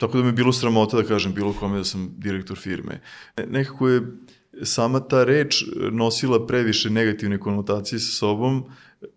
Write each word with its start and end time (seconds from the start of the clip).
tako 0.00 0.16
da 0.16 0.22
mi 0.22 0.28
je 0.28 0.32
bilo 0.32 0.52
sramota 0.52 0.96
da 0.96 1.08
kažem 1.08 1.34
bilo 1.34 1.52
kome 1.52 1.78
da 1.78 1.84
sam 1.84 2.14
direktor 2.18 2.56
firme. 2.56 3.00
Nekako 3.48 3.88
je 3.88 4.02
sama 4.62 5.00
ta 5.00 5.24
reč 5.24 5.64
nosila 5.92 6.46
previše 6.46 6.90
negativne 6.90 7.38
konotacije 7.38 7.98
sa 7.98 8.12
sobom 8.12 8.64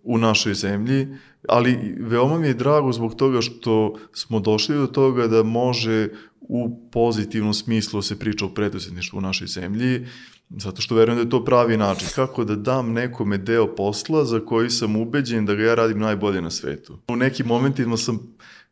u 0.03 0.17
našoj 0.17 0.53
zemlji, 0.53 1.07
ali 1.47 1.95
veoma 1.99 2.39
mi 2.39 2.47
je 2.47 2.53
drago 2.53 2.91
zbog 2.91 3.15
toga 3.15 3.41
što 3.41 3.95
smo 4.13 4.39
došli 4.39 4.75
do 4.75 4.87
toga 4.87 5.27
da 5.27 5.43
može 5.43 6.09
u 6.41 6.89
pozitivnom 6.91 7.53
smislu 7.53 8.01
se 8.01 8.19
priča 8.19 8.45
o 8.45 8.49
preduzetništvu 8.49 9.17
u 9.17 9.21
našoj 9.21 9.47
zemlji, 9.47 10.07
zato 10.49 10.81
što 10.81 10.95
verujem 10.95 11.17
da 11.17 11.23
je 11.23 11.29
to 11.29 11.45
pravi 11.45 11.77
način. 11.77 12.07
Kako 12.15 12.43
da 12.43 12.55
dam 12.55 12.93
nekome 12.93 13.37
deo 13.37 13.75
posla 13.75 14.25
za 14.25 14.39
koji 14.39 14.69
sam 14.69 14.95
ubeđen 14.95 15.45
da 15.45 15.55
ga 15.55 15.63
ja 15.63 15.75
radim 15.75 15.99
najbolje 15.99 16.41
na 16.41 16.51
svetu. 16.51 16.99
U 17.07 17.15
nekim 17.15 17.47
momentima 17.47 17.97
sam 17.97 18.19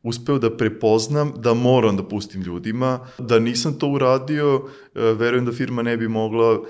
uspeo 0.04 0.40
da 0.40 0.58
prepoznam 0.58 1.34
da 1.38 1.54
moram 1.54 1.98
da 1.98 2.04
pustim 2.04 2.42
ljudima, 2.42 3.00
da 3.20 3.40
nisam 3.40 3.74
to 3.74 3.88
uradio, 3.88 4.62
e, 4.96 5.00
verujem 5.02 5.46
da 5.46 5.52
firma 5.52 5.82
ne 5.82 5.98
bi 5.98 6.08
mogla 6.08 6.62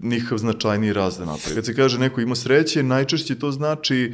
nikakav 0.00 0.38
značajniji 0.38 0.92
rast 0.92 1.18
da 1.18 1.24
napravi. 1.24 1.54
Kad 1.54 1.66
se 1.66 1.74
kaže 1.74 1.98
neko 1.98 2.20
ima 2.20 2.34
sreće, 2.34 2.82
najčešće 2.82 3.38
to 3.38 3.50
znači 3.50 4.12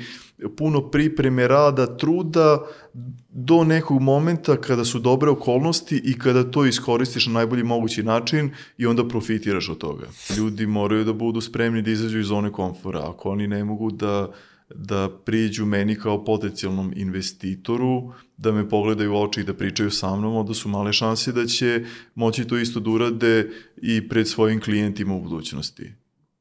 puno 0.56 0.90
pripreme, 0.90 1.48
rada, 1.48 1.96
truda 1.96 2.66
do 3.28 3.64
nekog 3.64 4.00
momenta 4.00 4.56
kada 4.56 4.84
su 4.84 4.98
dobre 4.98 5.30
okolnosti 5.30 6.00
i 6.04 6.18
kada 6.18 6.50
to 6.50 6.66
iskoristiš 6.66 7.26
na 7.26 7.32
najbolji 7.32 7.62
mogući 7.62 8.02
način 8.02 8.50
i 8.78 8.86
onda 8.86 9.08
profitiraš 9.08 9.68
od 9.68 9.78
toga. 9.78 10.06
Ljudi 10.36 10.66
moraju 10.66 11.04
da 11.04 11.12
budu 11.12 11.40
spremni 11.40 11.82
da 11.82 11.90
izađu 11.90 12.18
iz 12.18 12.26
zone 12.26 12.52
komfora. 12.52 13.10
Ako 13.10 13.30
oni 13.30 13.46
ne 13.46 13.64
mogu 13.64 13.90
da 13.90 14.32
da 14.74 15.08
priđu 15.24 15.66
meni 15.66 15.96
kao 15.96 16.24
potencijalnom 16.24 16.92
investitoru, 16.96 18.12
da 18.36 18.52
me 18.52 18.68
pogledaju 18.68 19.12
u 19.12 19.16
oči 19.16 19.40
i 19.40 19.44
da 19.44 19.54
pričaju 19.54 19.90
sa 19.90 20.16
mnom, 20.16 20.36
onda 20.36 20.54
su 20.54 20.68
male 20.68 20.92
šanse 20.92 21.32
da 21.32 21.46
će 21.46 21.84
moći 22.14 22.44
to 22.44 22.58
isto 22.58 22.80
da 22.80 22.90
urade 22.90 23.50
i 23.76 24.08
pred 24.08 24.28
svojim 24.28 24.60
klijentima 24.60 25.14
u 25.14 25.20
budućnosti. 25.20 25.92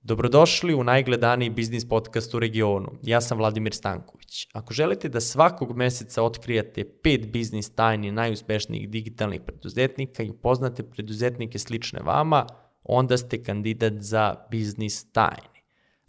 Dobrodošli 0.04 0.74
u 0.74 0.84
najgledaniji 0.84 1.50
biznis 1.50 1.90
podcast 1.90 2.34
u 2.34 2.40
regionu. 2.40 2.92
Ja 3.04 3.22
sam 3.22 3.38
Vladimir 3.38 3.74
Stanković. 3.74 4.48
Ako 4.54 4.74
želite 4.74 5.10
da 5.10 5.20
svakog 5.20 5.78
meseca 5.78 6.24
otkrijete 6.24 6.84
pet 7.04 7.32
biznis 7.32 7.70
tajni 7.70 8.12
najuspešnijih 8.12 8.90
digitalnih 8.90 9.42
preduzetnika 9.42 10.24
i 10.24 10.30
upoznate 10.30 10.84
preduzetnike 10.84 11.60
slične 11.60 12.00
vama, 12.00 12.46
onda 12.84 13.18
ste 13.18 13.44
kandidat 13.44 13.94
za 13.94 14.36
biznis 14.52 15.12
tajni. 15.12 15.51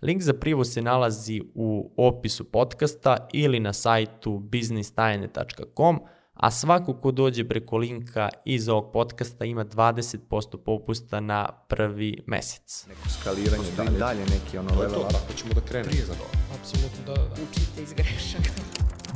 Link 0.02 0.22
za 0.22 0.32
privu 0.32 0.64
se 0.64 0.82
nalazi 0.82 1.42
u 1.54 1.92
opisu 1.96 2.44
podcasta 2.44 3.28
ili 3.32 3.60
na 3.60 3.72
sajtu 3.72 4.38
biznistajne.com, 4.38 6.00
a 6.34 6.50
svako 6.50 6.94
ko 6.94 7.10
dođe 7.10 7.48
preko 7.48 7.76
linka 7.76 8.28
iz 8.44 8.68
ovog 8.68 8.92
podcasta 8.92 9.44
ima 9.44 9.64
20% 9.64 10.56
popusta 10.64 11.20
na 11.20 11.48
prvi 11.68 12.22
mesec. 12.26 12.86
Neko 12.88 13.08
skaliranje, 13.08 13.64
da, 13.76 13.84
dalje 13.84 14.20
neki 14.20 14.58
ono 14.58 14.80
level 14.80 15.00
up. 15.00 15.12
Tako 15.12 15.32
ćemo 15.36 15.52
da 15.54 15.60
krenemo. 15.60 15.90
Prije 15.90 16.04
za 16.04 16.14
to. 16.14 16.24
Apsolutno, 16.60 17.04
da, 17.06 17.14
da. 17.14 17.32
Učite 17.32 17.82
iz 17.82 17.92
grešaka. 17.92 18.50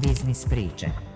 Biznis 0.02 0.44
priče. 0.44 1.15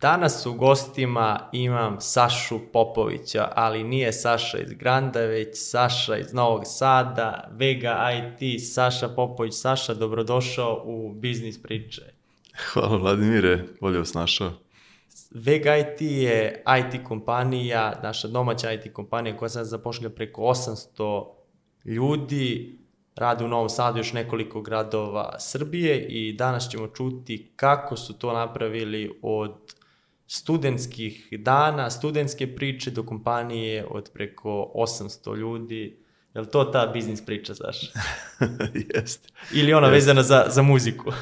Danas 0.00 0.46
u 0.46 0.52
gostima 0.52 1.48
imam 1.52 1.96
Sašu 2.00 2.60
Popovića, 2.72 3.48
ali 3.54 3.84
nije 3.84 4.12
Saša 4.12 4.58
iz 4.58 4.72
Granda, 4.72 5.20
već 5.20 5.48
Saša 5.52 6.16
iz 6.16 6.32
Novog 6.32 6.62
Sada, 6.64 7.48
Vega 7.52 8.10
IT, 8.12 8.62
Saša 8.72 9.08
Popović. 9.08 9.54
Saša, 9.54 9.94
dobrodošao 9.94 10.82
u 10.84 11.12
Biznis 11.12 11.62
priče. 11.62 12.02
Hvala 12.72 12.96
Vladimire, 12.96 13.64
bolje 13.80 13.98
vas 13.98 14.14
našao. 14.14 14.52
Vega 15.30 15.76
IT 15.76 16.00
je 16.00 16.64
IT 16.78 17.04
kompanija, 17.04 18.00
naša 18.02 18.28
domaća 18.28 18.72
IT 18.72 18.92
kompanija 18.92 19.36
koja 19.36 19.48
sad 19.48 19.66
zapošlja 19.66 20.10
preko 20.10 20.42
800 20.42 21.26
ljudi, 21.84 22.78
rade 23.16 23.44
u 23.44 23.48
Novom 23.48 23.68
Sadu 23.68 23.98
još 23.98 24.12
nekoliko 24.12 24.62
gradova 24.62 25.38
Srbije 25.38 26.06
i 26.08 26.32
danas 26.32 26.70
ćemo 26.70 26.88
čuti 26.88 27.52
kako 27.56 27.96
su 27.96 28.18
to 28.18 28.32
napravili 28.32 29.18
od 29.22 29.74
studentskih 30.26 31.28
dana, 31.38 31.90
studentske 31.90 32.54
priče 32.56 32.90
do 32.90 33.02
kompanije 33.02 33.86
od 33.90 34.10
preko 34.14 34.72
800 34.74 35.36
ljudi. 35.36 36.04
Je 36.34 36.40
li 36.40 36.46
to 36.46 36.64
ta 36.64 36.86
biznis 36.86 37.24
priča, 37.26 37.54
Saša? 37.54 37.86
Jeste. 38.94 39.28
Ili 39.52 39.72
ona 39.72 39.86
Jeste. 39.86 39.94
vezana 39.94 40.22
za, 40.22 40.44
za 40.48 40.62
muziku? 40.62 41.12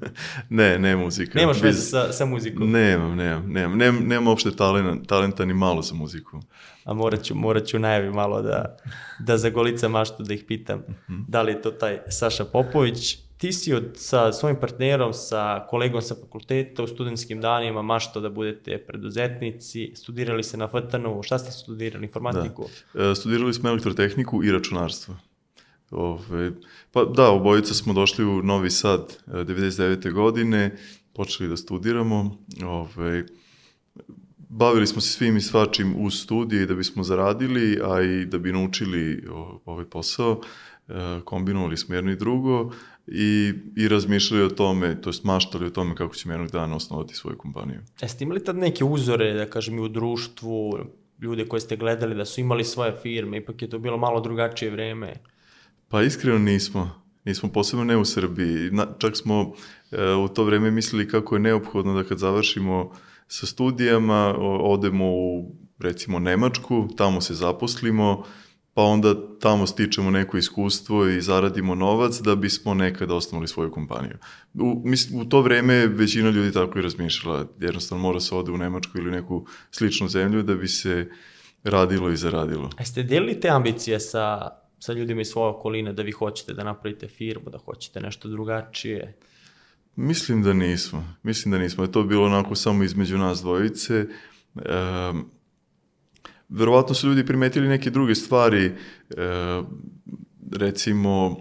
ne, 0.48 0.78
ne 0.78 0.96
muzika. 0.96 1.38
Nemaš 1.38 1.62
veze 1.62 1.80
sa, 1.80 2.12
sa 2.12 2.24
muzikom? 2.24 2.70
Nemam, 2.70 3.16
nemam, 3.16 3.52
nemam. 3.52 3.78
Nemam, 3.78 4.04
nemam 4.04 4.28
uopšte 4.28 4.50
talenta, 4.56 5.06
talenta 5.06 5.44
ni 5.44 5.54
malo 5.54 5.82
za 5.82 5.94
muziku. 5.94 6.40
A 6.84 6.94
morat 6.94 7.22
ću, 7.22 7.34
morat 7.34 7.66
ću 7.66 7.78
najavi 7.78 8.10
malo 8.10 8.42
da, 8.42 8.76
da 9.18 9.38
za 9.38 9.50
golica 9.50 9.88
maštu 9.88 10.22
da 10.22 10.34
ih 10.34 10.44
pitam 10.48 10.82
da 11.28 11.42
li 11.42 11.52
je 11.52 11.62
to 11.62 11.70
taj 11.70 11.98
Saša 12.08 12.44
Popović. 12.44 13.18
Ti 13.40 13.52
si 13.52 13.72
od, 13.72 13.84
sa 13.96 14.32
svojim 14.32 14.58
partnerom, 14.60 15.14
sa 15.16 15.64
kolegom 15.70 16.02
sa 16.04 16.14
fakulteta 16.14 16.84
u 16.84 16.86
studentskim 16.86 17.40
danima 17.40 17.82
mašto 17.82 18.20
da 18.20 18.28
budete 18.28 18.78
preduzetnici, 18.78 19.92
studirali 19.96 20.44
se 20.44 20.56
na 20.56 20.68
FTN-u, 20.68 21.22
šta 21.22 21.38
ste 21.38 21.52
studirali, 21.52 22.04
informatiku? 22.04 22.68
E, 22.94 23.14
studirali 23.14 23.54
smo 23.54 23.68
elektrotehniku 23.68 24.44
i 24.44 24.52
računarstvo. 24.52 25.16
Ove, 25.90 26.52
pa 26.92 27.04
da, 27.04 27.30
obojica 27.30 27.74
smo 27.74 27.92
došli 27.92 28.24
u 28.24 28.42
Novi 28.42 28.70
Sad 28.70 29.16
e, 29.26 29.30
99. 29.30 30.12
godine, 30.12 30.76
počeli 31.12 31.48
da 31.48 31.56
studiramo. 31.56 32.36
Ove, 32.64 33.24
bavili 34.38 34.86
smo 34.86 35.00
se 35.00 35.12
svim 35.12 35.36
i 35.36 35.40
svačim 35.40 35.94
uz 35.98 36.14
studije 36.14 36.66
da 36.66 36.74
bismo 36.74 37.02
zaradili, 37.02 37.80
a 37.84 38.02
i 38.02 38.26
da 38.26 38.38
bi 38.38 38.52
naučili 38.52 39.24
ovaj 39.64 39.84
posao. 39.84 40.40
E, 40.88 41.20
kombinovali 41.24 41.76
smo 41.76 41.94
jedno 41.94 42.10
i 42.10 42.16
drugo 42.16 42.72
i, 43.06 43.52
i 43.76 43.88
razmišljali 43.88 44.44
o 44.44 44.48
tome, 44.48 45.00
to 45.00 45.10
jest 45.10 45.24
maštali 45.24 45.66
o 45.66 45.70
tome 45.70 45.94
kako 45.94 46.14
ćemo 46.14 46.34
jednog 46.34 46.50
dana 46.50 46.76
osnovati 46.76 47.14
svoju 47.14 47.38
kompaniju. 47.38 47.80
Jeste 48.02 48.24
imali 48.24 48.44
tad 48.44 48.56
neke 48.56 48.84
uzore, 48.84 49.32
da 49.32 49.46
kažem, 49.46 49.78
i 49.78 49.80
u 49.80 49.88
društvu, 49.88 50.78
ljude 51.20 51.48
koje 51.48 51.60
ste 51.60 51.76
gledali 51.76 52.14
da 52.14 52.24
su 52.24 52.40
imali 52.40 52.64
svoje 52.64 52.92
firme, 53.02 53.36
ipak 53.36 53.62
je 53.62 53.70
to 53.70 53.78
bilo 53.78 53.96
malo 53.96 54.20
drugačije 54.20 54.70
vreme. 54.70 55.14
Pa 55.88 56.02
iskreno 56.02 56.38
nismo. 56.38 57.00
Nismo 57.24 57.48
posebno 57.48 57.84
ne 57.84 57.96
u 57.96 58.04
Srbiji. 58.04 58.70
Na, 58.70 58.86
čak 58.98 59.16
smo 59.16 59.52
e, 59.90 60.14
u 60.14 60.28
to 60.28 60.44
vreme 60.44 60.70
mislili 60.70 61.08
kako 61.08 61.36
je 61.36 61.40
neophodno 61.40 61.94
da 61.94 62.04
kad 62.04 62.18
završimo 62.18 62.92
sa 63.28 63.46
studijama, 63.46 64.34
o, 64.38 64.56
odemo 64.56 65.04
u 65.06 65.54
recimo 65.78 66.18
Nemačku, 66.18 66.88
tamo 66.96 67.20
se 67.20 67.34
zaposlimo, 67.34 68.24
pa 68.74 68.82
onda 68.82 69.14
tamo 69.38 69.66
stičemo 69.66 70.10
neko 70.10 70.36
iskustvo 70.38 71.08
i 71.08 71.20
zaradimo 71.20 71.74
novac 71.74 72.20
da 72.20 72.34
bismo 72.36 72.74
nekada 72.74 73.14
osnovali 73.14 73.48
svoju 73.48 73.70
kompaniju. 73.70 74.16
U, 74.54 74.82
mislim, 74.84 75.20
u 75.20 75.24
to 75.24 75.40
vreme 75.40 75.86
većina 75.86 76.30
ljudi 76.30 76.52
tako 76.52 76.78
i 76.78 76.82
razmišljala. 76.82 77.46
Jednostavno 77.60 78.02
mora 78.02 78.20
se 78.20 78.34
ode 78.34 78.52
u 78.52 78.56
Nemačku 78.56 78.98
ili 78.98 79.10
neku 79.10 79.46
sličnu 79.70 80.08
zemlju 80.08 80.42
da 80.42 80.54
bi 80.54 80.68
se 80.68 81.10
radilo 81.64 82.10
i 82.10 82.16
zaradilo. 82.16 82.70
A 82.76 82.82
jeste 82.82 83.02
delili 83.02 83.40
te 83.40 83.48
ambicije 83.48 84.00
sa, 84.00 84.48
sa 84.78 84.92
ljudima 84.92 85.20
iz 85.20 85.28
svoje 85.28 85.50
okoline 85.50 85.92
da 85.92 86.02
vi 86.02 86.12
hoćete 86.12 86.54
da 86.54 86.64
napravite 86.64 87.08
firmu, 87.08 87.50
da 87.50 87.58
hoćete 87.58 88.00
nešto 88.00 88.28
drugačije? 88.28 89.18
Mislim 89.96 90.42
da 90.42 90.52
nismo. 90.52 91.14
Mislim 91.22 91.52
da 91.52 91.58
nismo. 91.58 91.84
Je 91.84 91.92
to 91.92 92.02
bilo 92.02 92.26
onako 92.26 92.54
samo 92.54 92.84
između 92.84 93.18
nas 93.18 93.40
dvojice. 93.40 94.06
Um, 94.54 95.30
verovatno 96.50 96.94
su 96.94 97.08
ljudi 97.08 97.26
primetili 97.26 97.68
neke 97.68 97.90
druge 97.90 98.14
stvari. 98.14 98.64
E, 98.64 98.72
recimo, 100.52 101.36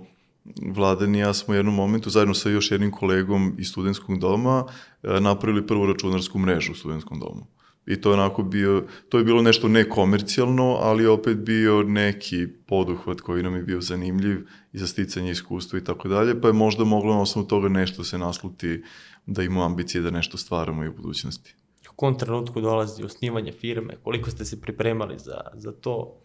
Vladan 0.61 1.15
i 1.15 1.19
ja 1.19 1.33
smo 1.33 1.51
u 1.51 1.57
jednom 1.57 1.75
momentu 1.75 2.09
zajedno 2.09 2.33
sa 2.33 2.49
još 2.49 2.71
jednim 2.71 2.91
kolegom 2.91 3.55
iz 3.57 3.67
studentskog 3.67 4.19
doma 4.19 4.65
e, 5.03 5.19
napravili 5.19 5.67
prvu 5.67 5.85
računarsku 5.85 6.39
mrežu 6.39 6.71
u 6.71 6.75
studentskom 6.75 7.19
domu. 7.19 7.47
I 7.87 8.01
to 8.01 8.09
je 8.09 8.13
onako 8.13 8.43
bio, 8.43 8.85
to 9.09 9.17
je 9.17 9.23
bilo 9.23 9.41
nešto 9.41 9.67
nekomercijalno, 9.67 10.77
ali 10.81 11.05
opet 11.05 11.37
bio 11.37 11.83
neki 11.83 12.47
poduhvat 12.67 13.21
koji 13.21 13.43
nam 13.43 13.55
je 13.55 13.63
bio 13.63 13.81
zanimljiv 13.81 14.47
i 14.73 14.77
za 14.77 14.87
sticanje 14.87 15.31
iskustva 15.31 15.79
i 15.79 15.83
tako 15.83 16.07
dalje, 16.07 16.41
pa 16.41 16.47
je 16.47 16.53
možda 16.53 16.83
moglo 16.83 17.13
na 17.13 17.21
osnovu 17.21 17.47
toga 17.47 17.69
nešto 17.69 18.03
se 18.03 18.17
nasluti 18.17 18.83
da 19.25 19.43
imamo 19.43 19.65
ambicije 19.65 20.01
da 20.01 20.11
nešto 20.11 20.37
stvaramo 20.37 20.83
i 20.83 20.87
u 20.87 20.93
budućnosti. 20.93 21.55
Kom 21.99 22.17
trenutku 22.17 22.61
dolazi 22.61 23.03
osnivanje 23.03 23.51
firme? 23.51 23.95
Koliko 24.03 24.31
ste 24.31 24.45
se 24.45 24.61
pripremali 24.61 25.19
za, 25.19 25.41
za 25.53 25.71
to? 25.71 26.21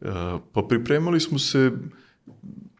E, 0.00 0.06
Pa 0.52 0.62
pripremali 0.62 1.20
smo 1.20 1.38
se, 1.38 1.70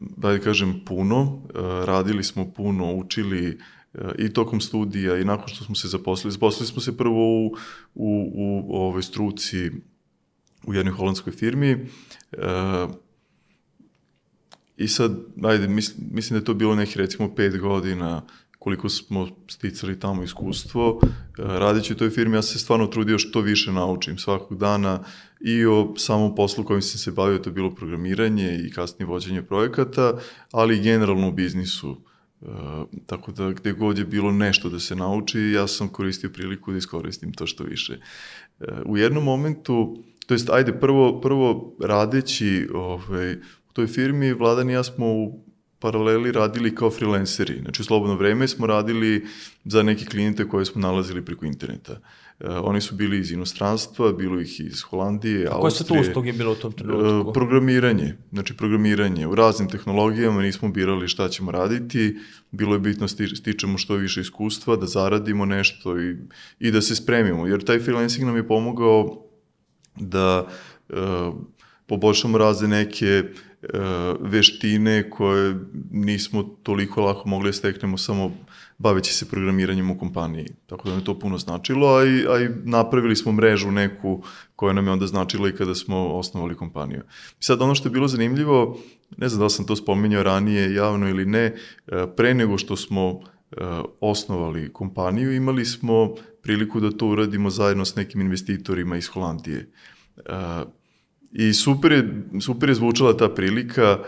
da 0.00 0.38
kažem, 0.38 0.80
puno, 0.86 1.42
e, 1.48 1.58
radili 1.86 2.24
smo 2.24 2.52
puno, 2.52 2.94
učili 2.94 3.58
e, 3.94 3.98
i 4.18 4.32
tokom 4.32 4.60
studija 4.60 5.18
i 5.18 5.24
nakon 5.24 5.48
što 5.48 5.64
smo 5.64 5.74
se 5.74 5.88
zaposlili. 5.88 6.32
Zaposlili 6.32 6.66
smo 6.66 6.80
se 6.80 6.96
prvo 6.96 7.46
u, 7.46 7.46
u, 7.94 8.32
u 8.66 8.76
ovoj 8.76 9.02
struci 9.02 9.70
u 10.66 10.74
jednoj 10.74 10.94
holandskoj 10.94 11.32
firmi 11.32 11.86
i 14.76 14.88
sad, 14.88 15.16
ajde, 15.42 15.68
mislim, 15.68 16.08
mislim 16.10 16.34
da 16.34 16.40
je 16.40 16.44
to 16.44 16.54
bilo 16.54 16.74
nekih 16.74 16.96
recimo 16.96 17.34
pet 17.34 17.58
godina 17.58 18.22
koliko 18.62 18.88
smo 18.88 19.28
sticali 19.48 20.00
tamo 20.00 20.22
iskustvo. 20.22 21.00
E, 21.02 21.08
radeći 21.36 21.92
u 21.92 21.96
toj 21.96 22.10
firmi, 22.10 22.36
ja 22.36 22.42
se 22.42 22.58
stvarno 22.58 22.86
trudio 22.86 23.18
što 23.18 23.40
više 23.40 23.72
naučim 23.72 24.18
svakog 24.18 24.58
dana 24.58 25.04
i 25.40 25.66
o 25.66 25.94
samom 25.96 26.34
poslu 26.34 26.64
kojim 26.64 26.82
sam 26.82 26.98
se 26.98 27.10
bavio, 27.10 27.38
to 27.38 27.50
je 27.50 27.54
bilo 27.54 27.74
programiranje 27.74 28.60
i 28.66 28.70
kasnije 28.70 29.06
vođenje 29.06 29.42
projekata, 29.42 30.12
ali 30.52 30.76
i 30.76 30.82
generalno 30.82 31.28
u 31.28 31.32
biznisu. 31.32 31.96
E, 32.42 32.46
tako 33.06 33.32
da 33.32 33.50
gde 33.50 33.72
god 33.72 33.98
je 33.98 34.04
bilo 34.04 34.32
nešto 34.32 34.68
da 34.68 34.78
se 34.78 34.96
nauči, 34.96 35.40
ja 35.40 35.66
sam 35.66 35.88
koristio 35.88 36.30
priliku 36.30 36.72
da 36.72 36.78
iskoristim 36.78 37.32
to 37.32 37.46
što 37.46 37.64
više. 37.64 37.98
E, 38.60 38.64
u 38.86 38.96
jednom 38.96 39.24
momentu, 39.24 40.04
to 40.26 40.34
jest, 40.34 40.50
ajde, 40.50 40.72
prvo, 40.80 41.20
prvo 41.20 41.76
radeći 41.80 42.68
ovaj, 42.74 43.32
u 43.70 43.72
toj 43.72 43.86
firmi, 43.86 44.32
Vladan 44.32 44.70
i 44.70 44.72
ja 44.72 44.84
smo 44.84 45.06
u 45.06 45.51
paraleli 45.82 46.32
radili 46.32 46.74
kao 46.74 46.90
freelanceri. 46.90 47.58
Znači, 47.62 47.82
u 47.82 47.84
slobodno 47.84 48.14
vreme 48.16 48.48
smo 48.48 48.66
radili 48.66 49.26
za 49.64 49.82
neke 49.82 50.04
klijente 50.04 50.48
koje 50.48 50.64
smo 50.64 50.80
nalazili 50.80 51.24
preko 51.24 51.46
interneta. 51.46 51.92
Uh, 52.40 52.48
oni 52.62 52.80
su 52.80 52.94
bili 52.94 53.18
iz 53.18 53.32
inostranstva, 53.32 54.12
bilo 54.12 54.40
ih 54.40 54.60
iz 54.60 54.82
Holandije, 54.82 55.46
A 55.46 55.50
Austrije. 55.50 55.60
koje 55.60 55.70
su 55.70 55.84
to 55.84 56.10
usluge 56.10 56.32
bilo 56.32 56.52
u 56.52 56.54
tom 56.54 56.72
trenutku? 56.72 57.28
Uh, 57.28 57.34
programiranje, 57.34 58.14
znači 58.32 58.56
programiranje. 58.56 59.26
U 59.26 59.34
raznim 59.34 59.68
tehnologijama 59.68 60.42
nismo 60.42 60.68
birali 60.68 61.08
šta 61.08 61.28
ćemo 61.28 61.50
raditi, 61.50 62.16
bilo 62.50 62.74
je 62.74 62.78
bitno 62.78 63.08
sti, 63.08 63.26
stičemo 63.36 63.78
što 63.78 63.94
više 63.94 64.20
iskustva, 64.20 64.76
da 64.76 64.86
zaradimo 64.86 65.46
nešto 65.46 66.00
i, 66.00 66.16
i 66.60 66.70
da 66.70 66.82
se 66.82 66.96
spremimo, 66.96 67.46
jer 67.46 67.64
taj 67.64 67.80
freelancing 67.80 68.26
nam 68.26 68.36
je 68.36 68.48
pomogao 68.48 69.26
da 69.96 70.46
uh, 70.88 70.96
poboljšamo 71.86 72.38
razne 72.38 72.68
neke 72.68 73.22
uh, 73.26 73.51
veštine 74.20 75.10
koje 75.10 75.54
nismo 75.90 76.42
toliko 76.42 77.00
lako 77.00 77.28
mogli 77.28 77.48
da 77.48 77.52
steknemo 77.52 77.98
samo 77.98 78.32
baveći 78.78 79.14
se 79.14 79.28
programiranjem 79.28 79.90
u 79.90 79.98
kompaniji. 79.98 80.46
Tako 80.66 80.88
da 80.88 80.94
je 80.94 81.04
to 81.04 81.18
puno 81.18 81.38
značilo, 81.38 81.96
a 81.96 82.04
i, 82.04 82.26
a 82.28 82.40
i 82.40 82.48
napravili 82.64 83.16
smo 83.16 83.32
mrežu 83.32 83.70
neku 83.70 84.22
koja 84.56 84.72
nam 84.72 84.86
je 84.86 84.92
onda 84.92 85.06
značila 85.06 85.48
i 85.48 85.52
kada 85.52 85.74
smo 85.74 86.08
osnovali 86.08 86.56
kompaniju. 86.56 87.00
I 87.40 87.44
sad 87.44 87.62
ono 87.62 87.74
što 87.74 87.88
je 87.88 87.92
bilo 87.92 88.08
zanimljivo, 88.08 88.78
ne 89.16 89.28
znam 89.28 89.38
da 89.38 89.44
li 89.44 89.50
sam 89.50 89.66
to 89.66 89.76
spominjao 89.76 90.22
ranije 90.22 90.74
javno 90.74 91.08
ili 91.08 91.26
ne, 91.26 91.54
pre 92.16 92.34
nego 92.34 92.58
što 92.58 92.76
smo 92.76 93.20
osnovali 94.00 94.72
kompaniju, 94.72 95.32
imali 95.32 95.64
smo 95.64 96.14
priliku 96.42 96.80
da 96.80 96.90
to 96.90 97.06
uradimo 97.06 97.50
zajedno 97.50 97.84
s 97.84 97.96
nekim 97.96 98.20
investitorima 98.20 98.96
iz 98.96 99.08
Holandije. 99.08 99.70
I 101.32 101.52
super 101.52 101.92
je, 101.92 102.22
super 102.40 102.68
je 102.68 102.74
zvučala 102.74 103.16
ta 103.16 103.28
prilika, 103.28 103.98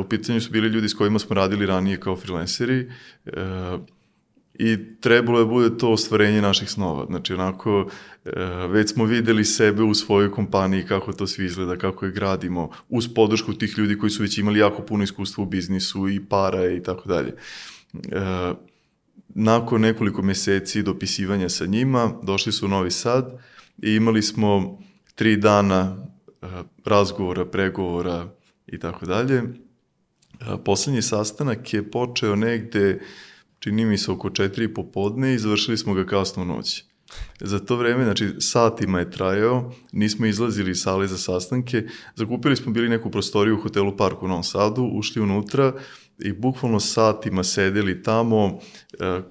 u 0.00 0.04
pitanju 0.04 0.40
su 0.40 0.50
bili 0.50 0.68
ljudi 0.68 0.88
s 0.88 0.94
kojima 0.94 1.18
smo 1.18 1.34
radili 1.34 1.66
ranije 1.66 2.00
kao 2.00 2.16
freelanceri, 2.16 2.90
i 4.54 4.76
trebalo 5.00 5.38
je 5.38 5.46
bude 5.46 5.78
to 5.78 5.92
ostvarenje 5.92 6.42
naših 6.42 6.70
snova. 6.70 7.06
Znači, 7.06 7.34
onako, 7.34 7.90
već 8.68 8.92
smo 8.92 9.04
videli 9.04 9.44
sebe 9.44 9.82
u 9.82 9.94
svojoj 9.94 10.30
kompaniji, 10.30 10.86
kako 10.86 11.12
to 11.12 11.26
svi 11.26 11.44
izgleda, 11.44 11.76
kako 11.76 12.04
je 12.04 12.12
gradimo, 12.12 12.70
uz 12.88 13.08
podršku 13.14 13.52
tih 13.54 13.78
ljudi 13.78 13.98
koji 13.98 14.10
su 14.10 14.22
već 14.22 14.38
imali 14.38 14.58
jako 14.58 14.82
puno 14.82 15.04
iskustva 15.04 15.42
u 15.42 15.46
biznisu 15.46 16.08
i 16.08 16.24
para 16.24 16.70
i 16.70 16.82
tako 16.82 17.08
dalje. 17.08 17.34
Nakon 19.28 19.80
nekoliko 19.80 20.22
meseci 20.22 20.82
dopisivanja 20.82 21.48
sa 21.48 21.66
njima, 21.66 22.12
došli 22.22 22.52
su 22.52 22.66
u 22.66 22.68
Novi 22.68 22.90
Sad 22.90 23.38
i 23.82 23.94
imali 23.94 24.22
smo 24.22 24.78
tri 25.14 25.36
dana 25.36 26.06
razgovora, 26.84 27.44
pregovora 27.44 28.28
i 28.66 28.78
tako 28.78 29.06
dalje. 29.06 29.42
Poslednji 30.64 31.02
sastanak 31.02 31.74
je 31.74 31.90
počeo 31.90 32.36
negde, 32.36 33.00
čini 33.58 33.84
mi 33.84 33.98
se 33.98 34.10
oko 34.10 34.30
četiri 34.30 34.74
popodne 34.74 35.34
i 35.34 35.38
završili 35.38 35.78
smo 35.78 35.94
ga 35.94 36.06
kasno 36.06 36.44
noći. 36.44 36.84
Za 37.40 37.58
to 37.58 37.76
vreme, 37.76 38.04
znači 38.04 38.30
satima 38.38 38.98
je 38.98 39.10
trajao, 39.10 39.72
nismo 39.92 40.26
izlazili 40.26 40.70
iz 40.70 40.80
sale 40.82 41.06
za 41.06 41.18
sastanke, 41.18 41.84
zakupili 42.14 42.56
smo 42.56 42.72
bili 42.72 42.88
neku 42.88 43.10
prostoriju 43.10 43.54
u 43.54 43.60
hotelu 43.62 43.96
Park 43.96 44.22
u 44.22 44.28
Novom 44.28 44.42
Sadu, 44.42 44.90
ušli 44.94 45.22
unutra 45.22 45.72
i 46.18 46.32
bukvalno 46.32 46.80
satima 46.80 47.44
sedeli 47.44 48.02
tamo, 48.02 48.58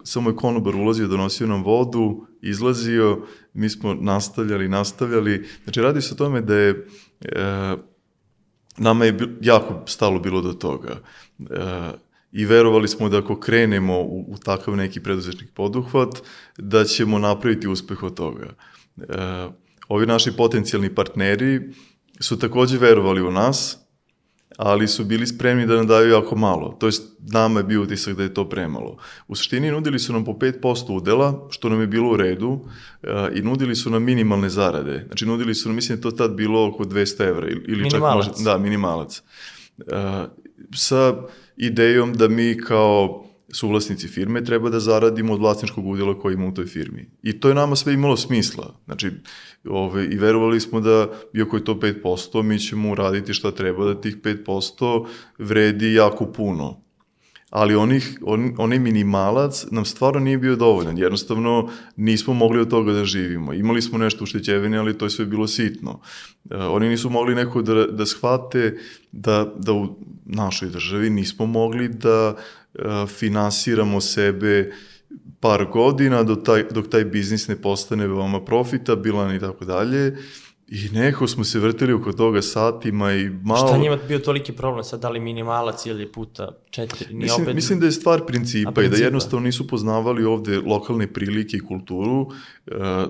samo 0.04 0.30
je 0.30 0.36
konobar 0.36 0.76
ulazio, 0.76 1.08
donosio 1.08 1.48
nam 1.48 1.64
vodu, 1.64 2.28
izlazio, 2.42 3.26
mi 3.54 3.70
smo 3.70 3.94
nastavljali, 3.94 4.68
nastavljali. 4.68 5.48
Znači 5.64 5.82
radi 5.82 6.02
se 6.02 6.14
o 6.14 6.18
tome 6.18 6.42
da 6.42 6.56
je 6.56 6.88
e, 7.22 7.76
nama 8.78 9.06
je 9.06 9.18
jako 9.42 9.84
stalo 9.86 10.20
bilo 10.20 10.42
do 10.42 10.54
toga. 10.54 11.00
E, 11.40 11.92
I 12.32 12.46
verovali 12.46 12.88
smo 12.88 13.10
da 13.10 13.18
ako 13.18 13.40
krenemo 13.40 14.00
u, 14.00 14.26
u 14.28 14.38
takav 14.38 14.76
neki 14.76 15.04
preduzetnik 15.04 15.50
poduhvat, 15.54 16.22
da 16.58 16.84
ćemo 16.84 17.20
napraviti 17.20 17.68
uspeh 17.68 18.04
od 18.04 18.14
toga. 18.14 18.54
E, 18.98 19.48
ovi 19.88 20.06
naši 20.06 20.32
potencijalni 20.32 20.96
partneri 20.96 21.62
su 22.20 22.40
takođe 22.40 22.78
verovali 22.78 23.22
u 23.22 23.32
nas, 23.32 23.81
ali 24.58 24.88
su 24.88 25.06
bili 25.06 25.28
spremni 25.28 25.66
da 25.66 25.76
nam 25.76 25.88
daju 25.88 26.10
jako 26.10 26.36
malo. 26.36 26.78
To 26.80 26.86
jest, 26.86 27.04
nama 27.20 27.60
je 27.60 27.64
bio 27.64 27.82
utisak 27.82 28.18
da 28.18 28.24
je 28.24 28.34
to 28.34 28.50
premalo. 28.50 28.98
U 29.28 29.36
suštini 29.36 29.72
nudili 29.72 30.00
su 30.00 30.14
nam 30.14 30.26
po 30.26 30.32
5% 30.32 30.92
udela, 30.92 31.48
što 31.50 31.70
nam 31.70 31.82
je 31.82 31.88
bilo 31.88 32.12
u 32.12 32.18
redu, 32.18 32.50
uh, 32.50 33.10
i 33.34 33.42
nudili 33.42 33.76
su 33.76 33.90
nam 33.90 34.04
minimalne 34.04 34.50
zarade. 34.50 35.04
Znači, 35.08 35.26
nudili 35.26 35.56
su 35.56 35.70
nam, 35.70 35.76
mislim, 35.76 35.98
da 35.98 36.02
to 36.02 36.12
tad 36.12 36.32
bilo 36.32 36.68
oko 36.68 36.84
200 36.84 37.28
evra. 37.28 37.48
Ili 37.48 37.84
minimalac. 37.84 38.26
čak 38.26 38.34
može, 38.34 38.44
da, 38.44 38.58
minimalac. 38.58 39.22
Uh, 39.78 39.86
sa 40.76 41.16
idejom 41.58 42.14
da 42.14 42.28
mi 42.28 42.58
kao 42.58 43.26
suvlasnici 43.54 44.08
firme 44.08 44.44
treba 44.44 44.70
da 44.70 44.80
zaradimo 44.80 45.34
od 45.34 45.40
vlasničkog 45.40 45.88
udjela 45.88 46.18
koji 46.18 46.34
ima 46.34 46.48
u 46.48 46.54
toj 46.54 46.66
firmi. 46.66 47.10
I 47.24 47.40
to 47.40 47.50
je 47.50 47.56
nama 47.56 47.76
sve 47.76 47.94
imalo 47.94 48.18
smisla. 48.18 48.76
Znači, 48.86 49.12
ove, 49.70 50.06
i 50.06 50.18
verovali 50.18 50.60
smo 50.60 50.80
da, 50.80 51.08
iako 51.34 51.58
je 51.58 51.66
to 51.66 51.74
5%, 51.74 52.44
mi 52.44 52.60
ćemo 52.60 52.92
uraditi 52.92 53.34
šta 53.34 53.52
treba 53.52 53.86
da 53.86 54.02
tih 54.02 54.18
5% 54.18 55.06
vredi 55.38 55.94
jako 55.94 56.26
puno. 56.26 56.82
Ali 57.52 57.76
onih, 57.76 58.20
on, 58.22 58.56
onaj 58.58 58.80
minimalac 58.80 59.66
nam 59.72 59.86
stvarno 59.86 60.20
nije 60.20 60.38
bio 60.38 60.56
dovoljan. 60.56 60.98
Jednostavno 60.98 61.70
nismo 61.96 62.34
mogli 62.34 62.60
od 62.60 62.70
toga 62.70 62.94
da 62.94 63.06
živimo. 63.06 63.54
Imali 63.54 63.82
smo 63.82 63.98
nešto 63.98 64.24
uštećevine, 64.24 64.78
ali 64.78 64.98
to 64.98 65.06
je 65.06 65.10
sve 65.10 65.26
bilo 65.26 65.48
sitno. 65.48 66.00
E, 66.52 66.56
oni 66.56 66.90
nisu 66.90 67.10
mogli 67.10 67.36
neko 67.36 67.62
da, 67.62 67.88
da 67.88 68.06
shvate 68.06 68.78
da, 69.12 69.54
da 69.58 69.74
u 69.74 69.96
našoj 70.26 70.70
državi 70.70 71.10
nismo 71.10 71.46
mogli 71.46 71.88
da 71.88 72.36
finansiramo 73.08 74.02
sebe 74.02 74.72
par 75.40 75.66
godina 75.66 76.24
dok 76.24 76.44
taj, 76.46 76.64
dok 76.72 76.90
taj 76.90 77.06
biznis 77.06 77.48
ne 77.48 77.56
postane 77.62 78.08
veoma 78.08 78.42
profitabilan 78.46 79.36
i 79.36 79.40
tako 79.40 79.66
dalje. 79.66 80.18
I 80.68 80.90
neko 80.94 81.28
smo 81.28 81.44
se 81.44 81.60
vrtili 81.60 81.94
oko 81.94 82.14
toga 82.14 82.42
satima 82.42 83.14
i 83.14 83.30
malo... 83.30 83.68
Šta 83.68 83.78
njima 83.78 83.98
bio 84.08 84.20
toliki 84.20 84.54
problem 84.54 84.84
sad, 84.84 85.02
da 85.02 85.10
li 85.10 85.20
minimalac 85.20 85.86
ili 85.86 86.12
puta 86.12 86.52
četiri? 86.70 87.14
Ni 87.14 87.20
mislim, 87.20 87.44
opet... 87.44 87.56
mislim 87.56 87.80
da 87.80 87.86
je 87.86 87.92
stvar 87.92 88.26
principa, 88.26 88.72
principa 88.72 88.96
i 88.96 89.00
da 89.00 89.06
jednostavno 89.06 89.46
nisu 89.46 89.68
poznavali 89.68 90.26
ovde 90.26 90.60
lokalne 90.60 91.14
prilike 91.14 91.58
i 91.58 91.60
kulturu, 91.60 92.22
uh, 92.22 92.32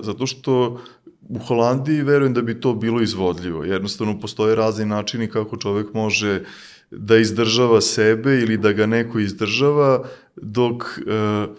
zato 0.02 0.28
što 0.28 0.82
u 1.30 1.40
Holandiji 1.40 2.02
verujem 2.02 2.34
da 2.34 2.42
bi 2.42 2.60
to 2.60 2.74
bilo 2.74 3.02
izvodljivo. 3.02 3.64
Jednostavno 3.64 4.20
postoje 4.20 4.56
razni 4.56 4.86
načini 4.86 5.28
kako 5.28 5.58
čovek 5.58 5.94
može 5.94 6.36
uh, 6.36 6.48
da 6.92 7.18
izdržava 7.18 7.82
sebe 7.82 8.40
ili 8.40 8.58
da 8.58 8.72
ga 8.72 8.86
neko 8.86 9.20
izdržava 9.20 10.04
dok 10.36 10.84
uh, 10.84 11.56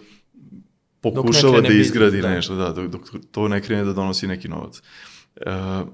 pokušava 1.01 1.61
dok 1.61 1.67
da 1.67 1.73
izgradi 1.73 2.11
biznis, 2.11 2.23
da. 2.23 2.35
nešto, 2.35 2.55
da, 2.55 2.71
dok, 2.71 2.87
dok 2.87 3.01
to 3.31 3.47
ne 3.47 3.61
krene 3.61 3.83
da 3.83 3.93
donosi 3.93 4.27
neki 4.27 4.47
novac. 4.47 4.81
Uh, 5.35 5.87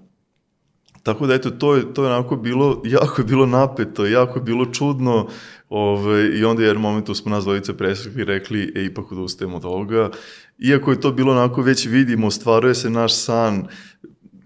tako 1.04 1.28
da 1.28 1.34
eto, 1.34 1.50
to 1.50 1.76
je, 1.76 1.94
to 1.94 2.04
je 2.04 2.12
onako 2.12 2.36
bilo, 2.36 2.82
jako 2.86 3.22
je 3.22 3.26
bilo 3.26 3.46
napeto, 3.46 4.06
jako 4.06 4.40
je 4.40 4.44
bilo 4.44 4.66
čudno, 4.66 5.28
Ove, 5.70 6.38
I 6.40 6.44
onda 6.46 6.64
jedan 6.64 6.82
momentu 6.82 7.14
smo 7.16 7.32
nas 7.32 7.44
dvojice 7.44 7.78
presekli 7.78 8.22
i 8.22 8.26
rekli, 8.26 8.74
e, 8.76 8.86
ipak 8.86 9.12
odustajemo 9.12 9.58
od 9.58 9.66
ovoga. 9.66 10.10
Iako 10.58 10.92
je 10.92 11.02
to 11.02 11.12
bilo 11.12 11.32
onako, 11.32 11.62
već 11.62 11.86
vidimo, 11.86 12.32
stvaruje 12.32 12.76
se 12.76 12.90
naš 12.90 13.16
san, 13.16 13.68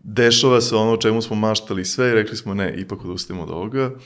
dešava 0.04 0.62
se 0.62 0.76
ono 0.76 0.98
čemu 0.98 1.22
smo 1.22 1.36
maštali 1.36 1.86
sve 1.86 2.10
i 2.10 2.14
rekli 2.14 2.38
smo, 2.38 2.54
ne, 2.54 2.76
ipak 2.78 3.06
odustajemo 3.06 3.44
od 3.44 3.50
ovoga. 3.50 3.86
Uh, 3.86 4.02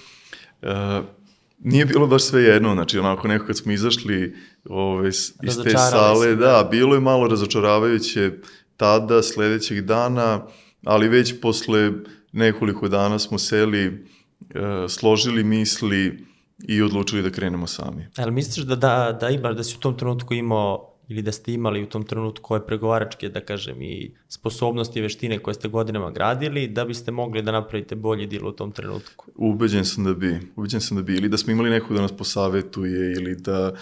nije 1.59 1.85
bilo 1.85 2.07
baš 2.07 2.23
sve 2.23 2.43
jedno, 2.43 2.73
znači 2.73 2.99
onako 2.99 3.27
neko 3.27 3.45
kad 3.45 3.57
smo 3.57 3.71
izašli 3.71 4.35
ove, 4.69 5.09
iz 5.09 5.33
te 5.63 5.69
sale, 5.69 6.35
da. 6.35 6.35
da, 6.35 6.67
bilo 6.71 6.95
je 6.95 7.01
malo 7.01 7.27
razočaravajuće 7.27 8.31
tada, 8.77 9.23
sledećeg 9.23 9.81
dana, 9.81 10.45
ali 10.85 11.07
već 11.07 11.41
posle 11.41 11.91
nekoliko 12.31 12.87
dana 12.87 13.19
smo 13.19 13.37
seli, 13.37 13.87
uh, 13.87 14.89
složili 14.89 15.43
misli 15.43 16.25
i 16.67 16.81
odlučili 16.81 17.21
da 17.21 17.29
krenemo 17.29 17.67
sami. 17.67 18.07
Ali 18.17 18.31
misliš 18.31 18.65
da, 18.65 18.75
da, 18.75 19.17
da 19.21 19.29
imaš, 19.29 19.55
da 19.55 19.63
si 19.63 19.75
u 19.77 19.79
tom 19.79 19.97
trenutku 19.97 20.33
imao 20.33 20.96
ili 21.07 21.21
da 21.21 21.31
ste 21.31 21.53
imali 21.53 21.83
u 21.83 21.85
tom 21.85 22.03
trenutku 22.03 22.53
ove 22.53 22.65
pregovaračke, 22.65 23.29
da 23.29 23.41
kažem, 23.41 23.81
i 23.81 24.11
sposobnosti 24.27 24.99
i 24.99 25.01
veštine 25.01 25.39
koje 25.39 25.53
ste 25.53 25.67
godinama 25.67 26.11
gradili, 26.11 26.67
da 26.67 26.85
biste 26.85 27.11
mogli 27.11 27.41
da 27.41 27.51
napravite 27.51 27.95
bolji 27.95 28.27
dil 28.27 28.47
u 28.47 28.51
tom 28.51 28.71
trenutku? 28.71 29.25
Ubeđen 29.35 29.85
sam 29.85 30.03
da 30.03 30.13
bi, 30.13 30.39
ubeđen 30.55 30.81
sam 30.81 30.97
da 30.97 31.03
bi, 31.03 31.15
ili 31.15 31.29
da 31.29 31.37
smo 31.37 31.51
imali 31.53 31.69
nekog 31.69 31.95
da 31.95 32.01
nas 32.01 32.17
posavetuje, 32.17 33.13
ili 33.13 33.35
da 33.35 33.73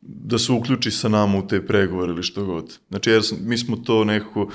da 0.00 0.38
se 0.38 0.52
uključi 0.52 0.90
sa 0.90 1.08
nama 1.08 1.38
u 1.38 1.46
te 1.46 1.66
pregovore 1.66 2.12
ili 2.12 2.22
što 2.22 2.44
god. 2.44 2.78
Znači, 2.88 3.10
jer 3.10 3.22
mi 3.40 3.58
smo 3.58 3.76
to 3.76 4.04
nekako 4.04 4.50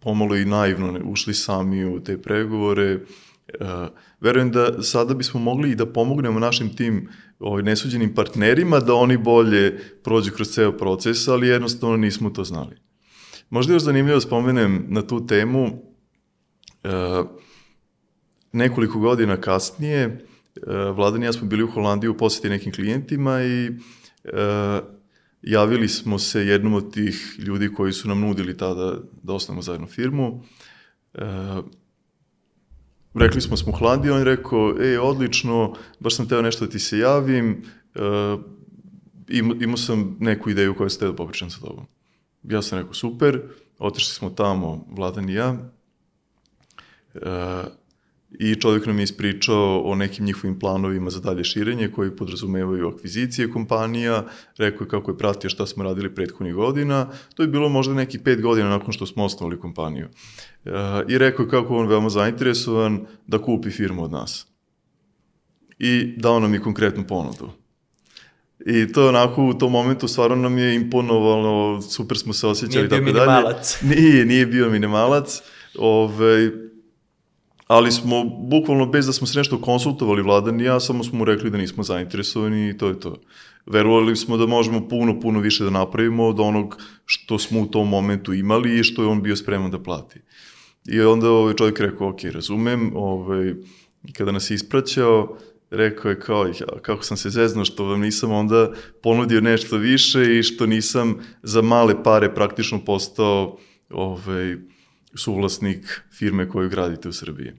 pomalo 0.00 0.36
i 0.36 0.44
naivno 0.44 1.00
ušli 1.04 1.34
sami 1.34 1.84
u 1.84 2.00
te 2.04 2.22
pregovore. 2.22 2.94
Uh, 2.94 3.02
verujem 4.20 4.50
da 4.50 4.82
sada 4.82 5.14
bismo 5.14 5.40
mogli 5.40 5.70
i 5.70 5.74
da 5.74 5.86
pomognemo 5.86 6.40
našim 6.40 6.76
tim 6.76 7.08
ovaj, 7.38 7.62
nesuđenim 7.62 8.14
partnerima 8.14 8.80
da 8.80 8.94
oni 8.94 9.16
bolje 9.16 9.78
prođu 10.04 10.32
kroz 10.32 10.48
ceo 10.48 10.72
proces, 10.72 11.28
ali 11.28 11.48
jednostavno 11.48 11.96
nismo 11.96 12.30
to 12.30 12.44
znali. 12.44 12.76
Možda 13.50 13.72
još 13.72 13.82
zanimljivo 13.82 14.16
da 14.16 14.20
spomenem 14.20 14.86
na 14.88 15.02
tu 15.02 15.26
temu 15.26 15.64
uh, 15.64 17.26
nekoliko 18.52 18.98
godina 18.98 19.36
kasnije 19.36 20.06
uh, 20.06 20.96
Vladan 20.96 21.22
i 21.22 21.26
ja 21.26 21.32
smo 21.32 21.48
bili 21.48 21.62
u 21.62 21.70
Holandiji 21.70 22.10
u 22.10 22.16
posjeti 22.16 22.48
nekim 22.48 22.72
klijentima 22.72 23.42
i 23.42 23.68
uh, 23.68 23.74
javili 25.42 25.88
smo 25.88 26.18
se 26.18 26.46
jednom 26.46 26.74
od 26.74 26.94
tih 26.94 27.34
ljudi 27.38 27.72
koji 27.72 27.92
su 27.92 28.08
nam 28.08 28.20
nudili 28.20 28.56
tada 28.56 28.98
da 29.22 29.32
osnovimo 29.32 29.62
zajedno 29.62 29.86
firmu. 29.86 30.44
E, 31.14 31.20
rekli 33.14 33.40
smo 33.40 33.56
smo 33.56 33.72
u 33.72 33.76
Holandiji, 33.76 34.10
on 34.10 34.18
je 34.18 34.24
rekao, 34.24 34.74
e, 34.80 35.00
odlično, 35.00 35.74
baš 36.00 36.16
sam 36.16 36.28
teo 36.28 36.42
nešto 36.42 36.64
da 36.64 36.70
ti 36.70 36.78
se 36.78 36.98
javim, 36.98 37.64
e, 37.94 38.36
imao 39.60 39.76
sam 39.76 40.16
neku 40.20 40.50
ideju 40.50 40.74
koju 40.74 40.90
ste 40.90 41.06
da 41.06 41.16
popričam 41.16 41.50
sa 41.50 41.60
tobom. 41.60 41.86
Ja 42.42 42.62
sam 42.62 42.78
rekao, 42.78 42.94
super, 42.94 43.42
otišli 43.78 44.14
smo 44.14 44.30
tamo, 44.30 44.86
Vladan 44.90 45.28
i 45.28 45.34
ja, 45.34 45.56
e, 47.14 47.20
i 48.38 48.54
čovjek 48.54 48.86
nam 48.86 48.98
je 48.98 49.02
ispričao 49.02 49.82
o 49.84 49.94
nekim 49.94 50.24
njihovim 50.24 50.58
planovima 50.58 51.10
za 51.10 51.20
dalje 51.20 51.44
širenje 51.44 51.88
koji 51.88 52.16
podrazumevaju 52.16 52.88
akvizicije 52.88 53.50
kompanija, 53.50 54.24
rekao 54.58 54.84
je 54.84 54.88
kako 54.88 55.10
je 55.10 55.18
pratio 55.18 55.50
šta 55.50 55.66
smo 55.66 55.84
radili 55.84 56.14
prethodnih 56.14 56.54
godina, 56.54 57.08
to 57.34 57.42
je 57.42 57.48
bilo 57.48 57.68
možda 57.68 57.94
nekih 57.94 58.20
pet 58.20 58.42
godina 58.42 58.68
nakon 58.68 58.92
što 58.92 59.06
smo 59.06 59.24
osnovali 59.24 59.60
kompaniju. 59.60 60.08
E, 60.64 60.70
I 61.08 61.18
rekao 61.18 61.44
je 61.44 61.50
kako 61.50 61.76
on 61.76 61.86
veoma 61.86 62.08
zainteresovan 62.08 63.06
da 63.26 63.38
kupi 63.38 63.70
firmu 63.70 64.04
od 64.04 64.12
nas. 64.12 64.46
I 65.78 66.14
dao 66.16 66.40
nam 66.40 66.54
je 66.54 66.60
konkretnu 66.60 67.04
ponudu. 67.06 67.50
I 68.66 68.92
to 68.92 69.08
onako 69.08 69.44
u 69.44 69.54
tom 69.54 69.72
momentu 69.72 70.08
stvarno 70.08 70.36
nam 70.36 70.58
je 70.58 70.74
imponovalo, 70.74 71.82
super 71.82 72.18
smo 72.18 72.32
se 72.32 72.46
osjećali. 72.46 72.88
Nije 72.88 73.00
bio 73.00 73.12
minimalac. 73.12 73.82
Nije, 73.82 74.26
nije 74.26 74.46
bio 74.46 74.70
minimalac. 74.70 75.42
Ove, 75.78 76.26
ovaj, 76.26 76.71
ali 77.72 77.92
smo, 77.92 78.24
bukvalno 78.24 78.86
bez 78.86 79.06
da 79.06 79.12
smo 79.12 79.26
se 79.26 79.38
nešto 79.38 79.60
konsultovali 79.60 80.22
vladan 80.22 80.60
i 80.60 80.64
ja, 80.64 80.80
samo 80.80 81.04
smo 81.04 81.18
mu 81.18 81.24
rekli 81.24 81.50
da 81.50 81.58
nismo 81.58 81.82
zainteresovani 81.82 82.68
i 82.68 82.78
to 82.78 82.88
je 82.88 83.00
to. 83.00 83.16
Verovali 83.66 84.16
smo 84.16 84.36
da 84.36 84.46
možemo 84.46 84.88
puno, 84.88 85.20
puno 85.20 85.40
više 85.40 85.64
da 85.64 85.70
napravimo 85.70 86.26
od 86.26 86.40
onog 86.40 86.78
što 87.06 87.38
smo 87.38 87.60
u 87.60 87.66
tom 87.66 87.88
momentu 87.88 88.32
imali 88.32 88.78
i 88.78 88.84
što 88.84 89.02
je 89.02 89.08
on 89.08 89.22
bio 89.22 89.36
spreman 89.36 89.70
da 89.70 89.82
plati. 89.82 90.20
I 90.86 91.00
onda 91.00 91.30
ovaj 91.30 91.54
čovjek 91.54 91.80
rekao, 91.80 92.08
ok, 92.08 92.24
razumem, 92.24 92.92
ovaj, 92.96 93.54
kada 94.12 94.32
nas 94.32 94.50
je 94.50 94.54
ispraćao, 94.54 95.38
rekao 95.70 96.10
je 96.10 96.20
kao, 96.20 96.46
ja, 96.46 96.80
kako 96.82 97.04
sam 97.04 97.16
se 97.16 97.30
zeznao 97.30 97.64
što 97.64 97.84
vam 97.84 98.00
nisam 98.00 98.32
onda 98.32 98.70
ponudio 99.02 99.40
nešto 99.40 99.76
više 99.76 100.38
i 100.38 100.42
što 100.42 100.66
nisam 100.66 101.18
za 101.42 101.62
male 101.62 102.02
pare 102.02 102.34
praktično 102.34 102.84
postao 102.84 103.58
ovaj, 103.90 104.56
suvlasnik 105.14 106.00
firme 106.12 106.48
koju 106.48 106.68
gradite 106.68 107.08
u 107.08 107.12
Srbiji. 107.12 107.52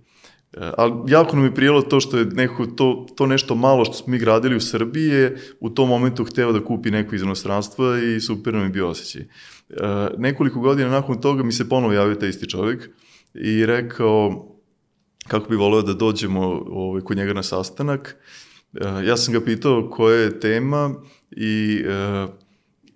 E, 0.53 0.71
ali 0.77 0.93
jako 1.07 1.35
nam 1.35 1.45
je 1.45 1.55
prijelo 1.55 1.81
to 1.81 1.99
što 1.99 2.17
je 2.17 2.25
neko, 2.25 2.65
to, 2.65 3.05
to 3.15 3.25
nešto 3.25 3.55
malo 3.55 3.85
što 3.85 3.93
smo 3.93 4.11
mi 4.11 4.17
gradili 4.17 4.55
u 4.55 4.61
Srbiji 4.61 5.07
je 5.07 5.37
u 5.59 5.69
tom 5.69 5.89
momentu 5.89 6.23
hteo 6.23 6.51
da 6.51 6.65
kupi 6.65 6.91
neko 6.91 7.15
iz 7.15 7.21
inostranstva 7.21 7.99
i 7.99 8.19
super 8.19 8.53
nam 8.53 8.63
je 8.63 8.69
bio 8.69 8.89
osjećaj. 8.89 9.21
E, 9.21 9.27
nekoliko 10.17 10.59
godina 10.59 10.89
nakon 10.89 11.21
toga 11.21 11.43
mi 11.43 11.51
se 11.51 11.69
ponovo 11.69 11.93
javio 11.93 12.15
taj 12.15 12.29
isti 12.29 12.49
čovjek 12.49 12.89
i 13.33 13.65
rekao 13.65 14.49
kako 15.27 15.49
bi 15.49 15.55
voleo 15.55 15.81
da 15.81 15.93
dođemo 15.93 16.41
ovaj, 16.67 17.01
kod 17.01 17.17
njega 17.17 17.33
na 17.33 17.43
sastanak. 17.43 18.15
E, 18.73 19.05
ja 19.05 19.17
sam 19.17 19.33
ga 19.33 19.41
pitao 19.41 19.89
koja 19.89 20.17
je 20.19 20.39
tema 20.39 20.95
i, 21.31 21.83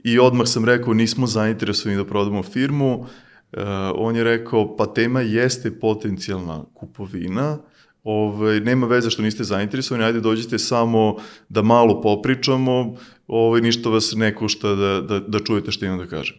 i 0.04 0.20
odmah 0.20 0.48
sam 0.48 0.66
rekao 0.66 0.94
nismo 0.94 1.28
zainteresovani 1.28 1.98
da 1.98 2.06
prodamo 2.06 2.44
firmu, 2.44 3.06
Uh, 3.52 3.64
on 3.96 4.16
je 4.16 4.24
rekao, 4.24 4.76
pa 4.78 4.86
tema 4.86 5.22
jeste 5.22 5.80
potencijalna 5.80 6.64
kupovina, 6.74 7.58
ovaj, 8.04 8.60
nema 8.60 8.88
veze 8.88 9.10
što 9.10 9.22
niste 9.22 9.44
zainteresovani, 9.44 10.04
ajde 10.04 10.20
dođite 10.20 10.60
samo 10.60 11.16
da 11.50 11.62
malo 11.62 12.02
popričamo, 12.02 12.96
ovaj, 13.28 13.62
ništa 13.62 13.90
vas 13.90 14.14
ne 14.16 14.36
košta 14.36 14.76
da, 14.76 15.02
da, 15.02 15.20
da 15.20 15.40
čujete 15.40 15.72
što 15.72 15.86
imam 15.86 15.98
da 15.98 16.08
kažem. 16.08 16.38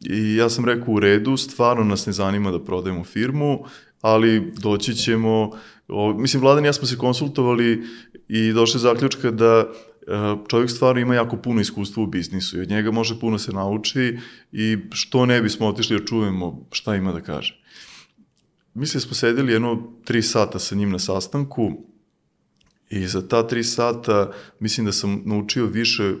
I 0.00 0.36
ja 0.36 0.48
sam 0.50 0.64
rekao 0.64 0.94
u 0.94 1.00
redu, 1.00 1.36
stvarno 1.36 1.84
nas 1.84 2.06
ne 2.06 2.12
zanima 2.12 2.50
da 2.50 2.64
prodajemo 2.64 3.04
firmu, 3.04 3.64
ali 4.00 4.52
doći 4.58 4.94
ćemo, 4.94 5.50
o, 5.88 6.12
mislim, 6.12 6.42
Vladan 6.42 6.64
i 6.64 6.68
ja 6.68 6.72
smo 6.72 6.86
se 6.86 6.96
konsultovali 6.96 7.84
i 8.28 8.52
došli 8.52 8.80
zaključka 8.80 9.30
da 9.30 9.64
čovjek 10.48 10.70
stvarno 10.70 11.00
ima 11.00 11.14
jako 11.14 11.36
puno 11.36 11.60
iskustva 11.60 12.02
u 12.02 12.06
biznisu 12.06 12.58
i 12.58 12.60
od 12.60 12.68
njega 12.68 12.90
može 12.90 13.20
puno 13.20 13.38
se 13.38 13.52
nauči 13.52 14.18
i 14.52 14.78
što 14.92 15.26
ne 15.26 15.42
bismo 15.42 15.66
otišli 15.66 15.98
da 15.98 16.04
čujemo 16.04 16.66
šta 16.72 16.96
ima 16.96 17.12
da 17.12 17.20
kaže. 17.20 17.62
Mislim 18.74 19.00
da 19.00 19.06
smo 19.06 19.14
sedeli 19.14 19.52
jedno 19.52 19.92
tri 20.04 20.22
sata 20.22 20.58
sa 20.58 20.74
njim 20.74 20.90
na 20.90 20.98
sastanku 20.98 21.72
i 22.90 23.06
za 23.06 23.28
ta 23.28 23.46
tri 23.46 23.64
sata 23.64 24.32
mislim 24.60 24.86
da 24.86 24.92
sam 24.92 25.22
naučio 25.24 25.66
više 25.66 26.14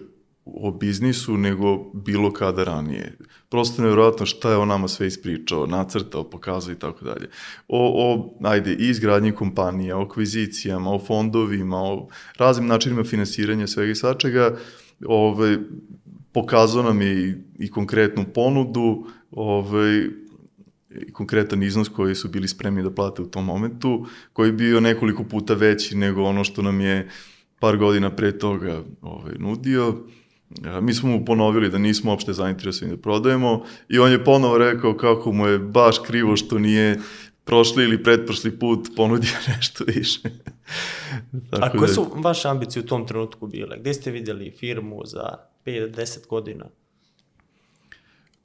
o 0.54 0.70
biznisu 0.70 1.36
nego 1.36 1.90
bilo 1.94 2.32
kada 2.32 2.64
ranije. 2.64 3.16
Prosto 3.48 3.82
nevjerojatno 3.82 4.26
šta 4.26 4.50
je 4.50 4.56
on 4.56 4.68
nama 4.68 4.88
sve 4.88 5.06
ispričao, 5.06 5.66
nacrtao, 5.66 6.30
pokazao 6.30 6.72
i 6.72 6.78
tako 6.78 7.04
dalje. 7.04 7.28
O, 7.68 7.92
o, 7.94 8.34
ajde, 8.48 8.74
izgradnji 8.74 9.32
kompanija, 9.32 9.98
o 9.98 10.02
akvizicijama, 10.02 10.94
o 10.94 10.98
fondovima, 10.98 11.76
o 11.76 12.08
raznim 12.38 12.68
načinima 12.68 13.04
finansiranja 13.04 13.66
svega 13.66 13.92
i 13.92 13.94
svačega, 13.94 14.56
ove, 15.06 15.58
pokazao 16.32 16.82
nam 16.82 17.02
je 17.02 17.28
i, 17.28 17.34
i 17.58 17.70
konkretnu 17.70 18.24
ponudu, 18.34 19.06
ove, 19.30 20.06
i 20.90 21.12
konkretan 21.12 21.62
iznos 21.62 21.88
koji 21.88 22.14
su 22.14 22.28
bili 22.28 22.48
spremni 22.48 22.82
da 22.82 22.90
plate 22.90 23.22
u 23.22 23.26
tom 23.26 23.44
momentu, 23.44 24.06
koji 24.32 24.48
je 24.48 24.52
bio 24.52 24.80
nekoliko 24.80 25.24
puta 25.24 25.54
veći 25.54 25.96
nego 25.96 26.22
ono 26.22 26.44
što 26.44 26.62
nam 26.62 26.80
je 26.80 27.08
par 27.58 27.76
godina 27.76 28.10
pre 28.10 28.38
toga 28.38 28.82
ovaj, 29.02 29.34
nudio 29.38 29.96
Mi 30.80 30.94
smo 30.94 31.10
mu 31.10 31.24
ponovili 31.24 31.70
da 31.70 31.78
nismo 31.78 32.10
uopšte 32.10 32.32
zainteresovani 32.32 32.96
da 32.96 33.02
prodajemo 33.02 33.64
i 33.88 33.98
on 33.98 34.12
je 34.12 34.24
ponovo 34.24 34.58
rekao 34.58 34.96
kako 34.96 35.32
mu 35.32 35.46
je 35.46 35.58
baš 35.58 35.98
krivo 35.98 36.36
što 36.36 36.58
nije 36.58 37.00
prošli 37.44 37.84
ili 37.84 38.02
pretprošli 38.02 38.58
put 38.58 38.88
ponudio 38.96 39.30
nešto 39.56 39.84
više. 39.86 40.20
Tako 41.50 41.66
A 41.66 41.70
koje 41.70 41.88
da... 41.88 41.94
su 41.94 42.06
vaše 42.14 42.48
ambicije 42.48 42.82
u 42.82 42.86
tom 42.86 43.06
trenutku 43.06 43.46
bile? 43.46 43.78
Gde 43.78 43.94
ste 43.94 44.10
videli 44.10 44.50
firmu 44.50 45.02
za 45.04 45.38
5-10 45.66 46.28
godina? 46.28 46.64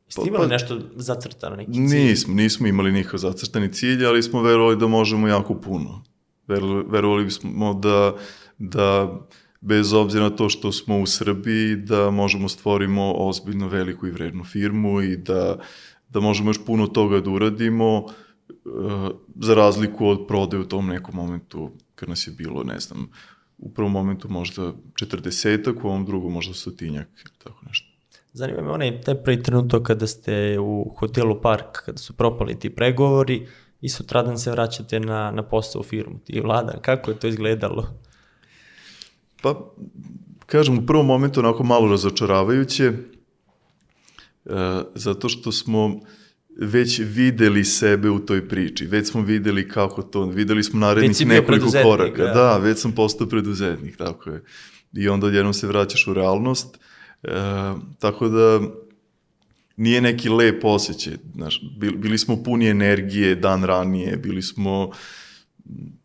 Ste 0.07 0.22
pa, 0.22 0.27
imali 0.27 0.43
pa, 0.43 0.53
nešto 0.53 0.79
zacrtano, 0.95 1.55
neki 1.55 1.72
cilj? 1.72 1.81
Nismo, 1.81 2.33
nismo 2.33 2.67
imali 2.67 2.91
nikakav 2.91 3.19
zacrtani 3.19 3.74
cilj, 3.74 4.05
ali 4.05 4.24
smo 4.24 4.41
verovali 4.41 4.77
da 4.77 4.88
možemo 4.88 5.27
jako 5.27 5.62
puno. 5.62 6.03
Verovali 6.88 7.24
bismo 7.24 7.74
da, 7.74 8.15
da 8.57 9.19
bez 9.63 9.93
obzira 9.93 10.24
na 10.24 10.29
to 10.29 10.50
što 10.50 10.72
smo 10.72 11.00
u 11.00 11.05
Srbiji, 11.05 11.75
da 11.75 12.10
možemo 12.12 12.50
stvorimo 12.50 13.13
ozbiljno 13.13 13.67
veliku 13.67 14.08
i 14.08 14.12
vrednu 14.12 14.43
firmu 14.43 15.01
i 15.01 15.17
da, 15.17 15.60
da 16.10 16.20
možemo 16.20 16.50
još 16.50 16.65
puno 16.65 16.88
toga 16.88 17.20
da 17.20 17.29
uradimo, 17.29 17.98
uh, 17.98 18.12
za 19.36 19.53
razliku 19.53 20.08
od 20.08 20.27
prodaje 20.27 20.62
u 20.62 20.67
tom 20.67 20.88
nekom 20.88 21.15
momentu, 21.15 21.72
kad 21.96 22.10
nas 22.10 22.27
je 22.27 22.32
bilo, 22.32 22.63
ne 22.63 22.79
znam, 22.79 23.08
u 23.58 23.74
prvom 23.74 23.91
momentu 23.91 24.29
možda 24.29 24.62
40 24.62 25.84
u 25.84 25.88
ovom 25.88 26.05
drugom 26.05 26.34
možda 26.34 26.53
stotinjak, 26.53 27.08
tako 27.43 27.65
nešto. 27.67 27.88
Zanima 28.34 28.62
me 28.62 28.72
onaj 28.72 29.01
taj 29.01 29.24
prvi 29.24 29.43
trenutak 29.43 29.84
kada 29.84 30.08
ste 30.08 30.60
u 30.60 30.96
hotelu 30.98 31.41
Park, 31.41 31.86
kada 31.86 31.98
su 31.98 32.13
propali 32.13 32.60
ti 32.60 32.70
pregovori 32.70 33.48
i 33.82 33.89
sutradan 33.89 34.38
se 34.38 34.51
vraćate 34.51 35.00
na, 35.00 35.32
na 35.32 35.43
posao 35.43 35.79
u 35.79 35.84
firmu, 35.84 36.20
ti 36.20 36.41
vlada, 36.41 36.79
kako 36.82 37.12
je 37.12 37.20
to 37.20 37.27
izgledalo? 37.27 37.88
Pa, 39.43 39.73
kažem, 40.45 40.77
u 40.77 40.85
prvom 40.85 41.05
momentu 41.05 41.39
onako 41.39 41.63
malo 41.63 41.89
razočaravajuće, 41.89 42.83
e, 42.85 42.93
zato 44.95 45.29
što 45.29 45.51
smo 45.51 46.00
već 46.57 47.00
videli 47.00 47.63
sebe 47.63 48.09
u 48.09 48.19
toj 48.19 48.47
priči, 48.50 48.85
već 48.85 49.07
smo 49.07 49.21
videli 49.21 49.67
kako 49.69 50.01
to, 50.01 50.25
videli 50.25 50.63
smo 50.63 50.79
narednih 50.79 51.27
nekoliko 51.27 51.67
koraka. 51.83 52.23
Ja. 52.23 52.33
Da, 52.33 52.57
već 52.57 52.79
sam 52.79 52.91
postao 52.91 53.27
preduzetnik, 53.27 53.97
tako 53.97 54.29
je. 54.29 54.43
I 54.93 55.09
onda 55.09 55.27
odjednom 55.27 55.53
se 55.53 55.67
vraćaš 55.67 56.07
u 56.07 56.13
realnost, 56.13 56.79
e, 57.23 57.29
tako 58.00 58.27
da 58.27 58.62
nije 59.77 60.01
neki 60.01 60.29
lep 60.29 60.65
osjećaj, 60.65 61.13
znaš, 61.35 61.62
bili 61.77 62.17
smo 62.17 62.43
puni 62.43 62.67
energije 62.67 63.35
dan 63.35 63.63
ranije, 63.63 64.17
bili 64.17 64.41
smo 64.41 64.91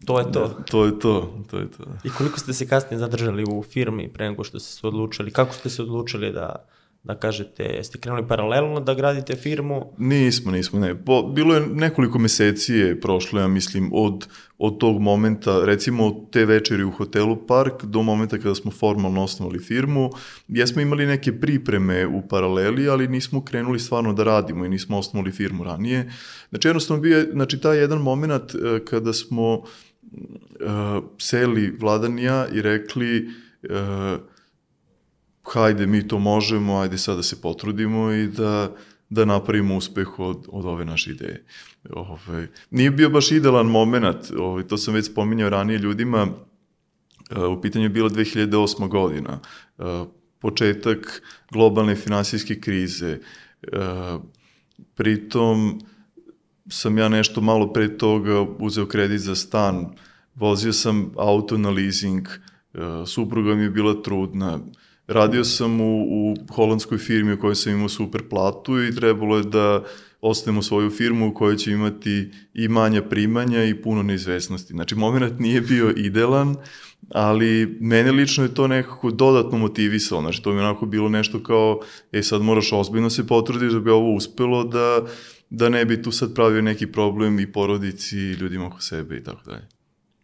To 0.06 0.18
je 0.18 0.32
to. 0.32 0.48
To 0.70 0.84
je 0.84 0.98
to, 0.98 1.44
to 1.50 1.58
je 1.58 1.70
to. 1.70 1.84
I 2.04 2.10
koliko 2.10 2.38
ste 2.38 2.52
se 2.52 2.68
kasnije 2.68 2.98
zadržali 2.98 3.44
u 3.44 3.62
firmi 3.62 4.12
pre 4.12 4.30
nego 4.30 4.44
što 4.44 4.60
ste 4.60 4.72
se 4.72 4.86
odlučili? 4.86 5.30
Kako 5.30 5.54
ste 5.54 5.70
se 5.70 5.82
odlučili 5.82 6.32
da, 6.32 6.68
da 7.08 7.14
kažete, 7.14 7.64
jeste 7.64 7.98
krenuli 7.98 8.26
paralelno 8.28 8.80
da 8.80 8.94
gradite 8.94 9.36
firmu? 9.36 9.92
Nismo, 9.98 10.50
nismo, 10.52 10.80
ne. 10.80 11.04
Po, 11.04 11.22
bilo 11.22 11.54
je 11.54 11.66
nekoliko 11.66 12.18
meseci 12.18 12.74
je 12.74 13.00
prošlo, 13.00 13.40
ja 13.40 13.48
mislim, 13.48 13.90
od, 13.92 14.26
od 14.58 14.78
tog 14.78 15.00
momenta, 15.00 15.64
recimo 15.64 16.06
od 16.06 16.30
te 16.30 16.44
večeri 16.44 16.84
u 16.84 16.90
hotelu 16.90 17.36
Park 17.46 17.84
do 17.84 18.02
momenta 18.02 18.38
kada 18.38 18.54
smo 18.54 18.70
formalno 18.70 19.22
osnovali 19.22 19.58
firmu, 19.58 20.10
jesmo 20.48 20.82
imali 20.82 21.06
neke 21.06 21.40
pripreme 21.40 22.06
u 22.06 22.22
paraleli, 22.28 22.88
ali 22.88 23.08
nismo 23.08 23.44
krenuli 23.44 23.78
stvarno 23.78 24.12
da 24.12 24.24
radimo 24.24 24.64
i 24.64 24.68
nismo 24.68 24.98
osnovali 24.98 25.32
firmu 25.32 25.64
ranije. 25.64 26.10
Znači, 26.50 26.68
jednostavno 26.68 27.02
bio 27.02 27.18
je, 27.18 27.30
znači, 27.32 27.60
taj 27.60 27.78
jedan 27.78 27.98
moment 27.98 28.54
eh, 28.54 28.84
kada 28.84 29.12
smo 29.12 29.54
uh, 29.54 29.64
seli 31.18 31.76
Vladanija 31.80 32.46
i 32.52 32.62
rekli 32.62 33.28
uh, 33.62 34.20
hajde 35.52 35.86
mi 35.86 36.08
to 36.08 36.18
možemo, 36.18 36.78
ajde 36.78 36.98
sad 36.98 37.16
da 37.16 37.22
se 37.22 37.40
potrudimo 37.40 38.12
i 38.12 38.26
da, 38.26 38.74
da 39.10 39.24
napravimo 39.24 39.76
uspeh 39.76 40.18
od, 40.18 40.46
od 40.48 40.64
ove 40.64 40.84
naše 40.84 41.10
ideje. 41.10 41.44
Ove, 41.90 42.48
nije 42.70 42.90
bio 42.90 43.10
baš 43.10 43.32
idealan 43.32 43.66
moment, 43.66 44.30
ove, 44.38 44.68
to 44.68 44.76
sam 44.76 44.94
već 44.94 45.06
spominjao 45.06 45.50
ranije 45.50 45.78
ljudima, 45.78 46.28
e, 47.30 47.44
u 47.44 47.60
pitanju 47.60 47.84
je 47.84 47.88
bila 47.88 48.10
2008. 48.10 48.88
godina, 48.88 49.40
e, 49.78 49.82
početak 50.38 51.22
globalne 51.52 51.96
finansijske 51.96 52.60
krize, 52.60 53.08
e, 53.08 53.18
pritom 54.94 55.80
sam 56.68 56.98
ja 56.98 57.08
nešto 57.08 57.40
malo 57.40 57.72
pre 57.72 57.98
toga 57.98 58.40
uzeo 58.40 58.86
kredit 58.86 59.20
za 59.20 59.34
stan, 59.34 59.86
vozio 60.34 60.72
sam 60.72 61.12
auto 61.16 61.58
na 61.58 61.70
leasing, 61.70 62.28
supruga 63.06 63.54
mi 63.54 63.62
je 63.62 63.70
bila 63.70 64.02
trudna, 64.02 64.58
Radio 65.08 65.44
sam 65.44 65.80
u, 65.80 66.02
u 66.02 66.36
holandskoj 66.50 66.98
firmi 66.98 67.32
u 67.32 67.40
kojoj 67.40 67.54
sam 67.54 67.72
imao 67.72 67.88
super 67.88 68.28
platu 68.28 68.82
i 68.82 68.94
trebalo 68.94 69.36
je 69.36 69.42
da 69.42 69.84
ostavimo 70.20 70.62
svoju 70.62 70.90
firmu 70.90 71.28
u 71.28 71.34
kojoj 71.34 71.56
će 71.56 71.70
imati 71.70 72.30
i 72.54 72.68
manja 72.68 73.02
primanja 73.02 73.64
i 73.64 73.82
puno 73.82 74.02
neizvesnosti. 74.02 74.72
Znači, 74.72 74.94
moment 74.94 75.38
nije 75.38 75.60
bio 75.60 75.92
idealan, 75.96 76.56
ali 77.10 77.78
mene 77.80 78.12
lično 78.12 78.44
je 78.44 78.54
to 78.54 78.66
nekako 78.66 79.10
dodatno 79.10 79.58
motivisalo. 79.58 80.20
Znači, 80.20 80.42
to 80.42 80.52
mi 80.52 80.56
je 80.56 80.64
onako 80.64 80.86
bilo 80.86 81.08
nešto 81.08 81.42
kao, 81.42 81.80
e, 82.12 82.22
sad 82.22 82.42
moraš 82.42 82.72
ozbiljno 82.72 83.10
se 83.10 83.26
potrudiš 83.26 83.72
da 83.72 83.80
bi 83.80 83.90
ovo 83.90 84.14
uspelo, 84.14 84.64
da, 84.64 85.02
da 85.50 85.68
ne 85.68 85.84
bi 85.84 86.02
tu 86.02 86.10
sad 86.10 86.34
pravio 86.34 86.62
neki 86.62 86.86
problem 86.86 87.40
i 87.40 87.52
porodici 87.52 88.16
i 88.16 88.32
ljudima 88.32 88.66
oko 88.66 88.80
sebe 88.80 89.16
i 89.16 89.24
tako 89.24 89.50
dalje. 89.50 89.68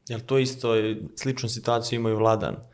Jel 0.09 0.21
to 0.26 0.38
isto, 0.38 0.75
sličnu 1.17 1.49
situaciju 1.49 2.00
imaju 2.00 2.17
Vladan? 2.17 2.74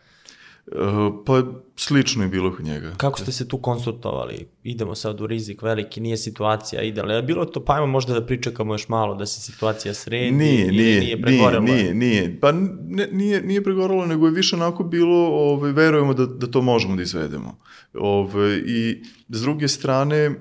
Uh, 0.66 1.14
pa 1.26 1.42
slično 1.76 2.22
je 2.22 2.28
bilo 2.28 2.56
kod 2.56 2.64
njega. 2.64 2.94
Kako 2.96 3.18
ste 3.18 3.32
se 3.32 3.48
tu 3.48 3.58
konsultovali? 3.58 4.46
Idemo 4.62 4.94
sad 4.94 5.20
u 5.20 5.26
rizik 5.26 5.62
veliki, 5.62 6.00
nije 6.00 6.16
situacija 6.16 6.82
idealna. 6.82 7.14
Je 7.14 7.22
bilo 7.22 7.44
to, 7.44 7.64
pa 7.64 7.74
ajmo 7.74 7.86
možda 7.86 8.14
da 8.14 8.26
pričekamo 8.26 8.74
još 8.74 8.88
malo 8.88 9.14
da 9.14 9.26
se 9.26 9.40
situacija 9.40 9.94
sredi 9.94 10.30
nije, 10.30 10.66
ili 10.66 10.76
nije, 10.76 11.00
nije 11.00 11.22
pregorelo? 11.22 11.64
Nije, 11.64 11.76
nije, 11.76 11.94
nije. 11.94 12.40
Pa 12.40 12.52
ne, 12.52 13.08
nije, 13.12 13.42
nije 13.42 13.64
pregorelo, 13.64 14.06
nego 14.06 14.26
je 14.26 14.32
više 14.32 14.56
onako 14.56 14.84
bilo, 14.84 15.26
ove, 15.26 15.72
verujemo 15.72 16.14
da, 16.14 16.26
da 16.26 16.46
to 16.46 16.62
možemo 16.62 16.96
da 16.96 17.02
izvedemo. 17.02 17.58
Ove, 17.94 18.58
I 18.58 19.02
s 19.28 19.40
druge 19.40 19.68
strane, 19.68 20.16
e, 20.16 20.34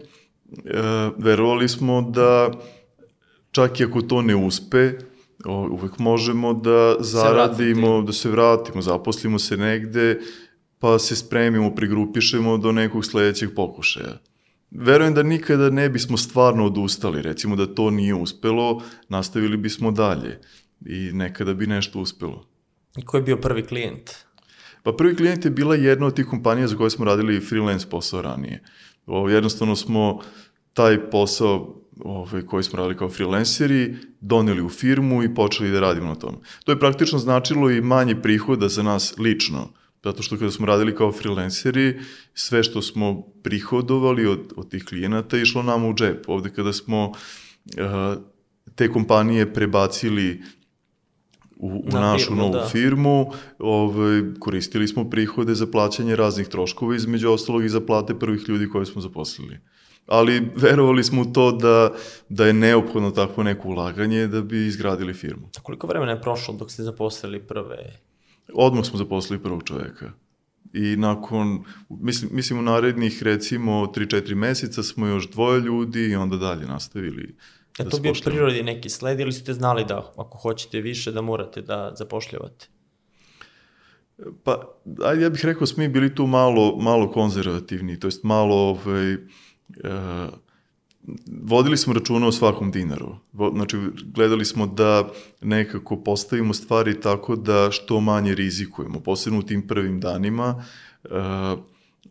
verovali 1.18 1.70
smo 1.70 2.02
da 2.02 2.52
čak 3.52 3.80
i 3.80 3.84
ako 3.84 4.02
to 4.02 4.22
ne 4.22 4.36
uspe, 4.36 4.92
uvek 5.46 6.00
možemo 6.00 6.54
da 6.54 6.96
zaradimo, 7.00 8.02
se 8.02 8.06
da 8.06 8.14
se 8.14 8.30
vratimo, 8.30 8.82
zaposlimo 8.82 9.40
se 9.40 9.58
negde, 9.58 10.20
pa 10.80 11.00
se 11.00 11.16
spremimo, 11.16 11.76
prigrupišemo 11.76 12.58
do 12.58 12.72
nekog 12.72 13.06
sledećeg 13.06 13.50
pokušaja. 13.56 14.18
Verujem 14.72 15.14
da 15.14 15.24
nikada 15.24 15.70
ne 15.70 15.90
bismo 15.90 16.18
stvarno 16.18 16.66
odustali, 16.66 17.22
recimo 17.22 17.56
da 17.56 17.66
to 17.66 17.90
nije 17.90 18.16
uspelo, 18.16 18.84
nastavili 19.10 19.58
bismo 19.58 19.92
dalje 19.92 20.40
i 20.86 21.12
nekada 21.14 21.54
bi 21.54 21.68
nešto 21.68 22.00
uspelo. 22.00 22.46
I 22.98 23.06
ko 23.06 23.18
je 23.18 23.24
bio 23.24 23.38
prvi 23.38 23.66
klijent? 23.66 24.12
Pa 24.84 24.94
prvi 24.94 25.16
klijent 25.16 25.46
je 25.46 25.52
bila 25.52 25.76
jedna 25.76 26.06
od 26.06 26.16
tih 26.16 26.26
kompanija 26.26 26.68
za 26.68 26.78
koje 26.78 26.90
smo 26.90 27.06
radili 27.06 27.40
freelance 27.40 27.90
posao 27.90 28.22
ranije. 28.22 28.64
O, 29.06 29.30
jednostavno 29.30 29.76
smo 29.76 30.22
taj 30.74 31.10
posao 31.10 31.82
ovaj, 32.00 32.42
koji 32.42 32.64
smo 32.64 32.78
radili 32.78 32.98
kao 32.98 33.10
freelanceri, 33.10 33.96
doneli 34.22 34.62
u 34.62 34.70
firmu 34.70 35.24
i 35.24 35.36
počeli 35.36 35.72
da 35.72 35.80
radimo 35.80 36.08
na 36.08 36.16
tom. 36.16 36.36
To 36.64 36.72
je 36.72 36.80
praktično 36.80 37.20
značilo 37.20 37.70
i 37.72 37.82
manje 37.82 38.16
prihoda 38.22 38.68
za 38.68 38.84
nas 38.84 39.14
lično, 39.18 39.70
zato 40.04 40.24
što 40.24 40.38
kada 40.38 40.52
smo 40.52 40.66
radili 40.66 40.96
kao 40.96 41.12
freelanceri, 41.12 42.00
sve 42.34 42.64
što 42.64 42.82
smo 42.82 43.22
prihodovali 43.44 44.26
od, 44.26 44.54
od 44.56 44.70
tih 44.70 44.84
klijenata 44.84 45.38
išlo 45.38 45.64
nam 45.64 45.86
u 45.86 45.94
džep. 45.94 46.30
Ovde 46.30 46.50
kada 46.50 46.74
smo 46.74 47.10
uh, 47.10 48.24
te 48.76 48.92
kompanije 48.92 49.54
prebacili 49.54 50.42
u, 51.56 51.68
u 51.68 51.90
Na 51.92 52.00
našu 52.00 52.26
firmu, 52.26 52.42
novu 52.42 52.54
da. 52.54 52.68
firmu, 52.72 53.32
ovaj, 53.60 54.22
koristili 54.40 54.88
smo 54.88 55.10
prihode 55.10 55.56
za 55.56 55.68
plaćanje 55.68 56.16
raznih 56.16 56.48
troškova, 56.48 56.96
između 56.96 57.30
ostalog 57.30 57.66
i 57.66 57.70
za 57.70 57.82
plate 57.82 58.20
prvih 58.20 58.50
ljudi 58.50 58.70
koje 58.70 58.86
smo 58.86 59.02
zaposlili 59.02 59.60
ali 60.10 60.52
verovali 60.56 61.04
smo 61.04 61.22
u 61.22 61.26
to 61.26 61.52
da, 61.52 61.92
da 62.30 62.46
je 62.46 62.54
neophodno 62.54 63.12
takvo 63.12 63.44
neko 63.44 63.68
ulaganje 63.68 64.28
da 64.28 64.42
bi 64.42 64.68
izgradili 64.68 65.14
firmu. 65.14 65.50
A 65.58 65.62
koliko 65.62 65.88
vremena 65.88 66.12
je 66.12 66.22
prošlo 66.22 66.54
dok 66.54 66.72
ste 66.72 66.84
zaposlili 66.84 67.40
prve? 67.40 67.94
Odmah 68.54 68.86
smo 68.86 68.98
zaposlili 68.98 69.44
prvog 69.44 69.64
čoveka. 69.64 70.12
I 70.74 70.96
nakon, 70.96 71.64
mislim, 71.90 72.32
mislim 72.34 72.60
u 72.60 72.62
narednih 72.62 73.24
recimo 73.24 73.72
3-4 73.72 74.36
meseca 74.36 74.84
smo 74.84 75.08
još 75.08 75.30
dvoje 75.30 75.62
ljudi 75.62 76.00
i 76.00 76.16
onda 76.16 76.38
dalje 76.38 76.66
nastavili. 76.66 77.36
Je 77.78 77.86
da 77.86 77.90
to 77.90 78.00
bio 78.00 78.14
prirodi 78.24 78.64
neki 78.64 78.90
sled 78.90 79.20
ili 79.20 79.32
ste 79.32 79.54
znali 79.54 79.86
da 79.86 80.14
ako 80.18 80.38
hoćete 80.38 80.82
više 80.82 81.12
da 81.12 81.22
morate 81.22 81.62
da 81.62 81.92
zapošljavate? 81.96 82.68
Pa, 84.44 84.78
ajde, 85.06 85.24
ja 85.24 85.30
bih 85.30 85.46
rekao, 85.46 85.68
smo 85.68 85.84
mi 85.84 85.90
bili 85.90 86.16
tu 86.16 86.28
malo, 86.28 86.78
malo 86.78 87.12
konzervativni, 87.12 88.00
to 88.00 88.08
jest 88.08 88.24
malo 88.24 88.56
ovaj, 88.56 89.18
vodili 91.44 91.78
smo 91.78 91.94
računa 91.94 92.28
o 92.28 92.32
svakom 92.32 92.72
dinaru. 92.72 93.16
Znači, 93.54 93.78
gledali 94.16 94.46
smo 94.46 94.68
da 94.68 95.10
nekako 95.42 96.04
postavimo 96.04 96.54
stvari 96.54 97.02
tako 97.02 97.36
da 97.36 97.72
što 97.72 98.00
manje 98.00 98.36
rizikujemo, 98.36 99.00
posebno 99.00 99.40
u 99.40 99.44
tim 99.44 99.68
prvim 99.68 100.00
danima, 100.00 100.66
uh, 101.04 101.60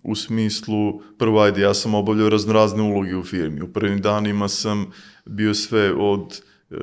u 0.03 0.15
smislu, 0.15 1.01
prvo, 1.19 1.41
ajde, 1.41 1.61
ja 1.61 1.75
sam 1.75 1.95
obavljao 1.95 2.29
raznorazne 2.29 2.83
uloge 2.83 3.17
u 3.17 3.25
firmi. 3.25 3.63
U 3.63 3.73
prvim 3.73 4.01
danima 4.01 4.49
sam 4.49 4.87
bio 5.25 5.55
sve 5.55 5.93
od 5.93 6.41
uh, 6.71 6.79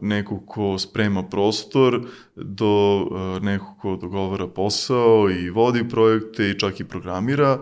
nekog 0.00 0.46
ko 0.46 0.78
sprema 0.78 1.22
prostor 1.22 2.06
do 2.36 3.06
nekog 3.42 3.78
ko 3.78 3.96
dogovara 3.96 4.48
posao 4.48 5.30
i 5.30 5.50
vodi 5.50 5.88
projekte 5.88 6.50
i 6.50 6.58
čak 6.58 6.80
i 6.80 6.84
programira. 6.84 7.58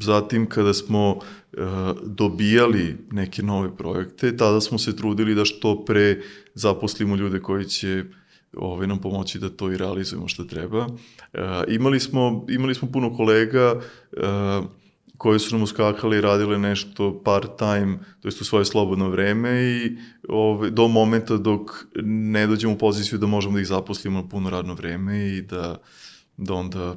Zatim, 0.00 0.48
kada 0.48 0.74
smo 0.74 1.10
uh, 1.10 1.20
dobijali 2.02 2.96
neke 3.10 3.42
nove 3.42 3.76
projekte, 3.76 4.36
tada 4.36 4.60
smo 4.60 4.78
se 4.78 4.96
trudili 4.96 5.34
da 5.34 5.44
što 5.44 5.84
pre 5.84 6.20
zaposlimo 6.54 7.16
ljude 7.16 7.40
koji 7.40 7.64
će 7.64 8.04
ovaj, 8.56 8.86
nam 8.86 9.00
pomoći 9.00 9.38
da 9.38 9.48
to 9.48 9.72
i 9.72 9.76
realizujemo 9.76 10.28
što 10.28 10.44
treba. 10.44 10.86
Uh, 10.86 11.40
imali, 11.68 12.00
smo, 12.00 12.46
imali 12.48 12.74
smo 12.74 12.92
puno 12.92 13.16
kolega 13.16 13.80
koji 15.18 15.38
su 15.38 15.54
nam 15.54 15.62
uskakali 15.62 16.16
i 16.16 16.20
radile 16.20 16.58
nešto 16.58 17.22
part-time, 17.24 17.98
to 18.20 18.28
jest 18.28 18.40
u 18.40 18.44
svoje 18.44 18.64
slobodno 18.64 19.08
vreme 19.08 19.62
i 19.62 19.96
ovaj, 20.28 20.70
do 20.70 20.88
momenta 20.88 21.36
dok 21.36 21.70
ne 22.04 22.46
dođemo 22.46 22.74
u 22.74 22.78
poziciju 22.78 23.18
da 23.18 23.26
možemo 23.26 23.54
da 23.54 23.60
ih 23.60 23.66
zaposlimo 23.66 24.22
na 24.22 24.28
puno 24.28 24.50
radno 24.50 24.74
vreme 24.74 25.28
i 25.28 25.42
da, 25.42 25.76
da 26.36 26.54
onda 26.54 26.96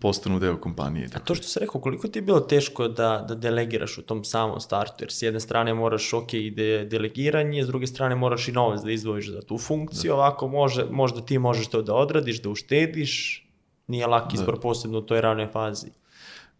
postanu 0.00 0.38
deo 0.38 0.56
kompanije. 0.56 1.08
A 1.14 1.18
to 1.18 1.34
što 1.34 1.46
se 1.46 1.60
rekao, 1.60 1.80
koliko 1.80 2.08
ti 2.08 2.18
je 2.18 2.22
bilo 2.22 2.40
teško 2.40 2.88
da, 2.88 3.24
da 3.28 3.34
delegiraš 3.34 3.98
u 3.98 4.02
tom 4.02 4.24
samom 4.24 4.60
startu, 4.60 5.04
jer 5.04 5.12
s 5.12 5.22
jedne 5.22 5.40
strane 5.40 5.74
moraš 5.74 6.12
ok 6.12 6.34
ide 6.34 6.84
delegiranje, 6.84 7.64
s 7.64 7.66
druge 7.66 7.86
strane 7.86 8.14
moraš 8.14 8.48
i 8.48 8.52
novac 8.52 8.82
da 8.82 8.92
izdvojiš 8.92 9.30
za 9.30 9.40
tu 9.40 9.58
funkciju, 9.58 10.08
da. 10.08 10.14
ovako 10.14 10.48
može, 10.48 10.84
možda 10.90 11.20
ti 11.20 11.38
možeš 11.38 11.66
to 11.66 11.82
da 11.82 11.94
odradiš, 11.94 12.42
da 12.42 12.50
uštediš, 12.50 13.44
nije 13.86 14.06
lak 14.06 14.34
izbor 14.34 14.54
da. 14.54 14.60
posebno 14.60 14.98
u 14.98 15.02
toj 15.02 15.20
ranoj 15.20 15.46
fazi. 15.52 15.86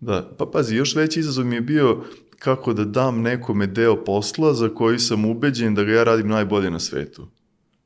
Da, 0.00 0.30
pa 0.38 0.46
pazi, 0.46 0.76
još 0.76 0.94
veći 0.94 1.20
izazov 1.20 1.44
mi 1.44 1.54
je 1.54 1.60
bio 1.60 2.04
kako 2.38 2.72
da 2.72 2.84
dam 2.84 3.22
nekome 3.22 3.66
deo 3.66 4.04
posla 4.04 4.54
za 4.54 4.68
koji 4.68 4.98
sam 4.98 5.24
ubeđen 5.24 5.74
da 5.74 5.84
ga 5.84 5.92
ja 5.92 6.04
radim 6.04 6.28
najbolje 6.28 6.70
na 6.70 6.78
svetu. 6.78 7.26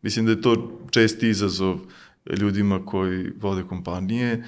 Mislim 0.03 0.27
da 0.27 0.33
je 0.33 0.43
to 0.43 0.81
česti 0.91 1.29
izazov 1.29 1.79
ljudima 2.31 2.85
koji 2.85 3.33
vode 3.41 3.63
kompanije, 3.63 4.45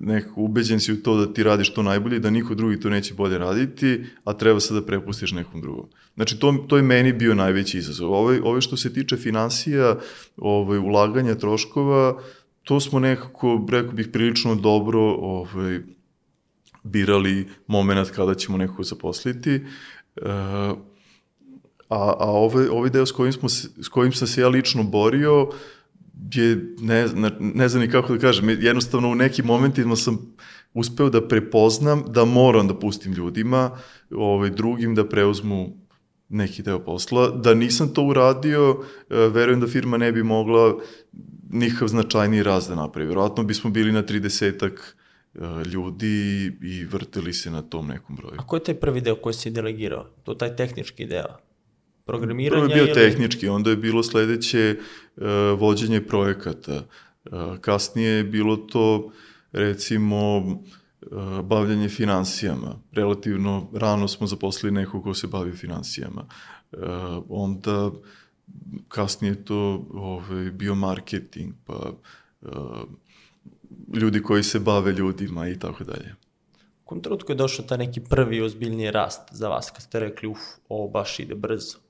nekako 0.00 0.40
ubeđen 0.40 0.80
si 0.80 0.92
u 0.92 1.02
to 1.02 1.16
da 1.16 1.32
ti 1.32 1.42
radiš 1.42 1.74
to 1.74 1.82
najbolje, 1.82 2.18
da 2.18 2.30
niko 2.30 2.54
drugi 2.54 2.80
to 2.80 2.90
neće 2.90 3.14
bolje 3.14 3.38
raditi, 3.38 4.04
a 4.24 4.32
treba 4.32 4.60
sad 4.60 4.76
da 4.76 4.86
prepustiš 4.86 5.32
nekom 5.32 5.60
drugom. 5.60 5.86
Znači, 6.14 6.38
to, 6.38 6.64
to 6.68 6.76
je 6.76 6.82
meni 6.82 7.12
bio 7.12 7.34
najveći 7.34 7.78
izazov. 7.78 8.12
Ove, 8.12 8.40
ove 8.42 8.60
što 8.60 8.76
se 8.76 8.92
tiče 8.92 9.16
financija, 9.16 9.96
ovaj, 10.36 10.78
ulaganja 10.78 11.34
troškova, 11.34 12.20
to 12.62 12.80
smo 12.80 12.98
nekako, 12.98 13.66
rekao 13.70 13.92
bih, 13.92 14.08
prilično 14.12 14.54
dobro 14.54 15.00
ovaj, 15.00 15.80
birali 16.82 17.48
moment 17.66 18.10
kada 18.10 18.34
ćemo 18.34 18.58
nekog 18.58 18.84
zaposliti. 18.84 19.50
E, 19.50 19.60
a, 21.88 22.14
a 22.18 22.30
ovaj, 22.30 22.68
ovaj 22.68 22.90
deo 22.90 23.06
s 23.06 23.12
kojim, 23.12 23.32
smo, 23.32 23.48
s 23.48 23.88
kojim 23.90 24.12
sam 24.12 24.28
se 24.28 24.40
ja 24.40 24.48
lično 24.48 24.82
borio 24.82 25.48
je, 26.32 26.74
ne, 26.80 27.06
ne, 27.40 27.68
znam 27.68 27.82
ni 27.82 27.90
kako 27.90 28.12
da 28.12 28.18
kažem, 28.18 28.48
jednostavno 28.48 29.10
u 29.10 29.14
nekim 29.14 29.44
momentima 29.44 29.96
sam 29.96 30.36
uspeo 30.74 31.10
da 31.10 31.28
prepoznam 31.28 32.04
da 32.08 32.24
moram 32.24 32.68
da 32.68 32.78
pustim 32.78 33.12
ljudima, 33.12 33.70
ovaj, 34.10 34.50
drugim 34.50 34.94
da 34.94 35.08
preuzmu 35.08 35.86
neki 36.28 36.62
deo 36.62 36.78
posla. 36.78 37.30
Da 37.30 37.54
nisam 37.54 37.94
to 37.94 38.02
uradio, 38.02 38.76
e, 39.10 39.16
verujem 39.16 39.60
da 39.60 39.66
firma 39.66 39.96
ne 39.96 40.12
bi 40.12 40.22
mogla 40.22 40.76
nikav 41.50 41.88
značajniji 41.88 42.42
raz 42.42 42.68
da 42.68 42.74
napravi. 42.74 43.06
Vjerojatno 43.06 43.44
bismo 43.44 43.70
bili 43.70 43.92
na 43.92 44.02
30-ak 44.02 44.80
e, 45.34 45.64
ljudi 45.64 46.46
i 46.62 46.84
vrteli 46.84 47.32
se 47.32 47.50
na 47.50 47.62
tom 47.62 47.86
nekom 47.86 48.16
broju. 48.16 48.34
A 48.38 48.46
ko 48.46 48.56
je 48.56 48.64
taj 48.64 48.74
prvi 48.74 49.00
deo 49.00 49.16
koji 49.16 49.34
si 49.34 49.50
delegirao? 49.50 50.04
To 50.24 50.34
taj 50.34 50.56
tehnički 50.56 51.06
deo? 51.06 51.45
Programiranja 52.06 52.62
Prvo 52.62 52.72
je 52.72 52.74
bio 52.74 52.84
ili... 52.84 52.94
tehnički, 52.94 53.48
onda 53.48 53.70
je 53.70 53.76
bilo 53.76 54.02
sledeće 54.02 54.76
uh, 55.16 55.24
vođenje 55.58 56.00
projekata. 56.00 56.82
Uh, 57.24 57.58
kasnije 57.60 58.10
je 58.10 58.24
bilo 58.24 58.56
to, 58.56 59.12
recimo, 59.52 60.36
uh, 60.36 61.40
bavljanje 61.42 61.88
financijama. 61.88 62.78
Relativno 62.92 63.70
rano 63.74 64.08
smo 64.08 64.26
zaposlili 64.26 64.74
nekog 64.74 65.02
ko 65.02 65.14
se 65.14 65.26
bavi 65.26 65.52
financijama. 65.52 66.26
Uh, 66.72 66.80
onda 67.28 67.90
kasnije 68.88 69.44
to 69.44 69.86
ovaj, 69.94 70.50
bio 70.50 70.74
marketing, 70.74 71.54
pa 71.64 71.92
uh, 72.40 72.50
ljudi 73.94 74.22
koji 74.22 74.42
se 74.42 74.60
bave 74.60 74.92
ljudima 74.92 75.48
i 75.48 75.58
tako 75.58 75.84
dalje. 75.84 76.14
U 76.84 76.88
kom 76.88 77.02
trenutku 77.02 77.32
je 77.32 77.36
došao 77.36 77.66
ta 77.66 77.76
neki 77.76 78.00
prvi 78.00 78.40
ozbiljniji 78.40 78.90
rast 78.90 79.22
za 79.30 79.48
vas, 79.48 79.70
kad 79.70 79.82
ste 79.82 80.00
rekli, 80.00 80.28
uf, 80.28 80.38
ovo 80.68 80.88
baš 80.88 81.18
ide 81.18 81.34
brzo? 81.34 81.85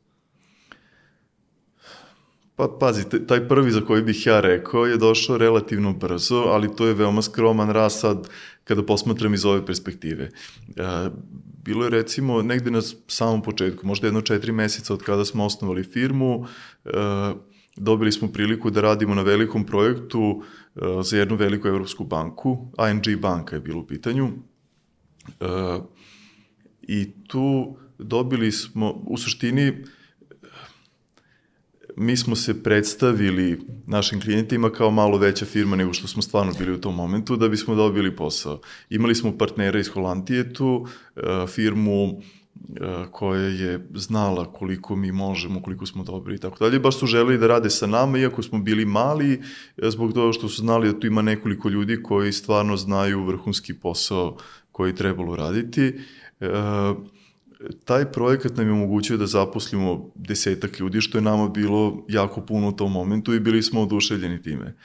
Pa 2.56 2.68
pazi, 2.80 3.04
taj 3.26 3.48
prvi 3.48 3.70
za 3.70 3.80
koji 3.80 4.02
bih 4.02 4.26
ja 4.26 4.40
rekao 4.40 4.86
je 4.86 4.96
došao 4.96 5.38
relativno 5.38 5.92
brzo, 5.92 6.36
ali 6.36 6.76
to 6.76 6.86
je 6.86 6.94
veoma 6.94 7.22
skroman 7.22 7.70
rast 7.70 8.00
sad 8.00 8.28
kada 8.64 8.82
posmatram 8.82 9.34
iz 9.34 9.44
ove 9.44 9.66
perspektive. 9.66 10.24
E, 10.24 10.30
bilo 11.64 11.84
je 11.84 11.90
recimo 11.90 12.42
negde 12.42 12.70
na 12.70 12.80
samom 13.06 13.42
početku, 13.42 13.86
možda 13.86 14.06
jedno 14.06 14.20
četiri 14.20 14.52
meseca 14.52 14.94
od 14.94 15.02
kada 15.02 15.24
smo 15.24 15.44
osnovali 15.44 15.84
firmu, 15.84 16.46
e, 16.84 16.90
dobili 17.76 18.12
smo 18.12 18.28
priliku 18.28 18.70
da 18.70 18.80
radimo 18.80 19.14
na 19.14 19.22
velikom 19.22 19.66
projektu 19.66 20.42
e, 20.42 20.80
za 21.02 21.18
jednu 21.18 21.36
veliku 21.36 21.68
evropsku 21.68 22.04
banku, 22.04 22.72
ING 22.90 23.20
banka 23.20 23.56
je 23.56 23.60
bilo 23.60 23.80
u 23.80 23.86
pitanju. 23.86 24.28
I 26.82 27.12
tu 27.26 27.76
dobili 27.98 28.52
smo, 28.52 28.92
u 28.92 29.16
suštini, 29.16 29.84
mi 31.96 32.16
smo 32.16 32.36
se 32.36 32.62
predstavili 32.62 33.60
našim 33.86 34.20
klijentima 34.20 34.70
kao 34.70 34.90
malo 34.90 35.18
veća 35.18 35.44
firma 35.44 35.76
nego 35.76 35.92
što 35.92 36.08
smo 36.08 36.22
stvarno 36.22 36.52
bili 36.58 36.72
u 36.72 36.80
tom 36.80 36.94
momentu 36.94 37.36
da 37.36 37.48
bismo 37.48 37.74
dobili 37.74 38.16
posao. 38.16 38.60
Imali 38.90 39.14
smo 39.14 39.38
partnera 39.38 39.78
iz 39.78 39.88
Holandije 39.88 40.52
tu, 40.52 40.86
e, 41.16 41.20
firmu 41.46 42.04
e, 42.04 42.16
koja 43.10 43.40
je 43.40 43.86
znala 43.94 44.52
koliko 44.52 44.96
mi 44.96 45.12
možemo, 45.12 45.62
koliko 45.62 45.86
smo 45.86 46.04
dobri 46.04 46.34
i 46.34 46.38
tako 46.38 46.64
dalje. 46.64 46.78
Baš 46.78 46.98
su 46.98 47.06
želeli 47.06 47.38
da 47.38 47.46
rade 47.46 47.70
sa 47.70 47.86
nama, 47.86 48.18
iako 48.18 48.42
smo 48.42 48.58
bili 48.58 48.84
mali, 48.84 49.32
e, 49.32 49.90
zbog 49.90 50.12
toga 50.12 50.32
što 50.32 50.48
su 50.48 50.60
znali 50.60 50.92
da 50.92 51.00
tu 51.00 51.06
ima 51.06 51.22
nekoliko 51.22 51.68
ljudi 51.68 52.02
koji 52.02 52.32
stvarno 52.32 52.76
znaju 52.76 53.24
vrhunski 53.24 53.74
posao 53.74 54.36
koji 54.72 54.94
trebalo 54.94 55.36
raditi. 55.36 55.92
Uh, 56.40 57.15
taj 57.84 58.12
projekat 58.12 58.56
nam 58.56 58.66
je 58.66 58.72
omogućio 58.72 59.16
da 59.16 59.26
zaposlimo 59.26 60.10
desetak 60.14 60.80
ljudi, 60.80 61.00
što 61.00 61.18
je 61.18 61.22
nama 61.22 61.48
bilo 61.48 62.04
jako 62.08 62.40
puno 62.40 62.68
u 62.68 62.72
tom 62.72 62.92
momentu 62.92 63.34
i 63.34 63.40
bili 63.40 63.62
smo 63.62 63.82
oduševljeni 63.82 64.42
time. 64.42 64.76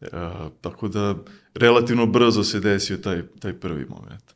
E, 0.00 0.08
tako 0.60 0.88
da, 0.88 1.14
relativno 1.54 2.06
brzo 2.06 2.44
se 2.44 2.60
desio 2.60 2.96
taj, 2.96 3.22
taj 3.40 3.52
prvi 3.52 3.86
moment. 3.88 4.34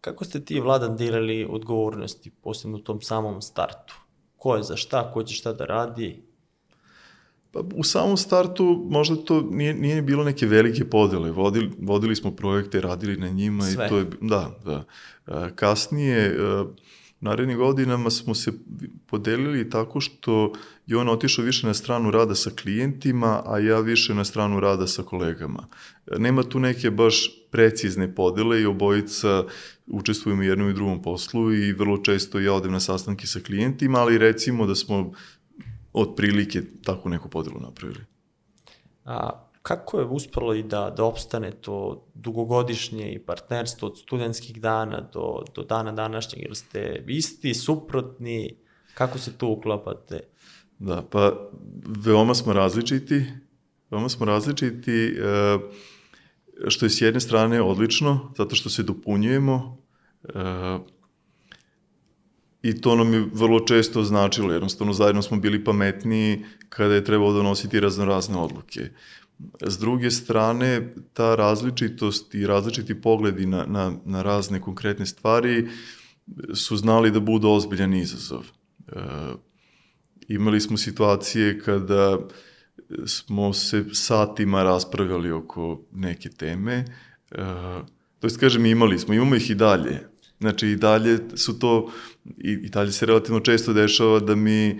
Kako 0.00 0.24
ste 0.24 0.44
ti, 0.44 0.60
Vladan, 0.60 0.96
delili 0.96 1.46
odgovornosti, 1.50 2.30
posebno 2.30 2.76
u 2.76 2.80
tom 2.80 3.00
samom 3.00 3.42
startu? 3.42 3.94
Ko 4.36 4.56
je 4.56 4.62
za 4.62 4.76
šta, 4.76 5.12
ko 5.12 5.22
će 5.22 5.34
šta 5.34 5.52
da 5.52 5.64
radi? 5.64 6.22
Pa 7.50 7.60
u 7.74 7.82
samom 7.84 8.16
startu 8.16 8.86
možda 8.90 9.16
to 9.16 9.40
nije, 9.50 9.74
nije 9.74 10.02
bilo 10.02 10.24
neke 10.24 10.46
velike 10.46 10.84
podele. 10.84 11.30
Vodili, 11.30 11.70
vodili 11.78 12.16
smo 12.16 12.30
projekte, 12.30 12.80
radili 12.80 13.16
na 13.16 13.28
njima 13.28 13.64
Sve. 13.64 13.86
i 13.86 13.88
to 13.88 13.98
je... 13.98 14.06
Da, 14.20 14.58
da. 14.64 14.84
E, 15.26 15.50
kasnije, 15.54 16.18
e, 16.18 16.36
narednim 17.26 17.58
godinama 17.58 18.10
smo 18.10 18.34
se 18.34 18.52
podelili 19.06 19.70
tako 19.70 20.00
što 20.00 20.52
je 20.86 20.96
on 20.96 21.08
otišao 21.08 21.44
više 21.44 21.66
na 21.66 21.74
stranu 21.74 22.10
rada 22.10 22.34
sa 22.34 22.50
klijentima, 22.50 23.42
a 23.46 23.58
ja 23.58 23.80
više 23.80 24.14
na 24.14 24.24
stranu 24.24 24.60
rada 24.60 24.86
sa 24.86 25.02
kolegama. 25.02 25.66
Nema 26.18 26.42
tu 26.42 26.60
neke 26.60 26.90
baš 26.90 27.30
precizne 27.50 28.14
podele 28.14 28.60
i 28.60 28.66
obojica 28.66 29.44
učestvujemo 29.86 30.40
u 30.40 30.44
jednom 30.44 30.70
i 30.70 30.74
drugom 30.74 31.02
poslu 31.02 31.52
i 31.52 31.72
vrlo 31.72 31.98
često 31.98 32.40
ja 32.40 32.52
odem 32.52 32.72
na 32.72 32.80
sastanke 32.80 33.26
sa 33.26 33.40
klijentima, 33.40 33.98
ali 33.98 34.18
recimo 34.18 34.66
da 34.66 34.74
smo 34.74 35.12
otprilike 35.92 36.62
takvu 36.84 37.10
neku 37.10 37.28
podelu 37.28 37.60
napravili. 37.60 38.04
A 39.04 39.45
kako 39.66 39.98
je 39.98 40.06
uspelo 40.06 40.54
i 40.54 40.62
da, 40.62 40.90
da 40.96 41.04
opstane 41.04 41.50
to 41.50 42.06
dugogodišnje 42.14 43.12
i 43.12 43.18
partnerstvo 43.18 43.88
od 43.88 43.98
studentskih 43.98 44.60
dana 44.60 45.00
do, 45.12 45.42
do 45.54 45.62
dana 45.62 45.92
današnjeg? 45.92 46.42
Jer 46.42 46.56
ste 46.56 47.04
isti, 47.08 47.54
suprotni? 47.54 48.56
Kako 48.94 49.18
se 49.18 49.32
tu 49.38 49.48
uklapate? 49.48 50.20
Da, 50.78 51.02
pa 51.10 51.50
veoma 52.04 52.34
smo 52.34 52.52
različiti. 52.52 53.24
Veoma 53.90 54.08
smo 54.08 54.26
različiti, 54.26 54.92
e, 54.92 55.58
što 56.68 56.86
je 56.86 56.90
s 56.90 57.00
jedne 57.00 57.20
strane 57.20 57.62
odlično, 57.62 58.32
zato 58.36 58.54
što 58.56 58.70
se 58.70 58.82
dopunjujemo, 58.82 59.78
e, 60.24 60.78
i 62.62 62.80
to 62.80 62.96
nam 62.96 63.14
je 63.14 63.26
vrlo 63.32 63.60
često 63.60 64.02
značilo, 64.02 64.52
jednostavno 64.52 64.92
zajedno 64.92 65.22
smo 65.22 65.36
bili 65.36 65.64
pametniji 65.64 66.44
kada 66.68 66.94
je 66.94 67.04
trebalo 67.04 67.32
donositi 67.32 67.80
raznorazne 67.80 68.38
odluke. 68.38 68.90
S 69.66 69.78
druge 69.78 70.10
strane, 70.10 70.92
ta 71.12 71.34
različitost 71.34 72.34
i 72.34 72.46
različiti 72.46 73.00
pogledi 73.00 73.46
na, 73.46 73.66
na, 73.66 73.92
na 74.04 74.22
razne 74.22 74.60
konkretne 74.60 75.06
stvari 75.06 75.68
su 76.54 76.76
znali 76.76 77.10
da 77.10 77.20
budu 77.20 77.48
ozbiljan 77.48 77.94
izazov. 77.94 78.44
E, 78.88 79.00
imali 80.28 80.60
smo 80.60 80.76
situacije 80.76 81.60
kada 81.60 82.18
smo 83.06 83.52
se 83.52 83.84
satima 83.92 84.62
raspravljali 84.62 85.30
oko 85.30 85.80
neke 85.92 86.28
teme, 86.28 86.74
e, 86.74 86.84
to 88.18 88.26
jest 88.26 88.40
kažem 88.40 88.66
imali 88.66 88.98
smo, 88.98 89.14
imamo 89.14 89.34
ih 89.34 89.50
i 89.50 89.54
dalje, 89.54 90.00
Znači 90.40 90.68
i 90.68 90.76
dalje 90.76 91.18
su 91.34 91.58
to, 91.58 91.92
i, 92.38 92.52
i 92.52 92.68
dalje 92.68 92.92
se 92.92 93.06
relativno 93.06 93.40
često 93.40 93.72
dešava 93.72 94.20
da 94.20 94.34
mi 94.34 94.68
e, 94.68 94.76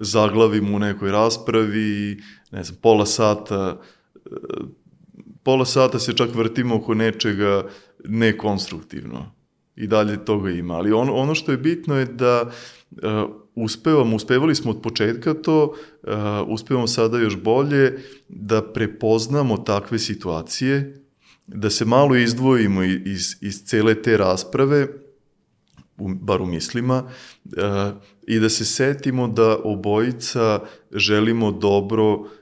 zaglavimo 0.00 0.76
u 0.76 0.78
nekoj 0.78 1.10
raspravi 1.10 1.82
i 1.82 2.20
ne 2.50 2.64
znam, 2.64 2.78
pola 2.82 3.06
sata, 3.06 3.80
e, 4.16 4.30
pola 5.42 5.64
sata 5.64 5.98
se 5.98 6.12
čak 6.16 6.34
vrtimo 6.34 6.76
oko 6.76 6.94
nečega 6.94 7.64
nekonstruktivno. 8.04 9.32
I 9.76 9.86
dalje 9.86 10.24
toga 10.24 10.50
ima. 10.50 10.74
Ali 10.74 10.92
ono, 10.92 11.14
ono 11.14 11.34
što 11.34 11.52
je 11.52 11.58
bitno 11.58 11.96
je 11.96 12.04
da 12.04 12.50
uh, 12.90 13.00
uspevamo, 13.54 14.16
uspevali 14.16 14.54
smo 14.54 14.70
od 14.70 14.82
početka 14.82 15.34
to, 15.34 15.64
uh, 15.64 16.10
uspevamo 16.46 16.86
sada 16.86 17.18
još 17.18 17.36
bolje 17.36 17.98
da 18.28 18.62
prepoznamo 18.62 19.56
takve 19.56 19.98
situacije 19.98 21.00
da 21.54 21.70
se 21.70 21.84
malo 21.84 22.16
izdvojimo 22.16 22.82
iz, 22.82 23.36
iz 23.40 23.64
cele 23.64 24.02
te 24.02 24.16
rasprave, 24.16 24.86
bar 25.98 26.42
u 26.42 26.46
mislima, 26.46 27.04
e, 27.56 27.90
i 28.26 28.38
da 28.38 28.48
se 28.48 28.64
setimo 28.64 29.28
da 29.28 29.58
obojica 29.64 30.60
želimo 30.92 31.50
dobro 31.52 32.24
e, 32.24 32.39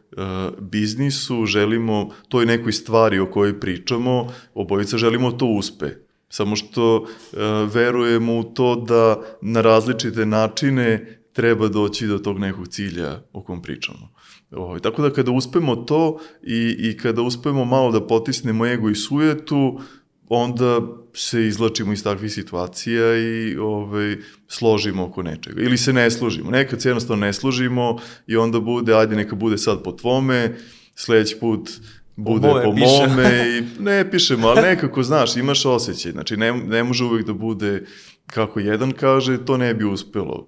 biznisu, 0.61 1.47
želimo 1.47 2.11
toj 2.29 2.47
nekoj 2.47 2.73
stvari 2.73 3.19
o 3.19 3.27
kojoj 3.27 3.61
pričamo, 3.61 4.33
obojica 4.55 4.99
želimo 4.99 5.31
to 5.31 5.47
uspe. 5.47 5.87
Samo 6.29 6.57
što 6.57 7.07
e, 7.07 7.37
verujemo 7.75 8.39
u 8.39 8.45
to 8.45 8.77
da 8.77 9.23
na 9.43 9.61
različite 9.61 10.27
načine 10.27 11.19
treba 11.33 11.69
doći 11.69 12.07
do 12.07 12.19
tog 12.19 12.39
nekog 12.39 12.69
cilja 12.69 13.23
o 13.33 13.43
kom 13.43 13.63
pričamo. 13.63 14.09
Ovaj, 14.51 14.81
tako 14.81 15.03
da 15.03 15.13
kada 15.13 15.31
uspemo 15.31 15.77
to 15.77 16.19
i, 16.43 16.77
i 16.79 16.97
kada 16.97 17.23
uspemo 17.23 17.65
malo 17.65 17.93
da 17.93 18.07
potisnemo 18.07 18.67
ego 18.67 18.91
i 18.91 18.95
sujetu, 18.95 19.81
onda 20.29 20.81
se 21.15 21.47
izlačimo 21.47 21.93
iz 21.93 22.05
takvih 22.05 22.33
situacija 22.33 23.17
i 23.17 23.57
ovaj, 23.57 24.17
složimo 24.49 25.05
oko 25.05 25.23
nečega. 25.23 25.63
Ili 25.63 25.79
se 25.79 25.93
ne 25.93 26.11
složimo. 26.11 26.51
Nekad 26.51 26.83
se 26.83 26.89
jednostavno 26.89 27.27
ne 27.27 27.33
složimo 27.33 27.99
i 28.27 28.37
onda 28.37 28.61
bude, 28.61 28.95
ajde 28.95 29.17
neka 29.17 29.37
bude 29.37 29.59
sad 29.59 29.83
po 29.83 29.93
tvome, 29.93 30.57
sledeći 30.95 31.37
put 31.41 31.71
bude 32.17 32.49
moje 32.49 32.65
po 32.65 32.75
piše. 32.75 32.87
mome 33.09 33.59
i 33.59 33.63
ne 33.91 34.11
pišemo, 34.11 34.49
ali 34.49 34.63
nekako, 34.63 35.03
znaš, 35.03 35.37
imaš 35.37 35.65
osjećaj. 35.65 36.13
Znači, 36.13 36.37
ne, 36.37 36.53
ne 36.53 36.85
može 36.85 37.05
uvek 37.05 37.27
da 37.27 37.33
bude 37.33 37.87
kako 38.27 38.61
jedan 38.61 38.93
kaže, 38.93 39.45
to 39.45 39.57
ne 39.57 39.75
bi 39.75 39.85
uspelo. 39.85 40.47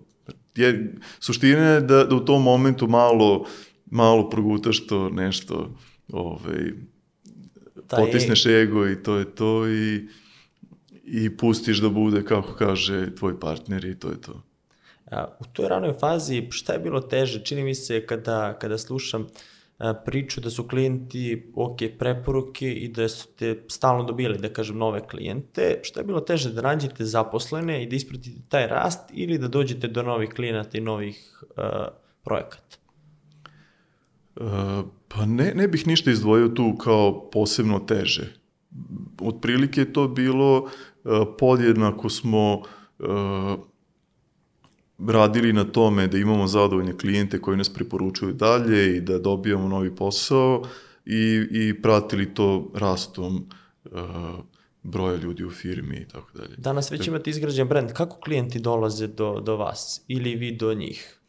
Je, 0.57 0.95
suština 1.21 1.67
je 1.67 1.81
da, 1.81 2.05
da 2.05 2.17
u 2.17 2.25
tom 2.25 2.43
momentu 2.43 2.89
malo, 2.89 3.47
malo 3.87 4.31
progutaš 4.31 4.87
to 4.87 5.09
nešto, 5.09 5.77
ovaj, 6.13 6.73
potisneš 7.97 8.47
ego 8.47 8.89
i 8.89 9.03
to 9.03 9.17
je 9.17 9.35
to 9.35 9.69
i, 9.69 10.09
i 11.05 11.37
pustiš 11.37 11.81
da 11.81 11.89
bude, 11.89 12.25
kako 12.25 12.55
kaže, 12.55 13.15
tvoj 13.15 13.41
partner 13.41 13.85
i 13.85 13.99
to 13.99 14.09
je 14.09 14.21
to. 14.21 14.43
A, 15.11 15.37
U 15.41 15.45
toj 15.53 15.69
ranoj 15.69 15.93
fazi 15.93 16.47
šta 16.51 16.73
je 16.73 16.79
bilo 16.79 17.01
teže? 17.01 17.45
Čini 17.45 17.65
mi 17.65 17.75
se 17.75 18.07
kada, 18.07 18.59
kada 18.59 18.79
slušam 18.79 19.27
a, 19.79 19.95
priču 19.95 20.41
da 20.41 20.51
su 20.51 20.69
klijenti 20.69 21.53
ok 21.55 21.79
preporuke 21.99 22.73
i 22.73 22.89
da 22.89 23.09
su 23.09 23.29
te 23.29 23.63
stalno 23.69 24.05
dobili, 24.05 24.39
da 24.39 24.53
kažem, 24.53 24.79
nove 24.79 25.01
klijente. 25.09 25.81
Šta 25.83 26.01
je 26.01 26.05
bilo 26.05 26.21
teže 26.21 26.53
da 26.53 26.63
nađete 26.63 27.05
zaposlene 27.05 27.83
i 27.83 27.87
da 27.87 27.97
ispratite 27.97 28.41
taj 28.49 28.67
rast 28.67 29.11
ili 29.13 29.39
da 29.39 29.49
dođete 29.49 29.89
do 29.89 30.03
novih 30.03 30.31
klijenata 30.31 30.79
i 30.79 30.81
novih 30.81 31.43
a, 31.57 31.89
projekata? 32.23 32.80
Pa 35.09 35.27
ne, 35.27 35.53
ne 35.55 35.69
bih 35.69 35.87
ništa 35.87 36.11
izdvojio 36.11 36.49
tu 36.49 36.77
kao 36.77 37.31
posebno 37.31 37.79
teže. 37.79 38.35
Otprilike 39.21 39.81
je 39.81 39.93
to 39.93 40.09
bilo 40.09 40.59
uh, 40.61 40.69
podjednako 41.39 42.09
smo 42.09 42.55
uh, 42.55 43.07
radili 45.09 45.53
na 45.53 45.65
tome 45.65 46.07
da 46.07 46.19
imamo 46.19 46.47
zadovoljne 46.47 46.99
klijente 46.99 47.41
koji 47.41 47.57
nas 47.57 47.69
preporučuju 47.69 48.33
dalje 48.33 48.97
i 48.97 49.01
da 49.01 49.19
dobijamo 49.19 49.69
novi 49.69 49.97
posao 49.97 50.63
i, 51.07 51.47
i 51.51 51.83
pratili 51.83 52.35
to 52.35 52.71
rastom 52.75 53.49
uh, 53.85 54.01
broja 54.83 55.17
ljudi 55.17 55.45
u 55.45 55.51
firmi 55.51 55.97
i 55.97 56.09
tako 56.09 56.39
dalje. 56.39 56.57
Danas 56.57 56.91
već 56.91 57.07
imate 57.07 57.31
izgrađen 57.31 57.69
brand. 57.69 57.93
Kako 57.93 58.17
klijenti 58.17 58.59
dolaze 58.59 59.07
do, 59.07 59.41
do 59.41 59.57
vas 59.57 60.05
ili 60.09 60.35
vi 60.35 60.57
do 60.57 60.75
njih? 60.75 61.20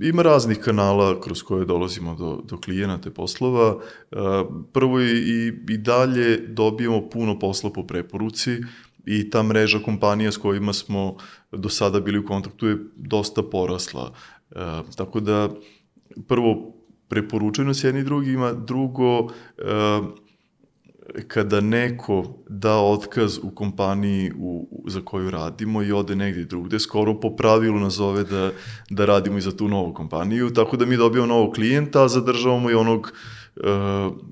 Ima 0.00 0.22
raznih 0.22 0.58
kanala 0.58 1.20
kroz 1.20 1.42
koje 1.42 1.64
dolazimo 1.64 2.14
do, 2.14 2.42
do 2.44 2.58
klijenata 2.58 3.10
poslova. 3.10 3.78
E, 4.10 4.16
Prvo 4.72 5.00
i, 5.00 5.52
i 5.68 5.78
dalje 5.78 6.36
dobijemo 6.36 7.08
puno 7.10 7.38
posla 7.38 7.70
po 7.70 7.86
preporuci 7.86 8.60
i 9.06 9.30
ta 9.30 9.42
mreža 9.42 9.78
kompanija 9.78 10.32
s 10.32 10.36
kojima 10.36 10.72
smo 10.72 11.16
do 11.52 11.68
sada 11.68 12.00
bili 12.00 12.18
u 12.18 12.26
kontaktu 12.26 12.66
je 12.66 12.78
dosta 12.96 13.42
porasla. 13.42 14.12
E, 14.50 14.54
Tako 14.96 15.20
da, 15.20 15.48
prvo, 16.28 16.74
preporučeno 17.08 17.74
s 17.74 17.84
jedni 17.84 18.04
drugima, 18.04 18.52
drugo, 18.52 19.28
e, 19.58 20.27
kada 21.28 21.60
neko 21.60 22.44
da 22.48 22.76
otkaz 22.76 23.38
u 23.42 23.50
kompaniji 23.50 24.32
u, 24.38 24.82
za 24.86 25.00
koju 25.00 25.30
radimo 25.30 25.82
i 25.82 25.92
ode 25.92 26.16
negdje 26.16 26.44
drugde, 26.44 26.80
skoro 26.80 27.20
po 27.20 27.36
pravilu 27.36 27.78
nas 27.78 27.94
zove 27.94 28.24
da, 28.24 28.50
da 28.90 29.04
radimo 29.04 29.38
i 29.38 29.40
za 29.40 29.56
tu 29.56 29.68
novu 29.68 29.94
kompaniju, 29.94 30.50
tako 30.50 30.76
da 30.76 30.86
mi 30.86 30.96
dobijamo 30.96 31.26
novog 31.26 31.54
klijenta, 31.54 32.04
a 32.04 32.08
zadržavamo 32.08 32.70
i 32.70 32.74
onog 32.74 33.12
uh, 33.56 33.64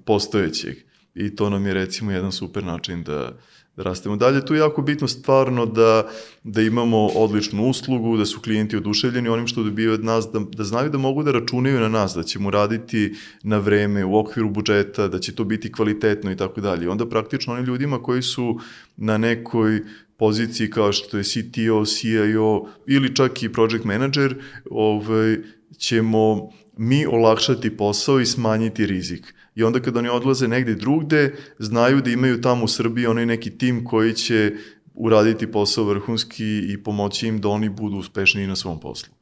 postojećeg. 0.04 0.76
I 1.14 1.36
to 1.36 1.50
nam 1.50 1.66
je 1.66 1.74
recimo 1.74 2.12
jedan 2.12 2.32
super 2.32 2.64
način 2.64 3.02
da, 3.02 3.32
da 3.76 3.82
rastemo 3.82 4.16
dalje. 4.16 4.44
Tu 4.44 4.54
je 4.54 4.58
jako 4.58 4.82
bitno 4.82 5.08
stvarno 5.08 5.66
da, 5.66 6.08
da 6.42 6.62
imamo 6.62 7.06
odličnu 7.06 7.68
uslugu, 7.68 8.16
da 8.16 8.26
su 8.26 8.40
klijenti 8.40 8.76
oduševljeni 8.76 9.28
onim 9.28 9.46
što 9.46 9.62
dobijaju 9.62 9.92
od 9.92 10.04
nas, 10.04 10.28
da, 10.32 10.40
da 10.56 10.64
znaju 10.64 10.90
da 10.90 10.98
mogu 10.98 11.22
da 11.22 11.32
računaju 11.32 11.80
na 11.80 11.88
nas, 11.88 12.14
da 12.14 12.22
ćemo 12.22 12.50
raditi 12.50 13.14
na 13.42 13.58
vreme, 13.58 14.04
u 14.04 14.18
okviru 14.18 14.50
budžeta, 14.50 15.08
da 15.08 15.18
će 15.18 15.34
to 15.34 15.44
biti 15.44 15.72
kvalitetno 15.72 16.32
i 16.32 16.36
tako 16.36 16.60
dalje. 16.60 16.88
Onda 16.88 17.08
praktično 17.08 17.52
onim 17.52 17.64
ljudima 17.64 18.02
koji 18.02 18.22
su 18.22 18.58
na 18.96 19.18
nekoj 19.18 19.80
poziciji 20.16 20.70
kao 20.70 20.92
što 20.92 21.18
je 21.18 21.24
CTO, 21.24 21.84
CIO 21.84 22.66
ili 22.86 23.14
čak 23.14 23.42
i 23.42 23.52
project 23.52 23.84
manager, 23.84 24.34
ovaj, 24.70 25.36
ćemo 25.78 26.50
mi 26.76 27.06
olakšati 27.06 27.76
posao 27.76 28.20
i 28.20 28.26
smanjiti 28.26 28.86
rizik. 28.86 29.35
I 29.56 29.64
onda 29.64 29.80
kad 29.80 29.96
oni 29.96 30.08
odlaze 30.08 30.48
negde 30.48 30.74
drugde, 30.74 31.34
znaju 31.58 32.00
da 32.00 32.10
imaju 32.10 32.40
tamo 32.40 32.64
u 32.64 32.68
Srbiji 32.68 33.06
onaj 33.06 33.26
neki 33.26 33.58
tim 33.58 33.84
koji 33.84 34.14
će 34.14 34.52
uraditi 34.94 35.52
posao 35.52 35.84
vrhunski 35.84 36.72
i 36.72 36.82
pomoći 36.82 37.28
im 37.28 37.40
da 37.40 37.48
oni 37.48 37.68
budu 37.68 37.96
uspešniji 37.96 38.46
na 38.46 38.56
svom 38.56 38.80
poslu. 38.80 39.14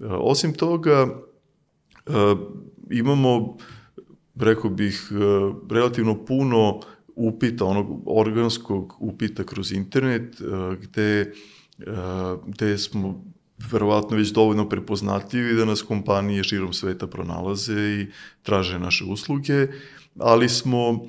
E, 0.00 0.04
Osim 0.04 0.54
toga, 0.54 1.08
e, 2.06 2.12
imamo, 2.90 3.56
rekao 4.34 4.70
bih, 4.70 5.08
e, 5.10 5.14
relativno 5.74 6.24
puno 6.24 6.80
upita, 7.16 7.64
onog 7.64 8.02
organskog 8.06 8.96
upita 8.98 9.44
kroz 9.44 9.72
internet, 9.72 10.42
gde, 10.80 11.32
gde 12.46 12.78
smo 12.78 13.24
verovatno 13.72 14.16
već 14.16 14.28
dovoljno 14.28 14.68
prepoznatljivi 14.68 15.54
da 15.54 15.64
nas 15.64 15.82
kompanije 15.82 16.44
širom 16.44 16.72
sveta 16.72 17.06
pronalaze 17.06 17.74
i 17.74 18.06
traže 18.42 18.78
naše 18.78 19.04
usluge, 19.04 19.66
ali 20.18 20.48
smo 20.48 20.90
uh, 20.90 21.00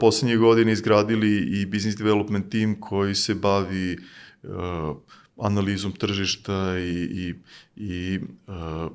poslednje 0.00 0.36
godine 0.36 0.72
izgradili 0.72 1.60
i 1.60 1.66
business 1.66 1.98
development 1.98 2.50
team 2.50 2.80
koji 2.80 3.14
se 3.14 3.34
bavi 3.34 3.98
uh, 4.42 4.96
analizom 5.36 5.92
tržišta 5.92 6.78
i, 6.78 6.92
i, 6.92 7.34
i 7.76 8.20
uh, 8.46 8.92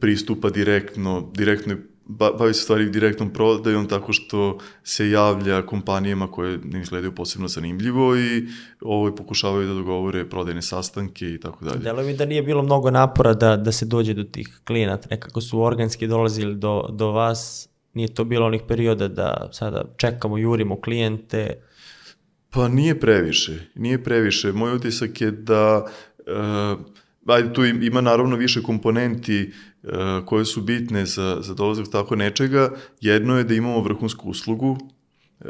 pristupa 0.00 0.50
direktno, 0.50 1.30
direktno 1.34 1.76
bavi 2.08 2.54
se 2.54 2.60
stvari 2.60 2.90
direktnom 2.90 3.32
prodajom 3.32 3.88
tako 3.88 4.12
što 4.12 4.58
se 4.84 5.10
javlja 5.10 5.66
kompanijama 5.66 6.30
koje 6.30 6.58
ne 6.64 6.80
izgledaju 6.80 7.14
posebno 7.14 7.48
zanimljivo 7.48 8.16
i 8.16 8.46
ovaj, 8.80 9.16
pokušavaju 9.16 9.68
da 9.68 9.74
dogovore 9.74 10.28
prodajne 10.28 10.62
sastanke 10.62 11.30
i 11.34 11.40
tako 11.40 11.64
dalje. 11.64 11.78
Delo 11.78 12.02
mi 12.02 12.16
da 12.16 12.24
nije 12.24 12.42
bilo 12.42 12.62
mnogo 12.62 12.90
napora 12.90 13.34
da, 13.34 13.56
da 13.56 13.72
se 13.72 13.86
dođe 13.86 14.14
do 14.14 14.24
tih 14.24 14.60
klijenata, 14.64 15.08
nekako 15.10 15.40
su 15.40 15.60
organski 15.60 16.06
dolazili 16.06 16.54
do, 16.54 16.88
do 16.92 17.10
vas, 17.10 17.68
nije 17.94 18.14
to 18.14 18.24
bilo 18.24 18.46
onih 18.46 18.62
perioda 18.68 19.08
da 19.08 19.48
sada 19.52 19.84
čekamo, 19.96 20.38
jurimo 20.38 20.80
klijente. 20.80 21.62
Pa 22.50 22.68
nije 22.68 23.00
previše, 23.00 23.52
nije 23.74 24.04
previše. 24.04 24.52
Moj 24.52 24.74
utisak 24.74 25.20
je 25.20 25.30
da 25.30 25.86
uh, 26.26 26.80
ajde, 27.26 27.52
tu 27.52 27.64
ima 27.64 28.00
naravno 28.00 28.36
više 28.36 28.62
komponenti 28.62 29.50
uh, 29.82 29.90
koje 30.26 30.44
su 30.44 30.62
bitne 30.62 31.06
za, 31.06 31.38
za 31.40 31.54
dolazak 31.54 31.86
tako 31.92 32.16
nečega. 32.16 32.70
Jedno 33.00 33.38
je 33.38 33.44
da 33.44 33.54
imamo 33.54 33.82
vrhunsku 33.82 34.30
uslugu 34.30 34.70
uh, 34.70 35.48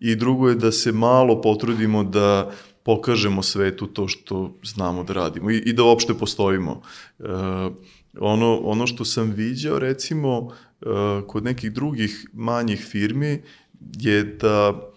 i 0.00 0.16
drugo 0.16 0.48
je 0.48 0.54
da 0.54 0.72
se 0.72 0.92
malo 0.92 1.40
potrudimo 1.40 2.04
da 2.04 2.50
pokažemo 2.82 3.42
svetu 3.42 3.86
to 3.86 4.08
što 4.08 4.58
znamo 4.62 5.04
da 5.04 5.12
radimo 5.12 5.50
i, 5.50 5.56
i 5.56 5.72
da 5.72 5.82
uopšte 5.82 6.14
postojimo. 6.14 6.82
Uh, 7.18 7.26
ono, 8.20 8.56
ono 8.56 8.86
što 8.86 9.04
sam 9.04 9.30
viđao 9.30 9.78
recimo 9.78 10.38
uh, 10.38 10.52
kod 11.26 11.44
nekih 11.44 11.72
drugih 11.72 12.26
manjih 12.32 12.80
firmi 12.80 13.42
je 13.98 14.24
da 14.24 14.88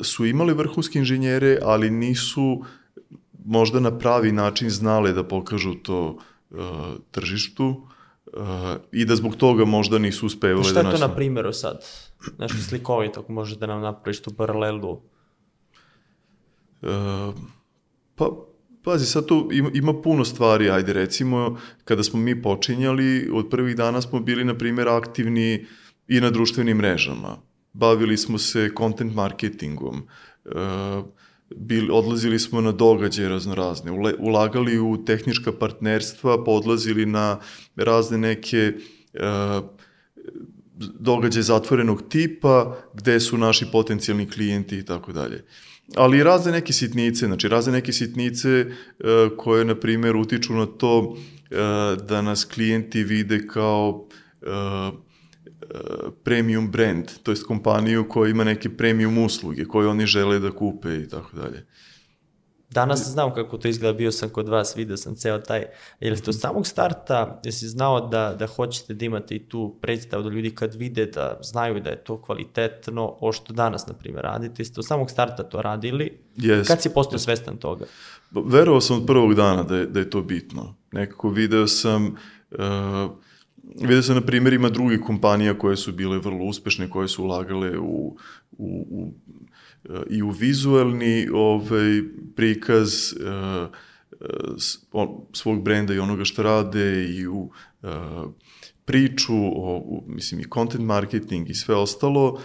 su 0.00 0.26
imali 0.26 0.54
vrhunske 0.54 0.98
inženjere, 0.98 1.58
ali 1.62 1.90
nisu 1.90 2.64
možda 3.44 3.80
na 3.80 3.98
pravi 3.98 4.32
način 4.32 4.70
znale 4.70 5.12
da 5.12 5.24
pokažu 5.24 5.74
to 5.74 6.18
uh, 6.50 6.58
tržištu 7.10 7.66
uh, 7.68 8.42
i 8.92 9.04
da 9.04 9.16
zbog 9.16 9.36
toga 9.36 9.64
možda 9.64 9.98
nisu 9.98 10.26
uspevali 10.26 10.64
Šta 10.64 10.82
da 10.82 10.88
je 10.88 10.96
to 10.96 10.98
nađu- 10.98 11.08
na 11.08 11.14
primjeru 11.14 11.52
sad? 11.52 11.84
Nešto 12.38 12.56
slikovito, 12.58 13.20
ako 13.20 13.32
možeš 13.32 13.58
da 13.58 13.66
nam 13.66 13.80
napraviš 13.80 14.22
tu 14.22 14.34
paralelu. 14.34 15.00
Uh, 16.82 17.34
pa, 18.14 18.30
pazi, 18.84 19.06
sad 19.06 19.26
tu 19.26 19.48
ima, 19.52 19.70
ima 19.74 20.02
puno 20.02 20.24
stvari, 20.24 20.70
ajde 20.70 20.92
recimo, 20.92 21.58
kada 21.84 22.02
smo 22.02 22.20
mi 22.20 22.42
počinjali, 22.42 23.30
od 23.32 23.48
prvih 23.48 23.76
dana 23.76 24.00
smo 24.00 24.20
bili, 24.20 24.44
na 24.44 24.58
primjer, 24.58 24.88
aktivni 24.88 25.66
i 26.08 26.20
na 26.20 26.30
društvenim 26.30 26.76
mrežama. 26.76 27.36
Bavili 27.72 28.16
smo 28.16 28.38
se 28.38 28.70
content 28.78 29.14
marketingom, 29.14 30.02
uh, 30.44 30.52
bil, 31.56 31.94
odlazili 31.94 32.38
smo 32.38 32.60
na 32.60 32.72
događaje 32.72 33.28
raznorazne, 33.28 33.92
ulagali 34.18 34.78
u 34.78 35.04
tehnička 35.04 35.52
partnerstva, 35.52 36.44
podlazili 36.44 37.06
na 37.06 37.38
razne 37.76 38.18
neke 38.18 38.72
uh, 39.14 39.64
događaje 40.78 41.42
zatvorenog 41.42 42.08
tipa, 42.08 42.76
gde 42.94 43.20
su 43.20 43.38
naši 43.38 43.66
potencijalni 43.72 44.30
klijenti 44.30 44.78
i 44.78 44.84
tako 44.84 45.12
dalje. 45.12 45.44
ali 45.94 46.18
i 46.18 46.22
razne 46.22 46.52
neke 46.52 46.72
sitnice, 46.72 47.26
znači 47.26 47.48
razne 47.48 47.72
neke 47.72 47.92
sitnice 47.92 48.48
e, 48.48 48.66
koje, 49.36 49.64
na 49.64 49.74
primjer, 49.74 50.16
utiču 50.16 50.54
na 50.54 50.66
to 50.66 51.16
e, 51.50 51.56
da 52.08 52.22
nas 52.22 52.44
klijenti 52.44 53.04
vide 53.04 53.46
kao 53.46 54.08
e, 54.42 54.50
e, 54.50 55.07
premium 56.24 56.70
brand, 56.70 57.04
to 57.22 57.30
jest 57.32 57.46
kompaniju 57.46 58.08
koja 58.08 58.30
ima 58.30 58.44
neke 58.44 58.76
premium 58.76 59.18
usluge 59.18 59.64
koje 59.64 59.88
oni 59.88 60.06
žele 60.06 60.38
da 60.38 60.50
kupe 60.50 60.96
i 60.96 61.08
tako 61.08 61.36
dalje. 61.36 61.66
Danas 62.70 63.08
znam 63.08 63.34
kako 63.34 63.58
to 63.58 63.68
izgleda, 63.68 63.98
bio 63.98 64.12
sam 64.12 64.28
kod 64.28 64.48
vas, 64.48 64.76
video 64.76 64.96
sam 64.96 65.14
ceo 65.14 65.38
taj, 65.38 65.64
jer 66.00 66.18
ste 66.18 66.30
od 66.30 66.40
samog 66.40 66.66
starta, 66.66 67.40
jesi 67.44 67.68
znao 67.68 68.08
da, 68.08 68.36
da 68.38 68.46
hoćete 68.46 68.94
da 68.94 69.04
imate 69.04 69.34
i 69.34 69.48
tu 69.48 69.78
predstavu 69.80 70.22
da 70.22 70.28
ljudi 70.30 70.50
kad 70.54 70.74
vide 70.74 71.06
da 71.06 71.38
znaju 71.42 71.80
da 71.80 71.90
je 71.90 72.04
to 72.04 72.22
kvalitetno, 72.22 73.16
o 73.20 73.32
što 73.32 73.52
danas, 73.52 73.86
na 73.86 73.94
primjer, 73.94 74.24
radite, 74.24 74.64
ste 74.64 74.80
od 74.80 74.86
samog 74.86 75.10
starta 75.10 75.42
to 75.42 75.62
radili, 75.62 76.18
Yes. 76.36 76.66
kad 76.66 76.82
si 76.82 76.90
postao 76.90 77.18
svestan 77.18 77.56
toga? 77.56 77.84
Verovao 78.30 78.80
sam 78.80 78.96
od 78.96 79.06
prvog 79.06 79.34
dana 79.34 79.62
da 79.62 79.76
je, 79.76 79.86
da 79.86 80.00
je 80.00 80.10
to 80.10 80.22
bitno. 80.22 80.74
Nekako 80.92 81.30
video 81.30 81.66
sam, 81.66 82.06
uh, 82.06 82.58
video 83.80 84.02
sam 84.02 84.14
na 84.14 84.20
primjerima 84.20 84.68
drugih 84.68 85.00
kompanija 85.00 85.58
koje 85.58 85.76
su 85.76 85.92
bile 85.92 86.18
vrlo 86.18 86.44
uspešne, 86.44 86.90
koje 86.90 87.08
su 87.08 87.24
ulagale 87.24 87.78
u, 87.78 88.16
u, 88.52 88.86
u 88.90 89.12
uh, 89.88 90.00
i 90.10 90.22
u 90.22 90.30
vizuelni 90.30 91.28
ovaj, 91.34 92.02
prikaz 92.36 92.88
s- 94.58 94.78
o- 94.92 95.26
svog 95.32 95.62
brenda 95.62 95.94
i 95.94 95.98
onoga 95.98 96.24
što 96.24 96.42
rade 96.42 97.04
i 97.04 97.26
u 97.26 97.50
priču, 98.84 99.34
o, 99.36 99.76
u, 99.78 100.04
mislim 100.06 100.40
i 100.40 100.50
content 100.54 100.84
marketing 100.84 101.50
i 101.50 101.54
sve 101.54 101.74
ostalo, 101.74 102.40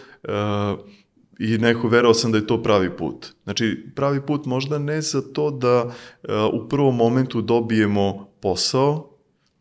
i 1.39 1.57
neko 1.57 1.87
verao 1.87 2.13
sam 2.13 2.31
da 2.31 2.37
je 2.37 2.47
to 2.47 2.63
pravi 2.63 2.97
put. 2.97 3.27
Znači, 3.43 3.85
pravi 3.95 4.21
put 4.25 4.45
možda 4.45 4.77
ne 4.79 5.01
za 5.01 5.21
to 5.21 5.51
da 5.51 5.93
u 6.53 6.69
prvom 6.69 6.95
momentu 6.95 7.41
dobijemo 7.41 8.27
posao, 8.41 9.12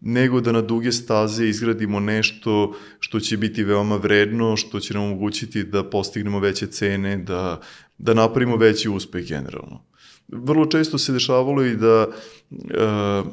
nego 0.05 0.41
da 0.41 0.53
na 0.53 0.61
duge 0.61 0.93
staze 0.93 1.49
izgradimo 1.49 2.01
nešto 2.01 2.75
što 3.01 3.21
će 3.21 3.37
biti 3.37 3.65
veoma 3.65 3.97
vredno, 3.97 4.57
što 4.57 4.81
će 4.81 4.95
nam 4.95 5.03
omogućiti 5.03 5.65
da 5.65 5.85
postignemo 5.85 6.41
veće 6.41 6.67
cene, 6.67 7.17
da, 7.17 7.61
da 7.99 8.15
napravimo 8.15 8.57
veći 8.57 8.88
uspeh 8.88 9.27
generalno. 9.29 9.85
Vrlo 10.29 10.67
često 10.67 10.99
se 10.99 11.12
dešavalo 11.12 11.65
i 11.65 11.77
da 11.77 12.07
uh, 12.51 13.33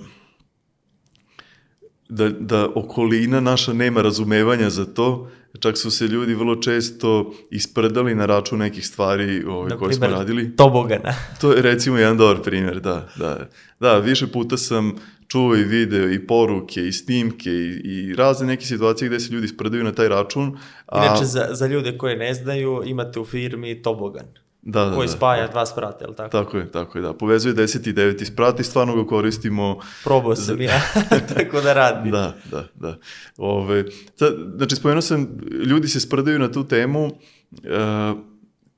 da, 2.10 2.30
da 2.30 2.70
okolina 2.76 3.40
naša 3.40 3.74
nema 3.74 4.02
razumevanja 4.02 4.70
za 4.70 4.86
to, 4.86 5.32
čak 5.60 5.78
su 5.78 5.92
se 5.92 6.08
ljudi 6.08 6.34
vrlo 6.34 6.56
često 6.56 7.34
isprdali 7.52 8.16
na 8.16 8.26
račun 8.26 8.60
nekih 8.60 8.88
stvari 8.88 9.44
Na 9.70 9.78
koje 9.78 9.94
smo 9.94 10.02
primer, 10.02 10.20
radili. 10.20 10.56
Tobogana. 10.56 11.14
To 11.42 11.52
je 11.52 11.62
recimo 11.62 11.98
jedan 11.98 12.18
dobar 12.18 12.44
primjer, 12.44 12.80
da, 12.80 13.10
da. 13.18 13.50
Da, 13.80 13.98
više 13.98 14.28
puta 14.28 14.58
sam 14.58 14.96
i 15.38 15.63
video 15.63 16.10
i 16.10 16.28
poruke 16.28 16.88
i 16.88 16.92
snimke 16.92 17.50
i, 17.50 17.82
i 17.84 18.15
razne 18.15 18.48
neke 18.48 18.65
situacije 18.65 19.10
gde 19.10 19.20
se 19.20 19.34
ljudi 19.34 19.48
sprdaju 19.48 19.84
na 19.84 19.92
taj 19.92 20.10
račun. 20.10 20.58
A, 20.88 21.06
Inače, 21.06 21.26
za, 21.26 21.48
za 21.52 21.68
ljude 21.68 21.98
koje 21.98 22.18
ne 22.18 22.34
znaju, 22.34 22.82
imate 22.86 23.20
u 23.20 23.26
firmi 23.26 23.82
Tobogan, 23.82 24.26
da, 24.62 24.86
da, 24.86 24.96
koji 24.96 25.08
da. 25.08 25.13
spaja 25.13 25.48
dva 25.48 25.65
sprata, 25.65 26.04
je 26.04 26.08
li 26.08 26.15
tako? 26.15 26.30
Tako 26.30 26.58
je, 26.58 26.72
tako 26.72 26.98
je, 26.98 27.02
da. 27.02 27.13
Povezuje 27.13 27.56
10 27.56 27.89
i 27.89 27.94
9 27.94 28.26
sprat 28.26 28.60
i 28.60 28.63
stvarno 28.63 28.96
ga 28.96 29.06
koristimo 29.06 29.80
Probao 30.04 30.36
sam 30.36 30.62
ja, 30.62 30.82
tako 31.36 31.62
da 31.62 31.74
radi. 31.74 32.12
Da, 32.12 32.36
da, 32.52 32.68
da. 32.76 32.98
Ove, 33.38 33.86
ta, 34.20 34.32
znači, 34.58 34.76
spomenuo 34.76 35.02
sam, 35.02 35.28
ljudi 35.65 35.88
se 35.88 36.00
sprdaju 36.00 36.39
na 36.39 36.52
tu 36.52 36.68
temu 36.68 37.06
uh, 37.06 37.12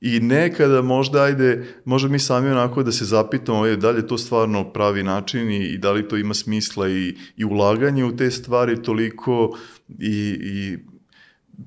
i 0.04 0.20
nekada 0.20 0.82
možda, 0.82 1.22
ajde, 1.22 1.66
možda 1.84 2.08
mi 2.08 2.18
sami 2.18 2.50
onako 2.50 2.82
da 2.82 2.92
se 2.92 3.04
zapitamo 3.04 3.66
je, 3.66 3.76
da 3.76 3.90
li 3.90 3.98
je 3.98 4.06
to 4.06 4.18
stvarno 4.18 4.72
pravi 4.72 5.02
način 5.02 5.50
i, 5.50 5.64
i 5.64 5.78
da 5.78 5.92
li 5.92 6.08
to 6.08 6.16
ima 6.16 6.34
smisla 6.34 6.88
i, 6.88 7.14
i 7.36 7.44
ulaganje 7.44 8.04
u 8.04 8.16
te 8.16 8.30
stvari 8.30 8.82
toliko 8.82 9.56
i, 9.98 10.38
i 10.42 10.78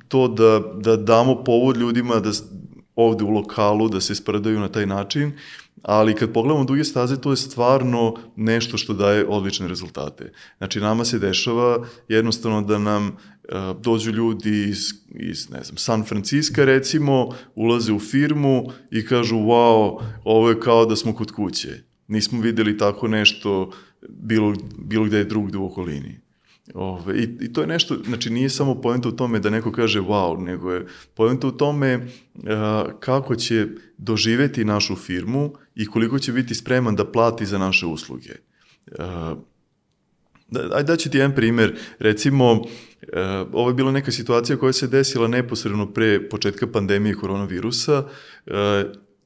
to 0.08 0.28
da, 0.28 0.62
da 0.82 0.96
damo 0.96 1.44
povod 1.44 1.78
ljudima 1.78 2.20
da 2.20 2.32
ovde 2.96 3.24
u 3.24 3.30
lokalu 3.30 3.90
da 3.90 4.02
se 4.02 4.16
sprdaju 4.16 4.60
na 4.60 4.68
taj 4.68 4.86
način, 4.86 5.32
ali 5.82 6.16
kad 6.16 6.34
pogledamo 6.34 6.66
duge 6.66 6.84
staze, 6.84 7.22
to 7.22 7.32
je 7.32 7.38
stvarno 7.38 8.16
nešto 8.36 8.78
što 8.78 8.94
daje 8.94 9.26
odlične 9.28 9.68
rezultate. 9.68 10.32
Znači, 10.58 10.80
nama 10.80 11.06
se 11.06 11.20
dešava 11.20 11.86
jednostavno 12.08 12.62
da 12.62 12.80
nam 12.80 13.18
dođu 13.80 14.12
ljudi 14.12 14.64
iz, 14.64 14.94
iz, 15.10 15.50
ne 15.50 15.64
znam, 15.64 15.78
San 15.78 16.04
Francisco 16.04 16.66
recimo, 16.66 17.30
ulaze 17.56 17.94
u 17.94 18.00
firmu 18.00 18.72
i 18.92 19.06
kažu, 19.06 19.36
wow, 19.36 20.02
ovo 20.24 20.50
je 20.50 20.60
kao 20.60 20.86
da 20.86 20.96
smo 20.96 21.14
kod 21.14 21.32
kuće. 21.32 21.84
Nismo 22.08 22.42
videli 22.42 22.78
tako 22.78 23.08
nešto 23.08 23.72
bilo, 24.10 24.54
bilo 24.78 25.06
gde 25.06 25.24
drugde 25.24 25.58
u 25.58 25.66
okolini. 25.66 26.20
Ove, 26.74 27.20
i, 27.20 27.30
I 27.40 27.54
to 27.54 27.62
je 27.62 27.68
nešto, 27.68 27.98
znači 28.06 28.30
nije 28.30 28.50
samo 28.50 28.82
poenta 28.82 29.10
u 29.10 29.12
tome 29.12 29.40
da 29.40 29.50
neko 29.50 29.72
kaže 29.72 30.02
wow, 30.02 30.44
nego 30.44 30.72
je 30.72 30.86
poenta 31.14 31.48
u 31.48 31.52
tome 31.52 31.98
uh, 31.98 32.44
kako 33.00 33.36
će 33.36 33.68
doživeti 33.98 34.66
našu 34.66 34.96
firmu 34.96 35.54
i 35.76 35.86
koliko 35.86 36.20
će 36.20 36.32
biti 36.32 36.56
spreman 36.56 36.96
da 36.96 37.12
plati 37.12 37.46
za 37.46 37.58
naše 37.58 37.86
usluge. 37.86 38.34
Uh, 38.88 38.98
da, 38.98 39.36
ajde 40.54 40.84
daću 40.84 41.10
ti 41.10 41.18
jedan 41.18 41.36
primer. 41.36 41.78
Recimo, 42.00 42.52
uh, 42.52 42.68
ovo 43.54 43.70
je 43.70 43.74
bila 43.74 43.92
neka 43.92 44.12
situacija 44.12 44.58
koja 44.58 44.74
se 44.74 44.88
desila 44.88 45.28
neposredno 45.28 45.94
pre 45.94 46.30
početka 46.30 46.68
pandemije 46.68 47.16
koronavirusa. 47.16 48.04
Uh, 48.46 48.54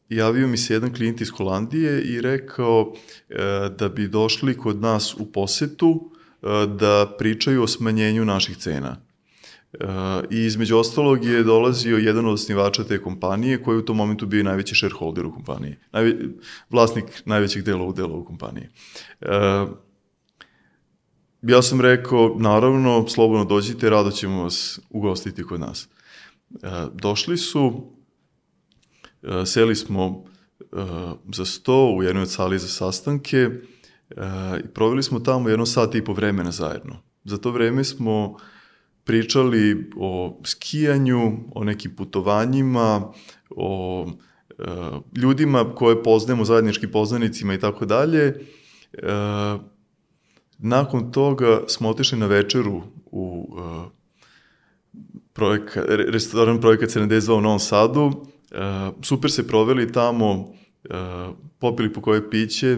javio 0.09 0.47
mi 0.47 0.57
se 0.57 0.73
jedan 0.73 0.93
klijent 0.93 1.21
iz 1.21 1.29
Holandije 1.29 2.01
i 2.01 2.21
rekao 2.21 2.81
uh, 2.81 2.95
da 3.77 3.89
bi 3.89 4.07
došli 4.07 4.57
kod 4.57 4.81
nas 4.81 5.15
u 5.19 5.31
posetu 5.31 6.11
da 6.77 7.15
pričaju 7.17 7.63
o 7.63 7.67
smanjenju 7.67 8.25
naših 8.25 8.57
cena. 8.57 8.97
I 10.29 10.45
između 10.45 10.77
ostalog 10.77 11.25
je 11.25 11.43
dolazio 11.43 11.97
jedan 11.97 12.25
od 12.25 12.33
osnivača 12.33 12.83
te 12.83 13.01
kompanije 13.01 13.63
koji 13.63 13.77
u 13.77 13.85
tom 13.85 13.97
momentu 13.97 14.25
bio 14.25 14.43
najveći 14.43 14.75
shareholder 14.75 15.25
u 15.25 15.33
kompaniji. 15.33 15.75
Vlasnik 16.69 17.05
najvećeg 17.25 17.63
dela 17.63 17.83
udela 17.83 18.15
u 18.15 18.25
kompaniji. 18.25 18.67
Uh, 19.21 19.69
ja 21.41 21.61
sam 21.61 21.81
rekao, 21.81 22.35
naravno, 22.39 23.07
slobodno 23.07 23.45
dođite, 23.45 23.89
rado 23.89 24.11
ćemo 24.11 24.43
vas 24.43 24.79
ugostiti 24.89 25.43
kod 25.43 25.59
nas. 25.59 25.87
E, 26.53 26.67
došli 26.93 27.37
su, 27.37 27.93
e, 29.23 29.45
seli 29.45 29.75
smo 29.75 30.23
e, 30.59 30.65
za 31.33 31.45
sto 31.45 31.93
u 31.97 32.03
jednoj 32.03 32.23
od 32.23 32.31
sali 32.31 32.59
za 32.59 32.67
sastanke 32.67 33.37
e, 33.37 33.51
i 34.63 34.67
proveli 34.67 35.03
smo 35.03 35.19
tamo 35.19 35.49
jedno 35.49 35.65
sat 35.65 35.95
i 35.95 36.03
po 36.03 36.13
vremena 36.13 36.51
zajedno. 36.51 36.95
Za 37.23 37.37
to 37.37 37.51
vreme 37.51 37.83
smo 37.83 38.37
pričali 39.03 39.89
o 39.97 40.41
skijanju, 40.43 41.31
o 41.55 41.63
nekim 41.63 41.95
putovanjima, 41.95 43.11
o 43.49 44.07
e, 44.49 44.63
ljudima 45.15 45.75
koje 45.75 46.03
poznajemo, 46.03 46.45
zajedničkim 46.45 46.91
poznanicima 46.91 47.53
i 47.53 47.59
tako 47.59 47.85
dalje. 47.85 48.25
E, 48.93 49.03
Nakon 50.59 51.11
toga 51.11 51.61
smo 51.67 51.89
otišli 51.89 52.17
na 52.17 52.25
večeru 52.25 52.81
u 53.05 53.49
uh, 53.51 53.91
projekat, 55.33 55.85
re- 55.87 56.05
restoran 56.11 56.61
Projekat 56.61 56.89
72 56.89 57.37
u 57.37 57.41
Novom 57.41 57.59
Sadu. 57.59 58.05
Uh, 58.05 58.15
super 59.01 59.31
se 59.31 59.47
proveli 59.47 59.91
tamo, 59.91 60.31
uh, 60.31 61.35
popili 61.59 61.93
po 61.93 62.01
koje 62.01 62.29
piće, 62.29 62.77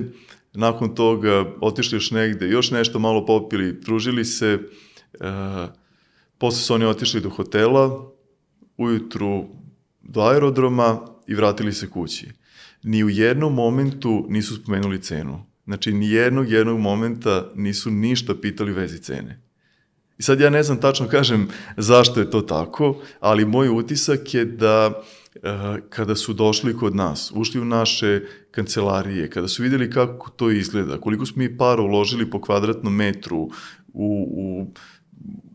nakon 0.54 0.96
toga 0.96 1.46
otišli 1.62 1.96
još 1.96 2.12
negde, 2.12 2.48
još 2.48 2.72
nešto 2.72 3.00
malo 3.00 3.26
popili, 3.26 3.74
družili 3.74 4.26
se, 4.26 4.60
uh, 5.14 5.28
posle 6.38 6.62
su 6.62 6.74
oni 6.74 6.86
otišli 6.86 7.22
do 7.22 7.30
hotela, 7.30 8.12
ujutru 8.78 9.46
do 10.02 10.22
aerodroma 10.22 11.00
i 11.28 11.36
vratili 11.36 11.74
se 11.74 11.90
kući. 11.90 12.30
Ni 12.84 13.04
u 13.04 13.10
jednom 13.10 13.54
momentu 13.54 14.26
nisu 14.30 14.56
spomenuli 14.56 15.02
cenu. 15.02 15.51
Znači, 15.66 15.94
ni 15.94 16.10
jednog 16.10 16.52
jednog 16.52 16.80
momenta 16.80 17.52
nisu 17.56 17.92
ništa 17.92 18.36
pitali 18.36 18.74
vezi 18.74 19.00
cene. 19.00 19.42
I 20.22 20.24
sad 20.24 20.40
ja 20.40 20.50
ne 20.50 20.64
znam 20.64 20.82
tačno 20.82 21.08
kažem 21.08 21.48
zašto 21.78 22.20
je 22.20 22.30
to 22.30 22.42
tako, 22.42 23.02
ali 23.20 23.46
moj 23.46 23.70
utisak 23.70 24.34
je 24.34 24.46
da 24.46 25.02
e, 25.36 25.40
kada 25.90 26.16
su 26.16 26.34
došli 26.34 26.78
kod 26.78 26.96
nas, 26.96 27.32
ušli 27.36 27.62
u 27.62 27.66
naše 27.66 28.22
kancelarije, 28.52 29.30
kada 29.30 29.48
su 29.48 29.64
videli 29.64 29.90
kako 29.92 30.30
to 30.30 30.52
izgleda, 30.52 30.98
koliko 30.98 31.26
smo 31.26 31.44
mi 31.44 31.58
para 31.58 31.82
uložili 31.82 32.30
po 32.30 32.42
kvadratnom 32.42 32.96
metru 32.96 33.38
u, 33.38 33.50
u, 33.94 34.68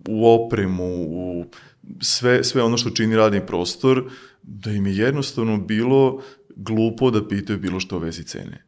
u 0.08 0.28
opremu, 0.34 1.06
u 1.08 1.44
sve, 2.00 2.44
sve 2.44 2.62
ono 2.62 2.76
što 2.76 2.90
čini 2.90 3.16
radni 3.16 3.46
prostor, 3.46 4.10
da 4.42 4.70
im 4.70 4.86
je 4.86 4.96
jednostavno 4.96 5.58
bilo 5.58 6.22
glupo 6.56 7.10
da 7.10 7.28
pitaju 7.28 7.58
bilo 7.58 7.80
što 7.80 7.96
o 7.96 7.98
vezi 7.98 8.24
cene. 8.24 8.65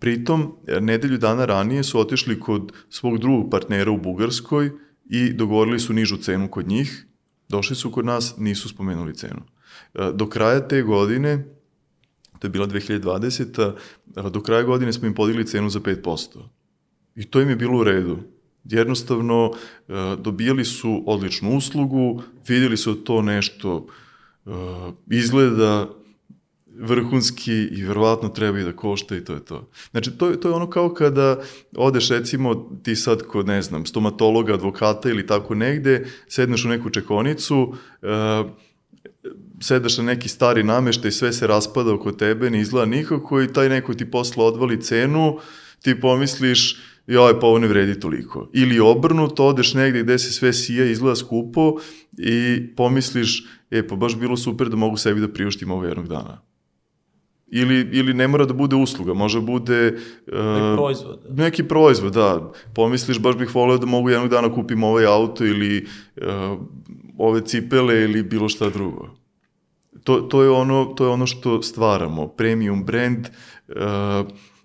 Pritom, 0.00 0.56
nedelju 0.80 1.18
dana 1.18 1.44
ranije 1.44 1.84
su 1.84 2.00
otišli 2.00 2.40
kod 2.40 2.72
svog 2.88 3.18
drugog 3.18 3.50
partnera 3.50 3.90
u 3.90 4.00
Bugarskoj 4.00 4.70
i 5.10 5.32
dogovorili 5.32 5.80
su 5.80 5.92
nižu 5.92 6.16
cenu 6.16 6.48
kod 6.48 6.68
njih, 6.68 7.06
došli 7.48 7.76
su 7.76 7.90
kod 7.90 8.04
nas, 8.04 8.34
nisu 8.38 8.68
spomenuli 8.68 9.14
cenu. 9.14 9.42
E, 9.94 10.12
Do 10.14 10.28
kraja 10.28 10.68
te 10.68 10.82
godine 10.82 11.44
to 12.38 12.46
je 12.46 12.50
bila 12.50 12.66
2020. 12.66 13.72
a 14.16 14.28
Do 14.28 14.40
kraja 14.42 14.62
godine 14.62 14.92
smo 14.92 15.06
im 15.06 15.14
podigli 15.14 15.46
cenu 15.46 15.70
za 15.70 15.80
5%. 15.80 16.38
I 17.14 17.24
to 17.24 17.40
im 17.40 17.48
je 17.48 17.56
bilo 17.56 17.78
u 17.78 17.84
redu. 17.84 18.18
Jednostavno, 18.64 19.52
e, 19.88 19.92
dobijali 20.18 20.64
su 20.64 21.02
odličnu 21.06 21.56
uslugu, 21.56 22.22
vidjeli 22.48 22.76
su 22.76 22.94
da 22.94 23.04
to 23.04 23.22
nešto 23.22 23.86
e, 24.46 24.50
izgleda 25.10 25.88
vrhunski 26.78 27.52
i 27.52 27.84
verovatno 27.84 28.28
treba 28.28 28.58
i 28.58 28.64
da 28.64 28.72
košta 28.72 29.16
i 29.16 29.24
to 29.24 29.32
je 29.32 29.44
to. 29.44 29.70
Znači, 29.90 30.10
to, 30.10 30.36
to 30.36 30.48
je 30.48 30.54
ono 30.54 30.70
kao 30.70 30.94
kada 30.94 31.42
odeš 31.76 32.08
recimo 32.08 32.54
ti 32.82 32.96
sad 32.96 33.22
kod, 33.22 33.46
ne 33.46 33.62
znam, 33.62 33.86
stomatologa, 33.86 34.54
advokata 34.54 35.10
ili 35.10 35.26
tako 35.26 35.54
negde, 35.54 36.06
sedneš 36.28 36.64
u 36.64 36.68
neku 36.68 36.90
čekonicu, 36.90 37.74
uh, 38.02 38.50
sedaš 39.60 39.98
na 39.98 40.04
neki 40.04 40.28
stari 40.28 40.62
nameštaj, 40.62 41.10
sve 41.10 41.32
se 41.32 41.46
raspada 41.46 41.94
oko 41.94 42.12
tebe, 42.12 42.50
ne 42.50 42.60
izgleda 42.60 42.86
nikako 42.86 43.42
i 43.42 43.52
taj 43.52 43.68
neko 43.68 43.94
ti 43.94 44.10
posle 44.10 44.44
odvali 44.44 44.82
cenu, 44.82 45.38
ti 45.82 46.00
pomisliš, 46.00 46.76
joj, 47.06 47.40
pa 47.40 47.46
ovo 47.46 47.58
ne 47.58 47.68
vredi 47.68 48.00
toliko. 48.00 48.48
Ili 48.52 48.80
obrnuto, 48.80 49.46
odeš 49.46 49.74
negde 49.74 50.02
gde 50.02 50.18
se 50.18 50.32
sve 50.32 50.52
sija, 50.52 50.84
izgleda 50.84 51.16
skupo 51.16 51.76
i 52.18 52.66
pomisliš, 52.76 53.44
e, 53.70 53.88
pa 53.88 53.96
baš 53.96 54.16
bilo 54.16 54.36
super 54.36 54.68
da 54.68 54.76
mogu 54.76 54.96
sebi 54.96 55.20
da 55.20 55.28
priuštim 55.28 55.70
ovo 55.70 55.84
jednog 55.84 56.08
dana. 56.08 56.49
Ili, 57.52 57.88
ili 57.92 58.14
ne 58.14 58.28
mora 58.28 58.44
da 58.44 58.54
bude 58.54 58.76
usluga, 58.76 59.14
može 59.14 59.40
bude... 59.40 59.98
Uh, 60.26 60.34
neki 60.34 60.76
proizvod. 60.76 61.20
Da. 61.28 61.42
Neki 61.44 61.62
proizvod, 61.62 62.12
da. 62.12 62.52
Pomisliš, 62.74 63.18
baš 63.18 63.36
bih 63.36 63.54
voleo 63.54 63.78
da 63.78 63.86
mogu 63.86 64.10
jednog 64.10 64.30
dana 64.30 64.52
kupim 64.54 64.84
ovaj 64.84 65.06
auto 65.06 65.44
ili 65.44 65.86
uh, 66.16 66.24
ove 67.18 67.40
cipele 67.40 68.04
ili 68.04 68.22
bilo 68.22 68.48
šta 68.48 68.70
drugo. 68.70 69.08
To, 70.04 70.20
to, 70.20 70.42
je 70.42 70.50
ono, 70.50 70.84
to 70.84 71.04
je 71.04 71.10
ono 71.10 71.26
što 71.26 71.62
stvaramo, 71.62 72.28
premium 72.28 72.84
brand, 72.84 73.28
uh, 73.68 73.76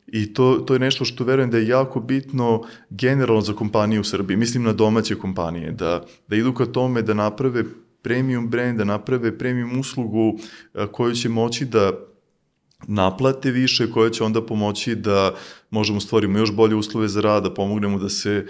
I 0.07 0.33
to, 0.33 0.63
to 0.65 0.73
je 0.73 0.79
nešto 0.79 1.05
što 1.05 1.23
verujem 1.23 1.51
da 1.51 1.57
je 1.57 1.67
jako 1.67 1.99
bitno 1.99 2.63
generalno 2.89 3.41
za 3.41 3.53
kompanije 3.53 3.99
u 3.99 4.03
Srbiji, 4.03 4.37
mislim 4.37 4.63
na 4.63 4.73
domaće 4.73 5.15
kompanije, 5.15 5.71
da, 5.71 6.05
da 6.27 6.35
idu 6.35 6.53
ka 6.53 6.65
tome 6.65 7.01
da 7.01 7.13
naprave 7.13 7.63
premium 8.01 8.49
brand, 8.49 8.77
da 8.77 8.83
naprave 8.83 9.37
premium 9.37 9.79
uslugu 9.79 10.37
koju 10.91 11.15
će 11.15 11.29
moći 11.29 11.65
da 11.65 11.91
naplate 12.87 13.51
više, 13.51 13.91
koja 13.91 14.09
će 14.09 14.23
onda 14.23 14.45
pomoći 14.45 14.95
da 14.95 15.35
možemo 15.69 15.99
stvorimo 15.99 16.39
još 16.39 16.51
bolje 16.51 16.75
uslove 16.75 17.07
za 17.07 17.21
rad, 17.21 17.43
da 17.43 17.53
pomognemo 17.53 17.99
da 17.99 18.09
se 18.09 18.45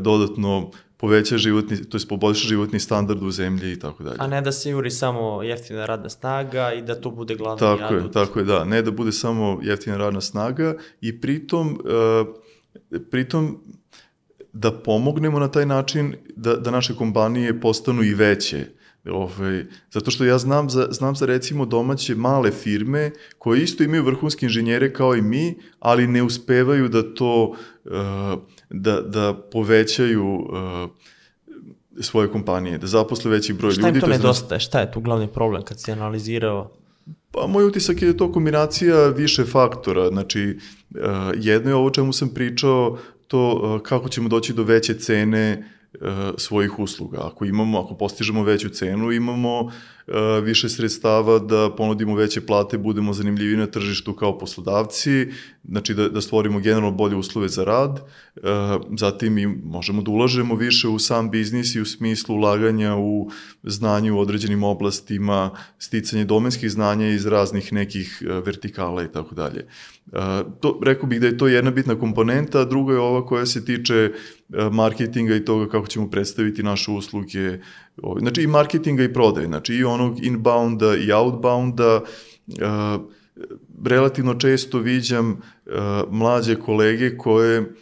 dodatno 0.00 0.70
poveća 0.98 1.38
životni, 1.38 1.84
to 1.84 1.96
je 1.96 2.06
poboljša 2.08 2.48
životni 2.48 2.80
standard 2.80 3.22
u 3.22 3.30
zemlji 3.30 3.72
i 3.72 3.78
tako 3.78 4.02
dalje. 4.02 4.16
A 4.18 4.26
ne 4.26 4.40
da 4.40 4.52
se 4.52 4.70
juri 4.70 4.90
samo 4.90 5.42
jeftina 5.42 5.86
radna 5.86 6.08
snaga 6.08 6.72
i 6.72 6.82
da 6.82 7.00
to 7.00 7.10
bude 7.10 7.34
glavni 7.34 7.58
tako 7.58 7.94
adut. 7.94 8.04
je, 8.04 8.12
tako 8.12 8.38
je, 8.38 8.44
da. 8.44 8.64
Ne 8.64 8.82
da 8.82 8.90
bude 8.90 9.12
samo 9.12 9.60
jeftina 9.62 9.96
radna 9.96 10.20
snaga 10.20 10.74
i 11.00 11.20
pritom, 11.20 11.80
uh, 11.84 13.00
pritom 13.10 13.58
da 14.52 14.72
pomognemo 14.72 15.38
na 15.38 15.48
taj 15.48 15.66
način 15.66 16.14
da, 16.36 16.56
da 16.56 16.70
naše 16.70 16.96
kompanije 16.96 17.60
postanu 17.60 18.02
i 18.02 18.14
veće. 18.14 18.66
Ovaj, 19.10 19.64
zato 19.90 20.10
što 20.10 20.24
ja 20.24 20.38
znam 20.38 20.70
za, 20.70 20.88
znam 20.90 21.16
za 21.16 21.26
recimo 21.26 21.66
domaće 21.66 22.14
male 22.14 22.50
firme 22.50 23.10
koje 23.38 23.62
isto 23.62 23.82
imaju 23.82 24.04
vrhunske 24.04 24.46
inženjere 24.46 24.92
kao 24.92 25.16
i 25.16 25.22
mi, 25.22 25.58
ali 25.80 26.06
ne 26.06 26.22
uspevaju 26.22 26.88
da 26.88 27.14
to 27.14 27.44
uh, 27.84 27.92
da, 28.70 29.00
da 29.00 29.34
povećaju 29.52 30.34
uh, 30.34 30.90
svoje 32.00 32.28
kompanije, 32.28 32.78
da 32.78 32.86
zaposle 32.86 33.30
veći 33.30 33.52
broj 33.52 33.72
Šta 33.72 33.80
ljudi. 33.80 33.98
Šta 33.98 34.06
im 34.06 34.12
to, 34.12 34.16
to 34.16 34.22
nedostaje? 34.22 34.60
Šta 34.60 34.80
je 34.80 34.92
tu 34.92 35.00
glavni 35.00 35.28
problem 35.28 35.62
kad 35.62 35.80
si 35.80 35.92
analizirao? 35.92 36.70
Pa 37.30 37.46
moj 37.46 37.64
utisak 37.64 38.02
je 38.02 38.16
to 38.16 38.32
kombinacija 38.32 39.08
više 39.08 39.44
faktora. 39.44 40.08
Znači, 40.08 40.58
uh, 40.90 41.00
jedno 41.36 41.70
je 41.70 41.74
ovo 41.74 41.90
čemu 41.90 42.12
sam 42.12 42.28
pričao, 42.28 42.98
to 43.26 43.80
kako 43.82 44.08
ćemo 44.08 44.28
doći 44.28 44.52
do 44.52 44.62
veće 44.62 44.94
cene 44.94 45.70
svojih 46.38 46.78
usluga. 46.78 47.18
Ako 47.26 47.44
imamo, 47.44 47.80
ako 47.80 47.94
postižemo 47.94 48.42
veću 48.42 48.68
cenu, 48.68 49.12
imamo 49.12 49.70
e, 49.70 49.97
više 50.42 50.68
sredstava 50.68 51.38
da 51.38 51.74
ponudimo 51.76 52.14
veće 52.14 52.40
plate, 52.40 52.78
budemo 52.78 53.12
zanimljivi 53.12 53.56
na 53.56 53.66
tržištu 53.66 54.12
kao 54.12 54.38
poslodavci, 54.38 55.26
znači 55.64 55.94
da, 55.94 56.08
da 56.08 56.20
stvorimo 56.20 56.60
generalno 56.60 56.90
bolje 56.90 57.16
uslove 57.16 57.48
za 57.48 57.64
rad, 57.64 58.00
e, 58.36 58.40
zatim 58.98 59.38
i 59.38 59.46
možemo 59.46 60.02
da 60.02 60.10
ulažemo 60.10 60.54
više 60.54 60.88
u 60.88 60.98
sam 60.98 61.30
biznis 61.30 61.74
i 61.74 61.80
u 61.80 61.84
smislu 61.84 62.36
ulaganja 62.36 62.96
u 62.96 63.30
znanje 63.62 64.12
u 64.12 64.18
određenim 64.18 64.62
oblastima, 64.62 65.50
sticanje 65.78 66.24
domenskih 66.24 66.70
znanja 66.70 67.08
iz 67.08 67.26
raznih 67.26 67.72
nekih 67.72 68.22
vertikala 68.44 69.04
i 69.04 69.12
tako 69.12 69.34
dalje. 69.34 69.66
To, 70.60 70.80
rekao 70.84 71.08
bih 71.08 71.20
da 71.20 71.26
je 71.26 71.38
to 71.38 71.48
jedna 71.48 71.70
bitna 71.70 71.98
komponenta, 71.98 72.60
a 72.60 72.64
druga 72.64 72.92
je 72.92 73.00
ova 73.00 73.26
koja 73.26 73.46
se 73.46 73.64
tiče 73.64 74.12
marketinga 74.72 75.36
i 75.36 75.44
toga 75.44 75.70
kako 75.70 75.86
ćemo 75.86 76.10
predstaviti 76.10 76.62
naše 76.62 76.90
usluge, 76.90 77.58
znači 78.18 78.42
i 78.42 78.46
marketinga 78.46 79.02
i 79.02 79.12
prodaje, 79.12 79.46
znači 79.46 79.74
i 79.74 79.84
onog 79.84 80.24
inbounda 80.24 80.96
i 80.96 81.12
outbounda, 81.12 82.00
relativno 83.84 84.34
često 84.34 84.78
viđam 84.78 85.40
mlađe 86.10 86.56
kolege 86.56 87.16
koje 87.16 87.74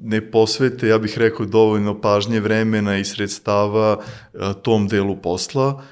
ne 0.00 0.30
posvete, 0.30 0.88
ja 0.88 0.98
bih 0.98 1.18
rekao, 1.18 1.46
dovoljno 1.46 2.00
pažnje, 2.00 2.40
vremena 2.40 2.98
i 2.98 3.04
sredstava 3.04 4.00
tom 4.62 4.88
delu 4.88 5.16
posla 5.16 5.82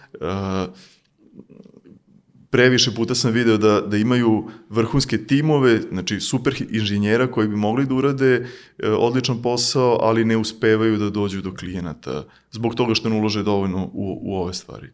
previše 2.52 2.90
puta 2.94 3.14
sam 3.14 3.32
video 3.32 3.56
da, 3.56 3.80
da 3.80 3.96
imaju 3.96 4.48
vrhunske 4.68 5.26
timove, 5.26 5.80
znači 5.80 6.20
super 6.20 6.54
inženjera 6.70 7.30
koji 7.30 7.48
bi 7.48 7.56
mogli 7.56 7.86
da 7.86 7.94
urade 7.94 8.34
e, 8.34 8.88
odličan 8.90 9.42
posao, 9.42 9.98
ali 10.00 10.24
ne 10.24 10.36
uspevaju 10.36 10.98
da 10.98 11.10
dođu 11.10 11.40
do 11.40 11.54
klijenata 11.54 12.24
zbog 12.50 12.74
toga 12.74 12.94
što 12.94 13.08
ne 13.08 13.16
ulože 13.16 13.42
dovoljno 13.42 13.90
u, 13.92 14.18
u 14.22 14.36
ove 14.36 14.54
stvari. 14.54 14.88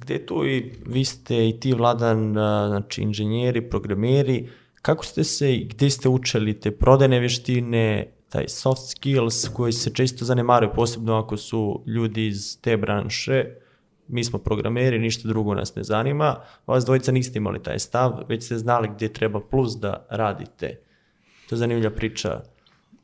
Gde 0.00 0.26
tu 0.26 0.46
i 0.46 0.72
vi 0.86 1.04
ste 1.04 1.48
i 1.48 1.60
ti 1.60 1.72
Vladan, 1.72 2.32
znači 2.68 3.02
inženjeri, 3.02 3.70
programeri, 3.70 4.48
kako 4.82 5.04
ste 5.04 5.24
se 5.24 5.54
i 5.54 5.64
gde 5.64 5.90
ste 5.90 6.08
učili 6.08 6.60
te 6.60 6.70
prodajne 6.70 7.20
veštine, 7.20 8.12
taj 8.28 8.48
soft 8.48 8.90
skills 8.90 9.48
koji 9.48 9.72
se 9.72 9.94
često 9.94 10.24
zanemaraju, 10.24 10.72
posebno 10.74 11.18
ako 11.18 11.36
su 11.36 11.82
ljudi 11.86 12.26
iz 12.26 12.58
te 12.60 12.76
branše, 12.76 13.44
mi 14.10 14.24
smo 14.24 14.38
programeri, 14.38 14.98
ništa 14.98 15.28
drugo 15.28 15.54
nas 15.54 15.74
ne 15.74 15.84
zanima, 15.84 16.36
vas 16.66 16.84
dvojica 16.84 17.12
niste 17.12 17.38
imali 17.38 17.62
taj 17.62 17.78
stav, 17.78 18.24
već 18.28 18.44
ste 18.44 18.58
znali 18.58 18.88
gdje 18.94 19.12
treba 19.12 19.40
plus 19.40 19.76
da 19.76 20.06
radite. 20.10 20.80
To 21.48 21.54
je 21.54 21.58
zanimljiva 21.58 21.90
priča. 21.90 22.40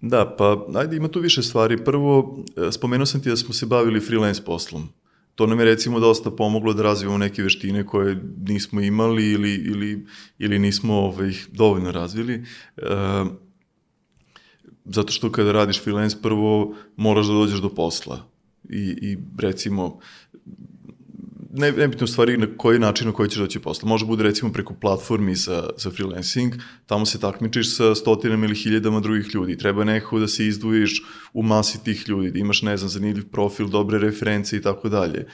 Da, 0.01 0.35
pa 0.39 0.67
ajde 0.75 0.97
ima 0.97 1.09
tu 1.09 1.21
više 1.21 1.43
stvari. 1.43 1.85
Prvo, 1.85 2.45
e, 2.57 2.73
spomenuo 2.73 3.07
sam 3.07 3.23
ti 3.23 3.29
da 3.29 3.37
smo 3.37 3.55
se 3.55 3.67
bavili 3.67 4.01
freelance 4.01 4.45
poslom. 4.45 4.89
To 5.35 5.47
nam 5.47 5.59
je 5.59 5.65
recimo 5.65 6.01
dosta 6.01 6.31
pomoglo 6.31 6.73
da 6.73 6.83
razvijemo 6.83 7.19
neke 7.19 7.43
veštine 7.43 7.87
koje 7.87 8.21
nismo 8.47 8.81
imali 8.81 9.33
ili, 9.33 9.55
ili, 9.55 10.07
ili 10.39 10.59
nismo 10.59 10.95
ovaj, 10.95 11.33
dovoljno 11.53 11.93
razvili. 11.93 12.45
E, 12.77 12.83
zato 14.85 15.13
što 15.13 15.33
kada 15.33 15.53
radiš 15.53 15.83
freelance 15.83 16.17
prvo 16.23 16.75
moraš 16.97 17.27
da 17.27 17.33
dođeš 17.33 17.61
do 17.61 17.69
posla. 17.69 18.29
I, 18.69 18.99
i 19.03 19.19
recimo 19.39 19.99
ne, 21.57 21.73
nebitno 21.73 22.05
u 22.05 22.09
stvari 22.09 22.37
na 22.37 22.47
koji 22.57 22.79
način 22.79 23.07
na 23.07 23.13
koji 23.13 23.29
ćeš 23.29 23.39
doći 23.39 23.59
posla. 23.59 23.89
Može 23.89 24.07
bude 24.07 24.23
recimo 24.23 24.53
preko 24.53 24.75
platformi 24.75 25.35
za, 25.35 25.69
za 25.77 25.91
freelancing, 25.91 26.55
tamo 26.87 27.07
se 27.07 27.21
takmičiš 27.21 27.77
sa 27.77 27.95
stotinama 27.95 28.47
ili 28.47 28.55
hiljadama 28.55 29.01
drugih 29.01 29.35
ljudi. 29.35 29.59
Treba 29.59 29.85
neko 29.85 30.19
da 30.19 30.29
se 30.29 30.47
izdvojiš 30.47 31.03
u 31.33 31.43
masi 31.43 31.85
tih 31.85 32.09
ljudi, 32.09 32.31
da 32.31 32.39
imaš, 32.39 32.63
ne 32.63 32.77
znam, 32.77 32.89
zanimljiv 32.89 33.25
profil, 33.33 33.69
dobre 33.69 33.99
reference 33.99 34.57
i 34.57 34.63
tako 34.63 34.89
dalje. 34.89 35.19
E, 35.19 35.29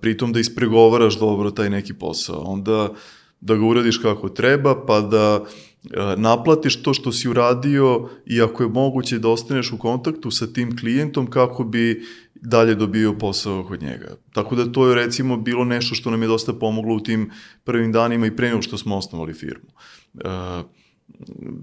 pritom 0.00 0.32
da 0.32 0.40
ispregovaraš 0.40 1.18
dobro 1.18 1.50
taj 1.50 1.70
neki 1.70 1.94
posao. 1.94 2.40
Onda 2.40 2.92
da 3.40 3.56
ga 3.56 3.64
uradiš 3.64 3.98
kako 3.98 4.28
treba, 4.28 4.86
pa 4.86 5.00
da 5.00 5.44
e, 5.84 6.16
naplatiš 6.16 6.82
to 6.82 6.94
što 6.94 7.12
si 7.12 7.28
uradio 7.28 8.08
i 8.26 8.42
ako 8.42 8.62
je 8.62 8.68
moguće 8.68 9.18
da 9.18 9.28
ostaneš 9.28 9.72
u 9.72 9.78
kontaktu 9.78 10.30
sa 10.30 10.46
tim 10.46 10.78
klijentom 10.78 11.26
kako 11.26 11.64
bi 11.64 12.02
dalje 12.42 12.74
dobio 12.74 13.12
posao 13.12 13.64
kod 13.64 13.82
njega. 13.82 14.16
Tako 14.32 14.56
da 14.56 14.72
to 14.72 14.88
je 14.88 14.94
recimo 14.94 15.36
bilo 15.36 15.64
nešto 15.64 15.94
što 15.94 16.10
nam 16.10 16.22
je 16.22 16.28
dosta 16.28 16.52
pomoglo 16.52 16.94
u 16.94 17.00
tim 17.00 17.30
prvim 17.64 17.92
danima 17.92 18.26
i 18.26 18.36
pre 18.36 18.48
nego 18.48 18.62
što 18.62 18.78
smo 18.78 18.96
osnovali 18.96 19.34
firmu. 19.34 19.70
E, 20.14 20.28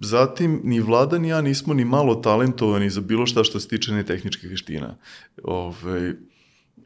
zatim, 0.02 0.62
ni 0.64 0.80
Vlada 0.80 1.18
ni 1.18 1.28
ja 1.28 1.42
nismo 1.42 1.74
ni 1.74 1.86
malo 1.86 2.16
talentovani 2.16 2.90
za 2.90 3.02
bilo 3.02 3.26
šta 3.26 3.44
što 3.44 3.60
se 3.60 3.68
tiče 3.68 3.92
ne 3.92 4.06
tehničkih 4.06 4.50
veština. 4.50 4.96
Ove, 5.44 6.14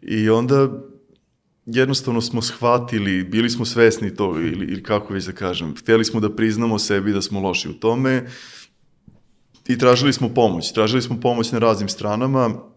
I 0.02 0.30
onda 0.30 0.70
jednostavno 1.66 2.22
smo 2.22 2.42
shvatili, 2.42 3.24
bili 3.24 3.50
smo 3.50 3.66
svesni 3.66 4.16
toga 4.16 4.40
ili, 4.40 4.66
ili 4.66 4.84
kako 4.84 5.14
već 5.14 5.26
da 5.26 5.32
kažem, 5.32 5.76
hteli 5.76 6.06
smo 6.06 6.20
da 6.20 6.36
priznamo 6.36 6.80
sebi 6.80 7.14
da 7.14 7.22
smo 7.22 7.40
loši 7.40 7.70
u 7.70 7.74
tome 7.74 8.26
i 9.68 9.78
tražili 9.78 10.14
smo 10.14 10.30
pomoć. 10.30 10.74
Tražili 10.74 11.02
smo 11.02 11.20
pomoć 11.20 11.52
na 11.52 11.60
raznim 11.60 11.90
stranama, 11.90 12.71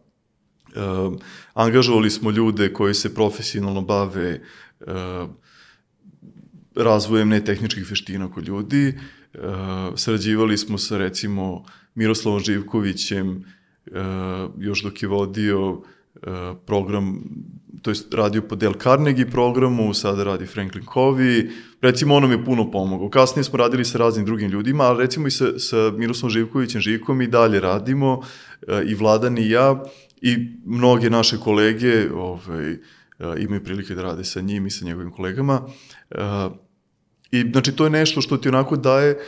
Uh, 0.74 1.14
angažovali 1.54 2.10
smo 2.10 2.30
ljude 2.30 2.72
koji 2.72 2.94
se 2.94 3.14
profesionalno 3.14 3.80
bave 3.80 4.40
uh, 4.80 5.28
razvojem 6.76 7.28
netehničkih 7.28 7.90
veština 7.90 8.30
kod 8.30 8.48
ljudi. 8.48 8.88
E, 8.88 9.38
sarađivali 9.96 10.58
smo 10.58 10.78
sa 10.78 10.98
recimo 10.98 11.64
Miroslavom 11.94 12.40
Živkovićem, 12.40 13.44
još 14.58 14.82
dok 14.82 15.02
je 15.02 15.08
vodio 15.08 15.82
program, 16.66 17.22
to 17.82 17.90
je 17.90 17.96
radio 18.12 18.42
po 18.42 18.56
Del 18.56 18.72
Carnegie 18.82 19.30
programu, 19.30 19.94
sada 19.94 20.24
radi 20.24 20.46
Franklin 20.46 20.84
Covey, 20.84 21.50
recimo 21.80 22.14
ono 22.14 22.26
mi 22.26 22.34
je 22.34 22.44
puno 22.44 22.70
pomogao. 22.70 23.10
Kasnije 23.10 23.44
smo 23.44 23.58
radili 23.58 23.84
sa 23.84 23.98
raznim 23.98 24.26
drugim 24.26 24.50
ljudima, 24.50 24.84
ali 24.84 25.02
recimo 25.02 25.26
i 25.26 25.30
sa, 25.30 25.58
sa 25.58 25.92
Miroslavom 25.96 26.30
Živkovićem, 26.30 26.80
Živkom 26.80 27.22
i 27.22 27.26
dalje 27.26 27.60
radimo, 27.60 28.22
i 28.86 28.94
Vladan 28.94 29.38
i 29.38 29.50
ja, 29.50 29.84
i 30.24 30.36
mnoge 30.64 31.10
naše 31.10 31.38
kolege 31.38 32.12
ovaj, 32.14 32.76
imaju 33.38 33.64
prilike 33.64 33.94
da 33.94 34.02
rade 34.02 34.24
sa 34.24 34.40
njim 34.40 34.66
i 34.66 34.70
sa 34.70 34.84
njegovim 34.84 35.10
kolegama. 35.10 35.62
I 37.30 37.50
znači 37.52 37.72
to 37.72 37.84
je 37.84 37.90
nešto 37.90 38.20
što 38.20 38.36
ti 38.36 38.48
onako 38.48 38.76
daje 38.76 39.18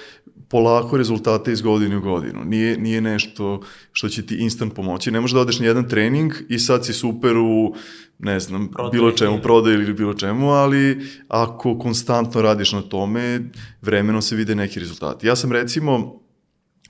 polako 0.48 0.96
rezultate 0.96 1.52
iz 1.52 1.62
godine 1.62 1.96
u 1.96 2.00
godinu. 2.00 2.44
Nije, 2.44 2.78
nije 2.78 3.00
nešto 3.00 3.62
što 3.92 4.08
će 4.08 4.26
ti 4.26 4.36
instant 4.36 4.74
pomoći. 4.74 5.10
Ne 5.10 5.20
možeš 5.20 5.34
da 5.34 5.40
odeš 5.40 5.58
na 5.58 5.66
jedan 5.66 5.88
trening 5.88 6.32
i 6.48 6.58
sad 6.58 6.86
si 6.86 6.92
super 6.92 7.36
u, 7.36 7.74
ne 8.18 8.40
znam, 8.40 8.68
prodaj, 8.68 8.90
bilo 8.98 9.12
čemu, 9.12 9.40
prodaj 9.42 9.74
ili 9.74 9.94
bilo 9.94 10.14
čemu, 10.14 10.50
ali 10.50 11.06
ako 11.28 11.78
konstantno 11.78 12.42
radiš 12.42 12.72
na 12.72 12.82
tome, 12.82 13.40
vremeno 13.82 14.22
se 14.22 14.36
vide 14.36 14.54
neki 14.54 14.80
rezultati. 14.80 15.26
Ja 15.26 15.36
sam 15.36 15.52
recimo 15.52 16.20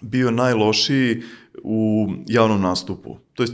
bio 0.01 0.31
najlošiji 0.31 1.23
u 1.63 2.09
javnom 2.27 2.61
nastupu. 2.61 3.17
To 3.35 3.43
je 3.43 3.49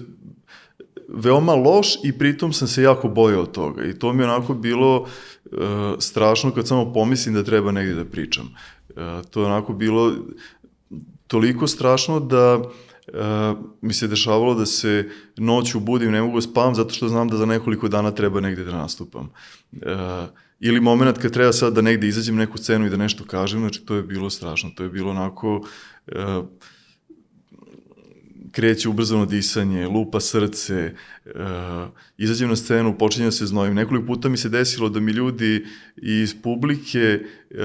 veoma 1.15 1.55
loš 1.55 1.87
i 2.05 2.13
pritom 2.19 2.53
sam 2.53 2.69
se 2.69 2.83
jako 2.83 3.09
bojao 3.09 3.47
toga 3.47 3.85
i 3.85 3.99
to 3.99 4.13
mi 4.13 4.23
je 4.23 4.29
onako 4.29 4.55
bilo 4.55 5.01
uh, 5.01 5.09
strašno 5.99 6.51
kad 6.51 6.69
samo 6.69 6.93
pomislim 6.93 7.35
da 7.35 7.45
treba 7.45 7.73
negde 7.73 7.95
da 7.95 8.05
pričam. 8.05 8.49
Uh, 8.89 8.97
to 9.31 9.41
je 9.41 9.47
onako 9.47 9.73
bilo 9.73 10.13
toliko 11.27 11.67
strašno 11.67 12.21
da 12.21 12.57
uh, 12.57 13.59
mi 13.81 13.93
se 13.93 14.09
dešavalo 14.09 14.55
da 14.55 14.67
se 14.67 15.09
noću 15.37 15.81
budim, 15.81 16.13
ne 16.13 16.23
mogu 16.23 16.37
da 16.37 16.43
spavam 16.43 16.75
zato 16.75 16.95
što 16.95 17.09
znam 17.09 17.29
da 17.29 17.37
za 17.37 17.47
nekoliko 17.47 17.89
dana 17.89 18.11
treba 18.11 18.41
negde 18.41 18.65
da 18.65 18.73
nastupam. 18.73 19.31
Uh, 19.73 19.81
ili 20.61 20.81
moment 20.81 21.19
kad 21.19 21.33
treba 21.33 21.53
sad 21.53 21.73
da 21.75 21.83
negde 21.83 22.09
izađem 22.09 22.37
neku 22.37 22.59
scenu 22.59 22.87
i 22.87 22.91
da 22.91 22.97
nešto 22.97 23.25
kažem, 23.25 23.61
znači 23.61 23.81
to 23.81 23.95
je 23.95 24.03
bilo 24.03 24.31
strašno, 24.31 24.71
to 24.77 24.83
je 24.83 24.89
bilo 24.89 25.11
onako 25.11 25.57
uh, 25.57 26.45
kreće 28.53 28.89
ubrzano 28.89 29.27
disanje, 29.27 29.87
lupa 29.87 30.21
srce, 30.21 30.95
uh, 31.27 31.33
izađem 32.19 32.49
na 32.49 32.57
scenu, 32.57 32.99
počinjem 32.99 33.27
da 33.27 33.33
se 33.33 33.47
znojim. 33.47 33.75
Nekoliko 33.75 34.07
puta 34.07 34.29
mi 34.29 34.37
se 34.37 34.49
desilo 34.49 34.89
da 34.89 35.01
mi 35.01 35.13
ljudi 35.13 35.65
iz 35.97 36.43
publike 36.43 37.21
uh, 37.51 37.59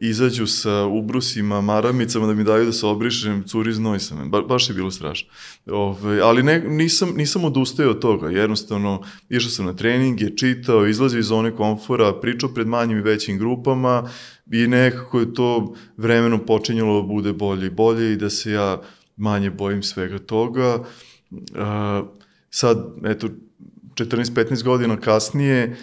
izađu 0.00 0.46
sa 0.46 0.84
ubrusima, 0.84 1.60
maramicama 1.60 2.26
da 2.26 2.34
mi 2.34 2.44
daju 2.44 2.64
da 2.64 2.72
se 2.72 2.86
obrišem, 2.86 3.42
curi 3.42 3.72
znoj 3.72 3.98
sa 3.98 4.14
me. 4.14 4.24
Ba, 4.24 4.42
baš 4.42 4.68
je 4.68 4.74
bilo 4.74 4.90
strašno. 4.90 5.28
Ove, 5.66 6.20
ali 6.20 6.42
ne, 6.42 6.60
nisam, 6.60 7.14
nisam 7.16 7.44
odustao 7.44 7.90
od 7.90 8.00
toga. 8.00 8.30
Jednostavno, 8.30 9.02
išao 9.28 9.50
sam 9.50 9.66
na 9.66 9.76
treninge, 9.76 10.36
čitao, 10.36 10.86
izlazio 10.86 11.18
iz 11.18 11.26
zone 11.26 11.50
komfora, 11.50 12.20
pričao 12.20 12.54
pred 12.54 12.66
manjim 12.66 12.98
i 12.98 13.02
većim 13.02 13.38
grupama 13.38 14.08
i 14.52 14.66
nekako 14.66 15.20
je 15.20 15.34
to 15.34 15.74
vremenom 15.96 16.46
počinjalo 16.46 17.00
da 17.00 17.06
bude 17.06 17.32
bolje 17.32 17.66
i 17.66 17.70
bolje 17.70 18.12
i 18.12 18.16
da 18.16 18.30
se 18.30 18.52
ja 18.52 18.82
manje 19.22 19.50
bojim 19.50 19.82
svega 19.82 20.18
toga. 20.18 20.78
Uh, 21.30 22.08
sad, 22.50 22.78
eto, 23.04 23.28
14-15 23.94 24.64
godina 24.64 24.96
kasnije, 24.96 25.76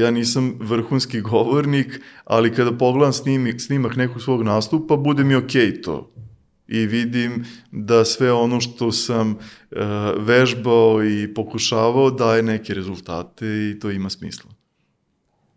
ja 0.00 0.10
nisam 0.10 0.56
vrhunski 0.60 1.20
govornik, 1.20 2.00
ali 2.24 2.54
kada 2.54 2.72
pogledam 2.78 3.12
snimak, 3.12 3.60
snimak 3.60 3.96
nekog 3.96 4.22
svog 4.22 4.42
nastupa, 4.42 4.96
bude 4.96 5.24
mi 5.24 5.34
okej 5.34 5.66
okay 5.66 5.82
to. 5.82 6.12
I 6.68 6.86
vidim 6.86 7.44
da 7.72 8.04
sve 8.04 8.32
ono 8.32 8.60
što 8.60 8.92
sam 8.92 9.30
uh, 9.30 9.78
vežbao 10.16 11.04
i 11.04 11.34
pokušavao 11.34 12.10
daje 12.10 12.42
neke 12.42 12.74
rezultate 12.74 13.46
i 13.46 13.78
to 13.80 13.90
ima 13.90 14.10
smisla. 14.10 14.50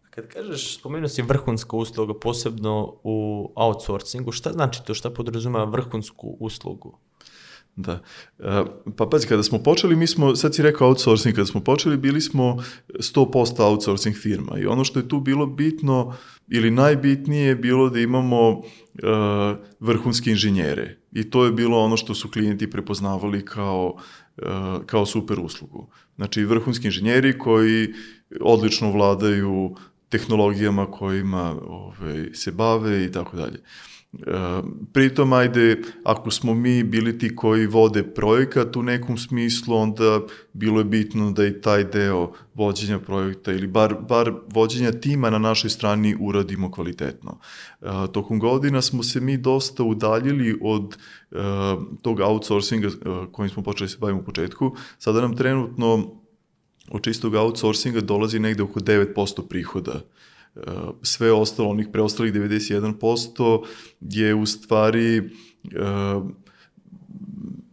Kad 0.10 0.28
kažeš, 0.28 0.78
spomenuo 0.80 1.10
si 1.10 1.22
vrhunska 1.22 1.78
usluga, 1.78 2.14
posebno 2.20 3.00
u 3.04 3.52
outsourcingu, 3.56 4.32
šta 4.32 4.52
znači 4.54 4.86
to, 4.86 4.94
šta 4.94 5.10
podrazuma 5.10 5.64
vrhunsku 5.64 6.38
uslugu? 6.40 6.98
Da. 7.76 8.00
E, 8.40 8.64
pa 8.98 9.06
pazi, 9.06 9.28
kada 9.28 9.44
smo 9.44 9.60
počeli, 9.64 9.96
mi 9.96 10.08
smo, 10.08 10.36
sad 10.36 10.56
si 10.56 10.62
rekao 10.62 10.88
outsourcing, 10.88 11.36
kada 11.36 11.46
smo 11.46 11.62
počeli, 11.62 11.98
bili 11.98 12.22
smo 12.22 12.64
100% 12.90 13.62
outsourcing 13.62 14.16
firma 14.16 14.60
i 14.60 14.66
ono 14.66 14.84
što 14.84 15.00
je 15.00 15.10
tu 15.10 15.20
bilo 15.20 15.46
bitno 15.46 16.16
ili 16.48 16.72
najbitnije 16.72 17.48
je 17.48 17.56
bilo 17.56 17.90
da 17.90 18.00
imamo 18.00 18.50
uh, 18.50 18.64
vrhunske 19.80 20.30
inženjere 20.30 20.98
i 21.12 21.30
to 21.30 21.46
je 21.46 21.52
bilo 21.52 21.80
ono 21.80 21.98
što 21.98 22.16
su 22.16 22.32
klijenti 22.32 22.70
prepoznavali 22.70 23.46
kao, 23.46 23.96
uh, 24.38 24.44
kao 24.86 25.06
super 25.06 25.40
uslugu. 25.40 25.88
Znači, 26.16 26.46
vrhunski 26.46 26.88
inženjeri 26.88 27.38
koji 27.38 27.94
odlično 28.42 28.92
vladaju 28.92 29.76
tehnologijama 30.10 30.92
kojima 30.92 31.56
ovaj, 31.68 32.30
se 32.34 32.52
bave 32.52 33.06
i 33.06 33.12
tako 33.12 33.38
dalje. 33.38 33.60
Pritom, 34.94 35.34
ajde, 35.34 35.82
ako 36.04 36.32
smo 36.32 36.54
mi 36.54 36.84
bili 36.84 37.18
ti 37.18 37.36
koji 37.36 37.68
vode 37.68 38.04
projekat 38.04 38.76
u 38.76 38.84
nekom 38.84 39.18
smislu, 39.18 39.76
onda 39.76 40.22
bilo 40.54 40.80
je 40.80 40.84
bitno 40.84 41.32
da 41.32 41.46
i 41.46 41.62
taj 41.62 41.84
deo 41.84 42.32
vođenja 42.54 43.00
projekta 43.00 43.52
ili 43.52 43.68
bar, 43.68 43.96
bar 44.10 44.34
vođenja 44.48 44.92
tima 44.92 45.30
na 45.30 45.40
našoj 45.40 45.70
strani 45.70 46.16
uradimo 46.20 46.72
kvalitetno. 46.72 47.40
Tokom 48.12 48.40
godina 48.40 48.82
smo 48.82 49.04
se 49.04 49.20
mi 49.20 49.38
dosta 49.38 49.84
udaljili 49.84 50.60
od 50.62 50.98
tog 52.02 52.20
outsourcinga 52.20 52.90
kojim 53.32 53.50
smo 53.50 53.64
počeli 53.64 53.90
se 53.90 53.98
bavimo 54.00 54.20
u 54.20 54.26
početku. 54.26 54.76
Sada 55.00 55.22
nam 55.22 55.38
trenutno 55.38 56.14
od 56.90 57.02
čistog 57.02 57.34
outsourcinga 57.34 58.02
dolazi 58.02 58.40
negde 58.40 58.64
oko 58.64 58.80
9% 58.80 59.48
prihoda 59.48 60.02
sve 61.02 61.32
ostalo, 61.32 61.70
onih 61.70 61.88
preostalih 61.92 62.34
91% 62.34 63.66
je 64.02 64.36
u 64.36 64.46
stvari 64.46 65.20
uh, 65.20 66.30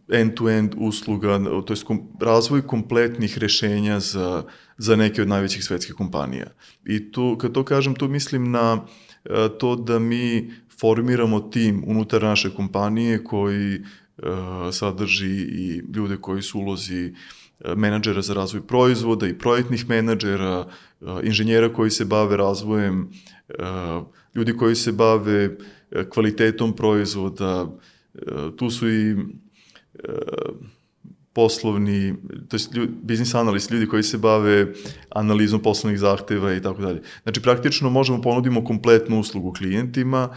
end-to-end 0.09 0.75
usluga, 0.77 1.39
to 1.65 1.73
je 1.73 1.97
razvoj 2.21 2.67
kompletnih 2.67 3.37
rešenja 3.37 3.99
za, 3.99 4.43
za 4.77 4.95
neke 4.95 5.21
od 5.21 5.27
najvećih 5.27 5.63
svetskih 5.63 5.95
kompanija. 5.95 6.47
I 6.85 7.11
tu, 7.11 7.37
kad 7.37 7.51
to 7.51 7.65
kažem, 7.65 7.95
to 7.95 8.07
mislim 8.07 8.51
na 8.51 8.73
uh, 8.73 9.31
to 9.59 9.75
da 9.75 9.99
mi 9.99 10.51
formiramo 10.79 11.39
tim 11.39 11.83
unutar 11.87 12.23
naše 12.23 12.49
kompanije 12.49 13.23
koji 13.23 13.81
sadrži 14.71 15.41
i 15.41 15.81
ljude 15.95 16.17
koji 16.17 16.41
su 16.41 16.59
ulozi 16.59 17.05
uh, 17.05 17.17
menadžera 17.75 18.21
za 18.21 18.33
razvoj 18.33 18.67
proizvoda 18.67 19.27
i 19.27 19.37
projektnih 19.37 19.89
menadžera, 19.89 20.65
eh, 21.01 21.05
inženjera 21.23 21.73
koji 21.73 21.89
se 21.89 22.05
bave 22.05 22.37
razvojem, 22.37 23.09
eh, 23.49 24.01
ljudi 24.35 24.57
koji 24.57 24.75
se 24.75 24.91
bave 24.91 25.43
eh, 25.43 26.09
kvalitetom 26.09 26.75
proizvoda, 26.75 27.67
tu 28.57 28.69
su 28.69 28.89
i 28.89 29.15
poslovni, 31.33 32.15
to 32.49 32.57
je 32.57 32.59
ljudi, 32.75 32.93
biznis 33.03 33.35
analist, 33.35 33.71
ljudi 33.71 33.87
koji 33.87 34.03
se 34.03 34.17
bave 34.17 34.73
analizom 35.09 35.61
poslovnih 35.61 35.99
zahteva 35.99 36.53
i 36.53 36.61
tako 36.61 36.81
dalje. 36.81 37.01
Znači, 37.23 37.41
praktično 37.41 37.89
možemo 37.89 38.21
ponudimo 38.21 38.63
kompletnu 38.63 39.19
uslugu 39.19 39.53
klijentima, 39.53 40.29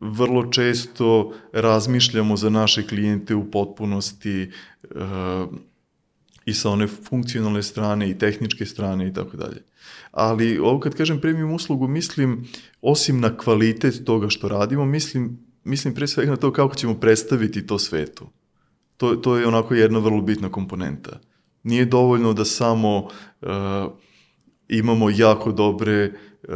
vrlo 0.00 0.46
često 0.46 1.32
razmišljamo 1.52 2.36
za 2.36 2.50
naše 2.50 2.86
klijente 2.86 3.34
u 3.34 3.50
potpunosti 3.50 4.50
uh, 4.82 5.00
i 6.44 6.54
sa 6.54 6.70
one 6.70 6.86
funkcionalne 6.86 7.62
strane 7.62 8.10
i 8.10 8.18
tehničke 8.18 8.66
strane 8.66 9.08
i 9.08 9.12
tako 9.12 9.36
dalje. 9.36 9.62
Ali 10.10 10.58
ovo 10.58 10.80
kad 10.80 10.94
kažem 10.94 11.20
premium 11.20 11.52
uslugu, 11.52 11.88
mislim, 11.88 12.44
osim 12.82 13.20
na 13.20 13.36
kvalitet 13.36 14.04
toga 14.04 14.28
što 14.28 14.48
radimo, 14.48 14.84
mislim, 14.84 15.38
mislim 15.64 15.94
pre 15.94 16.06
svega 16.06 16.30
na 16.30 16.36
to 16.36 16.52
kako 16.52 16.74
ćemo 16.74 16.94
predstaviti 16.94 17.66
to 17.66 17.78
svetu. 17.78 18.28
To, 18.96 19.16
to 19.16 19.36
je 19.36 19.46
onako 19.46 19.74
jedna 19.74 19.98
vrlo 19.98 20.20
bitna 20.20 20.48
komponenta. 20.48 21.20
Nije 21.62 21.84
dovoljno 21.84 22.32
da 22.32 22.44
samo 22.44 22.98
uh, 22.98 23.08
imamo 24.68 25.10
jako 25.10 25.52
dobre 25.52 26.12
uh, 26.48 26.54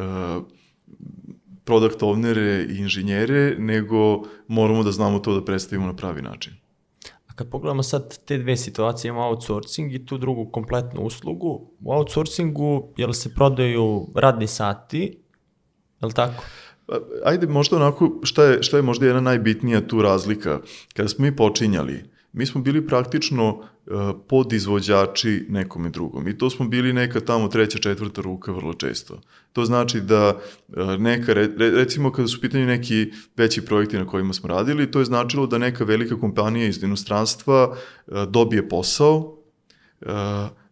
product 1.71 2.03
ownere 2.03 2.67
i 2.71 2.79
inženjere, 2.79 3.55
nego 3.59 4.23
moramo 4.49 4.83
da 4.83 4.93
znamo 4.93 5.19
to 5.19 5.35
da 5.35 5.45
predstavimo 5.45 5.87
na 5.87 5.97
pravi 5.97 6.23
način. 6.23 6.53
A 7.29 7.35
kad 7.35 7.51
pogledamo 7.51 7.83
sad 7.83 8.19
te 8.25 8.39
dve 8.39 8.57
situacije, 8.57 9.09
imamo 9.09 9.29
outsourcing 9.29 9.95
i 9.95 10.07
tu 10.07 10.19
drugu 10.19 10.51
kompletnu 10.51 11.03
uslugu. 11.03 11.71
U 11.81 11.93
outsourcingu, 11.93 12.93
jel 12.97 13.13
se 13.13 13.35
prodaju 13.35 14.07
radni 14.15 14.47
sati, 14.47 15.19
je 16.01 16.07
li 16.07 16.13
tako? 16.13 16.45
Pa, 16.87 16.99
ajde, 17.25 17.47
možda 17.47 17.77
onako, 17.77 18.21
šta 18.23 18.45
je, 18.45 18.63
šta 18.63 18.77
je 18.77 18.83
možda 18.83 19.07
jedna 19.07 19.21
najbitnija 19.21 19.87
tu 19.87 20.03
razlika? 20.03 20.61
Kada 20.95 21.09
smo 21.09 21.25
mi 21.25 21.37
počinjali, 21.37 22.10
mi 22.33 22.47
smo 22.47 22.61
bili 22.61 22.87
praktično 22.87 23.49
uh, 23.49 23.65
podizvođači 24.29 25.47
nekome 25.49 25.91
drugom 25.91 26.29
i 26.29 26.39
to 26.39 26.51
smo 26.51 26.69
bili 26.69 26.93
neka 26.93 27.21
tamo 27.21 27.49
treća, 27.49 27.79
četvrta 27.79 28.23
ruka 28.23 28.53
vrlo 28.53 28.75
često. 28.75 29.21
To 29.53 29.65
znači 29.65 30.01
da 30.01 30.39
uh, 30.69 30.77
neka, 30.99 31.33
re, 31.33 31.49
recimo 31.57 32.13
kada 32.13 32.29
su 32.29 32.39
u 32.39 32.41
pitanju 32.41 32.67
neki 32.67 33.13
veći 33.37 33.65
projekti 33.65 33.99
na 33.99 34.07
kojima 34.07 34.33
smo 34.33 34.49
radili, 34.49 34.91
to 34.91 34.99
je 34.99 35.05
značilo 35.05 35.47
da 35.47 35.59
neka 35.59 35.85
velika 35.85 36.19
kompanija 36.19 36.67
iz 36.67 36.83
inostranstva 36.83 37.77
uh, 38.07 38.23
dobije 38.29 38.69
posao 38.69 39.37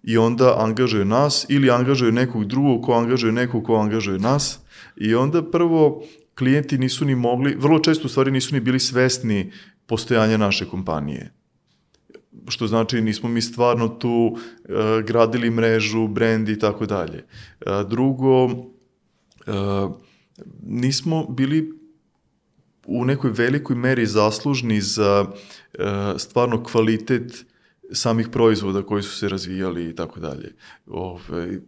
i 0.03 0.19
onda 0.19 0.55
angažuje 0.59 1.05
nas 1.05 1.47
ili 1.49 1.71
angažuje 1.71 2.13
nekog 2.13 2.45
drugog 2.45 2.85
ko 2.85 2.93
angažuje 2.93 3.33
nekog 3.33 3.65
ko 3.65 3.75
angažuje 3.75 4.19
nas 4.19 4.59
i 4.97 5.15
onda 5.15 5.51
prvo 5.51 6.03
klijenti 6.35 6.79
nisu 6.79 7.05
ni 7.05 7.15
mogli, 7.15 7.57
vrlo 7.59 7.79
često 7.79 8.07
u 8.07 8.09
stvari 8.09 8.31
nisu 8.31 8.55
ni 8.55 8.61
bili 8.61 8.81
svesni 8.81 9.53
postojanja 9.87 10.37
naše 10.37 10.65
kompanije 10.65 11.38
što 12.49 12.67
znači 12.67 13.01
nismo 13.01 13.29
mi 13.29 13.43
stvarno 13.43 13.89
tu 13.89 14.11
uh, 14.11 14.37
gradili 15.07 15.51
mrežu, 15.51 16.09
brend 16.09 16.49
i 16.49 16.59
tako 16.59 16.87
dalje. 16.87 17.25
Uh, 17.67 17.89
drugo, 17.89 18.45
uh, 18.45 19.97
nismo 20.63 21.27
bili 21.29 21.79
u 22.87 23.05
nekoj 23.05 23.31
velikoj 23.31 23.77
meri 23.77 24.07
zaslužni 24.07 24.81
za 24.81 25.27
uh, 25.29 25.85
stvarno 26.17 26.65
kvalitet 26.65 27.47
samih 27.93 28.29
proizvoda 28.29 28.83
koji 28.83 29.03
su 29.03 29.17
se 29.17 29.29
razvijali 29.29 29.89
i 29.89 29.95
tako 29.95 30.21
dalje. 30.21 30.55
Ove, 30.87 31.61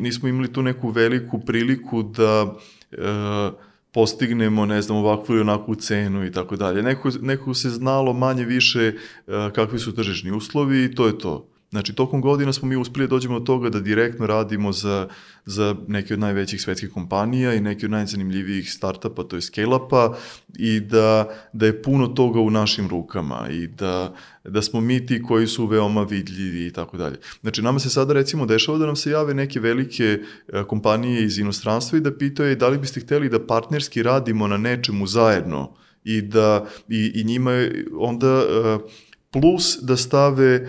nismo 0.00 0.28
imali 0.28 0.52
tu 0.52 0.62
neku 0.62 0.88
veliku 0.88 1.40
priliku 1.40 2.02
da 2.02 2.42
uh, 2.44 3.69
postignemo, 3.92 4.66
ne 4.66 4.82
znam, 4.82 4.98
ovakvu 4.98 5.32
ili 5.32 5.40
onakvu 5.40 5.74
cenu 5.74 6.26
i 6.26 6.32
tako 6.32 6.56
dalje. 6.56 6.82
Neko, 6.82 7.10
neko 7.20 7.54
se 7.54 7.70
znalo 7.70 8.12
manje 8.12 8.44
više 8.44 8.92
uh, 9.26 9.34
kakvi 9.52 9.78
su 9.78 9.94
tržišni 9.94 10.32
uslovi 10.32 10.84
i 10.84 10.94
to 10.94 11.06
je 11.06 11.18
to. 11.18 11.48
Znači, 11.70 11.92
tokom 11.92 12.20
godina 12.20 12.52
smo 12.52 12.68
mi 12.68 12.76
uspeli 12.76 13.06
da 13.06 13.10
dođemo 13.10 13.36
od 13.36 13.46
toga 13.46 13.70
da 13.70 13.80
direktno 13.80 14.26
radimo 14.26 14.72
za, 14.72 15.08
za 15.44 15.76
neke 15.88 16.14
od 16.14 16.20
najvećih 16.20 16.62
svetskih 16.62 16.90
kompanija 16.90 17.54
i 17.54 17.60
neke 17.60 17.86
od 17.86 17.90
najzanimljivijih 17.90 18.72
startupa, 18.72 19.22
to 19.22 19.36
je 19.36 19.42
scale-upa, 19.42 20.16
i 20.58 20.80
da, 20.80 21.28
da 21.52 21.66
je 21.66 21.82
puno 21.82 22.06
toga 22.06 22.40
u 22.40 22.50
našim 22.50 22.88
rukama 22.88 23.48
i 23.50 23.66
da, 23.66 24.14
da 24.44 24.62
smo 24.62 24.80
mi 24.80 25.06
ti 25.06 25.22
koji 25.22 25.46
su 25.46 25.66
veoma 25.66 26.02
vidljivi 26.02 26.66
i 26.66 26.72
tako 26.72 26.96
dalje. 26.96 27.16
Znači, 27.40 27.62
nama 27.62 27.78
se 27.78 27.90
sada 27.90 28.12
recimo 28.12 28.46
dešava 28.46 28.78
da 28.78 28.86
nam 28.86 28.96
se 28.96 29.10
jave 29.10 29.34
neke 29.34 29.60
velike 29.60 30.18
e, 30.48 30.64
kompanije 30.64 31.24
iz 31.24 31.38
inostranstva 31.38 31.98
i 31.98 32.00
da 32.00 32.16
pitaju 32.18 32.56
da 32.56 32.68
li 32.68 32.78
biste 32.78 33.00
hteli 33.00 33.28
da 33.28 33.46
partnerski 33.46 34.02
radimo 34.02 34.46
na 34.46 34.56
nečemu 34.56 35.06
zajedno 35.06 35.74
i 36.04 36.22
da 36.22 36.66
i, 36.88 37.12
i 37.14 37.24
njima 37.24 37.50
onda 37.98 38.44
uh, 38.44 38.90
plus 39.32 39.78
da 39.82 39.96
stave 39.96 40.62
uh, 40.62 40.66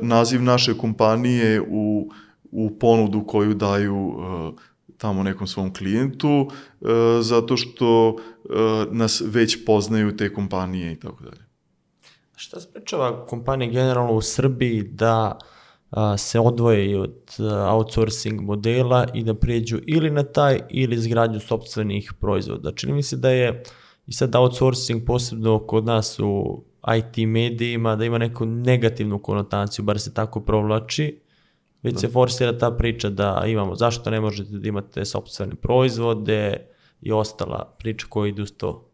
naziv 0.00 0.42
naše 0.42 0.78
kompanije 0.78 1.60
u, 1.60 2.10
u 2.50 2.78
ponudu 2.78 3.24
koju 3.26 3.54
daju 3.54 3.96
uh, 3.96 4.54
tamo 4.96 5.22
nekom 5.22 5.46
svom 5.46 5.74
klijentu, 5.74 6.50
uh, 6.80 6.88
zato 7.20 7.56
što 7.56 8.08
uh, 8.08 8.16
nas 8.90 9.22
već 9.26 9.64
poznaju 9.64 10.16
te 10.16 10.32
kompanije 10.32 10.92
i 10.92 11.00
tako 11.00 11.24
dalje. 11.24 11.50
Šta 12.36 12.60
sprečava 12.60 13.26
kompanije 13.26 13.70
generalno 13.70 14.12
u 14.12 14.20
Srbiji 14.20 14.82
da 14.82 15.38
a, 15.90 16.16
se 16.16 16.40
odvoje 16.40 17.00
od 17.00 17.36
a, 17.38 17.76
outsourcing 17.76 18.40
modela 18.40 19.06
i 19.14 19.24
da 19.24 19.34
prijeđu 19.34 19.78
ili 19.86 20.10
na 20.10 20.22
taj 20.22 20.60
ili 20.70 20.96
izgradnju 20.96 21.40
sobstvenih 21.40 22.12
proizvoda. 22.20 22.72
Čini 22.72 22.92
mi 22.92 23.02
se 23.02 23.16
da 23.16 23.30
je 23.30 23.62
i 24.06 24.12
sad 24.12 24.34
outsourcing 24.34 25.04
posebno 25.06 25.58
kod 25.58 25.84
nas 25.84 26.18
u 26.18 26.64
IT 26.96 27.28
medijima, 27.28 27.96
da 27.96 28.04
ima 28.04 28.18
neku 28.18 28.46
negativnu 28.46 29.18
konotaciju, 29.18 29.84
bar 29.84 30.00
se 30.00 30.14
tako 30.14 30.40
provlači, 30.40 31.20
već 31.82 31.94
da. 31.94 32.00
se 32.00 32.08
forsira 32.08 32.58
ta 32.58 32.70
priča 32.70 33.10
da 33.10 33.44
imamo, 33.46 33.74
zašto 33.74 34.10
ne 34.10 34.20
možete 34.20 34.50
da 34.50 34.68
imate 34.68 35.04
sobstvene 35.04 35.54
proizvode 35.54 36.66
i 37.00 37.12
ostala 37.12 37.76
priča 37.78 38.06
koja 38.08 38.28
ide 38.28 38.42
uz 38.42 38.52
to. 38.56 38.90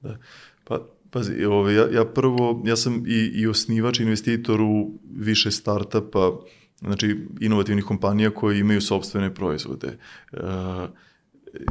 Da. 0.00 0.16
Pa, 0.64 0.80
pazi, 1.10 1.44
ove, 1.44 1.74
ja, 1.74 1.86
ja 1.92 2.04
prvo, 2.04 2.62
ja 2.66 2.76
sam 2.76 3.02
i, 3.06 3.30
i 3.34 3.46
osnivač, 3.46 4.00
investitor 4.00 4.60
u 4.60 4.90
više 5.16 5.50
startupa, 5.50 6.32
znači 6.80 7.26
inovativnih 7.40 7.84
kompanija 7.84 8.30
koje 8.30 8.58
imaju 8.58 8.80
sobstvene 8.80 9.34
proizvode. 9.34 9.88
E, 10.32 10.38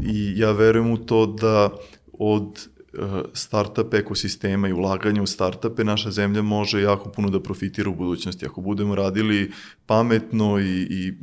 I 0.03 0.33
ja 0.39 0.51
verujem 0.51 0.91
u 0.91 0.97
to 0.97 1.25
da 1.25 1.69
od 2.13 2.67
startup 3.33 3.93
ekosistema 3.93 4.67
i 4.67 4.73
ulaganja 4.73 5.21
u 5.21 5.27
startupe, 5.27 5.83
naša 5.83 6.11
zemlja 6.11 6.41
može 6.41 6.81
jako 6.81 7.09
puno 7.09 7.29
da 7.29 7.39
profitira 7.39 7.89
u 7.89 7.95
budućnosti. 7.95 8.45
Ako 8.45 8.61
budemo 8.61 8.95
radili 8.95 9.51
pametno 9.85 10.59
i, 10.59 10.87
i 10.89 11.13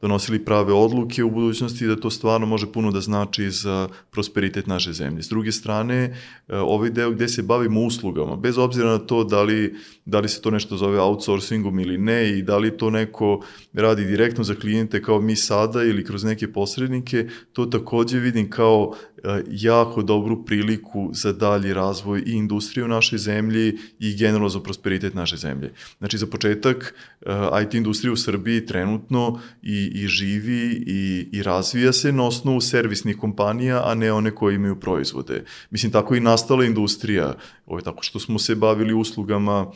donosili 0.00 0.44
prave 0.44 0.72
odluke 0.72 1.24
u 1.24 1.30
budućnosti, 1.30 1.86
da 1.86 1.96
to 1.96 2.10
stvarno 2.10 2.46
može 2.46 2.72
puno 2.72 2.90
da 2.90 3.00
znači 3.00 3.50
za 3.50 3.88
prosperitet 4.10 4.66
naše 4.66 4.92
zemlje. 4.92 5.22
S 5.22 5.28
druge 5.28 5.52
strane, 5.52 6.16
eh, 6.48 6.56
ovaj 6.56 6.90
deo 6.90 7.10
gde 7.10 7.28
se 7.28 7.42
bavimo 7.42 7.80
uslugama, 7.80 8.36
bez 8.36 8.58
obzira 8.58 8.90
na 8.90 8.98
to 8.98 9.24
da 9.24 9.42
li, 9.42 9.74
da 10.10 10.20
li 10.20 10.28
se 10.28 10.42
to 10.42 10.50
nešto 10.50 10.76
zove 10.76 11.00
outsourcingom 11.00 11.80
ili 11.80 11.98
ne 11.98 12.38
i 12.38 12.42
da 12.42 12.58
li 12.58 12.76
to 12.76 12.90
neko 12.90 13.44
radi 13.72 14.04
direktno 14.04 14.44
za 14.44 14.54
klijente 14.54 15.02
kao 15.02 15.20
mi 15.20 15.36
sada 15.36 15.82
ili 15.82 16.04
kroz 16.04 16.24
neke 16.24 16.52
posrednike, 16.52 17.26
to 17.52 17.66
takođe 17.66 18.18
vidim 18.18 18.50
kao 18.50 18.94
E, 19.24 19.42
jako 19.50 20.02
dobru 20.02 20.44
priliku 20.44 21.10
za 21.12 21.32
dalji 21.32 21.74
razvoj 21.74 22.22
i 22.26 22.32
industrije 22.32 22.84
u 22.84 22.88
našoj 22.88 23.18
zemlji 23.18 23.78
i 23.98 24.16
generalno 24.16 24.48
za 24.48 24.60
prosperitet 24.60 25.14
naše 25.14 25.36
zemlje. 25.36 25.72
Znači, 25.98 26.18
za 26.18 26.26
početak, 26.26 26.94
e, 27.20 27.32
IT 27.62 27.74
industrija 27.74 28.12
u 28.12 28.16
Srbiji 28.16 28.66
trenutno 28.66 29.40
i, 29.62 29.90
i 29.94 30.06
živi 30.08 30.84
i, 30.86 31.28
i 31.32 31.42
razvija 31.42 31.92
se 31.92 32.12
na 32.12 32.26
osnovu 32.26 32.60
servisnih 32.60 33.16
kompanija, 33.16 33.82
a 33.84 33.94
ne 33.94 34.12
one 34.12 34.30
koje 34.30 34.54
imaju 34.54 34.80
proizvode. 34.80 35.44
Mislim, 35.70 35.92
tako 35.92 36.14
i 36.14 36.20
nastala 36.20 36.64
industrija, 36.64 37.34
ovaj, 37.66 37.82
tako 37.82 38.02
što 38.02 38.20
smo 38.20 38.38
se 38.38 38.54
bavili 38.54 38.94
uslugama 38.94 39.66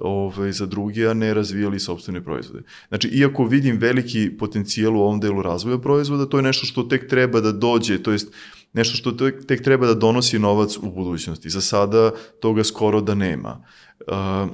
ovaj, 0.00 0.52
za 0.52 0.66
druge, 0.66 1.06
a 1.08 1.14
ne 1.14 1.34
razvijali 1.34 1.80
sobstvene 1.80 2.24
proizvode. 2.24 2.62
Znači, 2.88 3.08
iako 3.08 3.44
vidim 3.44 3.78
veliki 3.78 4.30
potencijal 4.38 4.96
u 4.96 5.00
ovom 5.00 5.20
delu 5.20 5.42
razvoja 5.42 5.78
proizvoda, 5.78 6.26
to 6.26 6.38
je 6.38 6.42
nešto 6.42 6.66
što 6.66 6.82
tek 6.82 7.08
treba 7.08 7.40
da 7.40 7.52
dođe, 7.52 8.02
to 8.02 8.12
jest 8.12 8.32
nešto 8.72 8.96
što 8.96 9.12
tek, 9.12 9.46
tek 9.46 9.62
treba 9.62 9.86
da 9.86 9.94
donosi 9.94 10.38
novac 10.38 10.76
u 10.76 10.90
budućnosti. 10.90 11.50
Za 11.50 11.60
sada 11.60 12.10
toga 12.40 12.64
skoro 12.64 13.00
da 13.00 13.14
nema. 13.14 13.64
Uh, 14.00 14.50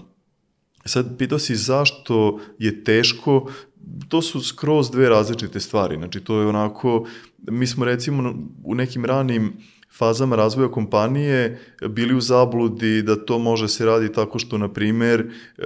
sad, 0.85 1.19
pitao 1.19 1.39
si 1.39 1.57
zašto 1.57 2.41
je 2.59 2.85
teško, 2.85 3.51
to 4.09 4.23
su 4.23 4.41
skroz 4.41 4.91
dve 4.91 5.09
različite 5.09 5.61
stvari. 5.61 5.97
Znači, 5.97 6.21
to 6.21 6.41
je 6.41 6.47
onako, 6.47 7.07
mi 7.51 7.67
smo 7.67 7.85
recimo 7.85 8.35
u 8.65 8.75
nekim 8.75 9.05
ranim 9.05 9.53
fazama 9.99 10.37
razvoja 10.37 10.69
kompanije 10.69 11.61
bili 11.89 12.15
u 12.15 12.21
zabludi 12.21 13.03
da 13.03 13.17
to 13.17 13.39
može 13.39 13.69
se 13.69 13.87
radi 13.87 14.13
tako 14.13 14.39
što, 14.39 14.59
na 14.59 14.73
primer, 14.73 15.21
e, 15.21 15.65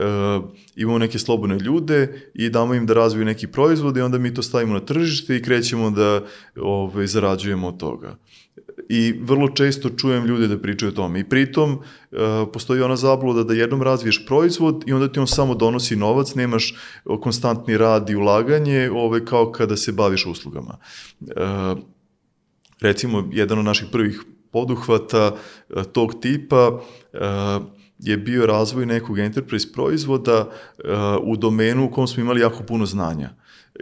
imamo 0.77 0.99
neke 0.99 1.19
slobodne 1.19 1.59
ljude 1.59 2.31
i 2.35 2.51
damo 2.51 2.75
im 2.75 2.87
da 2.87 2.95
razviju 2.95 3.25
neki 3.25 3.47
proizvod 3.47 3.97
i 3.97 4.01
onda 4.01 4.19
mi 4.19 4.35
to 4.35 4.43
stavimo 4.43 4.75
na 4.75 4.81
tržište 4.81 5.37
i 5.37 5.43
krećemo 5.43 5.91
da 5.91 6.13
ove, 6.13 6.25
ovaj, 6.57 7.07
zarađujemo 7.07 7.69
od 7.69 7.77
toga 7.77 8.17
i 8.89 9.15
vrlo 9.23 9.49
često 9.49 9.91
čujem 9.91 10.25
ljude 10.25 10.49
da 10.49 10.59
pričaju 10.59 10.93
o 10.93 10.95
tome. 10.95 11.21
I 11.21 11.29
pritom 11.29 11.73
uh, 11.73 12.19
postoji 12.53 12.83
ona 12.83 12.97
zabluda 12.97 13.43
da 13.45 13.55
jednom 13.55 13.83
razviješ 13.83 14.27
proizvod 14.27 14.85
i 14.87 14.93
onda 14.93 15.13
ti 15.13 15.21
on 15.21 15.27
samo 15.27 15.55
donosi 15.55 15.97
novac, 15.97 16.35
nemaš 16.35 16.75
konstantni 17.21 17.77
rad 17.77 18.11
i 18.11 18.17
ulaganje, 18.17 18.91
ove, 18.95 19.25
kao 19.25 19.53
kada 19.53 19.77
se 19.77 19.93
baviš 19.93 20.27
uslugama. 20.27 20.77
Uh, 21.21 21.79
recimo, 22.81 23.29
jedan 23.33 23.59
od 23.59 23.65
naših 23.65 23.89
prvih 23.93 24.23
poduhvata 24.53 25.35
uh, 25.69 25.85
tog 25.85 26.21
tipa 26.21 26.69
uh, 26.69 27.21
je 27.99 28.17
bio 28.17 28.47
razvoj 28.47 28.87
nekog 28.87 29.19
enterprise 29.19 29.73
proizvoda 29.73 30.41
uh, 30.41 30.89
u 31.23 31.37
domenu 31.37 31.85
u 31.85 31.91
kom 31.91 32.07
smo 32.07 32.21
imali 32.21 32.41
jako 32.41 32.63
puno 32.63 32.87
znanja. 32.87 33.31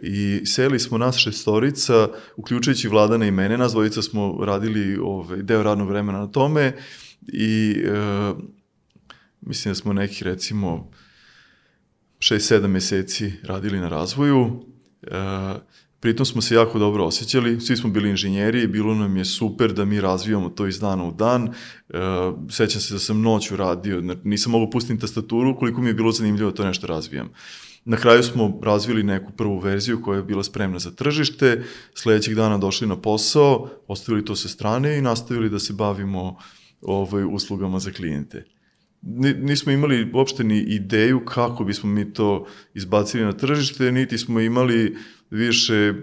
I 0.03 0.47
seli 0.47 0.79
smo 0.79 0.99
nas 0.99 1.17
šestorica, 1.17 2.09
uključujući 2.37 2.89
Vladana 2.89 3.27
i 3.27 3.31
mene, 3.31 3.59
nas 3.59 3.73
dvojica 3.73 4.03
smo 4.03 4.39
radili 4.45 4.99
ovaj, 5.03 5.43
deo 5.43 5.63
radnog 5.63 5.89
vremena 5.89 6.19
na 6.19 6.27
tome 6.27 6.73
i 7.33 7.77
e, 7.87 8.33
mislim 9.41 9.71
da 9.71 9.75
smo 9.75 9.93
neki 9.93 10.25
recimo 10.25 10.91
6-7 12.19 12.67
meseci 12.67 13.33
radili 13.43 13.81
na 13.81 13.89
razvoju. 13.89 14.65
E, 15.03 15.09
pritom 16.01 16.27
smo 16.27 16.43
se 16.43 16.55
jako 16.55 16.79
dobro 16.79 17.05
osjećali, 17.05 17.61
svi 17.61 17.77
smo 17.77 17.91
bili 17.91 18.11
inženjeri 18.11 18.63
i 18.63 18.67
bilo 18.67 18.95
nam 18.95 19.17
je 19.17 19.25
super 19.25 19.73
da 19.73 19.85
mi 19.85 20.01
razvijamo 20.01 20.49
to 20.49 20.67
iz 20.67 20.81
dana 20.81 21.05
u 21.05 21.13
dan. 21.13 21.49
E, 21.49 21.53
sećam 22.51 22.81
se 22.81 22.95
da 22.95 23.01
sam 23.01 23.21
noću 23.23 23.57
radio, 23.57 24.17
nisam 24.25 24.53
mogao 24.53 24.71
pustiti 24.71 25.01
tastaturu 25.01 25.57
koliko 25.57 25.81
mi 25.81 25.89
je 25.89 25.95
bilo 25.95 26.13
zanimljivo 26.13 26.51
da 26.51 26.57
to 26.57 26.65
nešto 26.65 26.87
razvijam. 26.87 27.29
Na 27.85 27.97
kraju 27.97 28.23
smo 28.23 28.61
razvili 28.63 29.03
neku 29.03 29.33
prvu 29.33 29.59
verziju 29.59 30.03
koja 30.03 30.17
je 30.17 30.23
bila 30.23 30.43
spremna 30.45 30.79
za 30.79 30.91
tržište, 30.91 31.65
sledećeg 31.95 32.35
dana 32.35 32.59
došli 32.59 32.87
na 32.87 32.97
posao, 32.97 33.69
ostavili 33.87 34.25
to 34.25 34.37
sa 34.37 34.49
strane 34.49 34.99
i 34.99 35.03
nastavili 35.03 35.51
da 35.51 35.59
se 35.59 35.73
bavimo 35.73 36.37
ovaj, 36.81 37.25
uslugama 37.25 37.79
za 37.79 37.93
klijente. 37.93 38.45
ni- 39.03 39.35
nismo 39.35 39.73
imali 39.73 40.11
uopšte 40.15 40.45
ni 40.45 40.59
ideju 40.59 41.25
kako 41.25 41.65
bismo 41.65 41.91
mi 41.91 42.13
to 42.13 42.47
izbacili 42.75 43.25
na 43.25 43.33
tržište, 43.33 43.93
niti 43.93 44.19
smo 44.19 44.41
imali 44.41 44.97
više 45.31 45.95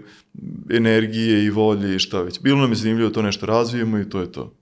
energije 0.70 1.44
i 1.44 1.50
volje 1.50 1.96
i 1.96 1.98
šta 1.98 2.22
već. 2.22 2.40
Bilo 2.40 2.58
nam 2.58 2.70
je 2.70 2.76
zanimljivo 2.76 3.10
to 3.10 3.22
nešto 3.22 3.46
razvijemo 3.46 3.98
i 3.98 4.08
to 4.08 4.20
je 4.20 4.32
to. 4.32 4.52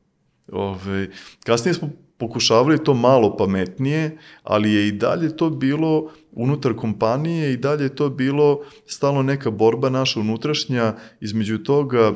Ove, 0.53 1.09
kasnije 1.45 1.75
smo 1.75 1.91
pokušavali 2.19 2.85
to 2.85 2.95
malo 2.95 3.37
pametnije, 3.37 4.19
ali 4.43 4.73
je 4.73 4.89
i 4.89 4.93
dalje 4.93 5.37
to 5.37 5.51
bilo 5.51 6.11
unutar 6.33 6.75
kompanije 6.75 7.53
i 7.53 7.57
dalje 7.57 7.83
je 7.83 7.97
to 7.97 8.11
bilo 8.11 8.61
stalno 8.87 9.23
neka 9.23 9.51
borba 9.51 9.91
naša 9.91 10.21
unutrašnja 10.21 10.95
između 11.21 11.59
toga 11.59 11.99
e, 12.07 12.15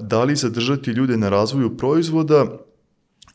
da 0.00 0.24
li 0.24 0.36
zadržati 0.36 0.90
ljude 0.90 1.16
na 1.16 1.28
razvoju 1.28 1.76
proizvoda 1.76 2.58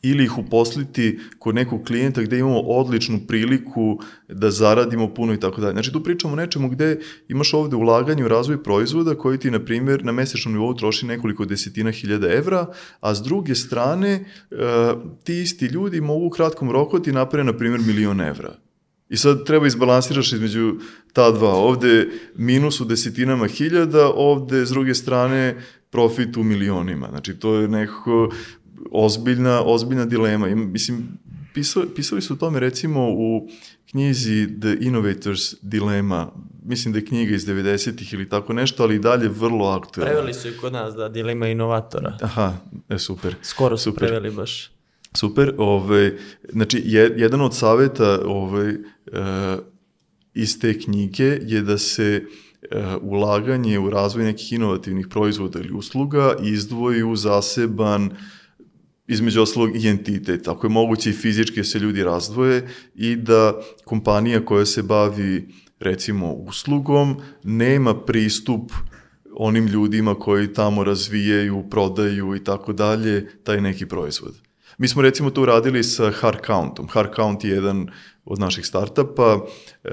ili 0.04 0.24
ih 0.24 0.38
uposliti 0.38 1.18
kod 1.38 1.54
nekog 1.54 1.84
klijenta 1.86 2.22
gde 2.22 2.38
imamo 2.38 2.60
odličnu 2.60 3.20
priliku 3.28 4.00
da 4.28 4.50
zaradimo 4.50 5.14
puno 5.14 5.34
i 5.34 5.40
tako 5.40 5.60
dalje. 5.60 5.72
Znači 5.72 5.92
tu 5.92 6.02
pričamo 6.02 6.32
o 6.32 6.36
nečemu 6.36 6.68
gde 6.68 7.00
imaš 7.28 7.54
ovde 7.54 7.76
ulaganje 7.76 8.24
u 8.24 8.28
razvoj 8.28 8.62
proizvoda 8.62 9.14
koji 9.14 9.38
ti, 9.38 9.50
na 9.50 9.64
primjer, 9.64 10.04
na 10.04 10.12
mesečnom 10.12 10.54
nivou 10.54 10.74
troši 10.74 11.06
nekoliko 11.06 11.44
desetina 11.44 11.90
hiljada 11.90 12.32
evra, 12.32 12.66
a 13.00 13.14
s 13.14 13.22
druge 13.22 13.54
strane 13.54 14.10
e, 14.10 14.24
ti 15.24 15.40
isti 15.40 15.66
ljudi 15.66 16.00
mogu 16.00 16.26
u 16.26 16.30
kratkom 16.30 16.70
roku 16.70 16.98
da 16.98 17.04
ti 17.04 17.12
naprave, 17.12 17.44
na 17.44 17.52
primjer, 17.52 17.80
milion 17.80 18.20
evra. 18.20 18.56
I 19.08 19.16
sad 19.16 19.44
treba 19.44 19.66
izbalansiraš 19.66 20.32
između 20.32 20.74
ta 21.12 21.30
dva. 21.30 21.54
Ovde 21.54 22.08
minus 22.36 22.80
u 22.80 22.84
desetinama 22.84 23.46
hiljada, 23.46 24.12
ovde 24.14 24.66
s 24.66 24.70
druge 24.70 24.94
strane 24.94 25.62
profit 25.90 26.36
u 26.36 26.42
milionima. 26.42 27.08
Znači 27.10 27.34
to 27.34 27.54
je 27.54 27.68
nekako 27.68 28.30
ozbiljna, 28.90 29.62
ozbiljna 29.64 30.04
dilema. 30.04 30.48
I, 30.48 30.54
mislim, 30.54 31.08
pisali, 31.54 31.86
pisali 31.96 32.22
su 32.22 32.34
o 32.34 32.36
tome 32.36 32.60
recimo 32.60 33.08
u 33.10 33.48
knjizi 33.90 34.60
The 34.60 34.76
Innovators 34.80 35.54
Dilemma, 35.62 36.32
mislim 36.64 36.92
da 36.92 36.98
je 36.98 37.04
knjiga 37.04 37.34
iz 37.34 37.46
90-ih 37.46 38.12
ili 38.12 38.28
tako 38.28 38.52
nešto, 38.52 38.82
ali 38.82 38.94
i 38.94 38.98
dalje 38.98 39.28
vrlo 39.28 39.66
aktuelna. 39.66 40.12
Preveli 40.12 40.34
su 40.34 40.48
i 40.48 40.56
kod 40.56 40.72
nas 40.72 40.94
da 40.94 41.08
dilema 41.08 41.48
inovatora. 41.48 42.16
Aha, 42.20 42.52
e, 42.88 42.98
super. 42.98 43.34
Skoro 43.42 43.76
su 43.76 43.82
Super. 43.82 44.08
preveli 44.08 44.30
baš. 44.30 44.70
Super, 45.16 45.54
ovaj, 45.58 46.12
znači 46.52 46.82
je, 46.84 47.14
jedan 47.16 47.40
od 47.40 47.56
saveta 47.56 48.20
ovaj, 48.24 48.70
e, 48.70 48.76
iz 50.34 50.60
te 50.60 50.80
knjige 50.80 51.38
je 51.42 51.62
da 51.62 51.78
se 51.78 52.24
e, 52.70 52.84
ulaganje 53.02 53.78
u 53.78 53.90
razvoj 53.90 54.24
nekih 54.24 54.52
inovativnih 54.52 55.06
proizvoda 55.08 55.58
ili 55.58 55.72
usluga 55.72 56.36
izdvoji 56.42 57.02
u 57.02 57.16
zaseban 57.16 58.10
između 59.06 59.42
ostalog 59.42 59.84
i 59.84 59.88
entitet. 59.88 60.48
Ako 60.48 60.66
je 60.66 60.70
moguće 60.70 61.10
i 61.10 61.12
fizički 61.12 61.60
da 61.60 61.64
se 61.64 61.78
ljudi 61.78 62.04
razdvoje 62.04 62.68
i 62.94 63.16
da 63.16 63.60
kompanija 63.84 64.44
koja 64.44 64.66
se 64.66 64.82
bavi 64.82 65.48
recimo 65.80 66.32
uslugom 66.32 67.16
nema 67.42 67.94
pristup 67.94 68.72
onim 69.36 69.66
ljudima 69.66 70.14
koji 70.14 70.52
tamo 70.52 70.84
razvijaju, 70.84 71.64
prodaju 71.70 72.36
i 72.36 72.44
tako 72.44 72.72
dalje, 72.72 73.28
taj 73.44 73.60
neki 73.60 73.86
proizvod. 73.86 74.34
Mi 74.78 74.88
smo 74.88 75.02
recimo 75.02 75.30
to 75.30 75.42
uradili 75.42 75.84
sa 75.84 76.10
Hardcountom. 76.10 76.88
Hardcount 76.88 77.44
je 77.44 77.50
jedan 77.50 77.88
od 78.24 78.38
naših 78.38 78.66
startapa. 78.66 79.38
E, 79.84 79.90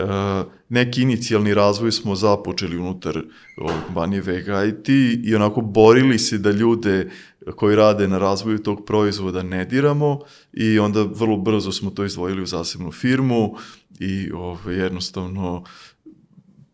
neki 0.69 1.01
inicijalni 1.01 1.53
razvoj 1.53 1.91
smo 1.91 2.15
započeli 2.15 2.77
unutar 2.77 3.21
kompanije 3.87 4.21
Vega 4.21 4.63
IT 4.63 4.89
i 5.23 5.35
onako 5.35 5.61
borili 5.61 6.19
se 6.19 6.37
da 6.37 6.51
ljude 6.51 7.09
koji 7.55 7.75
rade 7.75 8.07
na 8.07 8.17
razvoju 8.17 8.63
tog 8.63 8.85
proizvoda 8.85 9.43
ne 9.43 9.65
diramo 9.65 10.19
i 10.53 10.79
onda 10.79 11.03
vrlo 11.03 11.37
brzo 11.37 11.71
smo 11.71 11.89
to 11.89 12.05
izdvojili 12.05 12.41
u 12.41 12.45
zasebnu 12.45 12.91
firmu 12.91 13.55
i 13.99 14.31
ove, 14.31 14.75
jednostavno 14.75 15.63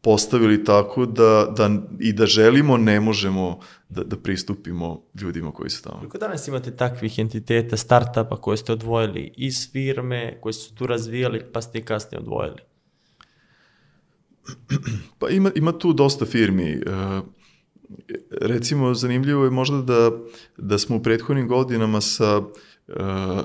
postavili 0.01 0.63
tako 0.63 1.05
da, 1.05 1.53
da 1.57 1.69
i 1.99 2.13
da 2.13 2.25
želimo, 2.25 2.77
ne 2.77 2.99
možemo 2.99 3.59
da, 3.89 4.03
da 4.03 4.15
pristupimo 4.15 5.01
ljudima 5.21 5.51
koji 5.51 5.69
su 5.69 5.83
tamo. 5.83 5.97
Koliko 5.97 6.17
danas 6.17 6.47
imate 6.47 6.75
takvih 6.75 7.19
entiteta, 7.19 7.77
startupa 7.77 8.37
koje 8.41 8.57
ste 8.57 8.71
odvojili 8.71 9.33
iz 9.37 9.71
firme, 9.71 10.37
koje 10.41 10.53
su 10.53 10.75
tu 10.75 10.87
razvijali, 10.87 11.43
pa 11.53 11.61
ste 11.61 11.77
ih 11.77 11.85
kasnije 11.85 12.19
odvojili? 12.19 12.61
Pa 15.19 15.29
ima, 15.29 15.51
ima 15.55 15.71
tu 15.71 15.93
dosta 15.93 16.25
firmi. 16.25 16.71
E, 16.71 16.81
recimo, 18.41 18.93
zanimljivo 18.93 19.43
je 19.43 19.51
možda 19.51 19.81
da, 19.81 20.11
da 20.57 20.77
smo 20.77 20.95
u 20.95 21.03
prethodnim 21.03 21.47
godinama 21.47 22.01
sa, 22.01 22.41
e, 22.87 22.93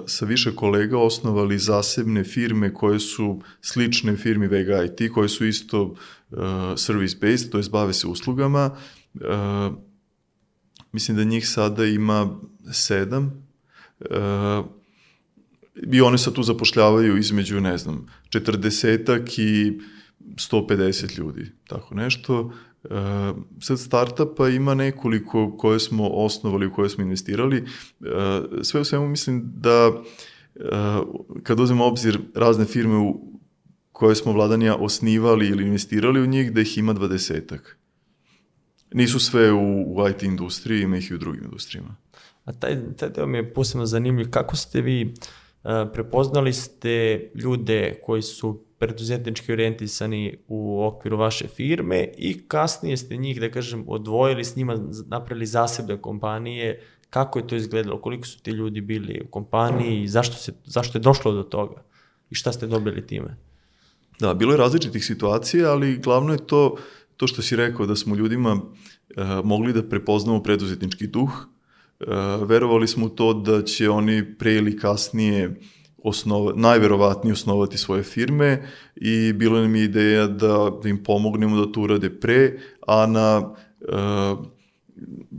sa 0.06 0.24
više 0.24 0.54
kolega 0.54 0.98
osnovali 0.98 1.58
zasebne 1.58 2.24
firme 2.24 2.74
koje 2.74 3.00
su 3.00 3.40
slične 3.60 4.16
firmi 4.16 4.46
Vega 4.46 4.84
IT, 4.84 5.12
koje 5.14 5.28
su 5.28 5.46
isto 5.46 5.94
e, 6.30 6.34
service-based, 6.76 7.50
to 7.50 7.58
je 7.58 7.64
bave 7.70 7.92
se 7.92 8.06
uslugama. 8.06 8.70
E, 9.14 9.70
mislim 10.92 11.16
da 11.16 11.24
njih 11.24 11.48
sada 11.48 11.84
ima 11.84 12.40
sedam. 12.72 13.48
I 15.92 16.00
one 16.00 16.18
sad 16.18 16.34
tu 16.34 16.42
zapošljavaju 16.42 17.18
između, 17.18 17.60
ne 17.60 17.78
znam, 17.78 18.06
40 18.30 19.40
i 19.40 19.80
150 20.36 21.18
ljudi, 21.18 21.52
tako 21.66 21.94
nešto. 21.94 22.52
E, 22.84 22.88
sad 23.60 23.80
startupa 23.80 24.48
ima 24.48 24.74
nekoliko 24.74 25.56
koje 25.56 25.80
smo 25.80 26.08
osnovali, 26.08 26.66
u 26.66 26.72
koje 26.72 26.88
smo 26.88 27.04
investirali. 27.04 27.56
E, 27.56 27.64
sve 28.62 28.80
u 28.80 28.84
svemu 28.84 29.08
mislim 29.08 29.52
da 29.56 29.92
e, 30.54 30.60
kad 31.42 31.60
uzmemo 31.60 31.84
obzir 31.84 32.18
razne 32.34 32.64
firme 32.64 32.96
u 32.96 33.32
koje 33.92 34.14
smo 34.14 34.32
vladanja 34.32 34.76
osnivali 34.76 35.48
ili 35.48 35.66
investirali 35.66 36.20
u 36.20 36.26
njih, 36.26 36.52
da 36.52 36.60
ih 36.60 36.78
ima 36.78 36.92
dvadesetak. 36.92 37.78
Nisu 38.94 39.20
sve 39.20 39.52
u, 39.52 39.96
u 39.96 40.08
IT 40.08 40.22
industriji, 40.22 40.82
ima 40.82 40.96
ih 40.96 41.10
i 41.10 41.14
u 41.14 41.18
drugim 41.18 41.44
industrijama. 41.44 41.96
A 42.44 42.52
taj, 42.52 42.96
taj 42.96 43.08
deo 43.08 43.26
mi 43.26 43.38
je 43.38 43.52
posebno 43.54 43.86
zanimljiv. 43.86 44.30
Kako 44.30 44.56
ste 44.56 44.80
vi, 44.80 45.14
uh, 45.64 45.70
prepoznali 45.92 46.52
ste 46.52 47.20
ljude 47.34 48.00
koji 48.04 48.22
su 48.22 48.64
preduzetnički 48.82 49.52
orijentisani 49.52 50.36
u 50.48 50.84
okviru 50.84 51.16
vaše 51.16 51.48
firme 51.48 52.08
i 52.18 52.48
kasnije 52.48 52.96
ste 52.96 53.16
njih, 53.16 53.40
da 53.40 53.50
kažem, 53.50 53.84
odvojili 53.86 54.44
s 54.44 54.56
njima, 54.56 54.78
napravili 55.06 55.46
zasebne 55.46 56.00
kompanije. 56.02 56.80
Kako 57.10 57.38
je 57.38 57.46
to 57.46 57.56
izgledalo? 57.56 58.00
Koliko 58.00 58.26
su 58.26 58.42
ti 58.42 58.50
ljudi 58.50 58.80
bili 58.80 59.20
u 59.24 59.30
kompaniji? 59.30 60.08
Zašto, 60.08 60.36
se, 60.36 60.52
zašto 60.64 60.98
je 60.98 61.02
došlo 61.02 61.32
do 61.32 61.42
toga? 61.42 61.84
I 62.30 62.34
šta 62.34 62.52
ste 62.52 62.66
dobili 62.66 63.06
time? 63.06 63.36
Da, 64.18 64.34
bilo 64.34 64.52
je 64.52 64.58
različitih 64.58 65.04
situacija, 65.04 65.70
ali 65.70 65.98
glavno 65.98 66.32
je 66.32 66.46
to, 66.46 66.76
to 67.16 67.26
što 67.26 67.42
si 67.42 67.56
rekao, 67.56 67.86
da 67.86 67.96
smo 67.96 68.16
ljudima 68.16 68.56
e, 68.56 69.24
mogli 69.44 69.72
da 69.72 69.82
prepoznamo 69.88 70.42
preduzetnički 70.42 71.06
duh. 71.06 71.46
E, 72.00 72.04
verovali 72.46 72.88
smo 72.88 73.08
to 73.08 73.34
da 73.34 73.62
će 73.62 73.90
oni 73.90 74.34
pre 74.38 74.54
ili 74.54 74.76
kasnije 74.76 75.60
osnova, 76.04 76.52
najverovatnije 76.56 77.32
osnovati 77.32 77.78
svoje 77.78 78.02
firme 78.02 78.68
i 78.96 79.32
bilo 79.32 79.60
nam 79.60 79.76
je 79.76 79.84
ideja 79.84 80.26
da, 80.26 80.70
da 80.82 80.88
im 80.88 81.02
pomognemo 81.04 81.66
da 81.66 81.72
to 81.72 81.80
urade 81.80 82.10
pre, 82.20 82.58
a 82.86 83.06
na 83.06 83.54
e, 83.80 83.86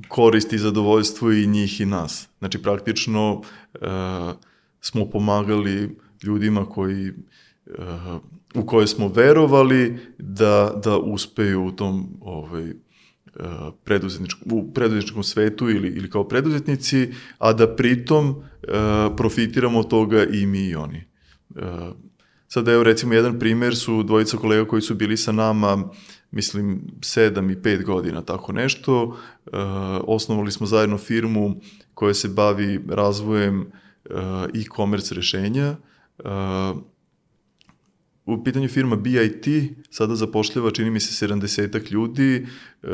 korist 0.07 0.53
i 0.53 0.57
zadovoljstvo 0.57 1.31
i 1.31 1.47
njih 1.47 1.81
i 1.81 1.85
nas. 1.85 2.29
Znači, 2.39 2.61
praktično 2.61 3.41
e, 3.73 3.77
smo 4.81 5.09
pomagali 5.09 5.97
ljudima 6.23 6.65
koji 6.65 7.09
uh, 7.09 8.21
u 8.55 8.65
koje 8.65 8.87
smo 8.87 9.07
verovali 9.07 9.99
da, 10.17 10.73
da 10.83 10.97
uspeju 10.97 11.65
u 11.65 11.71
tom 11.71 12.17
ovaj, 12.21 12.73
preduzetničkom, 13.83 14.51
u 14.51 14.73
preduzetničkom 14.73 15.23
svetu 15.23 15.69
ili, 15.69 15.87
ili 15.87 16.09
kao 16.09 16.27
preduzetnici, 16.27 17.09
a 17.37 17.53
da 17.53 17.75
pritom 17.75 18.29
uh, 18.29 18.43
profitiramo 19.17 19.79
od 19.79 19.89
toga 19.89 20.25
i 20.25 20.45
mi 20.45 20.67
i 20.67 20.75
oni. 20.75 21.03
Uh, 21.49 21.61
sad 22.47 22.67
evo 22.67 22.83
recimo 22.83 23.13
jedan 23.13 23.39
primer 23.39 23.75
su 23.75 24.03
dvojica 24.03 24.37
kolega 24.37 24.67
koji 24.67 24.81
su 24.81 24.95
bili 24.95 25.17
sa 25.17 25.31
nama 25.31 25.89
mislim 26.31 26.81
7 26.99 27.51
i 27.51 27.55
5 27.55 27.83
godina, 27.83 28.21
tako 28.21 28.51
nešto. 28.51 29.03
Uh, 29.03 29.15
osnovali 30.07 30.51
smo 30.51 30.67
zajedno 30.67 30.97
firmu 30.97 31.55
koja 31.93 32.13
se 32.13 32.27
bavi 32.27 32.79
razvojem 32.89 33.71
e-commerce 34.53 35.15
rešenja. 35.15 35.75
Uh, 36.17 36.25
u 38.25 38.43
pitanju 38.43 38.67
firma 38.67 38.95
BIT 38.95 39.45
sada 39.89 40.15
zapošljava, 40.15 40.71
čini 40.71 40.91
mi 40.91 40.99
se, 40.99 41.27
70 41.27 41.91
ljudi, 41.91 42.45
uh, 42.83 42.89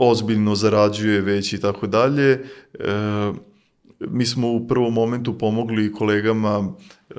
ozbiljno 0.00 0.54
zarađuje 0.54 1.20
već 1.20 1.52
i 1.52 1.60
tako 1.60 1.86
dalje. 1.86 2.30
E, 2.32 2.40
mi 4.00 4.26
smo 4.26 4.52
u 4.52 4.66
prvom 4.66 4.94
momentu 4.94 5.38
pomogli 5.38 5.92
kolegama 5.92 6.72
e, 7.10 7.14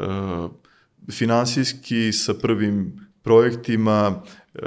finansijski 1.12 2.12
sa 2.12 2.34
prvim 2.34 3.08
projektima, 3.22 4.22
e, 4.56 4.60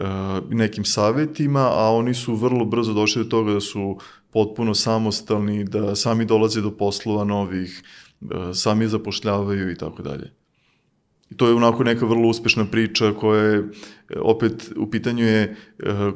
nekim 0.50 0.84
savetima, 0.84 1.60
a 1.60 1.90
oni 1.90 2.14
su 2.14 2.34
vrlo 2.34 2.64
brzo 2.64 2.92
došli 2.92 3.24
do 3.24 3.28
toga 3.28 3.52
da 3.52 3.60
su 3.60 3.98
potpuno 4.30 4.74
samostalni, 4.74 5.64
da 5.64 5.94
sami 5.94 6.24
dolaze 6.24 6.60
do 6.60 6.70
poslova 6.70 7.24
novih, 7.24 7.82
sami 8.54 8.88
zapošljavaju 8.88 9.70
i 9.70 9.76
tako 9.76 10.02
dalje. 10.02 10.43
I 11.34 11.36
to 11.36 11.46
je 11.48 11.54
onako 11.54 11.84
neka 11.84 12.06
vrlo 12.06 12.28
uspešna 12.28 12.64
priča 12.64 13.12
koja 13.12 13.42
je, 13.42 13.62
opet 14.16 14.72
u 14.76 14.90
pitanju 14.90 15.24
je 15.24 15.42
e, 15.42 15.56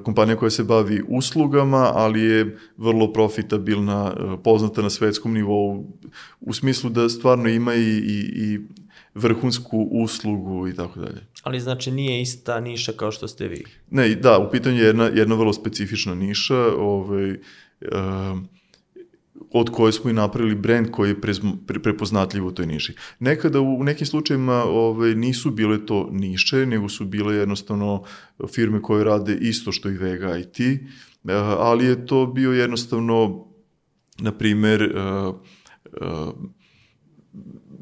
kompanija 0.03 0.37
koja 0.37 0.51
se 0.51 0.65
bavi 0.65 1.03
uslugama, 1.09 1.91
ali 1.95 2.23
je 2.23 2.57
vrlo 2.77 3.13
profitabilna, 3.13 4.15
e, 4.17 4.43
poznata 4.45 4.83
na 4.83 4.91
svetskom 4.91 5.35
nivou, 5.35 5.85
u 6.41 6.53
smislu 6.53 6.91
da 6.91 7.09
stvarno 7.09 7.49
ima 7.49 7.75
i, 7.75 7.81
i, 7.81 8.31
i 8.35 8.61
vrhunsku 9.15 9.89
uslugu 9.91 10.69
i 10.69 10.75
tako 10.75 11.01
dalje. 11.01 11.27
Ali 11.43 11.61
znači 11.61 11.91
nije 11.91 12.23
ista 12.23 12.61
niša 12.61 12.93
kao 12.93 13.13
što 13.13 13.29
ste 13.29 13.49
vi. 13.49 13.65
Ne, 13.91 14.15
da, 14.15 14.39
u 14.39 14.51
pitanju 14.51 14.77
je 14.77 14.87
jedna, 14.87 15.05
jedna 15.05 15.35
vrlo 15.35 15.53
specifična 15.53 16.15
niša, 16.15 16.59
ovaj, 16.79 17.31
uh, 17.31 17.39
od 19.51 19.71
koje 19.71 19.93
smo 19.93 20.11
i 20.11 20.13
napravili 20.13 20.55
brend 20.55 20.91
koji 20.91 21.11
je 21.11 21.21
pre, 21.21 21.33
pre, 21.67 21.83
prepoznatljiv 21.83 22.47
u 22.47 22.51
toj 22.51 22.67
niši. 22.67 22.95
Nekada 23.19 23.61
u, 23.61 23.85
nekim 23.85 24.07
slučajima 24.07 24.65
ovaj, 24.65 25.15
nisu 25.15 25.51
bile 25.51 25.87
to 25.87 26.09
niše, 26.13 26.67
nego 26.67 26.89
su 26.89 27.05
bile 27.05 27.35
jednostavno 27.35 28.05
firme 28.55 28.83
koje 28.83 29.05
rade 29.05 29.39
isto 29.41 29.73
što 29.73 29.89
i 29.89 29.97
Vega 29.97 30.39
IT, 30.39 30.59
uh, 30.61 31.31
ali 31.59 31.85
je 31.85 32.07
to 32.07 32.27
bio 32.27 32.53
jednostavno, 32.53 33.47
na 34.19 34.33
primer, 34.33 34.83
uh, 34.83 35.35
uh, 36.01 36.35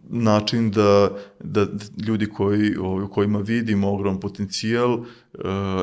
način 0.08 0.70
da, 0.70 1.10
da 1.40 1.66
ljudi 2.06 2.26
koji, 2.26 2.76
o 2.80 3.08
kojima 3.08 3.38
vidimo 3.38 3.92
ogrom 3.92 4.20
potencijal 4.20 4.92
uh, 4.92 5.04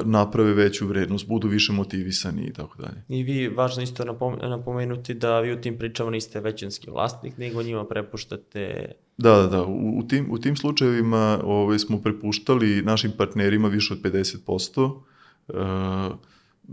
naprave 0.06 0.54
veću 0.54 0.88
vrednost, 0.88 1.28
budu 1.28 1.48
više 1.48 1.74
motivisani 1.74 2.44
i 2.44 2.54
tako 2.54 2.82
dalje. 2.82 3.04
I 3.10 3.24
vi, 3.24 3.48
važno 3.48 3.84
isto 3.84 4.06
napomenuti 4.42 5.14
da 5.14 5.40
vi 5.40 5.54
u 5.54 5.62
tim 5.62 5.78
pričama 5.78 6.12
niste 6.12 6.40
većinski 6.40 6.90
vlasnik, 6.90 7.38
nego 7.38 7.64
njima 7.64 7.86
prepuštate... 7.86 8.92
Da, 9.18 9.36
da, 9.36 9.48
da. 9.48 9.64
U, 9.64 10.00
u, 10.00 10.04
tim, 10.08 10.28
u 10.30 10.38
tim 10.38 10.56
slučajevima 10.56 11.40
ovaj, 11.44 11.80
smo 11.80 12.02
prepuštali 12.02 12.82
našim 12.82 13.12
partnerima 13.18 13.68
više 13.68 13.94
od 13.94 14.02
50%. 14.02 15.02
Uh, 15.48 16.18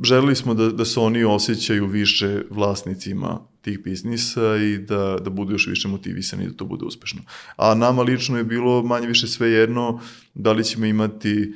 želeli 0.03 0.36
smo 0.36 0.55
da, 0.55 0.68
da 0.68 0.84
se 0.84 1.01
oni 1.01 1.24
osjećaju 1.24 1.86
više 1.86 2.43
vlasnicima 2.51 3.41
tih 3.61 3.82
biznisa 3.82 4.57
i 4.57 4.78
da, 4.78 5.18
da 5.24 5.30
budu 5.30 5.53
još 5.53 5.66
više 5.66 5.88
motivisani 5.88 6.47
da 6.47 6.53
to 6.53 6.64
bude 6.64 6.84
uspešno. 6.84 7.22
A 7.57 7.74
nama 7.74 8.03
lično 8.03 8.38
je 8.38 8.45
bilo 8.45 8.82
manje 8.82 9.07
više 9.07 9.26
sve 9.26 9.51
jedno 9.51 10.01
da 10.34 10.53
li 10.53 10.64
ćemo 10.64 10.86
imati 10.86 11.55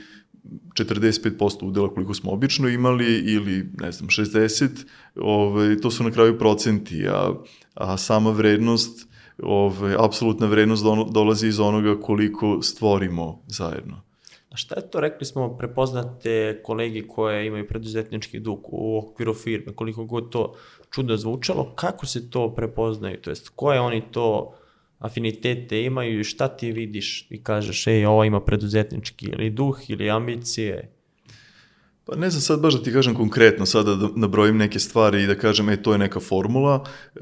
45% 0.75 1.65
udela 1.65 1.95
koliko 1.95 2.15
smo 2.15 2.33
obično 2.33 2.69
imali 2.69 3.19
ili 3.19 3.71
ne 3.81 3.93
znam 3.93 4.09
60, 4.09 4.69
ovaj, 5.17 5.77
to 5.77 5.91
su 5.91 6.05
na 6.05 6.11
kraju 6.11 6.39
procenti, 6.39 7.09
a, 7.09 7.33
a 7.75 7.97
sama 7.97 8.31
vrednost, 8.31 9.09
ovaj, 9.43 9.95
apsolutna 9.99 10.47
vrednost 10.47 10.85
dolazi 11.13 11.49
iz 11.49 11.61
onoga 11.61 12.01
koliko 12.01 12.63
stvorimo 12.63 13.43
zajedno. 13.47 14.14
Šta 14.55 14.75
je 14.79 14.91
to, 14.91 15.01
rekli 15.01 15.27
smo, 15.27 15.57
prepoznate 15.59 16.61
kolegi 16.63 17.07
koje 17.09 17.47
imaju 17.47 17.69
preduzetnički 17.69 18.41
duh 18.41 18.59
u 18.63 18.99
okviru 18.99 19.35
firme, 19.35 19.73
koliko 19.73 20.05
god 20.05 20.31
to 20.31 20.55
čudo 20.91 21.17
zvučalo, 21.17 21.73
kako 21.75 22.07
se 22.07 22.31
to 22.31 22.55
prepoznaju, 22.55 23.21
to 23.21 23.31
jest 23.31 23.49
koje 23.49 23.81
oni 23.81 24.03
to 24.11 24.55
afinitete 24.99 25.83
imaju 25.83 26.21
i 26.21 26.25
šta 26.25 26.49
ti 26.49 26.73
vidiš 26.73 27.27
i 27.31 27.43
kažeš, 27.43 27.87
ej, 27.87 28.07
ovo 28.07 28.25
ima 28.25 28.41
preduzetnički 28.41 29.27
ili 29.27 29.51
duh 29.51 29.91
ili 29.91 30.11
ambicije? 30.11 30.94
Pa 32.05 32.17
ne 32.17 32.31
znam 32.31 32.41
sad 32.41 32.61
baš 32.61 32.75
da 32.75 32.83
ti 32.83 32.93
kažem 32.93 33.15
konkretno, 33.15 33.67
sada 33.67 33.95
da 33.95 34.09
nabrojim 34.17 34.57
neke 34.57 34.79
stvari 34.79 35.23
i 35.23 35.27
da 35.27 35.35
kažem, 35.35 35.69
e, 35.69 35.83
to 35.83 35.93
je 35.93 35.99
neka 35.99 36.21
formula. 36.21 36.85
E, 37.15 37.21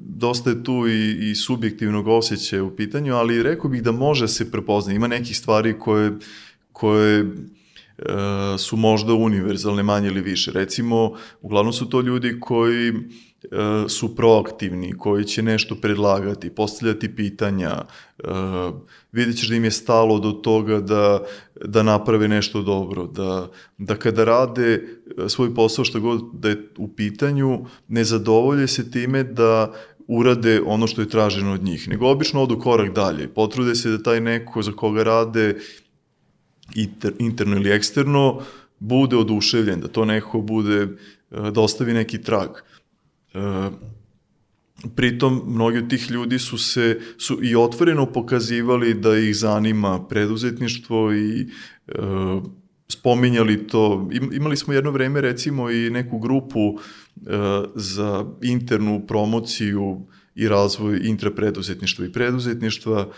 dosta 0.00 0.50
je 0.50 0.64
tu 0.64 0.88
i, 0.88 1.30
i 1.30 1.34
subjektivnog 1.34 2.08
osjećaja 2.08 2.64
u 2.64 2.76
pitanju, 2.76 3.14
ali 3.14 3.42
rekao 3.42 3.70
bih 3.70 3.82
da 3.82 3.92
može 3.92 4.28
se 4.28 4.50
prepoznati. 4.50 4.96
Ima 4.96 5.08
nekih 5.08 5.36
stvari 5.36 5.78
koje, 5.78 6.12
koje 6.72 7.20
e, 7.20 7.24
su 8.58 8.76
možda 8.76 9.14
univerzalne 9.14 9.82
manje 9.82 10.08
ili 10.08 10.20
više. 10.20 10.52
Recimo, 10.52 11.14
uglavnom 11.42 11.72
su 11.72 11.88
to 11.88 12.00
ljudi 12.00 12.40
koji 12.40 12.92
su 13.88 14.16
proaktivni, 14.16 14.92
koji 14.92 15.24
će 15.24 15.42
nešto 15.42 15.74
predlagati, 15.74 16.50
postavljati 16.50 17.16
pitanja, 17.16 17.70
e, 17.70 18.28
vidjet 19.12 19.36
ćeš 19.36 19.48
da 19.48 19.54
im 19.54 19.64
je 19.64 19.70
stalo 19.70 20.18
do 20.18 20.32
toga 20.32 20.80
da, 20.80 21.20
da 21.64 21.82
naprave 21.82 22.28
nešto 22.28 22.62
dobro, 22.62 23.06
da, 23.06 23.50
da 23.78 23.96
kada 23.96 24.24
rade 24.24 24.72
e, 24.72 25.28
svoj 25.28 25.54
posao 25.54 25.84
što 25.84 26.00
god 26.00 26.22
da 26.32 26.48
je 26.48 26.68
u 26.78 26.88
pitanju, 26.88 27.66
ne 27.88 28.04
zadovolje 28.04 28.66
se 28.66 28.90
time 28.90 29.22
da 29.22 29.72
urade 30.06 30.60
ono 30.66 30.86
što 30.86 31.00
je 31.00 31.08
traženo 31.08 31.52
od 31.52 31.62
njih, 31.62 31.88
nego 31.88 32.10
obično 32.10 32.42
odu 32.42 32.58
korak 32.58 32.94
dalje, 32.94 33.28
potrude 33.28 33.74
se 33.74 33.90
da 33.90 34.02
taj 34.02 34.20
neko 34.20 34.62
za 34.62 34.72
koga 34.72 35.02
rade 35.02 35.56
inter, 36.74 37.12
interno 37.18 37.56
ili 37.56 37.70
eksterno 37.70 38.40
bude 38.78 39.16
oduševljen, 39.16 39.80
da 39.80 39.88
to 39.88 40.04
neko 40.04 40.40
bude, 40.40 40.88
da 41.30 41.60
ostavi 41.60 41.92
neki 41.92 42.22
trag. 42.22 42.50
E, 42.50 42.73
pritom, 44.96 45.42
mnogi 45.46 45.78
od 45.78 45.90
tih 45.90 46.10
ljudi 46.10 46.38
su 46.38 46.58
se 46.58 47.00
su 47.18 47.38
i 47.42 47.56
otvoreno 47.56 48.12
pokazivali 48.12 48.94
da 48.94 49.18
ih 49.18 49.36
zanima 49.36 50.06
preduzetništvo 50.06 51.14
i 51.14 51.40
e, 51.40 51.92
spominjali 52.88 53.66
to. 53.66 54.10
Imali 54.32 54.56
smo 54.56 54.74
jedno 54.74 54.90
vreme 54.90 55.20
recimo 55.20 55.70
i 55.70 55.90
neku 55.90 56.18
grupu 56.18 56.60
e, 56.68 56.80
za 57.74 58.24
internu 58.42 59.06
promociju 59.06 60.06
i 60.34 60.48
razvoj 60.48 61.00
intrapreduzetništva 61.04 62.06
i 62.06 62.12
preduzetništva. 62.12 63.08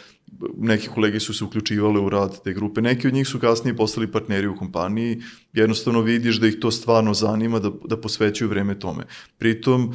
Neki 0.56 0.88
kolege 0.88 1.20
su 1.20 1.34
se 1.34 1.44
uključivali 1.44 2.00
u 2.00 2.08
rad 2.08 2.42
te 2.42 2.52
grupe. 2.52 2.82
Neki 2.82 3.06
od 3.06 3.14
njih 3.14 3.28
su 3.28 3.38
kasnije 3.38 3.76
postali 3.76 4.12
partneri 4.12 4.46
u 4.46 4.56
kompaniji. 4.56 5.22
Jednostavno 5.52 6.00
vidiš 6.00 6.36
da 6.36 6.46
ih 6.46 6.56
to 6.60 6.70
stvarno 6.70 7.14
zanima, 7.14 7.58
da, 7.58 7.70
da 7.88 7.96
posvećuju 7.96 8.48
vreme 8.48 8.78
tome. 8.78 9.04
Pritom 9.38 9.88
uh, 9.88 9.94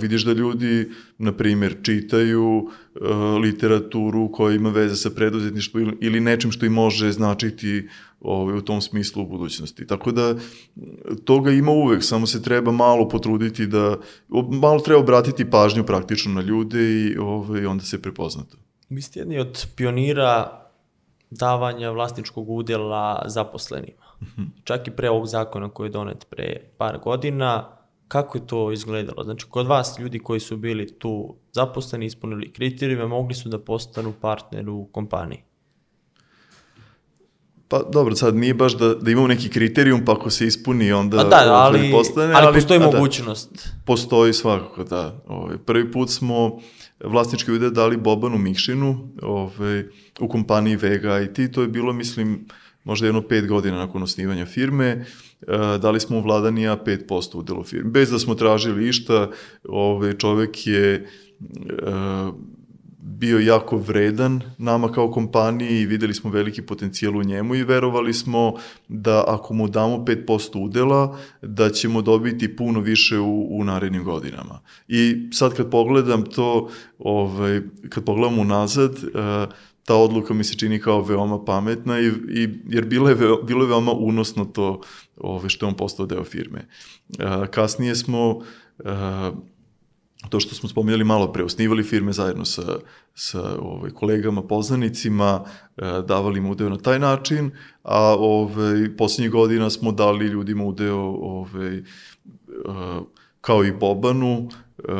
vidiš 0.00 0.24
da 0.24 0.32
ljudi, 0.32 0.88
na 1.18 1.32
primjer, 1.32 1.76
čitaju 1.82 2.42
uh, 2.44 2.70
literaturu 3.42 4.32
koja 4.32 4.54
ima 4.54 4.70
veze 4.70 4.96
sa 4.96 5.10
preduzetništvom 5.10 5.96
ili 6.00 6.20
nečim 6.20 6.52
što 6.52 6.66
im 6.66 6.72
može 6.72 7.12
značiti 7.12 7.88
ovaj, 8.24 8.56
u 8.56 8.62
tom 8.62 8.80
smislu 8.80 9.22
u 9.22 9.26
budućnosti. 9.26 9.86
Tako 9.86 10.12
da 10.12 10.34
toga 11.24 11.50
ima 11.50 11.70
uvek, 11.70 12.04
samo 12.04 12.26
se 12.26 12.42
treba 12.42 12.72
malo 12.72 13.08
potruditi 13.08 13.66
da, 13.66 13.96
malo 14.50 14.80
treba 14.80 15.00
obratiti 15.00 15.50
pažnju 15.50 15.84
praktično 15.84 16.32
na 16.32 16.40
ljude 16.40 16.78
i 16.78 17.16
ovaj, 17.18 17.66
onda 17.66 17.84
se 17.84 18.02
prepoznati. 18.02 18.56
Vi 18.88 19.02
ste 19.02 19.20
jedni 19.20 19.38
od 19.38 19.66
pionira 19.76 20.62
davanja 21.30 21.90
vlasničkog 21.90 22.50
udjela 22.50 23.22
zaposlenima. 23.26 24.02
Mm 24.20 24.24
-hmm. 24.24 24.46
Čak 24.64 24.88
i 24.88 24.90
pre 24.90 25.10
ovog 25.10 25.26
zakona 25.26 25.68
koji 25.68 25.86
je 25.86 25.90
donet 25.92 26.26
pre 26.30 26.70
par 26.78 26.98
godina, 27.04 27.76
kako 28.08 28.38
je 28.38 28.46
to 28.46 28.72
izgledalo? 28.72 29.24
Znači, 29.24 29.46
kod 29.50 29.66
vas 29.66 29.98
ljudi 29.98 30.18
koji 30.18 30.40
su 30.40 30.56
bili 30.56 30.98
tu 30.98 31.34
zaposleni, 31.52 32.06
ispunili 32.06 32.52
kriterijume, 32.52 33.06
mogli 33.06 33.34
su 33.34 33.48
da 33.48 33.58
postanu 33.58 34.12
partner 34.20 34.68
u 34.68 34.88
kompaniji? 34.92 35.42
Pa 37.72 37.82
dobro, 37.92 38.16
sad 38.16 38.36
nije 38.36 38.54
baš 38.54 38.76
da, 38.78 38.94
da 38.94 39.10
imamo 39.10 39.26
neki 39.26 39.48
kriterijum, 39.48 40.04
pa 40.04 40.12
ako 40.12 40.30
se 40.30 40.46
ispuni, 40.46 40.92
onda 40.92 41.20
A 41.20 41.24
da, 41.24 41.52
ali, 41.52 41.90
postane, 41.92 42.34
ali, 42.34 42.46
ali 42.46 42.54
postoji 42.54 42.80
a, 42.80 42.86
da, 42.86 42.86
mogućnost. 42.86 43.54
Da, 43.54 43.70
postoji 43.84 44.32
svakako, 44.32 44.84
da. 44.84 45.22
Ovaj, 45.26 45.56
prvi 45.58 45.92
put 45.92 46.10
smo 46.10 46.58
vlasnički 47.04 47.52
udeo 47.52 47.70
dali 47.70 47.96
Bobanu 47.96 48.38
Mikšinu 48.38 49.08
ovaj, 49.22 49.84
u 50.20 50.28
kompaniji 50.28 50.76
Vega 50.76 51.20
IT, 51.20 51.52
to 51.52 51.62
je 51.62 51.68
bilo, 51.68 51.92
mislim, 51.92 52.46
možda 52.84 53.06
jedno 53.06 53.22
pet 53.22 53.48
godina 53.48 53.76
nakon 53.76 54.02
osnivanja 54.02 54.46
firme, 54.46 55.04
dali 55.80 56.00
smo 56.00 56.18
u 56.18 56.22
vladanija 56.22 56.76
5% 56.86 57.36
udelo 57.36 57.64
firme. 57.64 57.90
Bez 57.90 58.10
da 58.10 58.18
smo 58.18 58.34
tražili 58.34 58.88
išta, 58.88 59.30
ovaj, 59.68 60.12
čovek 60.12 60.66
je 60.66 61.08
bio 63.04 63.38
jako 63.38 63.76
vredan 63.76 64.40
nama 64.58 64.92
kao 64.92 65.10
kompaniji 65.10 65.80
i 65.80 65.86
videli 65.86 66.14
smo 66.14 66.30
veliki 66.30 66.62
potencijal 66.62 67.16
u 67.16 67.22
njemu 67.22 67.54
i 67.54 67.64
verovali 67.64 68.14
smo 68.14 68.54
da 68.88 69.24
ako 69.26 69.54
mu 69.54 69.68
damo 69.68 69.96
5% 69.96 70.58
udela, 70.58 71.18
da 71.42 71.70
ćemo 71.70 72.02
dobiti 72.02 72.56
puno 72.56 72.80
više 72.80 73.18
u, 73.18 73.46
u 73.50 73.64
narednim 73.64 74.04
godinama. 74.04 74.60
I 74.88 75.28
sad 75.32 75.54
kad 75.54 75.70
pogledam 75.70 76.24
to, 76.24 76.68
ovaj, 76.98 77.60
kad 77.88 78.04
pogledam 78.04 78.38
unazad, 78.38 78.92
uh, 78.92 79.54
ta 79.84 79.96
odluka 79.96 80.34
mi 80.34 80.44
se 80.44 80.58
čini 80.58 80.80
kao 80.80 81.02
veoma 81.02 81.44
pametna 81.44 82.00
i, 82.00 82.06
i 82.28 82.48
jer 82.68 82.84
bilo 82.84 83.08
je, 83.08 83.14
ve, 83.14 83.28
bilo 83.46 83.64
je 83.64 83.68
veoma 83.68 83.92
unosno 83.92 84.44
to 84.44 84.80
ove, 85.16 85.48
što 85.48 85.66
je 85.66 85.68
on 85.68 85.76
postao 85.76 86.06
deo 86.06 86.24
firme. 86.24 86.68
Uh, 87.08 87.46
kasnije 87.46 87.96
smo 87.96 88.28
uh, 88.28 88.44
to 90.28 90.40
što 90.40 90.54
smo 90.54 90.68
spominjali 90.68 91.04
malo 91.04 91.32
pre, 91.32 91.44
osnivali 91.44 91.82
firme 91.82 92.12
zajedno 92.12 92.44
sa, 92.44 92.62
sa 93.14 93.58
ovaj, 93.58 93.90
kolegama, 93.90 94.42
poznanicima, 94.42 95.44
e, 95.76 95.82
davali 96.08 96.38
im 96.38 96.46
udeo 96.46 96.68
na 96.68 96.78
taj 96.78 96.98
način, 96.98 97.50
a 97.82 98.16
ovaj, 98.18 98.96
poslednjih 98.96 99.30
godina 99.30 99.70
smo 99.70 99.92
dali 99.92 100.26
ljudima 100.26 100.64
udeo 100.64 101.00
ovaj, 101.20 101.76
e, 101.76 101.82
kao 103.40 103.64
i 103.64 103.72
Bobanu, 103.72 104.48
e, 104.78 104.92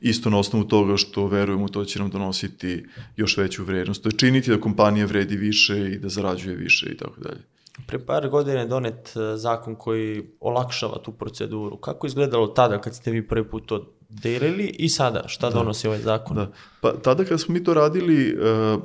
isto 0.00 0.30
na 0.30 0.38
osnovu 0.38 0.64
toga 0.64 0.96
što 0.96 1.26
verujemo 1.26 1.68
to 1.68 1.84
će 1.84 1.98
nam 1.98 2.10
donositi 2.10 2.84
još 3.16 3.36
veću 3.36 3.64
vrednost. 3.64 4.02
To 4.02 4.08
je 4.08 4.18
činiti 4.18 4.50
da 4.50 4.60
kompanija 4.60 5.06
vredi 5.06 5.36
više 5.36 5.90
i 5.92 5.98
da 5.98 6.08
zarađuje 6.08 6.56
više 6.56 6.86
i 6.92 6.96
tako 6.96 7.20
dalje. 7.20 7.53
Pre 7.86 7.98
par 8.06 8.28
godina 8.28 8.60
je 8.60 8.66
donet 8.66 9.16
e, 9.16 9.36
zakon 9.36 9.74
koji 9.74 10.24
olakšava 10.40 10.98
tu 11.02 11.12
proceduru. 11.12 11.76
Kako 11.76 12.06
je 12.06 12.08
izgledalo 12.08 12.46
tada 12.46 12.80
kad 12.80 12.94
ste 12.94 13.10
vi 13.10 13.28
prvi 13.28 13.48
put 13.50 13.66
to 13.66 13.94
delili 14.08 14.64
i 14.78 14.88
sada 14.88 15.28
šta 15.28 15.50
da. 15.50 15.58
donosi 15.58 15.86
ovaj 15.86 16.00
zakon? 16.00 16.36
Da. 16.36 16.50
Pa 16.80 16.92
tada 16.92 17.24
kad 17.24 17.40
smo 17.40 17.52
mi 17.52 17.64
to 17.64 17.74
radili, 17.74 18.36
uh, 18.36 18.82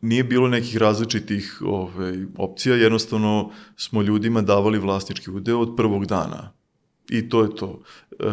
nije 0.00 0.24
bilo 0.24 0.48
nekih 0.48 0.76
različitih 0.76 1.62
ovaj, 1.66 2.24
opcija, 2.38 2.76
jednostavno 2.76 3.50
smo 3.76 4.02
ljudima 4.02 4.42
davali 4.42 4.78
vlasnički 4.78 5.30
udeo 5.30 5.60
od 5.60 5.76
prvog 5.76 6.06
dana. 6.06 6.52
I 7.08 7.28
to 7.28 7.42
je 7.42 7.56
to. 7.56 7.80
E, 8.10 8.24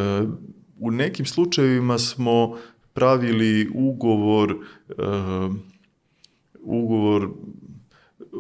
u 0.80 0.92
nekim 0.92 1.26
slučajevima 1.26 1.98
smo 1.98 2.58
pravili 2.94 3.70
ugovor 3.76 4.56
uh, 4.90 5.56
ugovor 6.62 7.30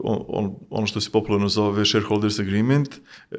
on, 0.03 0.55
ono 0.69 0.87
što 0.87 1.01
se 1.01 1.11
popularno 1.11 1.49
zove 1.49 1.85
shareholders 1.85 2.39
agreement 2.39 2.89
uh, 3.31 3.37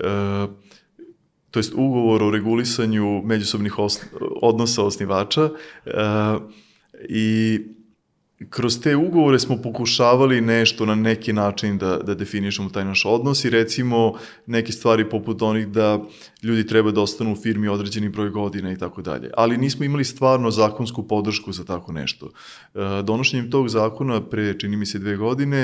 to 1.50 1.58
jest 1.58 1.72
ugovor 1.74 2.22
o 2.22 2.30
regulisanju 2.30 3.22
međusobnih 3.24 3.78
os, 3.78 4.00
odnosa 4.42 4.84
osnivača 4.84 5.44
uh, 5.44 5.52
i 7.08 7.60
kroz 8.50 8.80
te 8.80 8.96
ugovore 8.96 9.38
smo 9.38 9.56
pokušavali 9.56 10.40
nešto 10.40 10.86
na 10.86 10.94
neki 10.94 11.32
način 11.32 11.78
da, 11.78 11.96
da 11.96 12.14
definišemo 12.14 12.68
taj 12.70 12.84
naš 12.84 13.04
odnos 13.04 13.44
i 13.44 13.50
recimo 13.50 14.14
neke 14.46 14.72
stvari 14.72 15.10
poput 15.10 15.42
onih 15.42 15.68
da 15.68 16.00
ljudi 16.42 16.66
treba 16.66 16.90
da 16.90 17.00
ostanu 17.00 17.32
u 17.32 17.36
firmi 17.36 17.68
određeni 17.68 18.08
broj 18.08 18.30
godina 18.30 18.72
i 18.72 18.78
tako 18.78 19.02
dalje. 19.02 19.30
Ali 19.36 19.56
nismo 19.56 19.84
imali 19.84 20.04
stvarno 20.04 20.50
zakonsku 20.50 21.08
podršku 21.08 21.52
za 21.52 21.64
tako 21.64 21.92
nešto. 21.92 22.30
E, 22.74 23.02
donošenjem 23.02 23.50
tog 23.50 23.68
zakona 23.68 24.20
pre, 24.20 24.58
čini 24.58 24.76
mi 24.76 24.86
se, 24.86 24.98
dve 24.98 25.16
godine 25.16 25.58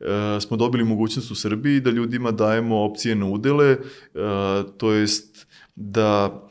e, 0.00 0.04
smo 0.40 0.56
dobili 0.56 0.84
mogućnost 0.84 1.30
u 1.30 1.34
Srbiji 1.34 1.80
da 1.80 1.90
ljudima 1.90 2.30
dajemo 2.30 2.84
opcije 2.84 3.14
na 3.14 3.26
udele, 3.26 3.70
e, 3.70 3.78
to 4.76 4.92
jest 4.92 5.46
da, 5.76 6.42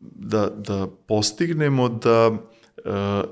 da, 0.00 0.50
da 0.50 0.86
postignemo 1.06 1.88
da 1.88 2.38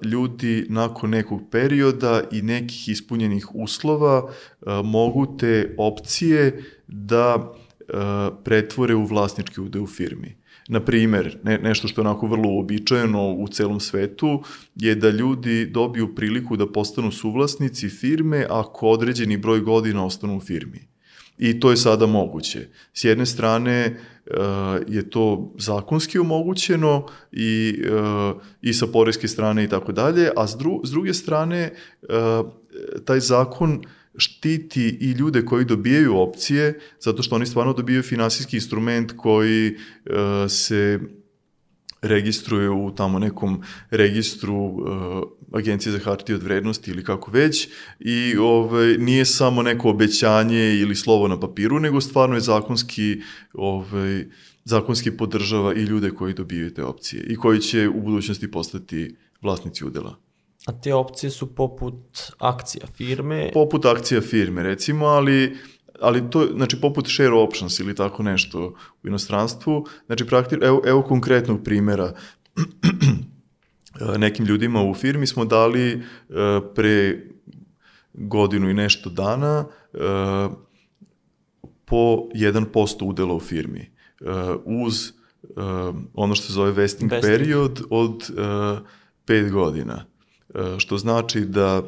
ljudi 0.05 0.67
nakon 0.69 1.11
nekog 1.11 1.41
perioda 1.51 2.23
i 2.33 2.43
nekih 2.43 2.89
ispunjenih 2.89 3.55
uslova 3.55 4.29
e, 4.29 4.83
mogu 4.85 5.37
te 5.37 5.75
opcije 5.79 6.65
da 6.87 7.53
e, 7.81 7.85
pretvore 8.45 8.95
u 8.95 9.05
vlasnički 9.05 9.61
ude 9.61 9.81
u 9.81 9.87
firmi. 9.87 10.37
Na 10.69 10.81
primer, 10.81 11.39
ne, 11.43 11.59
nešto 11.59 11.89
što 11.89 12.01
je 12.01 12.07
onako 12.09 12.27
vrlo 12.27 12.49
uobičajeno 12.51 13.33
u 13.33 13.49
celom 13.49 13.81
svetu 13.81 14.43
je 14.75 14.95
da 14.95 15.11
ljudi 15.11 15.67
dobiju 15.67 16.15
priliku 16.15 16.57
da 16.57 16.73
postanu 16.73 17.13
suvlasnici 17.13 17.89
firme 17.89 18.47
ako 18.51 18.89
određeni 18.89 19.37
broj 19.37 19.61
godina 19.61 20.05
ostanu 20.05 20.37
u 20.37 20.41
firmi. 20.41 20.89
I 21.39 21.61
to 21.61 21.71
je 21.71 21.77
sada 21.77 22.07
moguće. 22.07 22.69
S 22.93 23.05
jedne 23.05 23.27
strane, 23.27 24.01
je 24.89 25.11
to 25.11 25.55
zakonski 25.59 26.19
omogućeno 26.19 27.07
i, 27.33 27.83
i 28.63 28.73
sa 28.73 28.87
porezke 28.87 29.29
strane 29.29 29.65
i 29.65 29.69
tako 29.69 29.93
dalje, 29.93 30.31
a 30.37 30.47
s, 30.47 30.57
dru, 30.59 30.81
s 30.85 30.91
druge 30.91 31.15
strane 31.15 31.73
taj 33.05 33.21
zakon 33.21 33.85
štiti 34.17 34.99
i 35.01 35.11
ljude 35.11 35.45
koji 35.45 35.65
dobijaju 35.65 36.17
opcije, 36.17 36.81
zato 37.01 37.23
što 37.23 37.35
oni 37.35 37.47
stvarno 37.47 37.73
dobijaju 37.73 38.03
finansijski 38.03 38.57
instrument 38.57 39.13
koji 39.17 39.77
se 40.49 41.01
registruje 42.05 42.71
u 42.71 42.91
tamo 42.95 43.19
nekom 43.19 43.63
registru 43.91 44.57
uh, 44.57 44.79
agencije 45.53 45.93
za 45.93 45.99
hartije 45.99 46.37
od 46.37 46.43
vrednosti 46.43 46.91
ili 46.91 47.05
kako 47.05 47.31
već 47.31 47.69
i 48.01 48.37
ovaj, 48.37 48.99
nije 48.99 49.25
samo 49.25 49.63
neko 49.63 49.91
obećanje 49.91 50.75
ili 50.75 50.95
slovo 50.95 51.29
na 51.29 51.41
papiru, 51.41 51.81
nego 51.81 52.01
stvarno 52.01 52.35
je 52.35 52.41
zakonski, 52.41 53.21
ovaj, 53.53 54.25
zakonski 54.65 55.17
podržava 55.17 55.75
i 55.75 55.83
ljude 55.83 56.11
koji 56.11 56.35
dobijaju 56.35 56.75
te 56.75 56.85
opcije 56.85 57.23
i 57.23 57.37
koji 57.37 57.61
će 57.61 57.89
u 57.89 58.01
budućnosti 58.01 58.51
postati 58.51 59.17
vlasnici 59.43 59.85
udela. 59.85 60.17
A 60.67 60.73
te 60.73 60.95
opcije 60.95 61.31
su 61.31 61.55
poput 61.55 61.95
akcija 62.39 62.87
firme? 62.87 63.51
Poput 63.55 63.85
akcija 63.85 64.21
firme, 64.21 64.63
recimo, 64.63 65.07
ali 65.07 65.57
ali 66.05 66.31
to, 66.31 66.49
znači, 66.57 66.81
poput 66.81 67.09
share 67.09 67.33
options 67.33 67.81
ili 67.81 67.95
tako 67.95 68.23
nešto 68.23 68.75
u 69.03 69.07
inostranstvu, 69.07 69.87
znači, 70.07 70.27
praktično, 70.27 70.67
evo, 70.67 70.83
evo 70.87 71.03
konkretnog 71.03 71.65
primjera, 71.65 72.15
nekim 74.19 74.47
ljudima 74.47 74.83
u 74.83 74.95
firmi 74.95 75.27
smo 75.27 75.45
dali 75.45 75.93
e, 75.93 76.01
pre 76.75 77.27
godinu 78.13 78.71
i 78.71 78.75
nešto 78.75 79.11
dana 79.11 79.65
e, 79.93 79.99
po 81.85 82.29
1% 82.35 83.05
udela 83.05 83.35
u 83.35 83.41
firmi 83.41 83.81
e, 83.81 84.25
uz 84.65 85.13
ono 86.15 86.35
što 86.35 86.47
se 86.47 86.53
zove 86.53 86.73
vesting, 86.73 87.13
vesting. 87.13 87.39
period 87.39 87.83
od 87.91 88.31
5 89.27 89.51
godina. 89.51 90.05
Što 90.79 90.99
znači 90.99 91.41
da 91.41 91.83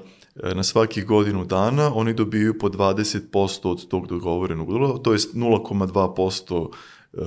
na 0.55 0.63
svakih 0.63 1.07
godinu 1.07 1.45
dana 1.45 1.95
oni 1.95 2.15
dobiju 2.15 2.59
po 2.59 2.69
20% 2.69 3.69
od 3.69 3.89
tog 3.89 4.07
dogovorenog 4.07 4.69
udela, 4.69 4.99
to 4.99 5.13
je 5.13 5.19
0,2% 5.19 6.69
e, 7.13 7.19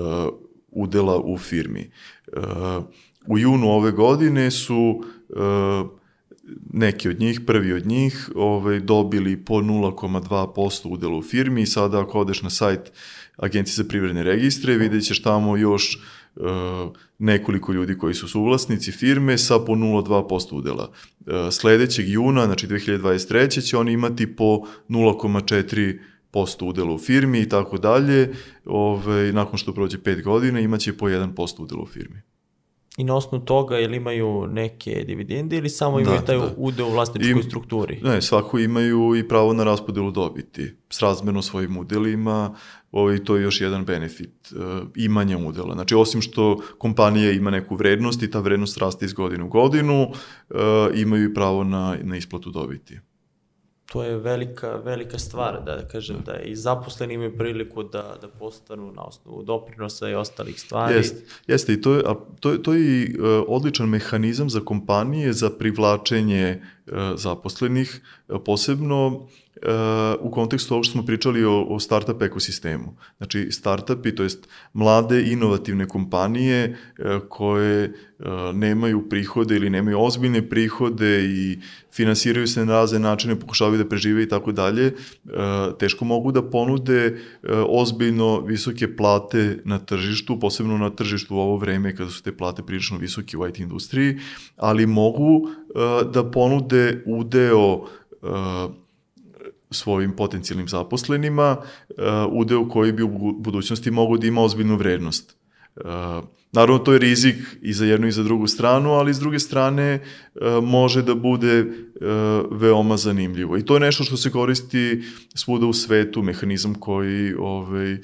udela 0.72 1.20
u 1.20 1.38
firmi. 1.38 1.80
E, 1.82 2.40
u 3.28 3.38
junu 3.38 3.70
ove 3.70 3.92
godine 3.92 4.52
su 4.52 5.04
neki 6.74 7.10
od 7.10 7.20
njih, 7.20 7.42
prvi 7.48 7.74
od 7.74 7.88
njih, 7.88 8.30
ovaj, 8.36 8.80
dobili 8.80 9.46
po 9.46 9.54
0,2% 9.54 10.88
udela 10.88 11.18
u 11.18 11.22
firmi 11.22 11.62
i 11.62 11.66
sada 11.66 12.02
ako 12.02 12.20
odeš 12.20 12.42
na 12.42 12.50
sajt 12.50 12.92
Agencije 13.38 13.76
za 13.76 13.84
privredne 13.84 14.24
registre, 14.24 14.78
vidjet 14.78 15.04
ćeš 15.04 15.22
tamo 15.22 15.58
još 15.58 16.00
nekoliko 17.20 17.74
ljudi 17.74 17.98
koji 17.98 18.14
su 18.14 18.28
suvlasnici 18.28 18.92
firme 18.92 19.38
sa 19.38 19.60
po 19.60 19.74
0,2% 19.74 20.56
udela. 20.56 20.92
Uh, 21.20 21.34
sledećeg 21.52 22.10
juna, 22.10 22.46
znači 22.46 22.68
2023. 22.68 23.70
će 23.70 23.78
oni 23.78 23.92
imati 23.92 24.36
po 24.36 24.62
0,4 24.90 26.00
posto 26.32 26.66
udela 26.66 26.94
u 26.94 26.98
firmi 26.98 27.40
i 27.40 27.50
tako 27.50 27.78
dalje, 27.78 28.34
ovaj, 28.66 29.34
nakon 29.34 29.58
što 29.58 29.74
prođe 29.74 29.98
5 29.98 30.24
godina 30.24 30.60
imaće 30.60 30.98
po 30.98 31.10
1% 31.10 31.62
udela 31.62 31.82
u 31.82 31.88
firmi. 31.88 32.22
I 33.00 33.04
na 33.04 33.16
osnovu 33.16 33.46
toga, 33.46 33.78
jel 33.78 33.94
imaju 33.94 34.48
neke 34.48 35.04
dividende 35.08 35.58
ili 35.58 35.70
samo 35.70 36.00
imaju 36.00 36.20
da, 36.20 36.26
taj 36.26 36.38
da. 36.38 36.54
ude 36.58 36.84
u 36.84 36.90
vlasničkoj 36.90 37.40
I, 37.40 37.44
strukturi? 37.44 38.00
Ne, 38.04 38.22
svako 38.22 38.60
imaju 38.60 39.16
i 39.16 39.28
pravo 39.28 39.54
na 39.54 39.64
raspodelu 39.64 40.12
dobiti. 40.12 40.74
Srazmerno 40.90 41.42
svojim 41.42 41.78
udelima, 41.78 42.56
ovaj, 42.92 43.24
to 43.24 43.36
je 43.36 43.44
još 43.44 43.62
jedan 43.62 43.86
benefit 43.86 44.52
uh, 44.52 44.88
imanja 44.96 45.38
udela. 45.38 45.74
Znači, 45.74 45.96
osim 45.96 46.22
što 46.22 46.62
kompanija 46.78 47.32
ima 47.32 47.50
neku 47.50 47.76
vrednost 47.76 48.24
i 48.24 48.32
ta 48.32 48.40
vrednost 48.40 48.78
raste 48.78 49.06
iz 49.06 49.14
godine 49.14 49.44
u 49.44 49.48
godinu, 49.48 50.04
uh, 50.04 50.58
imaju 50.96 51.30
i 51.30 51.34
pravo 51.34 51.64
na, 51.64 51.98
na 52.04 52.18
isplatu 52.18 52.52
dobiti 52.52 53.00
to 53.92 54.04
je 54.04 54.18
velika, 54.18 54.76
velika 54.76 55.20
stvar, 55.20 55.64
da, 55.66 55.76
da 55.76 55.88
kažem, 55.88 56.18
da. 56.26 56.40
i 56.40 56.56
zaposleni 56.56 57.14
imaju 57.14 57.38
priliku 57.38 57.84
da, 57.84 58.18
da 58.22 58.28
postanu 58.28 58.92
na 58.92 59.02
osnovu 59.02 59.44
doprinosa 59.44 60.10
i 60.10 60.14
ostalih 60.16 60.60
stvari. 60.60 60.96
Jeste, 60.96 61.22
jeste 61.48 61.74
i 61.74 61.82
to 61.82 61.94
je, 61.94 62.04
a 62.06 62.16
to, 62.40 62.58
to 62.58 62.74
je 62.74 62.82
i 62.82 63.16
uh, 63.20 63.44
odličan 63.48 63.90
mehanizam 63.90 64.50
za 64.50 64.60
kompanije 64.60 65.34
za 65.34 65.50
privlačenje 65.50 66.62
uh, 66.88 66.94
zaposlenih, 67.16 68.02
uh, 68.28 68.42
posebno 68.46 69.28
u 70.20 70.32
kontekstu 70.32 70.74
ovog 70.74 70.86
što 70.86 70.92
smo 70.92 71.06
pričali 71.06 71.46
o, 71.46 71.62
o 71.62 71.80
startup 71.80 72.22
ekosistemu. 72.22 72.96
Znači, 73.18 73.48
startupi, 73.52 74.16
to 74.16 74.24
jest 74.24 74.48
mlade 74.74 75.32
inovativne 75.32 75.88
kompanije 75.88 76.64
e, 76.98 77.20
koje 77.30 77.84
e, 77.84 77.92
nemaju 78.54 79.10
prihode 79.10 79.56
ili 79.56 79.70
nemaju 79.70 80.02
ozbiljne 80.02 80.50
prihode 80.50 81.24
i 81.24 81.60
finansiraju 81.94 82.48
se 82.48 82.66
na 82.66 82.74
razne 82.74 83.00
načine, 83.00 83.40
pokušavaju 83.40 83.84
da 83.84 83.90
prežive 83.90 84.24
i 84.24 84.30
tako 84.30 84.52
dalje, 84.52 84.86
e, 84.86 84.94
teško 85.80 86.06
mogu 86.06 86.32
da 86.32 86.50
ponude 86.50 87.18
ozbiljno 87.68 88.42
visoke 88.42 88.96
plate 88.96 89.60
na 89.66 89.80
tržištu, 89.80 90.40
posebno 90.40 90.78
na 90.78 90.90
tržištu 90.90 91.36
u 91.36 91.40
ovo 91.40 91.58
vreme 91.58 91.96
kada 91.96 92.10
su 92.10 92.24
te 92.24 92.38
plate 92.38 92.64
prilično 92.64 92.98
visoke 92.98 93.38
u 93.38 93.48
IT 93.48 93.60
industriji, 93.60 94.18
ali 94.58 94.86
mogu 94.86 95.50
da 96.14 96.32
ponude 96.32 97.04
udeo 97.06 97.86
svojim 99.72 100.16
potencijalnim 100.16 100.68
zaposlenima, 100.68 101.58
uh, 101.58 101.96
udeo 102.32 102.70
koji 102.70 102.92
bi 102.92 103.04
u 103.04 103.10
budućnosti 103.40 103.92
mogu 103.92 104.18
da 104.18 104.28
ima 104.28 104.42
ozbiljnu 104.42 104.76
vrednost. 104.76 105.38
Uh, 105.76 105.84
naravno, 106.52 106.80
to 106.80 106.94
je 106.94 107.00
rizik 107.00 107.36
i 107.62 107.74
za 107.74 107.86
jednu 107.86 108.08
i 108.08 108.12
za 108.12 108.24
drugu 108.24 108.48
stranu, 108.48 108.92
ali 108.92 109.14
s 109.14 109.20
druge 109.20 109.40
strane 109.40 110.00
uh, 110.36 110.64
može 110.64 111.02
da 111.02 111.16
bude 111.16 111.66
veoma 112.52 112.98
zanimljivo. 112.98 113.58
I 113.58 113.66
to 113.66 113.74
je 113.74 113.80
nešto 113.80 114.04
što 114.04 114.18
se 114.18 114.32
koristi 114.32 115.04
svuda 115.36 115.66
u 115.66 115.74
svetu, 115.74 116.24
mehanizam 116.24 116.76
koji 116.76 117.34
ovaj, 117.34 117.98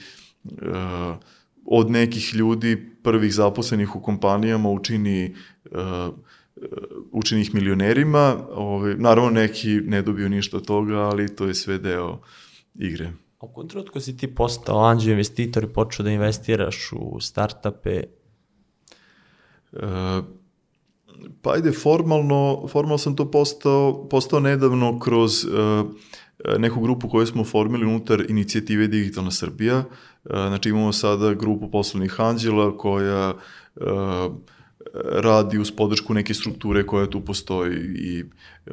od 1.65 1.91
nekih 1.91 2.35
ljudi 2.35 2.91
prvih 3.03 3.33
zaposlenih 3.33 3.95
u 3.95 4.01
kompanijama 4.01 4.69
učini 4.69 5.35
učini 7.11 7.41
ih 7.41 7.53
milionerima. 7.53 8.37
Ove, 8.51 8.95
naravno, 8.95 9.29
neki 9.29 9.69
ne 9.69 10.01
dobiju 10.01 10.29
ništa 10.29 10.57
od 10.57 10.65
toga, 10.65 10.97
ali 10.97 11.35
to 11.35 11.45
je 11.45 11.53
sve 11.53 11.77
deo 11.77 12.19
igre. 12.75 13.13
A 13.39 13.45
u 13.45 13.53
kom 13.53 13.67
trenutku 13.67 13.99
si 13.99 14.17
ti 14.17 14.35
postao 14.35 14.85
anđeo 14.85 15.11
investitor 15.11 15.63
i 15.63 15.73
počeo 15.73 16.03
da 16.03 16.11
investiraš 16.11 16.91
u 16.91 17.19
startupe? 17.19 18.03
Uh, 19.71 19.81
pa 21.41 21.51
ajde, 21.51 21.71
formalno, 21.71 22.67
formalno 22.67 22.97
sam 22.97 23.15
to 23.15 23.31
postao, 23.31 24.07
postao 24.09 24.39
nedavno 24.39 24.99
kroz 24.99 25.45
uh, 25.45 25.85
neku 26.59 26.81
grupu 26.81 27.09
koju 27.09 27.27
smo 27.27 27.43
formili 27.43 27.85
unutar 27.85 28.23
inicijative 28.29 28.87
Digitalna 28.87 29.31
Srbija. 29.31 29.77
Uh, 29.77 30.31
znači 30.31 30.69
imamo 30.69 30.93
sada 30.93 31.33
grupu 31.33 31.71
poslovnih 31.71 32.21
anđela 32.21 32.77
koja 32.77 33.33
uh, 33.75 33.85
radi 35.03 35.59
uz 35.59 35.71
podršku 35.71 36.13
neke 36.13 36.33
strukture 36.33 36.85
koja 36.85 37.09
tu 37.09 37.21
postoji 37.21 37.77
i 37.95 38.19
e, 38.19 38.71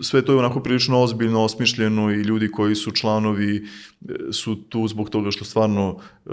sve 0.00 0.22
to 0.24 0.32
je 0.32 0.38
onako 0.38 0.60
prilično 0.60 1.00
ozbiljno 1.02 1.42
osmišljeno 1.42 2.10
i 2.10 2.22
ljudi 2.22 2.50
koji 2.50 2.74
su 2.74 2.90
članovi 2.90 3.56
e, 3.56 4.32
su 4.32 4.56
tu 4.56 4.88
zbog 4.88 5.10
toga 5.10 5.30
što 5.30 5.44
stvarno 5.44 5.96
e, 5.98 6.30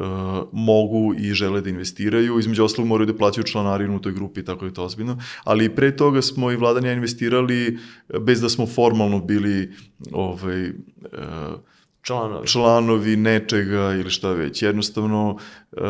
mogu 0.51 1.13
i 1.17 1.33
žele 1.33 1.61
da 1.61 1.69
investiraju, 1.69 2.39
između 2.39 2.63
ostalog 2.63 2.87
moraju 2.87 3.07
da 3.07 3.17
plaćaju 3.17 3.43
članarinu 3.43 3.95
u 3.95 3.99
toj 3.99 4.13
grupi, 4.13 4.45
tako 4.45 4.65
je 4.65 4.73
to 4.73 4.83
ozbiljno, 4.83 5.17
ali 5.43 5.75
pre 5.75 5.95
toga 5.95 6.21
smo 6.21 6.51
i 6.51 6.55
vladanja 6.55 6.91
investirali 6.91 7.77
bez 8.19 8.41
da 8.41 8.49
smo 8.49 8.67
formalno 8.67 9.19
bili 9.19 9.73
ovaj, 10.11 10.65
e, 10.65 10.73
Članovi. 12.01 12.47
članovi 12.47 13.15
nečega 13.15 13.93
ili 13.93 14.09
šta 14.09 14.31
već. 14.31 14.61
Jednostavno, 14.61 15.37
uh, 15.71 15.81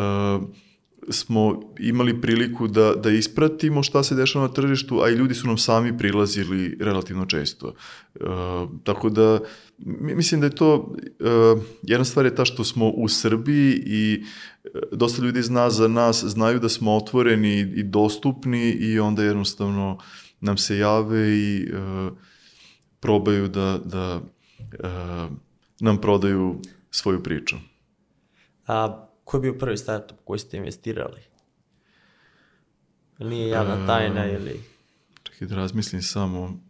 smo 1.10 1.60
imali 1.78 2.20
priliku 2.20 2.68
da, 2.68 2.94
da 2.94 3.10
ispratimo 3.10 3.82
šta 3.82 4.02
se 4.02 4.14
dešava 4.14 4.46
na 4.46 4.52
tržištu, 4.52 5.00
a 5.02 5.10
i 5.10 5.14
ljudi 5.14 5.34
su 5.34 5.46
nam 5.46 5.58
sami 5.58 5.98
prilazili 5.98 6.76
relativno 6.80 7.26
često. 7.26 7.74
E, 8.14 8.20
tako 8.84 9.10
da, 9.10 9.40
mislim 9.78 10.40
da 10.40 10.46
je 10.46 10.54
to, 10.54 10.94
e, 11.00 11.60
jedna 11.82 12.04
stvar 12.04 12.24
je 12.26 12.34
ta 12.34 12.44
što 12.44 12.64
smo 12.64 12.88
u 12.88 13.08
Srbiji 13.08 13.82
i 13.86 14.24
e, 14.64 14.68
dosta 14.92 15.22
ljudi 15.22 15.42
zna 15.42 15.70
za 15.70 15.88
nas, 15.88 16.24
znaju 16.24 16.58
da 16.58 16.68
smo 16.68 16.96
otvoreni 16.96 17.60
i 17.60 17.82
dostupni 17.82 18.70
i 18.70 18.98
onda 18.98 19.22
jednostavno 19.22 19.98
nam 20.40 20.58
se 20.58 20.78
jave 20.78 21.28
i 21.28 21.62
e, 21.62 22.10
probaju 23.00 23.48
da, 23.48 23.80
da 23.84 24.20
e, 24.60 24.88
nam 25.80 26.00
prodaju 26.00 26.60
svoju 26.90 27.22
priču. 27.22 27.56
A 28.66 29.06
Ko 29.30 29.36
je 29.36 29.40
bio 29.40 29.54
prvi 29.54 29.76
startup 29.76 30.16
koji 30.24 30.38
ste 30.38 30.56
investirali? 30.56 31.20
Nije 33.18 33.48
javna 33.48 33.86
tajna 33.86 34.24
E, 34.24 34.34
ili 34.34 34.60
Čekaj 35.22 35.48
da 35.48 35.54
razmislim 35.54 36.02
samo. 36.02 36.60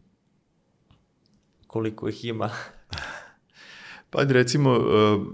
koliko 1.67 2.09
ih 2.09 2.25
ima? 2.25 2.51
Pa 4.11 4.23
recimo, 4.23 4.71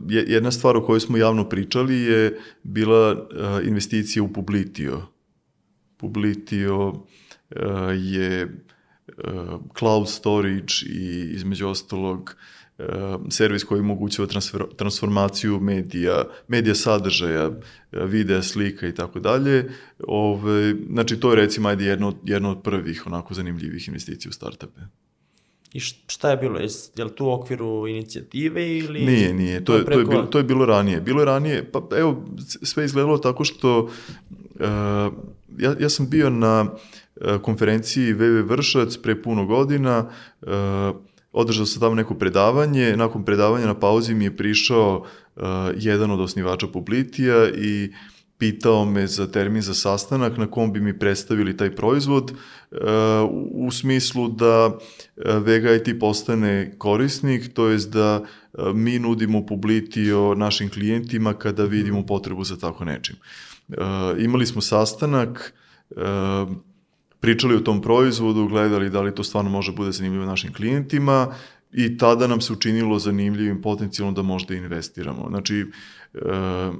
je- 0.08 0.24
jedna 0.28 0.50
stvar 0.50 0.76
o 0.76 0.84
kojoj 0.84 1.00
smo 1.00 1.16
javno 1.16 1.48
pričali 1.48 1.96
je 1.96 2.40
bila 2.62 3.12
uh, 3.12 3.18
investicija 3.66 4.22
u 4.22 4.32
Publitio. 4.32 5.02
Publitio 5.96 6.88
uh, 6.88 6.96
je 7.94 8.62
cloud 9.78 10.08
storage 10.08 10.74
i 10.86 11.30
između 11.30 11.68
ostalog 11.68 12.36
servis 13.30 13.64
koji 13.64 13.80
omogućava 13.80 14.28
transfer, 14.28 14.62
transformaciju 14.76 15.60
medija, 15.60 16.24
medija 16.48 16.74
sadržaja, 16.74 17.48
uh, 17.48 17.56
videa, 17.92 18.42
slika 18.42 18.88
i 18.88 18.94
tako 18.94 19.20
dalje. 19.20 19.70
Ove, 20.08 20.74
znači 20.90 21.20
to 21.20 21.30
je 21.30 21.36
recimo 21.36 21.68
ajde 21.68 21.84
jedno, 21.84 22.14
jedno 22.24 22.50
od 22.50 22.62
prvih 22.62 23.06
onako 23.06 23.34
zanimljivih 23.34 23.88
investicija 23.88 24.30
u 24.30 24.32
startupe. 24.32 24.80
I 25.72 25.80
šta 26.06 26.30
je 26.30 26.36
bilo? 26.36 26.58
Jes, 26.58 26.90
je 26.96 27.04
li 27.04 27.14
tu 27.14 27.26
u 27.26 27.30
okviru 27.30 27.86
inicijative 27.88 28.78
ili... 28.78 29.00
Nije, 29.00 29.34
nije, 29.34 29.64
to 29.64 29.74
je, 29.74 29.84
to 29.84 29.90
je, 29.90 29.96
preko- 29.96 30.10
bilo, 30.10 30.22
to 30.22 30.38
je 30.38 30.44
bilo 30.44 30.66
ranije. 30.66 31.00
Bilo 31.00 31.20
je 31.20 31.24
ranije, 31.26 31.70
pa 31.72 31.88
evo, 31.96 32.24
sve 32.62 32.82
je 32.82 32.84
izgledalo 32.84 33.18
tako 33.18 33.44
što 33.44 33.80
uh, 33.80 33.90
ja, 35.58 35.74
ja 35.80 35.88
sam 35.88 36.10
bio 36.10 36.30
na 36.30 36.62
uh, 36.62 37.40
konferenciji 37.42 38.12
VV 38.12 38.48
Vršac 38.48 38.96
pre 38.96 39.22
puno 39.22 39.46
godina, 39.46 40.10
uh, 40.42 40.48
održao 41.36 41.66
sam 41.66 41.80
tamo 41.80 41.94
neko 41.94 42.14
predavanje, 42.14 42.96
nakon 42.96 43.24
predavanja 43.24 43.66
na 43.66 43.74
pauzi 43.74 44.14
mi 44.14 44.24
je 44.24 44.36
prišao 44.36 45.04
uh, 45.36 45.42
jedan 45.76 46.10
od 46.10 46.20
osnivača 46.20 46.66
Publitija 46.66 47.48
i 47.48 47.92
pitao 48.38 48.84
me 48.84 49.06
za 49.06 49.26
termin 49.26 49.62
za 49.62 49.74
sastanak 49.74 50.36
na 50.36 50.46
kom 50.46 50.72
bi 50.72 50.80
mi 50.80 50.98
predstavili 50.98 51.56
taj 51.56 51.74
proizvod 51.74 52.30
uh, 52.30 52.78
u, 53.52 53.70
smislu 53.70 54.28
da 54.28 54.66
uh, 54.66 54.76
Vega 55.44 55.74
IT 55.74 56.00
postane 56.00 56.74
korisnik, 56.78 57.54
to 57.54 57.68
jest 57.68 57.90
da 57.90 58.24
mi 58.74 58.98
nudimo 58.98 59.46
Publitio 59.46 60.34
našim 60.34 60.70
klijentima 60.70 61.34
kada 61.34 61.64
vidimo 61.64 62.06
potrebu 62.06 62.44
za 62.44 62.56
tako 62.56 62.84
nečim. 62.84 63.16
Uh, 63.68 63.76
imali 64.18 64.46
smo 64.46 64.60
sastanak, 64.60 65.54
uh, 65.90 65.96
pričali 67.26 67.56
o 67.56 67.60
tom 67.60 67.80
proizvodu, 67.82 68.46
gledali 68.46 68.90
da 68.90 69.00
li 69.02 69.14
to 69.14 69.24
stvarno 69.24 69.50
može 69.50 69.72
bude 69.72 69.92
zanimljivo 69.92 70.26
našim 70.26 70.52
klijentima 70.52 71.34
i 71.72 71.98
tada 71.98 72.26
nam 72.26 72.40
se 72.40 72.52
učinilo 72.52 72.98
zanimljivim 72.98 73.62
potencijalno 73.62 74.12
da 74.12 74.22
možda 74.22 74.54
investiramo. 74.54 75.26
Znači, 75.28 75.66
e, 76.14 76.70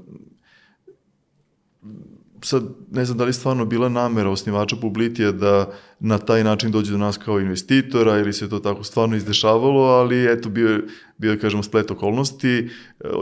sad 2.42 2.62
ne 2.90 3.04
znam 3.04 3.18
da 3.18 3.24
li 3.24 3.32
stvarno 3.32 3.64
bila 3.64 3.88
namera 3.88 4.30
osnivača 4.30 4.76
Publitija 4.76 5.32
da 5.32 5.72
na 6.00 6.18
taj 6.18 6.44
način 6.44 6.70
dođe 6.70 6.92
do 6.92 6.98
nas 6.98 7.18
kao 7.18 7.40
investitora 7.40 8.18
ili 8.18 8.32
se 8.32 8.48
to 8.48 8.58
tako 8.58 8.84
stvarno 8.84 9.16
izdešavalo, 9.16 9.82
ali 9.82 10.32
eto 10.32 10.48
bio 10.48 10.68
je, 10.68 10.84
bio 11.18 11.30
je 11.30 11.40
kažemo 11.40 11.62
splet 11.62 11.90
okolnosti. 11.90 12.58
E, 12.58 12.68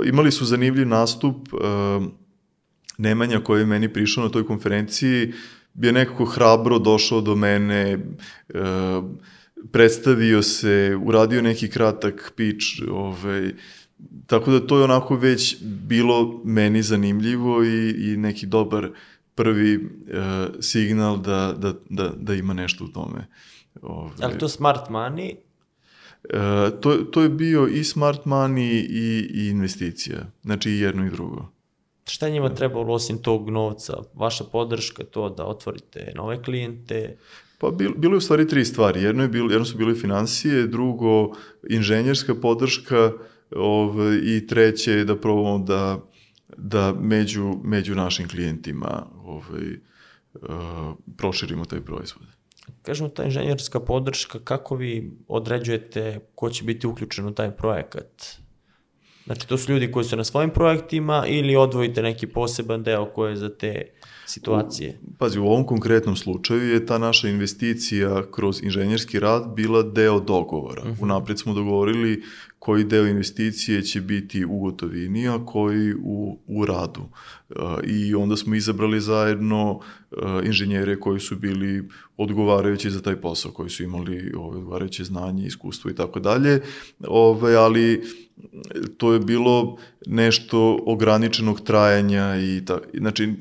imali 0.05 0.33
su 0.33 0.45
zanimljiv 0.45 0.89
nastup 0.89 1.49
e, 1.53 1.57
Nemanja 2.99 3.41
koji 3.41 3.61
je 3.61 3.67
meni 3.67 3.93
prišao 3.93 4.25
na 4.25 4.31
toj 4.31 4.47
konferenciji, 4.47 5.33
je 5.75 5.93
nekako 5.93 6.25
hrabro 6.25 6.79
došao 6.79 7.21
do 7.21 7.35
mene, 7.35 7.93
e, 7.93 7.99
predstavio 9.73 10.43
se, 10.43 10.99
uradio 11.05 11.43
neki 11.43 11.71
kratak 11.71 12.33
pitch, 12.37 12.67
ovaj, 12.91 13.53
tako 14.27 14.51
da 14.51 14.67
to 14.67 14.79
je 14.79 14.85
onako 14.85 15.17
već 15.17 15.57
bilo 15.63 16.41
meni 16.45 16.83
zanimljivo 16.83 17.65
i, 17.65 17.91
i 17.91 18.17
neki 18.17 18.47
dobar 18.47 18.89
prvi 19.35 19.75
e, 19.75 19.81
signal 20.61 21.21
da, 21.21 21.55
da, 21.59 21.75
da, 21.91 22.13
da 22.17 22.35
ima 22.35 22.55
nešto 22.55 22.85
u 22.85 22.89
tome. 22.89 23.27
Ovaj, 23.83 24.13
Ali 24.23 24.39
to 24.39 24.49
smart 24.49 24.89
money, 24.91 25.35
e, 26.25 26.81
to, 26.81 26.97
to 26.97 27.23
je 27.23 27.29
bio 27.29 27.67
i 27.67 27.85
smart 27.85 28.25
money 28.25 28.87
i, 28.89 29.31
i 29.35 29.49
investicija, 29.49 30.27
znači 30.43 30.71
i 30.71 30.81
jedno 30.81 31.07
i 31.07 31.11
drugo. 31.11 31.55
Šta 32.05 32.29
njima 32.29 32.55
trebalo 32.55 32.95
osim 32.95 33.19
tog 33.23 33.51
novca? 33.51 34.03
Vaša 34.15 34.45
podrška, 34.45 35.05
to 35.05 35.29
da 35.29 35.45
otvorite 35.45 36.13
nove 36.17 36.43
klijente, 36.43 37.17
Pa 37.65 37.71
bil, 37.71 37.93
bilo 37.97 38.15
je 38.15 38.19
u 38.19 38.21
stvari 38.21 38.49
tri 38.49 38.65
stvari. 38.65 39.03
Jedno, 39.03 39.23
je 39.23 39.29
bilo, 39.29 39.51
jedno 39.51 39.65
su 39.65 39.79
bile 39.79 39.95
financije, 39.95 40.67
drugo 40.67 41.37
inženjerska 41.71 42.35
podrška 42.35 43.13
ove, 43.57 44.19
i 44.19 44.47
treće 44.47 44.93
je 44.93 45.05
da 45.05 45.17
probamo 45.17 45.59
da, 45.59 46.01
da 46.57 46.95
među, 47.01 47.55
među 47.63 47.95
našim 47.95 48.29
klijentima 48.29 49.07
ovaj, 49.25 49.67
uh, 50.35 50.97
proširimo 51.17 51.65
taj 51.65 51.81
proizvod. 51.81 52.27
kažemo 52.83 53.09
ta 53.09 53.25
inženjerska 53.25 53.81
podrška, 53.81 54.39
kako 54.39 54.77
vi 54.77 55.13
određujete 55.29 56.21
ko 56.35 56.51
će 56.51 56.65
biti 56.65 56.87
uključen 56.87 57.27
u 57.27 57.35
taj 57.35 57.51
projekat? 57.51 58.37
Znači, 59.27 59.49
to 59.49 59.59
su 59.59 59.73
ljudi 59.73 59.93
koji 59.93 60.05
su 60.05 60.17
na 60.17 60.25
svojim 60.25 60.51
projektima 60.51 61.25
ili 61.27 61.57
odvojite 61.57 62.03
neki 62.03 62.27
poseban 62.27 62.83
deo 62.83 63.07
koji 63.07 63.33
je 63.33 63.37
za 63.37 63.49
te 63.49 63.83
situacije? 64.27 64.99
Pazi, 65.19 65.39
u 65.39 65.47
ovom 65.47 65.67
konkretnom 65.67 66.17
slučaju 66.17 66.73
je 66.73 66.87
ta 66.87 66.99
naša 66.99 67.29
investicija 67.29 68.23
kroz 68.31 68.63
inženjerski 68.63 69.21
rad 69.21 69.55
bila 69.57 69.83
deo 69.83 70.21
dogovora. 70.21 70.83
Uh 70.83 70.89
-huh. 70.89 71.03
Unapred 71.03 71.39
smo 71.39 71.55
dogovorili 71.55 72.23
koji 72.65 72.85
deo 72.85 73.07
investicije 73.07 73.83
će 73.83 74.01
biti 74.01 74.45
u 74.45 74.59
gotovini, 74.59 75.29
a 75.29 75.39
koji 75.47 75.95
u, 75.95 76.39
u 76.47 76.67
radu. 76.67 77.01
Uh, 77.01 77.57
I 77.85 78.15
onda 78.15 78.37
smo 78.37 78.55
izabrali 78.55 79.01
zajedno 79.01 79.73
uh, 79.73 79.81
inženjere 80.45 81.01
koji 81.01 81.21
su 81.21 81.37
bili 81.37 81.89
odgovarajući 82.17 82.91
za 82.91 83.03
taj 83.03 83.17
posao, 83.17 83.53
koji 83.53 83.71
su 83.71 83.83
imali 83.83 84.33
odgovarajuće 84.37 85.05
znanje, 85.05 85.47
iskustvo 85.47 85.91
i 85.91 85.95
tako 85.95 86.21
dalje. 86.21 86.61
Ove, 87.09 87.55
ali 87.57 88.03
to 88.97 89.13
je 89.13 89.21
bilo 89.21 89.77
nešto 90.07 90.79
ograničenog 90.87 91.61
trajanja 91.61 92.37
i 92.37 92.65
ta, 92.65 92.79
znači 92.95 93.35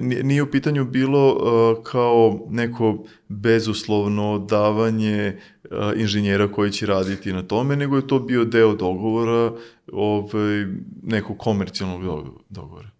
nije 0.00 0.42
u 0.42 0.50
pitanju 0.50 0.84
bilo 0.84 1.34
uh, 1.34 1.84
kao 1.84 2.46
neko 2.50 3.04
bezuslovno 3.28 4.38
davanje 4.38 5.36
uh, 5.64 5.70
inženjera 5.96 6.52
koji 6.52 6.72
će 6.72 6.86
raditi 6.86 7.32
na 7.32 7.42
tome, 7.42 7.76
nego 7.76 7.96
je 7.96 8.06
to 8.06 8.18
bio 8.18 8.44
deo 8.44 8.74
dogovora, 8.74 9.52
ovaj, 9.92 10.66
nekog 11.02 11.38
komercijalnog 11.38 12.02
dogovora. 12.48 12.90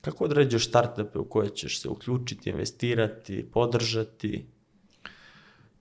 Kako 0.00 0.24
određuješ 0.24 0.68
startupe 0.68 1.18
u 1.18 1.24
koje 1.24 1.48
ćeš 1.48 1.80
se 1.80 1.88
uključiti, 1.88 2.50
investirati, 2.50 3.46
podržati? 3.52 4.46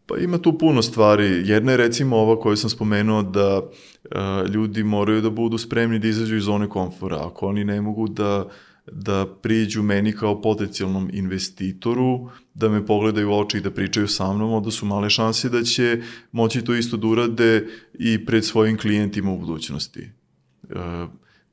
Pa 0.06 0.18
ima 0.18 0.38
tu 0.38 0.58
puno 0.58 0.82
stvari. 0.82 1.42
Jedna 1.46 1.72
je 1.72 1.78
recimo 1.78 2.18
ova 2.18 2.40
koju 2.40 2.58
sam 2.58 2.70
spomenuo 2.70 3.24
da 3.24 3.62
uh, 3.62 4.50
ljudi 4.50 4.84
moraju 4.84 5.22
da 5.22 5.30
budu 5.30 5.58
spremni 5.58 6.00
da 6.00 6.08
izađu 6.08 6.36
iz 6.36 6.44
zone 6.44 6.70
komfora. 6.70 7.28
Ako 7.28 7.48
oni 7.48 7.64
ne 7.64 7.82
mogu 7.82 8.08
da 8.08 8.50
da 8.92 9.26
priđu 9.42 9.84
meni 9.84 10.14
kao 10.14 10.42
potencijalnom 10.42 11.10
investitoru, 11.14 12.30
da 12.54 12.70
me 12.70 12.86
pogledaju 12.86 13.30
u 13.30 13.34
oči 13.34 13.58
i 13.58 13.62
da 13.62 13.72
pričaju 13.72 14.08
sa 14.08 14.34
mnom, 14.34 14.54
onda 14.54 14.72
su 14.72 14.86
male 14.86 15.10
šanse 15.10 15.50
da 15.50 15.64
će 15.64 16.02
moći 16.32 16.62
to 16.62 16.76
isto 16.76 16.98
da 16.98 17.08
urade 17.08 17.68
i 17.94 18.26
pred 18.26 18.46
svojim 18.46 18.78
klijentima 18.78 19.32
u 19.32 19.40
budućnosti. 19.40 20.02
E, 20.02 20.10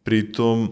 pritom, 0.02 0.69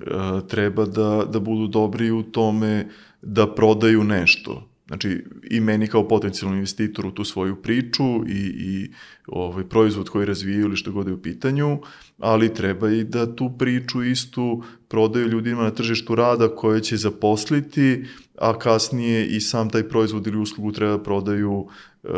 e, 0.00 0.04
treba 0.48 0.84
da, 0.84 1.24
da 1.32 1.40
budu 1.40 1.66
dobri 1.66 2.10
u 2.10 2.22
tome 2.22 2.88
da 3.22 3.54
prodaju 3.54 4.04
nešto. 4.04 4.68
Znači, 4.86 5.24
i 5.50 5.60
meni 5.60 5.86
kao 5.86 6.08
potencijalnom 6.08 6.58
investitoru 6.58 7.10
tu 7.10 7.24
svoju 7.24 7.56
priču 7.62 8.04
i, 8.28 8.40
i 8.58 8.90
ovaj, 9.26 9.64
proizvod 9.64 10.08
koji 10.08 10.26
razvijaju 10.26 10.64
ili 10.64 10.76
što 10.76 10.92
god 10.92 11.06
je 11.06 11.12
u 11.12 11.22
pitanju, 11.22 11.80
ali 12.18 12.54
treba 12.54 12.90
i 12.90 13.04
da 13.04 13.36
tu 13.36 13.52
priču 13.58 14.04
istu 14.04 14.62
prodaju 14.88 15.28
ljudima 15.28 15.62
na 15.62 15.70
tržištu 15.70 16.14
rada 16.14 16.54
koje 16.54 16.80
će 16.80 16.96
zaposliti, 16.96 18.04
a 18.38 18.58
kasnije 18.58 19.26
i 19.26 19.40
sam 19.40 19.70
taj 19.70 19.88
proizvod 19.88 20.26
ili 20.26 20.38
uslugu 20.38 20.72
treba 20.72 20.96
da 20.96 21.02
prodaju 21.02 21.52
uh, 21.52 22.10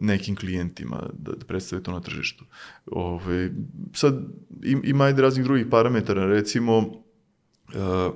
nekim 0.00 0.36
klijentima, 0.36 1.10
da, 1.12 1.32
da 1.32 1.46
predstave 1.46 1.82
to 1.82 1.92
na 1.92 2.00
tržištu. 2.00 2.44
Ove, 2.86 3.14
ovaj, 3.14 3.50
sad, 3.94 4.14
im, 4.64 4.82
ima 4.84 5.08
i 5.08 5.12
raznih 5.12 5.44
drugih 5.44 5.66
parametara, 5.70 6.26
recimo, 6.26 6.78
uh, 6.78 8.14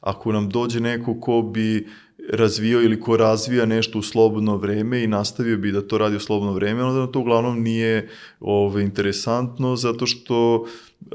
ako 0.00 0.32
nam 0.32 0.48
dođe 0.48 0.80
neko 0.80 1.20
ko 1.20 1.42
bi 1.42 1.86
razvio 2.32 2.82
ili 2.82 3.00
ko 3.00 3.16
razvija 3.16 3.66
nešto 3.66 3.98
u 3.98 4.02
slobodno 4.02 4.56
vreme 4.56 5.02
i 5.02 5.06
nastavio 5.06 5.56
bi 5.56 5.72
da 5.72 5.88
to 5.88 5.98
radi 5.98 6.16
u 6.16 6.20
slobodno 6.20 6.52
vreme, 6.52 6.84
onda 6.84 7.12
to 7.12 7.20
uglavnom 7.20 7.62
nije 7.62 8.08
ove, 8.40 8.66
ovaj, 8.66 8.82
interesantno 8.82 9.76
zato 9.76 10.06
što 10.06 10.66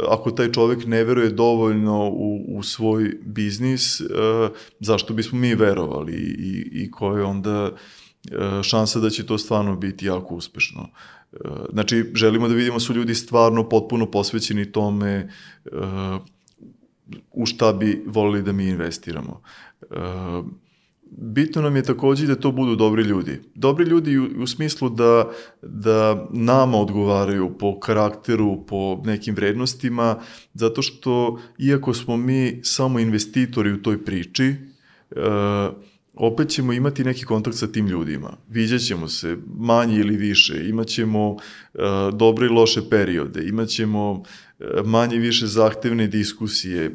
ako 0.10 0.32
taj 0.32 0.52
čovek 0.52 0.86
ne 0.86 1.04
veruje 1.04 1.30
dovoljno 1.30 2.10
u, 2.10 2.58
u 2.58 2.64
svoj 2.64 3.18
biznis, 3.26 4.02
e, 4.02 4.06
zašto 4.80 5.14
bismo 5.14 5.40
mi 5.40 5.56
verovali 5.56 6.14
i, 6.40 6.84
i 6.84 6.92
koja 6.92 7.18
je 7.18 7.26
onda 7.26 7.72
e, 7.72 8.64
šansa 8.64 9.00
da 9.00 9.10
će 9.10 9.26
to 9.26 9.38
stvarno 9.38 9.76
biti 9.76 10.06
jako 10.06 10.36
uspešno. 10.36 10.90
E, 11.34 11.38
znači, 11.74 12.06
želimo 12.14 12.48
da 12.48 12.54
vidimo 12.54 12.76
da 12.76 12.80
su 12.80 12.94
ljudi 12.94 13.16
stvarno 13.16 13.70
potpuno 13.70 14.12
posvećeni 14.12 14.72
tome 14.72 15.10
e, 15.12 15.30
u 17.32 17.46
šta 17.46 17.74
bi 17.74 18.04
volili 18.08 18.44
da 18.44 18.52
mi 18.52 18.66
investiramo. 18.66 19.42
E, 19.82 19.86
bitno 21.18 21.62
nam 21.62 21.76
je 21.76 21.84
takođe 21.84 22.28
da 22.28 22.36
to 22.36 22.52
budu 22.52 22.76
dobri 22.76 23.04
ljudi. 23.04 23.40
Dobri 23.56 23.86
ljudi 23.86 24.18
u, 24.18 24.28
u 24.38 24.48
smislu 24.48 24.90
da, 24.90 25.32
da 25.62 26.28
nama 26.32 26.78
odgovaraju 26.78 27.58
po 27.60 27.80
karakteru, 27.80 28.66
po 28.68 29.02
nekim 29.06 29.36
vrednostima, 29.36 30.20
zato 30.54 30.82
što 30.82 31.40
iako 31.58 31.94
smo 31.94 32.18
mi 32.18 32.60
samo 32.64 33.00
investitori 33.00 33.72
u 33.72 33.82
toj 33.82 34.06
priči, 34.06 34.44
e, 34.46 34.56
opet 36.14 36.50
ćemo 36.50 36.74
imati 36.74 37.04
neki 37.04 37.26
kontakt 37.26 37.58
sa 37.58 37.68
tim 37.68 37.88
ljudima. 37.88 38.38
Viđaćemo 38.50 39.08
se 39.08 39.38
manje 39.58 39.96
ili 39.96 40.16
više, 40.16 40.70
imaćemo 40.70 41.38
e, 41.74 41.78
dobre 42.14 42.46
i 42.46 42.50
loše 42.50 42.82
periode, 42.90 43.48
imaćemo 43.48 44.24
e, 44.60 44.66
manje 44.86 45.16
i 45.16 45.20
više 45.20 45.48
zahtevne 45.48 46.08
diskusije, 46.08 46.92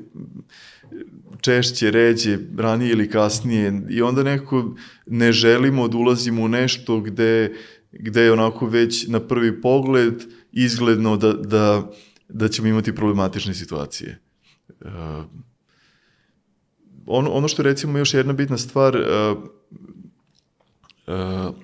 češće, 1.40 1.90
ređe, 1.90 2.38
ranije 2.58 2.92
ili 2.92 3.10
kasnije 3.10 3.82
i 3.90 4.02
onda 4.02 4.22
nekako 4.22 4.74
ne 5.06 5.32
želimo 5.32 5.88
da 5.88 5.96
ulazimo 5.96 6.42
u 6.42 6.48
nešto 6.48 7.00
gde, 7.00 7.54
gde 7.92 8.22
je 8.22 8.32
onako 8.32 8.66
već 8.66 9.06
na 9.08 9.20
prvi 9.20 9.60
pogled 9.60 10.14
izgledno 10.52 11.16
da, 11.16 11.32
da, 11.32 11.90
da 12.28 12.48
ćemo 12.48 12.68
imati 12.68 12.94
problematične 12.94 13.54
situacije. 13.54 14.20
Uh, 14.80 14.88
ono, 17.06 17.30
ono 17.30 17.48
što 17.48 17.62
recimo 17.62 17.98
još 17.98 18.14
jedna 18.14 18.32
bitna 18.32 18.58
stvar, 18.58 18.96
uh, 18.96 19.38
uh, 21.06 21.54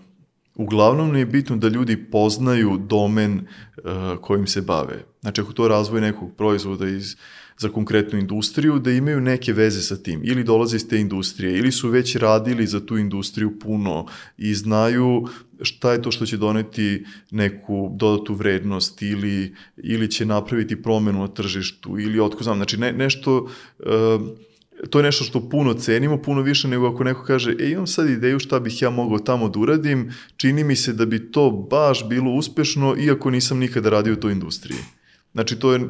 uglavnom 0.55 1.17
je 1.17 1.27
bitno 1.27 1.57
da 1.57 1.69
ljudi 1.69 2.11
poznaju 2.11 2.79
domen 2.79 3.39
uh, 3.39 4.19
kojim 4.21 4.47
se 4.47 4.61
bave. 4.61 5.12
Znači 5.23 5.41
ako 5.41 5.53
to 5.53 5.69
razvoj 5.69 6.01
nekog 6.01 6.37
proizvoda 6.37 6.89
iz 6.89 7.17
za 7.59 7.69
konkretnu 7.69 8.19
industriju, 8.19 8.79
da 8.79 8.91
imaju 8.91 9.21
neke 9.21 9.53
veze 9.53 9.83
sa 9.83 9.97
tim. 9.97 10.21
Ili 10.25 10.45
dolaze 10.45 10.77
iz 10.77 10.89
te 10.89 11.01
industrije, 11.01 11.59
ili 11.59 11.73
su 11.73 11.89
već 11.89 12.17
radili 12.17 12.67
za 12.67 12.87
tu 12.87 12.99
industriju 12.99 13.59
puno 13.59 14.07
i 14.39 14.55
znaju 14.55 15.29
šta 15.63 15.93
je 15.93 16.03
to 16.03 16.11
što 16.11 16.27
će 16.27 16.37
doneti 16.37 17.05
neku 17.31 17.91
dodatu 17.95 18.35
vrednost 18.35 19.03
ili, 19.03 19.55
ili 19.77 20.11
će 20.11 20.27
napraviti 20.27 20.83
promenu 20.83 21.21
na 21.21 21.29
tržištu 21.29 21.99
ili 21.99 22.21
otko 22.21 22.45
znam. 22.45 22.57
Znači 22.57 22.77
ne, 22.77 22.93
nešto... 22.93 23.49
Uh, 23.79 23.87
to 24.91 24.99
je 24.99 25.03
nešto 25.03 25.25
što 25.25 25.49
puno 25.49 25.75
cenimo, 25.75 26.23
puno 26.23 26.43
više 26.43 26.69
nego 26.69 26.89
ako 26.89 27.05
neko 27.05 27.25
kaže, 27.25 27.55
e, 27.61 27.71
imam 27.71 27.87
sad 27.87 28.11
ideju 28.11 28.39
šta 28.39 28.61
bih 28.61 28.83
ja 28.83 28.91
mogao 28.91 29.19
tamo 29.19 29.49
da 29.49 29.61
uradim, 29.61 30.13
čini 30.37 30.65
mi 30.65 30.77
se 30.77 30.93
da 30.93 31.07
bi 31.07 31.33
to 31.33 31.51
baš 31.51 32.09
bilo 32.09 32.33
uspešno, 32.33 32.97
iako 32.99 33.31
nisam 33.31 33.59
nikada 33.59 33.91
radio 33.91 34.13
u 34.13 34.17
toj 34.17 34.33
industriji. 34.33 34.79
Znači, 35.33 35.59
to 35.59 35.73
je, 35.73 35.81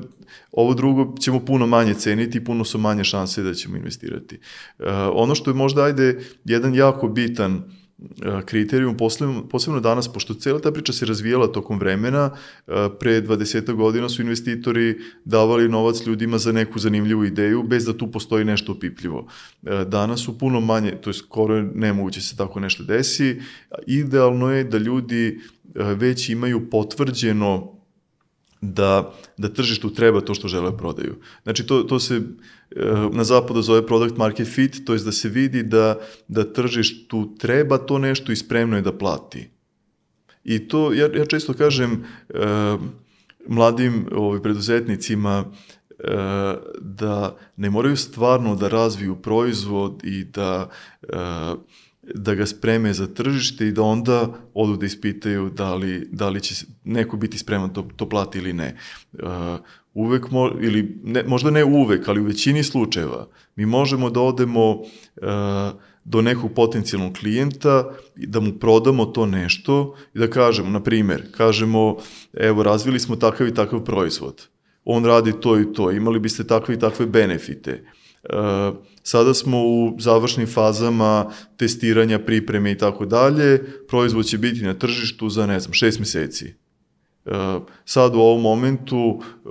ovo 0.53 0.75
drugo 0.75 1.15
ćemo 1.21 1.45
puno 1.45 1.67
manje 1.67 1.95
ceniti 1.95 2.39
i 2.39 2.45
puno 2.45 2.65
su 2.65 2.79
manje 2.79 3.05
šanse 3.05 3.43
da 3.43 3.55
ćemo 3.55 3.77
investirati. 3.77 4.39
Uh, 4.79 4.87
ono 5.13 5.35
što 5.35 5.51
je 5.51 5.55
možda, 5.55 5.83
ajde, 5.83 6.21
jedan 6.45 6.75
jako 6.75 7.09
bitan 7.09 7.57
uh, 7.57 8.41
kriterijum, 8.45 8.97
posebno, 8.97 9.49
posebno 9.49 9.81
danas, 9.81 10.13
pošto 10.13 10.35
cela 10.35 10.61
ta 10.61 10.73
priča 10.73 10.93
se 10.93 11.07
razvijala 11.07 11.47
tokom 11.47 11.79
vremena, 11.79 12.31
uh, 12.31 12.75
pre 13.01 13.23
20 13.23 13.73
godina 13.75 14.09
su 14.09 14.23
investitori 14.23 14.99
davali 15.25 15.69
novac 15.69 16.07
ljudima 16.07 16.39
za 16.39 16.53
neku 16.53 16.79
zanimljivu 16.79 17.25
ideju, 17.25 17.63
bez 17.63 17.85
da 17.85 17.97
tu 17.97 18.11
postoji 18.11 18.45
nešto 18.45 18.73
opipljivo. 18.73 19.27
Danas 19.87 20.21
su 20.21 20.39
puno 20.39 20.61
manje, 20.61 20.91
to 21.01 21.11
je 21.11 21.15
skoro 21.15 21.63
nemoguće 21.63 22.21
se 22.21 22.37
tako 22.37 22.61
nešto 22.61 22.85
desi. 22.85 23.41
Idealno 23.87 24.53
je 24.53 24.65
da 24.65 24.79
ljudi 24.79 25.41
već 25.75 26.29
imaju 26.29 26.71
potvrđeno 26.71 27.82
da, 28.63 29.13
da 29.37 29.49
tržištu 29.49 29.91
treba 29.91 30.21
to 30.21 30.35
što 30.35 30.49
žele 30.49 30.71
da 30.71 30.77
prodaju. 30.77 31.17
Znači, 31.43 31.67
to, 31.67 31.83
to 31.83 32.01
se 32.01 32.15
eh, 32.17 33.09
na 33.13 33.25
zapadu 33.25 33.63
zove 33.63 33.87
product 33.87 34.17
market 34.17 34.49
fit, 34.49 34.85
to 34.85 34.93
je 34.93 34.99
da 34.99 35.13
se 35.13 35.29
vidi 35.29 35.63
da, 35.63 35.99
da 36.29 36.53
tržištu 36.53 37.35
treba 37.39 37.79
to 37.79 37.99
nešto 37.99 38.33
i 38.33 38.37
spremno 38.37 38.77
je 38.77 38.83
da 38.83 38.99
plati. 38.99 39.51
I 40.45 40.69
to, 40.69 40.93
ja, 40.93 41.09
ja 41.15 41.27
često 41.27 41.55
kažem 41.55 42.05
eh, 42.29 42.77
mladim 43.49 44.07
ovaj, 44.13 44.43
preduzetnicima 44.43 45.45
eh, 45.45 46.55
da 46.81 47.37
ne 47.57 47.71
moraju 47.71 47.97
stvarno 47.97 48.57
da 48.57 48.69
razviju 48.69 49.17
proizvod 49.23 50.01
i 50.05 50.25
da 50.25 50.69
da 52.03 52.35
ga 52.35 52.47
spreme 52.47 52.93
za 52.93 53.07
tržište 53.07 53.67
i 53.67 53.73
da 53.73 53.83
onda 53.83 54.35
odu 54.55 54.77
da 54.77 54.87
ispitaju 54.87 55.51
da 55.51 55.75
li, 55.75 56.09
da 56.13 56.29
li 56.29 56.41
će 56.41 56.67
neko 56.85 57.17
biti 57.17 57.39
spreman 57.39 57.73
to, 57.73 57.89
to 57.97 58.09
plati 58.09 58.39
ili 58.39 58.53
ne. 58.53 58.77
Uh, 59.13 59.29
uvek, 59.95 60.31
mo, 60.31 60.51
ili 60.61 61.01
ne, 61.05 61.23
možda 61.27 61.51
ne 61.51 61.65
uvek, 61.65 62.09
ali 62.09 62.21
u 62.21 62.25
većini 62.25 62.63
slučajeva 62.63 63.29
mi 63.57 63.67
možemo 63.67 64.11
da 64.11 64.21
odemo 64.21 64.71
uh, 64.71 64.87
do 66.05 66.23
nekog 66.23 66.55
potencijalnog 66.55 67.13
klijenta 67.13 67.91
i 68.17 68.27
da 68.27 68.41
mu 68.41 68.53
prodamo 68.53 69.05
to 69.05 69.27
nešto 69.27 69.97
i 70.15 70.19
da 70.19 70.31
kažemo, 70.31 70.71
na 70.71 70.83
primer, 70.83 71.23
kažemo, 71.37 71.97
evo, 72.33 72.63
razvili 72.63 73.01
smo 73.01 73.17
takav 73.17 73.49
i 73.49 73.55
takav 73.55 73.85
proizvod. 73.85 74.47
On 74.85 75.05
radi 75.05 75.33
to 75.41 75.61
i 75.61 75.73
to, 75.73 75.91
imali 75.91 76.19
biste 76.19 76.47
takve 76.47 76.75
i 76.75 76.79
takve 76.79 77.07
benefite. 77.07 77.85
Uh, 78.23 78.77
Sada 79.03 79.35
smo 79.35 79.65
u 79.65 79.97
završnim 79.99 80.47
fazama 80.47 81.31
testiranja, 81.57 82.19
pripreme 82.19 82.73
i 82.73 82.79
tako 82.79 83.07
dalje. 83.07 83.65
Proizvod 83.89 84.27
će 84.27 84.39
biti 84.39 84.63
na 84.63 84.75
tržištu 84.75 85.29
za, 85.29 85.47
ne 85.47 85.61
znam, 85.61 85.73
šest 85.73 85.99
meseci. 85.99 86.55
E, 87.27 87.31
sad 87.85 88.15
u 88.15 88.19
ovom 88.19 88.43
momentu, 88.43 89.21
e, 89.21 89.49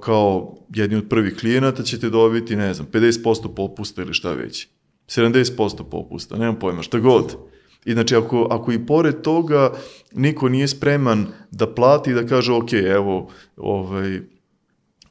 kao 0.00 0.56
jedni 0.74 0.96
od 0.96 1.08
prvih 1.08 1.36
klijenata, 1.36 1.82
ćete 1.82 2.10
dobiti, 2.10 2.56
ne 2.56 2.74
znam, 2.74 2.88
50% 2.92 3.54
popusta 3.54 4.02
ili 4.02 4.14
šta 4.14 4.32
već. 4.32 4.68
70% 5.08 5.90
popusta, 5.90 6.36
nemam 6.36 6.58
pojma, 6.58 6.82
šta 6.82 6.98
god. 6.98 7.36
I 7.84 7.92
znači, 7.92 8.16
ako, 8.16 8.48
ako 8.50 8.72
i 8.72 8.86
pored 8.86 9.20
toga 9.20 9.72
niko 10.12 10.48
nije 10.48 10.68
spreman 10.68 11.26
da 11.50 11.74
plati 11.74 12.10
i 12.10 12.14
da 12.14 12.26
kaže, 12.26 12.52
ok, 12.52 12.72
evo, 12.72 13.30
ovaj, 13.56 14.20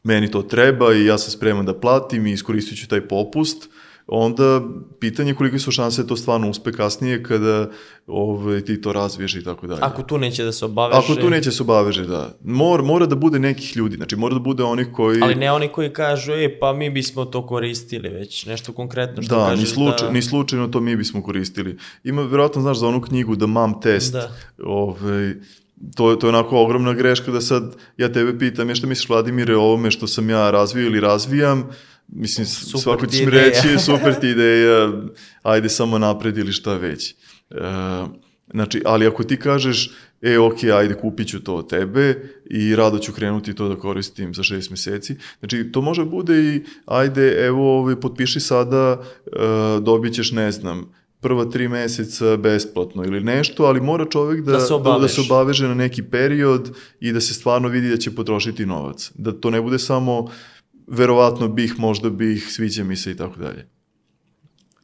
meni 0.04 0.32
to 0.32 0.42
treba 0.42 0.94
i 0.94 1.06
ja 1.06 1.18
sam 1.18 1.32
spreman 1.32 1.66
da 1.66 1.80
platim 1.80 2.28
i 2.28 2.32
iskoristit 2.32 2.80
ću 2.80 2.88
taj 2.88 3.08
popust, 3.08 3.70
onda 4.08 4.62
pitanje 5.00 5.34
kolike 5.34 5.60
su 5.60 5.72
šanse 5.72 6.02
da 6.02 6.08
to 6.08 6.18
stvarno 6.18 6.50
uspe 6.50 6.72
kasnije 6.72 7.24
kada 7.24 7.70
ovaj, 8.08 8.62
ti 8.62 8.82
to 8.82 8.94
razviješ 8.94 9.36
i 9.36 9.44
tako 9.44 9.68
dalje. 9.68 9.80
Ako 9.82 10.04
tu 10.04 10.18
neće 10.18 10.44
da 10.44 10.52
se 10.52 10.66
obaveže... 10.66 11.00
Ako 11.00 11.16
tu 11.16 11.30
neće 11.30 11.52
se 11.52 11.64
obaveže, 11.64 12.06
da. 12.06 12.38
Mora, 12.44 12.84
mora 12.84 13.06
da 13.06 13.16
bude 13.16 13.40
nekih 13.40 13.78
ljudi, 13.78 13.96
znači 13.96 14.16
mora 14.16 14.34
da 14.34 14.40
bude 14.40 14.64
oni 14.64 14.92
koji... 14.92 15.22
Ali 15.22 15.36
ne 15.36 15.52
oni 15.52 15.68
koji 15.68 15.90
kažu, 15.94 16.32
e, 16.32 16.60
pa 16.60 16.74
mi 16.74 16.90
bismo 16.90 17.26
to 17.26 17.48
koristili 17.48 18.10
već, 18.10 18.46
nešto 18.46 18.74
konkretno 18.74 19.24
što 19.24 19.36
Da, 19.36 19.46
kažeš 19.46 19.60
ni, 19.60 19.76
slučaj, 19.76 20.08
da... 20.08 20.14
ni 20.14 20.22
slučajno 20.22 20.68
to 20.68 20.80
mi 20.80 20.96
bismo 20.96 21.24
koristili. 21.24 21.78
Ima, 22.04 22.22
verovatno 22.22 22.62
znaš 22.62 22.78
za 22.78 22.88
onu 22.88 23.02
knjigu 23.02 23.36
The 23.36 23.48
Mom 23.48 23.82
Test, 23.82 24.14
Da. 24.14 24.32
ovaj, 24.64 25.34
to, 25.96 26.16
to 26.16 26.28
je 26.28 26.30
onako 26.30 26.62
ogromna 26.62 26.94
greška 26.94 27.32
da 27.32 27.42
sad 27.42 27.76
ja 27.98 28.12
tebe 28.12 28.40
pitam, 28.40 28.70
je 28.70 28.76
šta 28.76 28.88
misliš 28.88 29.10
Vladimire 29.10 29.56
o 29.56 29.62
ovome 29.62 29.92
što 29.92 30.08
sam 30.08 30.30
ja 30.30 30.52
razvio 30.52 30.86
ili 30.86 31.00
razvijam, 31.00 31.70
mislim, 32.08 32.46
Super 32.46 32.82
svako 32.82 33.06
ćeš 33.06 33.20
mi 33.20 33.32
reći, 33.32 33.68
super 33.86 34.20
ti 34.20 34.30
ideja, 34.30 34.92
ajde 35.44 35.70
samo 35.70 35.98
napred 35.98 36.38
ili 36.38 36.52
šta 36.52 36.78
već. 36.78 37.12
E, 37.12 37.16
znači, 38.54 38.82
ali 38.86 39.08
ako 39.08 39.24
ti 39.24 39.40
kažeš, 39.40 39.92
e, 40.22 40.38
ok, 40.38 40.64
ajde, 40.64 40.94
kupit 40.94 41.28
ću 41.28 41.44
to 41.44 41.56
od 41.56 41.70
tebe 41.70 42.30
i 42.50 42.76
rado 42.76 43.00
ću 43.00 43.14
krenuti 43.14 43.54
to 43.54 43.70
da 43.70 43.76
koristim 43.76 44.34
za 44.34 44.44
šest 44.44 44.70
meseci. 44.70 45.16
Znači, 45.40 45.72
to 45.72 45.82
može 45.82 46.06
bude 46.06 46.40
i, 46.40 46.64
ajde, 46.86 47.46
evo, 47.46 47.80
ovaj, 47.80 47.96
potpiši 47.96 48.40
sada, 48.40 49.04
e, 49.26 49.30
dobit 49.82 50.14
ćeš, 50.14 50.32
ne 50.32 50.52
znam, 50.52 50.94
prva 51.24 51.46
tri 51.46 51.68
meseca 51.68 52.38
besplatno 52.38 53.04
ili 53.04 53.22
nešto, 53.22 53.64
ali 53.64 53.82
mora 53.82 54.06
čovek 54.06 54.42
da, 54.42 54.52
Da 54.52 54.60
se 54.60 54.74
da, 54.74 54.80
da 54.80 54.90
obaveže. 54.90 55.14
se 55.14 55.22
obaveže 55.22 55.68
na 55.68 55.74
neki 55.74 56.04
period 56.04 56.72
i 57.00 57.12
da 57.12 57.22
se 57.22 57.34
stvarno 57.34 57.68
vidi 57.68 57.90
da 57.90 57.98
će 57.98 58.16
potrošiti 58.16 58.66
novac. 58.66 59.12
Da 59.16 59.32
to 59.32 59.50
ne 59.50 59.62
bude 59.62 59.80
samo 59.80 60.28
verovatno 60.88 61.48
bih, 61.48 61.76
možda 61.78 62.10
bih, 62.10 62.48
sviđa 62.50 62.84
mi 62.84 62.96
se 62.96 63.12
i 63.12 63.18
tako 63.18 63.40
dalje. 63.40 63.68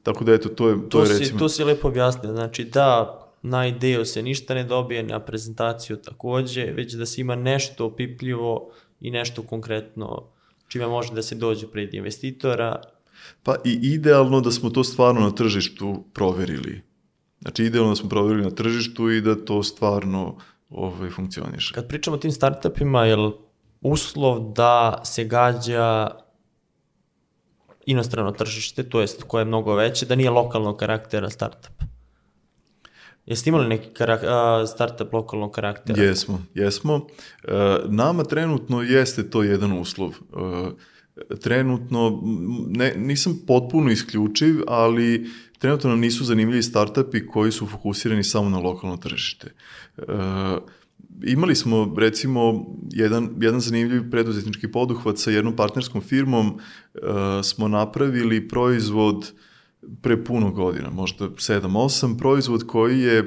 Tako 0.03 0.23
da 0.23 0.33
eto, 0.33 0.49
to 0.49 0.69
je, 0.69 0.75
to, 0.75 0.87
To, 0.89 0.99
je 1.01 1.07
si, 1.07 1.19
recimo... 1.19 1.39
to 1.39 1.49
si 1.49 1.63
lepo 1.63 1.87
objasnio, 1.87 2.31
znači 2.33 2.63
da 2.63 3.15
na 3.41 3.67
ideju 3.67 4.05
se 4.05 4.21
ništa 4.21 4.53
ne 4.53 4.63
dobije, 4.63 5.03
na 5.03 5.19
prezentaciju 5.19 5.97
takođe, 5.97 6.65
već 6.65 6.93
da 6.93 7.05
se 7.05 7.21
ima 7.21 7.35
nešto 7.35 7.85
opipljivo 7.85 8.71
i 8.99 9.11
nešto 9.11 9.43
konkretno 9.43 10.27
čime 10.67 10.87
može 10.87 11.13
da 11.13 11.21
se 11.21 11.35
dođe 11.35 11.67
pred 11.67 11.93
investitora. 11.93 12.81
Pa 13.43 13.55
i 13.65 13.79
idealno 13.81 14.41
da 14.41 14.51
smo 14.51 14.69
to 14.69 14.83
stvarno 14.83 15.21
na 15.21 15.31
tržištu 15.31 16.03
proverili. 16.13 16.81
Znači, 17.41 17.63
idealno 17.63 17.89
da 17.89 17.95
smo 17.95 18.09
proverili 18.09 18.43
na 18.43 18.51
tržištu 18.51 19.09
i 19.09 19.21
da 19.21 19.45
to 19.45 19.63
stvarno 19.63 20.37
ovaj, 20.69 21.09
funkcioniše. 21.09 21.73
Kad 21.73 21.87
pričamo 21.87 22.15
o 22.15 22.19
tim 22.19 22.31
startupima, 22.31 23.05
je 23.05 23.15
li 23.15 23.31
uslov 23.81 24.53
da 24.53 25.01
se 25.03 25.23
gađa 25.23 26.09
inostrano 27.85 28.31
tržište, 28.31 28.83
to 28.89 29.01
jest 29.01 29.23
koje 29.23 29.41
je 29.41 29.45
mnogo 29.45 29.75
veće, 29.75 30.05
da 30.05 30.15
nije 30.15 30.29
lokalnog 30.29 30.77
karaktera 30.77 31.29
startup? 31.29 31.83
Jeste 33.25 33.49
imali 33.49 33.67
neki 33.67 33.89
karak, 33.93 34.23
a, 34.23 34.67
startup 34.67 35.13
lokalnog 35.13 35.51
karaktera? 35.51 36.03
Jesmo, 36.03 36.41
jesmo. 36.53 37.07
E, 37.43 37.77
nama 37.85 38.23
trenutno 38.23 38.81
jeste 38.81 39.29
to 39.29 39.43
jedan 39.43 39.79
uslov. 39.79 40.09
E, 40.09 40.15
trenutno, 41.41 42.21
ne, 42.67 42.93
nisam 42.97 43.39
potpuno 43.47 43.91
isključiv, 43.91 44.61
ali 44.67 45.29
trenutno 45.59 45.89
nam 45.89 45.99
nisu 45.99 46.23
zanimljivi 46.23 46.63
startupi 46.63 47.27
koji 47.27 47.51
su 47.51 47.67
fokusirani 47.67 48.23
samo 48.23 48.49
na 48.49 48.59
lokalno 48.59 48.97
tržište. 48.97 49.53
E, 49.97 50.03
imali 51.23 51.55
smo 51.55 51.95
recimo 51.97 52.65
jedan, 52.91 53.29
jedan 53.41 53.59
zanimljiv 53.59 54.09
preduzetnički 54.11 54.71
poduhvat 54.71 55.17
sa 55.17 55.31
jednom 55.31 55.55
partnerskom 55.55 56.01
firmom, 56.01 56.47
e, 56.47 56.99
smo 57.43 57.67
napravili 57.67 58.47
proizvod 58.47 59.33
pre 60.01 60.23
puno 60.23 60.51
godina, 60.51 60.89
možda 60.89 61.29
7-8, 61.29 62.17
proizvod 62.17 62.67
koji 62.67 62.99
je 62.99 63.17
e, 63.17 63.25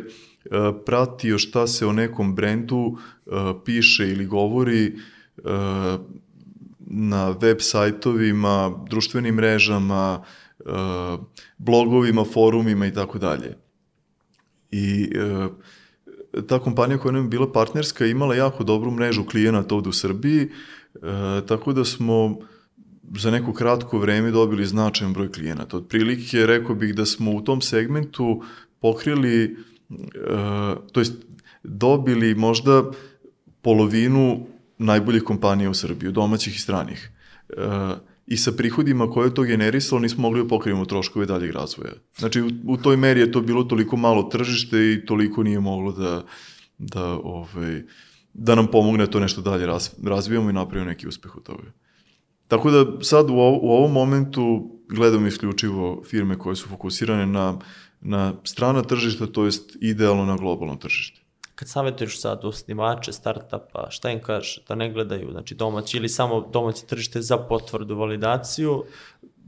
pratio 0.87 1.39
šta 1.39 1.67
se 1.67 1.87
o 1.87 1.93
nekom 1.93 2.35
brendu 2.35 2.97
e, 2.97 3.31
piše 3.65 4.09
ili 4.09 4.27
govori 4.27 4.87
e, 4.87 4.93
na 6.95 7.31
web 7.31 7.61
sajtovima, 7.61 8.85
društvenim 8.91 9.35
mrežama, 9.35 10.23
e, 10.61 10.65
blogovima, 11.59 12.25
forumima 12.25 12.87
i 12.87 12.93
tako 12.93 13.19
dalje. 13.19 13.57
I 14.71 15.11
e, 15.15 15.49
ta 16.47 16.59
kompanija 16.59 16.99
koja 16.99 17.13
nam 17.13 17.25
je 17.25 17.29
bila 17.29 17.53
partnerska 17.53 18.07
imala 18.07 18.35
jako 18.35 18.65
dobru 18.65 18.91
mrežu 18.91 19.25
klijenata 19.25 19.75
ovde 19.75 19.89
u 19.89 19.93
Srbiji, 19.93 20.43
e, 20.43 20.49
tako 21.47 21.73
da 21.73 21.85
smo 21.85 22.39
za 23.17 23.31
neko 23.31 23.53
kratko 23.53 23.99
vreme 23.99 24.31
dobili 24.31 24.67
značajan 24.67 25.13
broj 25.13 25.33
klijenata. 25.33 25.77
Otprilike 25.77 26.47
rekao 26.47 26.75
bih 26.75 26.95
da 26.95 27.07
smo 27.07 27.33
u 27.33 27.41
tom 27.41 27.61
segmentu 27.61 28.43
pokrili, 28.81 29.57
to 30.93 31.01
jest 31.01 31.15
dobili 31.63 32.35
možda 32.35 32.85
polovinu 33.63 34.47
najboljih 34.83 35.23
kompanija 35.23 35.71
u 35.71 35.75
Srbiji, 35.75 36.13
domaćih 36.13 36.57
i 36.57 36.59
stranih. 36.59 37.11
E, 37.49 37.55
I 38.27 38.37
sa 38.37 38.53
prihodima 38.53 39.11
koje 39.11 39.27
je 39.27 39.35
to 39.35 39.43
generisalo 39.43 40.01
nismo 40.01 40.23
mogli 40.23 40.43
da 40.43 40.49
pokrijemo 40.49 40.85
troškove 40.85 41.27
daljeg 41.27 41.51
razvoja. 41.51 41.93
Znači, 42.19 42.43
u, 42.43 42.51
u 42.67 42.77
toj 42.77 42.97
meri 42.97 43.21
je 43.21 43.33
to 43.33 43.41
bilo 43.41 43.65
toliko 43.65 43.97
malo 43.97 44.23
tržište 44.23 44.93
i 44.93 45.07
toliko 45.07 45.43
nije 45.43 45.61
moglo 45.61 45.93
da, 45.93 46.23
da, 46.79 47.05
ovaj, 47.05 47.83
da 48.35 48.55
nam 48.55 48.67
pomogne 48.67 49.07
to 49.07 49.21
nešto 49.21 49.43
dalje 49.43 49.67
raz, 49.67 49.91
razvijamo 50.05 50.51
i 50.51 50.53
napravimo 50.53 50.91
neki 50.91 51.09
uspeh 51.09 51.37
od 51.37 51.43
toga. 51.43 51.73
Tako 52.49 52.71
da 52.71 52.87
sad 53.01 53.31
u, 53.31 53.33
ovo, 53.33 53.59
u 53.63 53.71
ovom 53.71 53.93
momentu 53.93 54.71
gledamo 54.89 55.27
isključivo 55.27 56.03
firme 56.05 56.39
koje 56.39 56.57
su 56.57 56.69
fokusirane 56.69 57.27
na, 57.27 57.59
na 58.01 58.35
strana 58.45 58.83
tržišta, 58.83 59.27
to 59.27 59.45
jest 59.45 59.77
idealno 59.81 60.25
na 60.25 60.37
globalno 60.37 60.77
tržište. 60.77 61.22
Kad 61.55 61.69
savjetuješ 61.69 62.21
sad 62.21 62.45
osnivače 62.45 63.13
startupa, 63.13 63.91
šta 63.91 64.11
im 64.11 64.21
kažeš 64.23 64.65
da 64.69 64.75
ne 64.75 64.93
gledaju, 64.93 65.31
znači 65.31 65.55
domaći 65.55 65.97
ili 65.97 66.09
samo 66.09 66.41
domaće 66.53 66.87
tržište 66.87 67.23
za 67.23 67.37
potvrdu, 67.37 67.97
validaciju, 67.97 68.85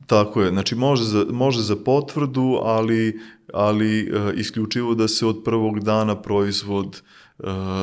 Tako 0.06 0.42
je, 0.42 0.50
znači 0.50 0.74
može 0.74 1.04
za, 1.04 1.26
može 1.30 1.62
za 1.62 1.76
potvrdu, 1.76 2.58
ali, 2.62 3.20
ali 3.52 4.00
e, 4.00 4.34
isključivo 4.36 4.94
da 4.94 5.08
se 5.08 5.26
od 5.26 5.42
prvog 5.44 5.80
dana 5.80 6.22
proizvod 6.22 7.02
e, 7.38 7.42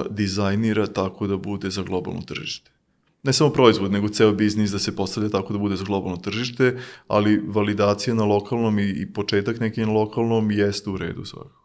dizajnira 0.10 0.88
tako 0.88 1.28
da 1.28 1.38
bude 1.38 1.70
za 1.70 1.82
globalno 1.82 2.22
tržište. 2.22 2.72
Ne 3.24 3.34
samo 3.34 3.50
proizvod, 3.50 3.92
nego 3.92 4.10
ceo 4.10 4.32
biznis 4.32 4.72
da 4.72 4.80
se 4.80 4.96
postavlja 4.96 5.30
tako 5.30 5.54
da 5.54 5.60
bude 5.60 5.76
za 5.76 5.84
globalno 5.84 6.18
tržište, 6.18 6.78
ali 7.08 7.42
validacija 7.48 8.14
na 8.14 8.24
lokalnom 8.24 8.80
i, 8.80 8.90
i 8.90 9.14
početak 9.14 9.60
neki 9.60 9.82
na 9.82 9.92
lokalnom 9.92 10.52
jeste 10.52 10.90
u 10.90 10.98
redu 10.98 11.26
svakako. 11.26 11.61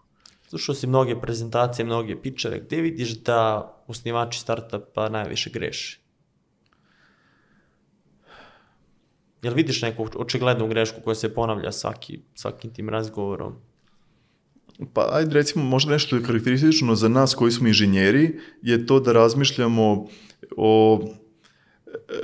Slušao 0.56 0.74
si 0.74 0.86
mnoge 0.86 1.20
prezentacije, 1.20 1.86
mnoge 1.86 2.16
pičeve, 2.22 2.60
gde 2.66 2.80
vidiš 2.80 3.18
da 3.20 3.72
osnivači 3.86 4.40
startupa 4.40 5.08
najviše 5.08 5.50
greše? 5.50 6.00
Jel 9.42 9.54
vidiš 9.54 9.82
neku 9.82 10.08
očiglednu 10.16 10.68
grešku 10.68 11.00
koja 11.04 11.14
se 11.14 11.34
ponavlja 11.34 11.72
svaki, 11.72 12.20
svakim 12.34 12.74
tim 12.74 12.88
razgovorom? 12.88 13.54
Pa 14.92 15.08
ajde 15.12 15.34
recimo 15.34 15.64
možda 15.64 15.92
nešto 15.92 16.16
je 16.16 16.22
karakteristično 16.22 16.94
za 16.94 17.08
nas 17.08 17.34
koji 17.34 17.52
smo 17.52 17.68
inženjeri 17.68 18.40
je 18.62 18.86
to 18.86 19.00
da 19.00 19.12
razmišljamo 19.12 20.06
o 20.56 21.00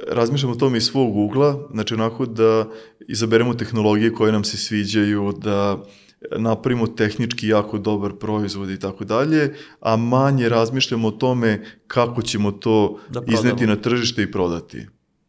razmišljamo 0.08 0.54
o 0.54 0.58
tome 0.58 0.78
iz 0.78 0.84
svog 0.84 1.16
ugla, 1.16 1.68
znači 1.72 1.94
onako 1.94 2.26
da 2.26 2.66
izaberemo 3.08 3.54
tehnologije 3.54 4.12
koje 4.12 4.32
nam 4.32 4.44
se 4.44 4.56
sviđaju, 4.56 5.32
da 5.38 5.84
napravimo 6.36 6.86
tehnički 6.86 7.48
jako 7.48 7.78
dobar 7.78 8.12
proizvod 8.12 8.70
i 8.70 8.78
tako 8.78 9.04
dalje, 9.04 9.54
a 9.80 9.96
manje 9.96 10.48
razmišljamo 10.48 11.08
o 11.08 11.10
tome 11.10 11.64
kako 11.86 12.22
ćemo 12.22 12.52
to 12.52 12.98
Da 13.08 13.22
izneti 13.26 13.66
na 13.66 13.76
tržište 13.76 14.22
i 14.22 14.30
prodati. 14.32 14.86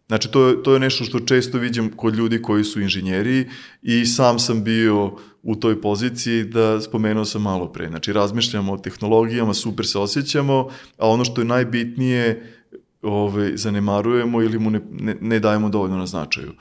Znači, 0.07 0.31
to 0.31 0.47
je, 0.47 0.63
to 0.63 0.73
je 0.73 0.79
nešto 0.79 1.03
što 1.03 1.19
često 1.19 1.57
vidim 1.57 1.91
kod 1.95 2.15
ljudi 2.15 2.41
koji 2.41 2.63
su 2.63 2.81
inženjeri 2.81 3.49
i 3.81 4.05
sam 4.05 4.39
sam 4.39 4.63
bio 4.63 5.11
u 5.43 5.55
toj 5.55 5.81
poziciji 5.81 6.43
da 6.43 6.81
spomenuo 6.81 7.25
sam 7.25 7.41
malo 7.41 7.71
pre. 7.71 7.87
Znači, 7.87 8.13
razmišljamo 8.13 8.73
o 8.73 8.77
tehnologijama, 8.77 9.53
super 9.53 9.85
se 9.85 9.99
osjećamo, 9.99 10.69
a 10.97 11.09
ono 11.09 11.25
što 11.25 11.41
je 11.41 11.45
najbitnije 11.45 12.53
ove, 13.01 13.57
zanemarujemo 13.57 14.41
ili 14.41 14.59
mu 14.59 14.69
ne, 14.69 14.81
ne, 14.91 15.17
ne 15.21 15.39
dajemo 15.39 15.69
dovoljno 15.69 15.97
na 15.97 16.05
značaju. 16.05 16.51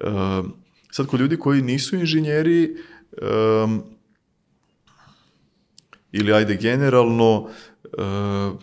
E, 0.00 0.06
sad, 0.90 1.06
kod 1.06 1.20
ljudi 1.20 1.36
koji 1.36 1.62
nisu 1.62 1.96
inženjeri, 1.96 2.76
um, 3.22 3.82
ili 6.12 6.32
ajde 6.32 6.56
generalno, 6.56 7.40
uh, 7.40 8.60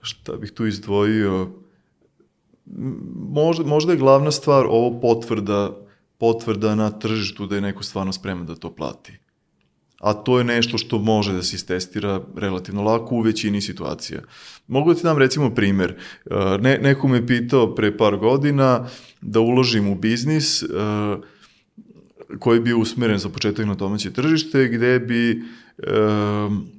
šta 0.00 0.36
bih 0.36 0.50
tu 0.50 0.66
izdvojio, 0.66 1.50
možda, 3.16 3.64
možda 3.64 3.92
je 3.92 3.98
glavna 3.98 4.30
stvar 4.30 4.66
ovo 4.68 5.00
potvrda, 5.00 5.76
potvrda 6.18 6.74
na 6.74 6.90
tržištu 6.90 7.46
da 7.46 7.54
je 7.54 7.60
neko 7.60 7.82
stvarno 7.82 8.12
spreman 8.12 8.46
da 8.46 8.54
to 8.54 8.74
plati. 8.74 9.18
A 10.00 10.12
to 10.12 10.38
je 10.38 10.44
nešto 10.44 10.78
što 10.78 10.98
može 10.98 11.32
da 11.32 11.42
se 11.42 11.56
istestira 11.56 12.20
relativno 12.36 12.82
lako 12.82 13.14
u 13.14 13.20
većini 13.20 13.60
situacija. 13.60 14.20
Mogu 14.66 14.92
da 14.92 14.96
ti 14.96 15.02
dam 15.04 15.18
recimo 15.18 15.54
primer. 15.54 15.96
Uh, 16.24 16.60
Ne, 16.60 16.78
neko 16.78 17.08
me 17.08 17.26
pitao 17.26 17.74
pre 17.74 17.96
par 17.96 18.16
godina 18.16 18.86
da 19.20 19.40
uložim 19.40 19.88
u 19.88 19.94
biznis, 19.94 20.62
uh, 20.62 20.68
koji 22.38 22.60
bi 22.60 22.74
usmeren 22.74 23.18
za 23.18 23.28
početak 23.28 23.66
na 23.66 23.74
domaće 23.74 24.12
tržište, 24.12 24.68
gde 24.68 24.98
bi 24.98 25.42
um, 26.46 26.74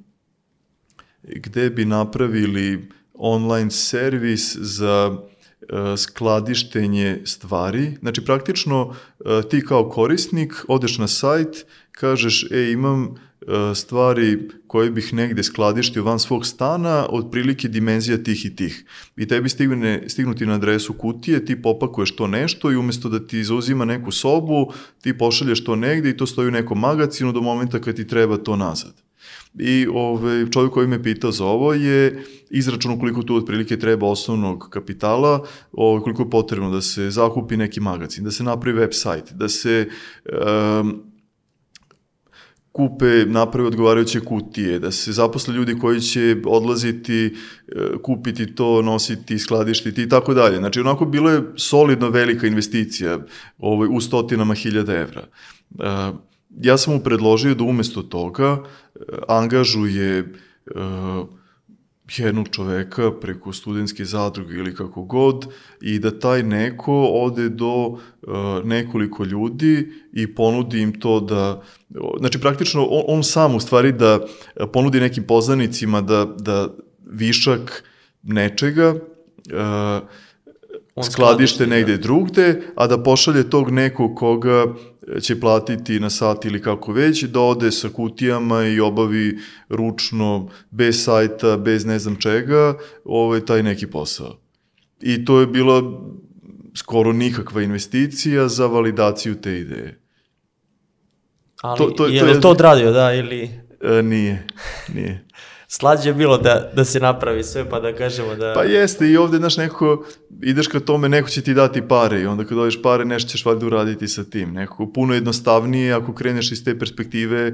gde 1.22 1.70
bi 1.70 1.84
napravili 1.84 2.88
online 3.14 3.70
servis 3.70 4.56
za 4.56 5.18
e, 5.60 5.96
skladištenje 5.96 7.20
stvari. 7.24 7.96
Znači, 8.00 8.24
praktično 8.24 8.94
e, 9.20 9.48
ti 9.50 9.64
kao 9.64 9.88
korisnik 9.90 10.64
odeš 10.68 10.98
na 10.98 11.08
sajt, 11.08 11.66
kažeš, 11.90 12.46
e, 12.50 12.72
imam 12.72 13.04
e, 13.04 13.25
stvari 13.74 14.38
koje 14.66 14.90
bih 14.90 15.14
negde 15.14 15.42
skladištio 15.42 16.04
van 16.04 16.18
svog 16.18 16.46
stana, 16.46 17.06
otprilike 17.10 17.68
dimenzija 17.68 18.22
tih 18.22 18.46
i 18.46 18.56
tih. 18.56 18.84
I 19.16 19.26
tebi 19.26 19.48
stigne, 19.48 20.04
stignuti 20.08 20.46
na 20.46 20.54
adresu 20.54 20.92
kutije, 20.92 21.44
ti 21.44 21.62
popakuješ 21.62 22.16
to 22.16 22.26
nešto 22.26 22.72
i 22.72 22.76
umesto 22.76 23.08
da 23.08 23.26
ti 23.26 23.44
zauzima 23.44 23.84
neku 23.84 24.12
sobu, 24.12 24.72
ti 25.02 25.18
pošalješ 25.18 25.64
to 25.64 25.76
negde 25.76 26.10
i 26.10 26.16
to 26.16 26.26
stoji 26.26 26.48
u 26.48 26.50
nekom 26.50 26.80
magacinu 26.80 27.32
do 27.32 27.40
momenta 27.40 27.80
kad 27.80 27.96
ti 27.96 28.06
treba 28.06 28.36
to 28.36 28.56
nazad. 28.56 28.94
I 29.58 29.86
ovaj, 29.92 30.50
čovjek 30.50 30.72
koji 30.72 30.86
me 30.86 31.02
pitao 31.02 31.32
za 31.32 31.44
ovo 31.44 31.72
je 31.72 32.24
izračun 32.50 33.00
koliko 33.00 33.22
tu 33.22 33.36
otprilike 33.36 33.78
treba 33.78 34.06
osnovnog 34.06 34.68
kapitala, 34.70 35.46
ovaj, 35.72 36.02
koliko 36.02 36.22
je 36.22 36.30
potrebno 36.30 36.70
da 36.70 36.80
se 36.80 37.10
zakupi 37.10 37.56
neki 37.56 37.80
magazin, 37.80 38.24
da 38.24 38.30
se 38.30 38.44
napravi 38.44 38.78
web 38.78 38.90
sajt, 38.92 39.32
da 39.32 39.48
se 39.48 39.88
um, 40.80 41.02
kupe, 42.76 43.24
naprave 43.26 43.68
odgovarajuće 43.68 44.20
kutije, 44.20 44.78
da 44.78 44.90
se 44.90 45.12
zaposle 45.12 45.54
ljudi 45.54 45.78
koji 45.78 46.00
će 46.00 46.36
odlaziti, 46.46 47.26
e, 47.26 47.32
kupiti 48.02 48.54
to, 48.54 48.82
nositi, 48.82 49.38
skladištiti 49.38 50.02
i 50.02 50.08
tako 50.08 50.34
dalje. 50.34 50.56
Znači, 50.56 50.80
onako 50.80 51.04
bilo 51.04 51.30
je 51.30 51.42
solidno 51.56 52.10
velika 52.10 52.46
investicija 52.46 53.18
ovaj, 53.58 53.88
u 53.92 54.00
stotinama 54.00 54.54
hiljada 54.54 54.94
evra. 54.94 55.22
Uh, 55.70 56.16
ja 56.60 56.76
sam 56.78 56.94
mu 56.94 57.00
predložio 57.00 57.54
da 57.54 57.64
umesto 57.64 58.02
toga 58.02 58.56
e, 58.56 58.98
angažuje 59.28 60.32
jednog 62.16 62.48
čoveka 62.48 63.10
preko 63.20 63.52
studentske 63.52 64.04
zadruge 64.04 64.54
ili 64.54 64.74
kako 64.74 65.02
god 65.02 65.46
i 65.80 65.98
da 65.98 66.18
taj 66.18 66.42
neko 66.42 67.08
ode 67.12 67.48
do 67.48 67.86
uh, 67.86 67.98
nekoliko 68.64 69.24
ljudi 69.24 69.92
i 70.12 70.34
ponudi 70.34 70.80
im 70.80 71.00
to 71.00 71.20
da, 71.20 71.62
znači 72.18 72.40
praktično 72.40 72.84
on, 72.84 73.02
on 73.06 73.24
sam 73.24 73.54
u 73.54 73.60
stvari 73.60 73.92
da 73.92 74.20
ponudi 74.72 75.00
nekim 75.00 75.24
poznanicima 75.24 76.00
da, 76.00 76.24
da 76.24 76.68
višak 77.06 77.84
nečega 78.22 78.94
uh, 78.94 80.08
skladište 81.04 81.66
negde 81.66 81.96
drugde, 81.96 82.62
a 82.74 82.86
da 82.86 83.02
pošalje 83.02 83.50
tog 83.50 83.70
nekog 83.70 84.16
koga 84.16 84.66
će 85.20 85.40
platiti 85.40 86.00
na 86.00 86.10
sat 86.10 86.44
ili 86.44 86.62
kako 86.62 86.92
već, 86.92 87.22
da 87.22 87.40
ode 87.40 87.72
sa 87.72 87.88
kutijama 87.88 88.64
i 88.64 88.80
obavi 88.80 89.38
ručno, 89.68 90.48
bez 90.70 91.04
sajta, 91.04 91.56
bez 91.56 91.86
ne 91.86 91.98
znam 91.98 92.16
čega, 92.16 92.78
ovaj, 93.04 93.40
taj 93.40 93.62
neki 93.62 93.86
posao. 93.86 94.38
I 95.00 95.24
to 95.24 95.40
je 95.40 95.46
bila 95.46 95.82
skoro 96.74 97.12
nikakva 97.12 97.62
investicija 97.62 98.48
za 98.48 98.66
validaciju 98.66 99.34
te 99.34 99.58
ideje. 99.58 100.00
Ali, 101.62 101.78
to, 101.78 101.84
to, 101.90 102.06
je 102.06 102.20
to, 102.20 102.26
je, 102.26 102.40
to 102.40 102.50
odradio, 102.50 102.92
da, 102.92 103.14
ili... 103.14 103.50
E, 103.80 104.02
nije, 104.02 104.46
nije 104.94 105.25
slađe 105.68 106.12
bilo 106.12 106.38
da, 106.38 106.70
da 106.74 106.84
se 106.84 107.00
napravi 107.00 107.44
sve 107.44 107.70
pa 107.70 107.80
da 107.80 107.94
kažemo 107.94 108.34
da... 108.34 108.52
Pa 108.54 108.62
jeste 108.62 109.08
i 109.08 109.16
ovde, 109.16 109.36
znaš, 109.36 109.56
neko, 109.56 110.04
ideš 110.42 110.66
ka 110.66 110.80
tome, 110.80 111.08
neko 111.08 111.28
će 111.28 111.42
ti 111.42 111.54
dati 111.54 111.88
pare 111.88 112.20
i 112.20 112.26
onda 112.26 112.44
kad 112.44 112.58
dođeš 112.58 112.82
pare 112.82 113.04
nešto 113.04 113.30
ćeš 113.30 113.44
valjda 113.44 113.66
uraditi 113.66 114.08
sa 114.08 114.24
tim. 114.24 114.52
Neko 114.52 114.92
puno 114.92 115.14
jednostavnije 115.14 115.92
ako 115.92 116.14
kreneš 116.14 116.52
iz 116.52 116.64
te 116.64 116.78
perspektive, 116.78 117.52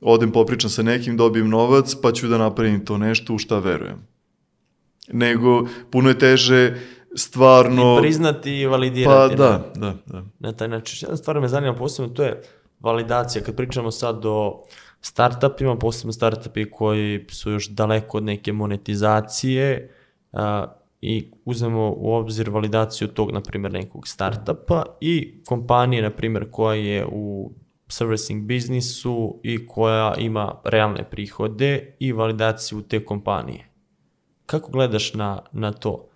odem 0.00 0.32
popričam 0.32 0.70
sa 0.70 0.82
nekim, 0.82 1.16
dobijem 1.16 1.48
novac 1.48 1.94
pa 2.02 2.12
ću 2.12 2.28
da 2.28 2.38
napravim 2.38 2.84
to 2.84 2.98
nešto 2.98 3.34
u 3.34 3.38
šta 3.38 3.58
verujem. 3.58 4.06
Nego, 5.12 5.66
puno 5.90 6.08
je 6.08 6.18
teže 6.18 6.74
stvarno... 7.14 7.98
I 7.98 8.02
priznati 8.02 8.60
i 8.60 8.66
validirati. 8.66 9.36
Pa 9.36 9.42
da, 9.42 9.72
da, 9.74 9.94
da. 10.06 10.24
Na 10.38 10.52
taj 10.52 10.68
način. 10.68 10.98
Jedna 11.02 11.16
stvar 11.16 11.40
me 11.40 11.48
zanima 11.48 11.74
posebno, 11.74 12.14
to 12.14 12.22
je 12.22 12.42
validacija. 12.80 13.44
Kad 13.44 13.56
pričamo 13.56 13.90
sad 13.90 14.26
o 14.26 14.64
startupima, 15.02 15.78
posebno 15.78 16.12
startupi 16.12 16.70
koji 16.70 17.26
su 17.28 17.50
još 17.50 17.68
daleko 17.68 18.16
od 18.16 18.24
neke 18.24 18.52
monetizacije 18.52 19.90
a, 20.32 20.66
i 21.00 21.30
uzmemo 21.44 21.94
u 21.96 22.14
obzir 22.14 22.50
validaciju 22.50 23.08
tog, 23.08 23.32
na 23.32 23.40
primjer, 23.40 23.72
nekog 23.72 24.08
startupa 24.08 24.84
i 25.00 25.42
kompanije, 25.46 26.02
na 26.02 26.10
primjer, 26.10 26.50
koja 26.50 26.74
je 26.74 27.06
u 27.12 27.52
servicing 27.88 28.44
biznisu 28.44 29.40
i 29.42 29.66
koja 29.66 30.14
ima 30.18 30.54
realne 30.64 31.04
prihode 31.10 31.96
i 31.98 32.12
validaciju 32.12 32.82
te 32.82 33.04
kompanije. 33.04 33.68
Kako 34.46 34.72
gledaš 34.72 35.14
na, 35.14 35.42
na 35.52 35.72
to? 35.72 36.08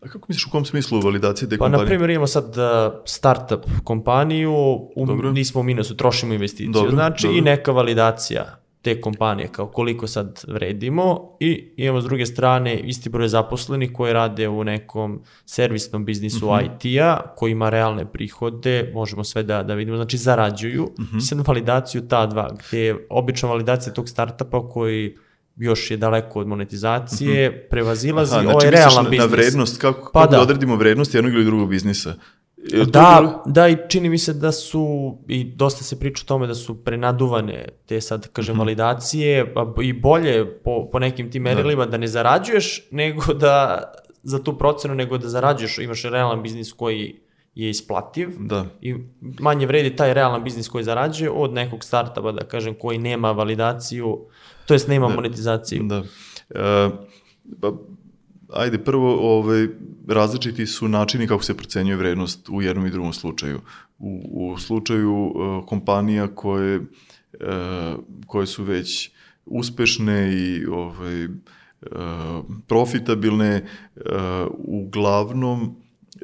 A 0.00 0.08
kako 0.08 0.26
misliš 0.28 0.46
u 0.46 0.50
kom 0.50 0.64
smislu 0.64 1.00
validacije 1.00 1.48
te 1.48 1.58
pa, 1.58 1.64
kompanije? 1.64 1.78
Pa, 1.78 1.82
na 1.82 1.88
primjer, 1.88 2.10
imamo 2.10 2.26
sad 2.26 2.44
uh, 2.44 3.00
startup 3.04 3.60
kompaniju, 3.84 4.54
um, 4.96 5.32
nismo 5.32 5.60
u 5.60 5.64
minusu, 5.64 5.96
trošimo 5.96 6.34
investiciju, 6.34 6.72
dobro, 6.72 6.90
znači 6.90 7.26
dobro. 7.26 7.38
i 7.38 7.40
neka 7.40 7.72
validacija 7.72 8.58
te 8.82 9.00
kompanije, 9.00 9.48
kao 9.48 9.66
koliko 9.66 10.06
sad 10.06 10.44
vredimo 10.48 11.36
i 11.40 11.72
imamo 11.76 12.00
s 12.00 12.04
druge 12.04 12.26
strane 12.26 12.80
isti 12.80 13.08
broj 13.08 13.28
zaposlenih 13.28 13.92
koji 13.92 14.12
rade 14.12 14.48
u 14.48 14.64
nekom 14.64 15.22
servisnom 15.44 16.04
biznisu 16.04 16.46
uh 16.46 16.56
mhm. 16.56 16.66
-huh. 16.66 16.96
IT-a, 16.96 17.34
koji 17.36 17.52
ima 17.52 17.70
realne 17.70 18.12
prihode, 18.12 18.90
možemo 18.94 19.24
sve 19.24 19.42
da, 19.42 19.62
da 19.62 19.74
vidimo, 19.74 19.96
znači 19.96 20.16
zarađuju, 20.16 20.84
uh 20.84 20.90
-huh. 20.98 21.20
sad 21.20 21.46
validaciju 21.46 22.08
ta 22.08 22.26
dva, 22.26 22.56
gde 22.68 22.80
je 22.80 23.06
obična 23.10 23.48
validacija 23.48 23.94
tog 23.94 24.08
startupa 24.08 24.68
koji 24.68 25.16
još 25.58 25.90
je 25.90 25.96
daleko 25.96 26.40
od 26.40 26.46
monetizacije, 26.46 27.50
mm 27.50 27.52
-hmm. 27.52 27.68
prevazilazi 27.70 28.34
Aha, 28.34 28.42
znači, 28.42 28.56
ovaj 28.56 28.70
realan 28.70 29.04
na, 29.04 29.10
biznis. 29.10 29.30
na 29.30 29.36
vrednost, 29.36 29.80
kako, 29.80 30.10
pa 30.12 30.20
kako 30.20 30.30
da. 30.30 30.36
da 30.36 30.42
odredimo 30.42 30.76
vrednost 30.76 31.14
jednog 31.14 31.34
ili 31.34 31.44
drugog 31.44 31.68
biznisa? 31.68 32.14
Je 32.56 32.84
da, 32.84 33.42
da 33.46 33.68
i 33.68 33.76
čini 33.88 34.08
mi 34.08 34.18
se 34.18 34.32
da 34.32 34.52
su, 34.52 35.16
i 35.28 35.44
dosta 35.44 35.84
se 35.84 36.00
priča 36.00 36.22
o 36.24 36.28
tome 36.28 36.46
da 36.46 36.54
su 36.54 36.84
prenaduvane 36.84 37.68
te 37.86 38.00
sad, 38.00 38.28
kažem, 38.28 38.54
mm 38.54 38.56
-hmm. 38.56 38.60
validacije 38.60 39.54
i 39.82 39.92
bolje 39.92 40.46
po, 40.64 40.88
po 40.92 40.98
nekim 40.98 41.30
tim 41.30 41.44
da. 41.44 41.50
merilima 41.50 41.84
da. 41.84 41.90
da 41.90 41.96
ne 41.96 42.06
zarađuješ 42.06 42.88
nego 42.90 43.34
da 43.34 43.82
za 44.22 44.42
tu 44.42 44.58
procenu, 44.58 44.94
nego 44.94 45.18
da 45.18 45.28
zarađuješ, 45.28 45.78
imaš 45.78 46.02
realan 46.02 46.42
biznis 46.42 46.72
koji 46.72 47.20
je 47.54 47.70
isplativ 47.70 48.28
da. 48.38 48.66
i 48.80 48.94
manje 49.40 49.66
vredi 49.66 49.96
taj 49.96 50.14
realan 50.14 50.44
biznis 50.44 50.68
koji 50.68 50.84
zarađuje 50.84 51.30
od 51.30 51.52
nekog 51.52 51.84
startupa, 51.84 52.32
da 52.32 52.44
kažem, 52.44 52.74
koji 52.74 52.98
nema 52.98 53.32
validaciju 53.32 54.26
To 54.68 54.74
jest 54.74 54.88
nema 54.88 55.08
da, 55.08 55.14
monetizaciju. 55.14 55.82
Da. 55.82 56.02
E, 56.50 56.90
pa, 57.60 57.72
ajde, 58.52 58.78
prvo, 58.78 59.36
ovaj, 59.36 59.68
različiti 60.08 60.66
su 60.66 60.88
načini 60.88 61.26
kako 61.26 61.42
se 61.42 61.56
procenjuje 61.56 61.96
vrednost 61.96 62.48
u 62.48 62.62
jednom 62.62 62.86
i 62.86 62.90
drugom 62.90 63.12
slučaju. 63.12 63.60
U, 63.98 64.20
u 64.32 64.58
slučaju 64.58 65.14
uh, 65.14 65.66
kompanija 65.66 66.26
koje, 66.34 66.78
uh, 66.78 66.86
koje 68.26 68.46
su 68.46 68.64
već 68.64 69.10
uspešne 69.46 70.32
i 70.32 70.66
ovaj, 70.66 71.24
uh, 71.24 71.30
profitabilne, 72.66 73.64
uh, 73.96 74.02
uglavnom 74.58 75.76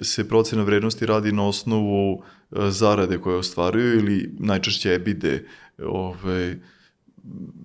se 0.03 0.29
procena 0.29 0.63
vrednosti 0.63 1.07
radi 1.07 1.33
na 1.33 1.47
osnovu 1.47 2.13
uh, 2.13 2.25
zarade 2.69 3.19
koje 3.19 3.37
ostvaruju 3.37 3.95
ili 3.95 4.35
najčešće 4.39 4.95
ebide 4.95 5.47
ovaj, 5.85 6.57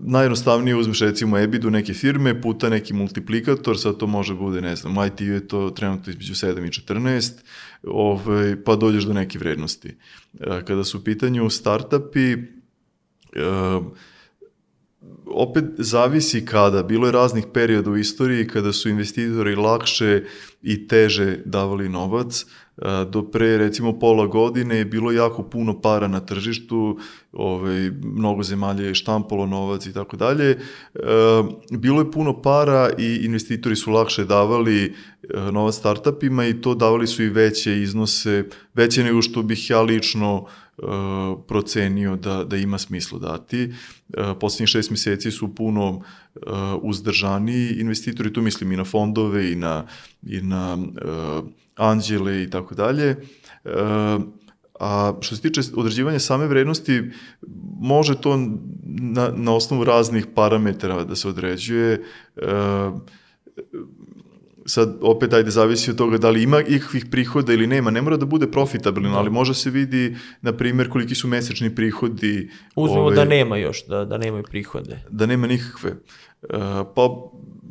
najjednostavnije 0.05 0.75
uzmeš 0.75 1.01
recimo 1.01 1.37
EBITDA 1.37 1.69
neke 1.69 1.93
firme 1.93 2.41
puta 2.41 2.69
neki 2.69 2.93
multiplikator, 2.93 3.79
sad 3.79 3.97
to 3.97 4.07
može 4.07 4.35
bude, 4.35 4.61
ne 4.61 4.75
znam, 4.75 5.07
IT 5.07 5.21
je 5.21 5.47
to 5.47 5.69
trenutno 5.69 6.11
između 6.11 6.33
7 6.33 6.67
i 6.67 6.93
14, 6.93 7.31
ovaj, 7.83 8.63
pa 8.63 8.75
dođeš 8.75 9.03
do 9.03 9.13
neke 9.13 9.39
vrednosti. 9.39 9.97
E, 10.39 10.61
kada 10.65 10.83
su 10.83 10.97
u 10.97 11.01
pitanju 11.01 11.49
startupi, 11.49 12.33
uh, 12.33 13.85
opet 15.25 15.65
zavisi 15.77 16.45
kada, 16.45 16.83
bilo 16.83 17.07
je 17.07 17.11
raznih 17.11 17.45
perioda 17.53 17.91
u 17.91 17.97
istoriji 17.97 18.47
kada 18.47 18.73
su 18.73 18.89
investitori 18.89 19.55
lakše 19.55 20.23
i 20.61 20.87
teže 20.87 21.37
davali 21.45 21.89
novac, 21.89 22.45
do 23.11 23.23
pre 23.23 23.57
recimo 23.57 23.99
pola 23.99 24.25
godine 24.25 24.77
je 24.77 24.85
bilo 24.85 25.11
jako 25.11 25.43
puno 25.43 25.81
para 25.81 26.07
na 26.07 26.19
tržištu, 26.19 26.97
ovaj, 27.31 27.91
mnogo 28.03 28.43
zemalja 28.43 28.87
je 28.87 28.95
štampalo 28.95 29.45
novac 29.45 29.85
i 29.85 29.93
tako 29.93 30.17
dalje. 30.17 30.57
Bilo 31.71 32.01
je 32.01 32.11
puno 32.11 32.41
para 32.41 32.89
i 32.97 33.19
investitori 33.25 33.75
su 33.75 33.91
lakše 33.91 34.25
davali 34.25 34.93
novac 35.51 35.75
startupima 35.75 36.45
i 36.45 36.61
to 36.61 36.75
davali 36.75 37.07
su 37.07 37.23
i 37.23 37.29
veće 37.29 37.81
iznose, 37.81 38.43
veće 38.73 39.03
nego 39.03 39.21
što 39.21 39.41
bih 39.41 39.69
ja 39.69 39.81
lično 39.81 40.45
procenio 41.47 42.15
da, 42.15 42.43
da 42.43 42.57
ima 42.57 42.77
smisla 42.77 43.19
dati. 43.19 43.73
Poslednjih 44.39 44.69
šest 44.69 44.91
meseci 44.91 45.31
su 45.31 45.55
puno 45.55 46.01
uzdržani 46.81 47.67
investitori, 47.67 48.33
tu 48.33 48.41
mislim 48.41 48.71
i 48.71 48.77
na 48.77 48.83
fondove 48.83 49.51
i 49.51 49.55
na, 49.55 49.85
i 50.23 50.41
na 50.41 50.77
anđele 51.79 52.43
i 52.43 52.49
tako 52.49 52.75
dalje. 52.75 53.15
A 54.79 55.13
što 55.19 55.35
se 55.35 55.41
tiče 55.41 55.61
određivanja 55.75 56.19
same 56.19 56.47
vrednosti, 56.47 57.03
može 57.81 58.21
to 58.21 58.37
na, 58.85 59.31
na 59.35 59.55
osnovu 59.55 59.83
raznih 59.83 60.25
parametara 60.35 61.03
da 61.03 61.15
se 61.15 61.27
određuje. 61.27 62.03
E, 62.35 62.41
sad 64.65 64.97
opet 65.01 65.33
ajde 65.33 65.51
zavisi 65.51 65.91
od 65.91 65.97
toga 65.97 66.17
da 66.17 66.29
li 66.29 66.43
ima 66.43 66.61
ikakvih 66.61 67.05
prihoda 67.11 67.53
ili 67.53 67.67
nema, 67.67 67.91
ne 67.91 68.01
mora 68.01 68.17
da 68.17 68.25
bude 68.25 68.47
profitabilno, 68.51 69.17
ali 69.17 69.29
može 69.29 69.53
se 69.53 69.69
vidi 69.69 70.15
na 70.41 70.53
primjer 70.53 70.89
koliki 70.89 71.15
su 71.15 71.27
mesečni 71.27 71.75
prihodi. 71.75 72.49
Uzmemo 72.75 73.03
ove, 73.03 73.15
da 73.15 73.25
nema 73.25 73.57
još, 73.57 73.85
da, 73.85 74.05
da 74.05 74.17
nemaju 74.17 74.43
prihode. 74.43 75.03
Da 75.09 75.25
nema 75.25 75.47
nikakve. 75.47 75.89
E, 75.89 75.97
pa 76.95 77.09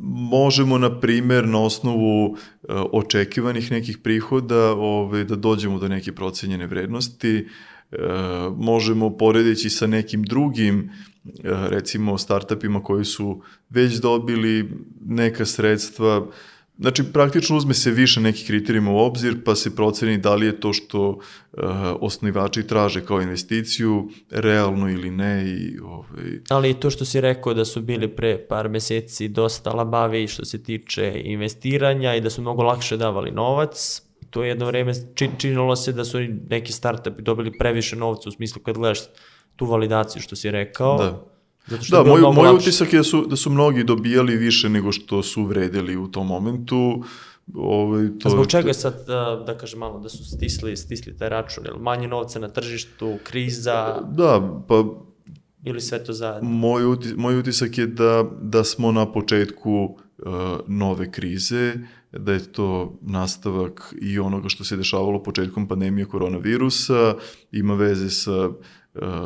možemo 0.01 0.77
na 0.77 0.99
primjer 0.99 1.47
na 1.47 1.61
osnovu 1.61 2.35
e, 2.35 2.73
očekivanih 2.91 3.71
nekih 3.71 3.97
prihoda 3.97 4.71
ove, 4.71 5.23
da 5.23 5.35
dođemo 5.35 5.79
do 5.79 5.87
neke 5.87 6.11
procenjene 6.11 6.67
vrednosti, 6.67 7.47
e, 7.91 7.97
možemo 8.57 9.17
poredeći 9.17 9.69
sa 9.69 9.87
nekim 9.87 10.23
drugim 10.23 10.91
recimo 11.43 12.17
startupima 12.17 12.83
koji 12.83 13.05
su 13.05 13.41
već 13.69 13.93
dobili 13.93 14.71
neka 15.05 15.45
sredstva, 15.45 16.27
Znači, 16.79 17.03
praktično 17.13 17.57
uzme 17.57 17.73
se 17.73 17.91
više 17.91 18.21
nekih 18.21 18.47
kriterijuma 18.47 18.91
u 18.91 18.97
obzir, 18.97 19.43
pa 19.45 19.55
se 19.55 19.75
proceni 19.75 20.17
da 20.17 20.35
li 20.35 20.45
je 20.45 20.59
to 20.59 20.73
što 20.73 21.07
uh, 21.09 21.19
osnivači 21.99 22.67
traže 22.67 23.05
kao 23.05 23.21
investiciju 23.21 24.09
realno 24.29 24.89
ili 24.89 25.11
ne. 25.11 25.45
I, 25.47 25.79
ovaj... 25.79 26.39
Ali 26.49 26.69
i 26.69 26.73
to 26.73 26.89
što 26.89 27.05
si 27.05 27.21
rekao 27.21 27.53
da 27.53 27.65
su 27.65 27.81
bili 27.81 28.07
pre 28.07 28.47
par 28.47 28.69
meseci 28.69 29.27
dosta 29.27 29.71
labavi 29.71 30.27
što 30.27 30.45
se 30.45 30.63
tiče 30.63 31.21
investiranja 31.25 32.15
i 32.15 32.21
da 32.21 32.29
su 32.29 32.41
mnogo 32.41 32.63
lakše 32.63 32.97
davali 32.97 33.31
novac, 33.31 34.01
to 34.29 34.43
je 34.43 34.49
jedno 34.49 34.65
vreme 34.65 34.93
čin, 35.15 35.31
činilo 35.37 35.75
se 35.75 35.93
da 35.93 36.05
su 36.05 36.19
neki 36.49 36.71
startupi 36.71 37.21
dobili 37.21 37.57
previše 37.57 37.95
novca 37.95 38.29
u 38.29 38.31
smislu 38.31 38.61
kad 38.61 38.75
gledaš 38.75 38.99
tu 39.55 39.65
validaciju 39.65 40.21
što 40.21 40.35
si 40.35 40.51
rekao. 40.51 40.97
Da 40.97 41.38
Zato 41.69 41.83
što 41.83 42.03
da, 42.03 42.09
moj, 42.09 42.21
moj 42.21 42.47
lakše. 42.47 42.55
utisak 42.55 42.93
je 42.93 42.99
da 42.99 43.03
su, 43.03 43.25
da 43.25 43.35
su 43.35 43.49
mnogi 43.49 43.83
dobijali 43.83 44.37
više 44.37 44.69
nego 44.69 44.91
što 44.91 45.23
su 45.23 45.43
vredeli 45.43 45.97
u 45.97 46.07
tom 46.07 46.27
momentu. 46.27 47.03
Ovaj, 47.53 48.07
to, 48.19 48.27
A 48.27 48.31
zbog 48.31 48.47
čega 48.47 48.73
sad, 48.73 49.03
da, 49.07 49.43
da 49.45 49.57
kažem 49.57 49.79
malo, 49.79 49.99
da 49.99 50.09
su 50.09 50.25
stisli, 50.25 50.77
stisli 50.77 51.17
taj 51.17 51.29
račun? 51.29 51.65
Jel 51.65 51.77
manje 51.77 52.07
novca 52.07 52.39
na 52.39 52.47
tržištu, 52.47 53.17
kriza? 53.23 54.01
Da, 54.11 54.61
pa 54.67 54.83
ili 55.63 55.81
sve 55.81 56.03
to 56.03 56.13
zajedno? 56.13 56.49
Moj, 56.49 56.85
utis, 56.85 57.13
moj 57.17 57.39
utisak 57.39 57.77
je 57.77 57.87
da, 57.87 58.25
da 58.41 58.63
smo 58.63 58.91
na 58.91 59.11
početku 59.11 59.83
uh, 60.17 60.33
nove 60.67 61.11
krize, 61.11 61.73
da 62.11 62.33
je 62.33 62.51
to 62.51 62.97
nastavak 63.01 63.93
i 64.01 64.19
onoga 64.19 64.49
što 64.49 64.63
se 64.63 64.77
dešavalo 64.77 65.23
početkom 65.23 65.67
pandemije 65.67 66.05
koronavirusa, 66.05 67.15
ima 67.51 67.73
veze 67.73 68.09
sa 68.09 68.49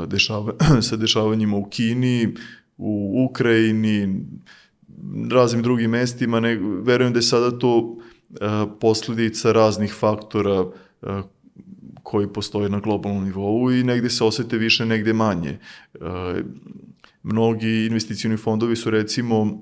dešava, 0.07 0.53
sa 0.87 0.95
dešavanjima 0.95 1.57
u 1.57 1.69
Kini, 1.69 2.35
u 2.77 3.25
Ukrajini, 3.29 4.25
raznim 5.31 5.63
drugim 5.63 5.91
mestima, 5.91 6.39
ne, 6.39 6.59
verujem 6.83 7.13
da 7.13 7.19
je 7.19 7.23
sada 7.23 7.59
to 7.59 7.77
uh, 7.77 7.97
posledica 8.79 9.51
raznih 9.51 9.93
faktora 9.93 10.61
uh, 10.61 10.71
koji 12.03 12.27
postoje 12.27 12.69
na 12.69 12.79
globalnom 12.79 13.23
nivou 13.23 13.71
i 13.71 13.83
negde 13.83 14.09
se 14.09 14.23
osete 14.23 14.57
više, 14.57 14.85
negde 14.85 15.13
manje. 15.13 15.59
Uh, 15.93 16.01
mnogi 17.23 17.85
investicijni 17.85 18.37
fondovi 18.37 18.75
su 18.75 18.89
recimo 18.89 19.61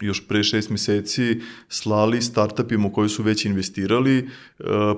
još 0.00 0.28
pre 0.28 0.42
šest 0.42 0.70
meseci 0.70 1.40
slali 1.68 2.22
startupima 2.22 2.92
koji 2.92 3.08
su 3.08 3.22
već 3.22 3.44
investirali 3.44 4.18
e, 4.18 4.24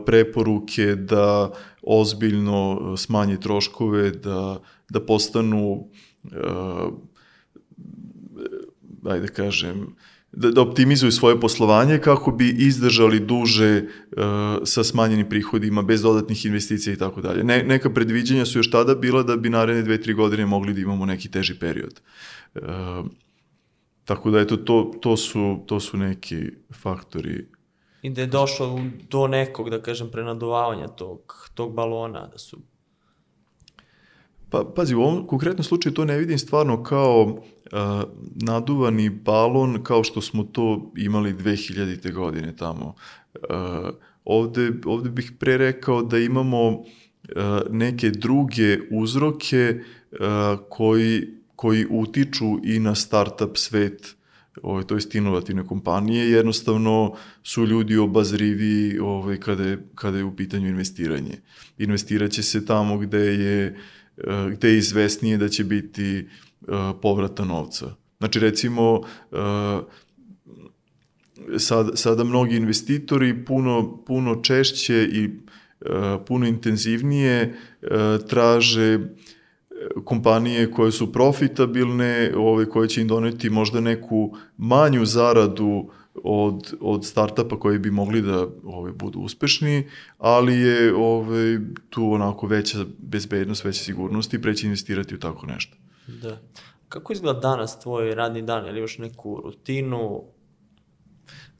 preporuke 0.06 0.94
da 0.94 1.52
ozbiljno 1.82 2.80
e, 2.80 2.96
smanje 2.96 3.36
troškove, 3.36 4.10
da, 4.10 4.60
da 4.88 5.00
postanu 5.00 5.88
e, 6.24 6.38
ajde 9.04 9.28
kažem, 9.28 9.96
da, 10.32 10.50
da 10.50 10.62
optimizuju 10.62 11.12
svoje 11.12 11.40
poslovanje 11.40 11.98
kako 11.98 12.30
bi 12.30 12.48
izdržali 12.48 13.20
duže 13.20 13.82
uh, 13.82 14.22
sa 14.64 14.84
smanjenim 14.84 15.28
prihodima, 15.28 15.82
bez 15.82 16.02
dodatnih 16.02 16.46
investicija 16.46 16.94
i 16.94 16.96
tako 16.96 17.20
dalje. 17.20 17.44
Ne, 17.44 17.62
neka 17.62 17.90
predviđenja 17.90 18.46
su 18.46 18.58
još 18.58 18.70
tada 18.70 18.94
bila 18.94 19.22
da 19.22 19.36
bi 19.36 19.50
naredne 19.50 19.82
dve, 19.82 20.00
tri 20.00 20.14
godine 20.14 20.46
mogli 20.46 20.74
da 20.74 20.80
imamo 20.80 21.06
neki 21.06 21.30
teži 21.30 21.54
period. 21.54 22.00
Uh, 22.54 22.62
Tako 24.09 24.30
da 24.30 24.40
eto, 24.40 24.56
to, 24.56 24.93
to, 25.01 25.16
su, 25.16 25.59
to 25.66 25.80
su 25.80 25.97
neki 25.97 26.36
faktori. 26.72 27.47
I 28.02 28.10
da 28.10 28.20
je 28.20 28.26
došlo 28.26 28.80
do 29.10 29.26
nekog, 29.26 29.70
da 29.70 29.82
kažem, 29.82 30.09
prenaduvavanja 30.10 30.89
tog, 30.89 31.51
tog 31.55 31.74
balona, 31.74 32.26
da 32.26 32.39
su... 32.39 32.59
Pa, 34.51 34.64
pazi, 34.76 34.94
u 34.94 35.02
ovom 35.02 35.26
konkretnom 35.26 35.64
slučaju 35.64 35.94
to 35.94 36.05
ne 36.05 36.18
vidim 36.18 36.39
stvarno 36.39 36.82
kao 36.82 37.22
uh, 37.22 37.39
naduvani 38.35 39.10
balon 39.10 39.82
kao 39.82 40.05
što 40.05 40.20
smo 40.20 40.44
to 40.44 40.93
imali 40.97 41.35
2000. 41.35 42.12
godine 42.12 42.56
tamo. 42.56 42.94
Uh, 43.35 43.89
ovde, 44.24 44.72
ovde 44.86 45.10
bih 45.10 45.32
pre 45.39 45.56
rekao 45.56 46.02
da 46.02 46.18
imamo 46.18 46.68
uh, 46.68 46.85
neke 47.70 48.10
druge 48.10 48.78
uzroke 48.90 49.80
uh, 50.12 50.18
koji 50.68 51.38
koji 51.59 51.86
utiču 51.90 52.59
i 52.64 52.78
na 52.78 52.94
startup 52.94 53.56
svet 53.56 54.14
ovaj, 54.62 54.85
to 54.85 54.94
jest 54.94 55.14
inovativne 55.14 55.66
kompanije, 55.66 56.30
jednostavno 56.30 57.14
su 57.43 57.66
ljudi 57.66 57.97
obazrivi 57.97 58.98
ovaj, 58.98 59.40
kada, 59.40 59.64
je, 59.64 59.78
kada 59.94 60.18
je 60.18 60.24
u 60.24 60.36
pitanju 60.36 60.68
investiranje. 60.68 61.40
Investiraće 61.78 62.43
se 62.43 62.66
tamo 62.66 62.98
gde 62.98 63.18
je, 63.18 63.76
eh, 64.16 64.51
gde 64.52 64.68
je 64.68 64.78
izvesnije 64.78 65.39
da 65.39 65.48
će 65.48 65.64
biti 65.64 66.28
uh, 66.60 66.68
povrata 67.02 67.44
novca. 67.44 67.94
Znači 68.18 68.39
recimo 68.39 68.93
uh, 68.93 69.06
sad, 71.59 71.90
sada 71.94 72.24
mnogi 72.24 72.56
investitori 72.56 73.44
puno, 73.44 74.05
puno 74.06 74.43
češće 74.43 75.09
i 75.12 75.30
puno 76.26 76.47
intenzivnije 76.47 77.55
traže 78.28 78.98
kompanije 80.05 80.70
koje 80.70 80.92
su 80.92 81.12
profitabilne, 81.12 82.32
ove, 82.36 82.68
koje 82.68 82.88
će 82.88 83.00
im 83.00 83.09
doneti 83.09 83.50
možda 83.50 83.80
neku 83.80 84.36
manju 84.56 85.05
zaradu 85.05 85.90
od, 86.24 86.74
od 86.80 87.06
startupa 87.06 87.59
koji 87.59 87.78
bi 87.78 87.90
mogli 87.90 88.22
da 88.22 88.46
ove, 88.64 88.92
budu 88.92 89.18
uspešni, 89.18 89.88
ali 90.18 90.55
je 90.55 90.94
ove, 90.94 91.60
tu 91.90 92.12
onako 92.12 92.46
veća 92.46 92.78
bezbednost, 92.98 93.64
veća 93.64 93.84
sigurnost 93.84 94.34
i 94.34 94.42
preće 94.42 94.66
investirati 94.66 95.14
u 95.14 95.18
tako 95.18 95.46
nešto. 95.46 95.76
Da. 96.06 96.38
Kako 96.88 97.12
izgleda 97.12 97.40
danas 97.40 97.80
tvoj 97.80 98.14
radni 98.14 98.42
dan? 98.42 98.66
Ili 98.66 98.78
imaš 98.78 98.98
neku 98.98 99.42
rutinu? 99.44 100.22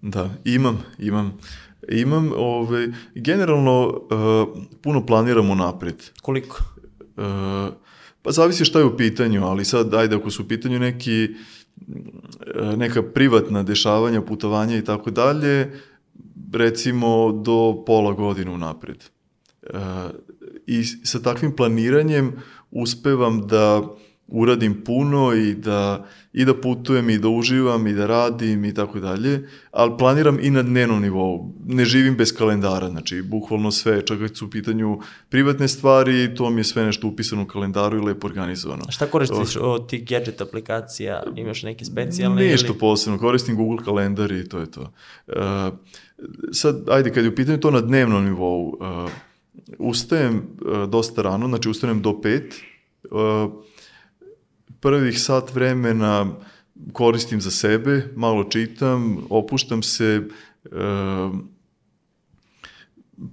Da, 0.03 0.31
imam, 0.45 0.83
imam. 0.99 1.39
Imam, 1.89 2.31
ove, 2.37 2.89
generalno, 3.15 3.89
uh, 3.89 4.63
puno 4.83 5.07
planiramo 5.07 5.55
napred. 5.55 5.97
Koliko? 6.23 6.63
Uh, 7.17 7.25
Pa 8.23 8.33
zavisi 8.33 8.65
šta 8.65 8.79
je 8.79 8.85
u 8.85 8.97
pitanju, 8.97 9.45
ali 9.45 9.65
sad, 9.65 9.95
ajde, 9.95 10.17
ako 10.17 10.31
su 10.31 10.43
u 10.43 10.49
pitanju 10.49 10.79
neki, 10.79 11.29
neka 12.77 13.03
privatna 13.03 13.63
dešavanja, 13.63 14.23
putovanja 14.23 14.77
i 14.77 14.85
tako 14.85 15.11
dalje, 15.11 15.73
recimo 16.53 17.33
do 17.33 17.85
pola 17.87 18.13
godinu 18.13 18.59
napred. 18.59 19.05
E, 19.63 19.79
I 20.67 20.85
sa 20.85 21.23
takvim 21.23 21.57
planiranjem 21.57 22.33
uspevam 22.71 23.47
da 23.47 23.83
uradim 24.29 24.85
puno 24.85 25.35
i 25.35 25.55
da, 25.55 26.07
i 26.33 26.45
da 26.45 26.61
putujem 26.61 27.11
i 27.11 27.19
da 27.19 27.29
uživam 27.29 27.87
i 27.87 27.93
da 27.93 28.07
radim 28.07 28.65
i 28.65 28.75
tako 28.75 29.01
dalje, 29.01 29.49
ali 29.71 29.93
planiram 29.99 30.39
i 30.41 30.51
na 30.51 30.63
dnevnom 30.63 31.03
nivou. 31.03 31.55
Ne 31.67 31.85
živim 31.85 32.17
bez 32.17 32.33
kalendara, 32.37 32.91
znači 32.91 33.23
bukvalno 33.23 33.71
sve, 33.71 34.07
čak 34.07 34.19
kad 34.19 34.37
su 34.37 34.47
u 34.47 34.51
pitanju 34.51 35.01
privatne 35.29 35.69
stvari, 35.69 36.35
to 36.35 36.51
mi 36.51 36.61
je 36.61 36.65
sve 36.65 36.85
nešto 36.85 37.09
upisano 37.09 37.43
u 37.43 37.47
kalendaru 37.47 37.97
i 37.97 38.01
lepo 38.01 38.27
organizovano. 38.27 38.85
A 38.89 38.91
šta 38.91 39.07
koristiš 39.07 39.57
od 39.61 39.89
tih 39.89 40.09
gadget 40.09 40.41
aplikacija? 40.41 41.23
Imaš 41.37 41.63
neke 41.63 41.85
specijalne? 41.85 42.43
Ništa 42.43 42.67
ili... 42.67 42.79
posebno, 42.79 43.19
koristim 43.19 43.57
Google 43.57 43.85
kalendar 43.85 44.33
i 44.33 44.49
to 44.49 44.59
je 44.59 44.71
to. 44.71 44.93
Uh, 45.27 45.35
sad, 46.53 46.89
ajde, 46.89 47.13
kad 47.13 47.25
je 47.25 47.31
u 47.31 47.35
pitanju 47.35 47.59
to 47.59 47.71
na 47.71 47.81
dnevnom 47.81 48.25
nivou, 48.25 48.69
uh, 48.69 49.11
ustajem 49.79 50.37
uh, 50.37 50.89
dosta 50.89 51.23
rano, 51.23 51.49
znači 51.49 51.69
ustanem 51.69 52.03
do 52.03 52.21
pet, 52.21 52.55
uh, 53.11 53.53
prvih 54.81 55.21
sat 55.21 55.55
vremena 55.55 56.27
koristim 56.93 57.41
za 57.41 57.51
sebe, 57.51 58.03
malo 58.17 58.45
čitam, 58.45 59.27
opuštam 59.31 59.83
se, 59.83 60.29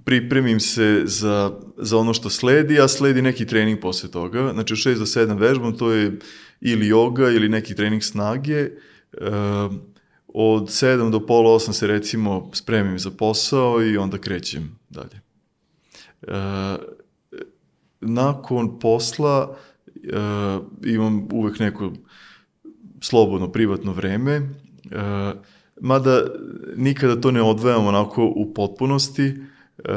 pripremim 0.04 0.60
se 0.60 1.02
za, 1.04 1.52
za 1.76 1.98
ono 1.98 2.14
što 2.14 2.30
sledi, 2.30 2.80
a 2.80 2.88
sledi 2.88 3.22
neki 3.22 3.46
trening 3.46 3.80
posle 3.80 4.10
toga. 4.10 4.50
Znači 4.52 4.72
od 4.72 4.78
6 4.78 4.98
do 4.98 5.04
7 5.04 5.38
vežbam, 5.38 5.76
to 5.76 5.92
je 5.92 6.18
ili 6.60 6.86
yoga 6.86 7.36
ili 7.36 7.48
neki 7.48 7.74
trening 7.74 8.02
snage. 8.02 8.70
od 10.28 10.62
7 10.62 11.10
do 11.10 11.26
pola 11.26 11.50
8 11.50 11.72
se 11.72 11.86
recimo 11.86 12.50
spremim 12.52 12.98
za 12.98 13.10
posao 13.10 13.82
i 13.82 13.96
onda 13.96 14.18
krećem 14.18 14.78
dalje. 14.88 15.20
nakon 18.00 18.78
posla 18.78 19.56
e, 20.12 20.58
imam 20.84 21.28
uvek 21.32 21.58
neko 21.58 21.92
slobodno, 23.00 23.52
privatno 23.52 23.92
vreme, 23.92 24.32
e, 24.32 24.42
mada 25.80 26.24
nikada 26.76 27.20
to 27.20 27.30
ne 27.30 27.42
odvajam 27.42 27.86
onako 27.86 28.32
u 28.36 28.54
potpunosti, 28.54 29.34
e, 29.84 29.94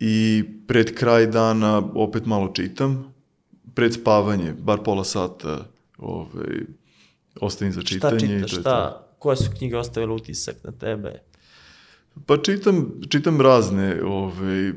i 0.00 0.44
pred 0.66 0.94
kraj 0.94 1.26
dana 1.26 1.82
opet 1.94 2.26
malo 2.26 2.48
čitam, 2.48 3.14
pred 3.74 3.94
spavanje, 3.94 4.54
bar 4.58 4.82
pola 4.84 5.04
sata 5.04 5.64
ovaj, 5.98 6.60
ostavim 7.40 7.72
za 7.72 7.82
čitanje. 7.82 8.18
Šta 8.18 8.26
i 8.26 8.28
čitaš, 8.28 8.50
to 8.50 8.56
je 8.56 8.60
šta, 8.60 9.06
koje 9.18 9.36
su 9.36 9.50
knjige 9.58 9.76
ostavile 9.76 10.12
utisak 10.12 10.56
na 10.64 10.72
tebe? 10.72 11.22
Pa 12.26 12.36
čitam, 12.36 13.00
čitam 13.08 13.40
razne, 13.40 14.02
ovaj, 14.04 14.72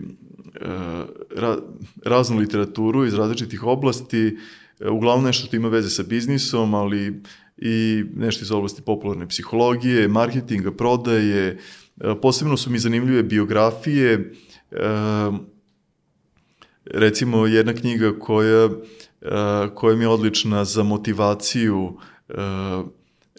ra, 1.36 1.58
raznu 2.06 2.38
literaturu 2.38 3.06
iz 3.06 3.14
različitih 3.14 3.64
oblasti, 3.64 4.38
e, 4.80 4.90
uglavnom 4.90 5.26
nešto 5.26 5.48
što 5.48 5.56
ima 5.56 5.68
veze 5.68 5.90
sa 5.90 6.04
biznisom, 6.04 6.74
ali 6.74 7.22
i 7.58 8.04
nešto 8.16 8.44
iz 8.44 8.52
oblasti 8.52 8.82
popularne 8.82 9.28
psihologije, 9.28 10.08
marketinga, 10.08 10.72
prodaje, 10.72 11.48
e, 12.02 12.16
posebno 12.22 12.58
su 12.58 12.70
mi 12.70 12.80
zanimljive 12.80 13.24
biografije, 13.24 14.34
recimo 16.86 17.48
jedna 17.48 17.74
knjiga 17.74 18.20
koja, 18.20 18.70
koja 19.74 19.96
mi 19.96 20.04
je 20.04 20.08
odlična 20.08 20.66
za 20.66 20.84
motivaciju 20.84 21.98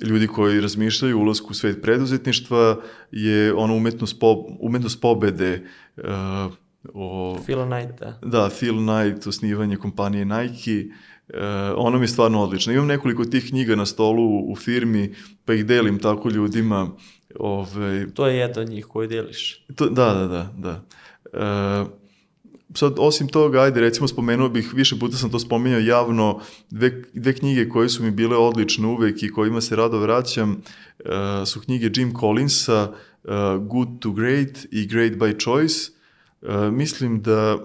ljudi 0.03 0.27
koji 0.27 0.61
razmišljaju 0.61 1.19
o 1.19 1.21
ulasku 1.21 1.49
u 1.51 1.55
svet 1.55 1.83
preduzetništva 1.83 2.81
je 3.11 3.55
ono 3.55 3.77
umetnost, 3.77 4.21
po, 4.21 4.47
umetnost 4.61 5.01
pobede 5.01 5.67
o... 6.95 7.39
Phil 7.45 7.65
Knight-a. 7.67 8.19
Da, 8.23 8.49
Phil 8.49 8.77
Knight, 8.77 9.27
osnivanje 9.27 9.77
kompanije 9.77 10.25
Nike, 10.25 10.85
uh, 11.29 11.37
ono 11.77 11.99
mi 11.99 12.05
je 12.05 12.09
stvarno 12.09 12.43
odlično. 12.43 12.73
Imam 12.73 12.87
nekoliko 12.87 13.25
tih 13.25 13.49
knjiga 13.49 13.77
na 13.77 13.87
stolu 13.87 14.53
u 14.53 14.57
firmi, 14.57 15.15
pa 15.45 15.55
ih 15.55 15.67
delim 15.67 15.99
tako 15.99 16.31
ljudima. 16.31 16.91
Ove, 17.39 17.87
ovaj, 17.87 18.07
to 18.15 18.27
je 18.27 18.37
jedna 18.37 18.63
od 18.63 18.69
njih 18.69 18.87
koju 18.87 19.09
deliš. 19.09 19.65
To, 19.77 19.89
da, 19.89 20.15
da, 20.15 20.27
da. 20.27 20.53
da. 20.57 20.83
Uh, 21.83 21.89
sad, 22.75 22.95
osim 22.99 23.29
toga, 23.29 23.61
ajde, 23.61 23.81
recimo 23.81 24.09
spomenuo 24.09 24.49
bih, 24.49 24.75
više 24.75 24.99
puta 24.99 25.17
sam 25.17 25.31
to 25.31 25.39
spomenuo 25.39 25.81
javno, 25.81 26.41
dve, 26.71 27.03
dve 27.15 27.33
knjige 27.33 27.69
koje 27.69 27.89
su 27.89 28.03
mi 28.03 28.11
bile 28.11 28.37
odlične 28.37 28.87
uvek 28.87 29.23
i 29.23 29.31
kojima 29.31 29.61
se 29.61 29.77
rado 29.77 29.99
vraćam, 29.99 30.51
uh, 30.51 31.11
su 31.47 31.61
knjige 31.61 31.91
Jim 31.95 32.15
Collinsa, 32.21 32.93
uh, 33.25 33.31
Good 33.67 33.89
to 34.01 34.11
Great 34.11 34.67
i 34.71 34.87
Great 34.87 35.13
by 35.13 35.43
Choice. 35.43 36.00
Uh, 36.43 36.73
mislim 36.73 37.23
da, 37.23 37.59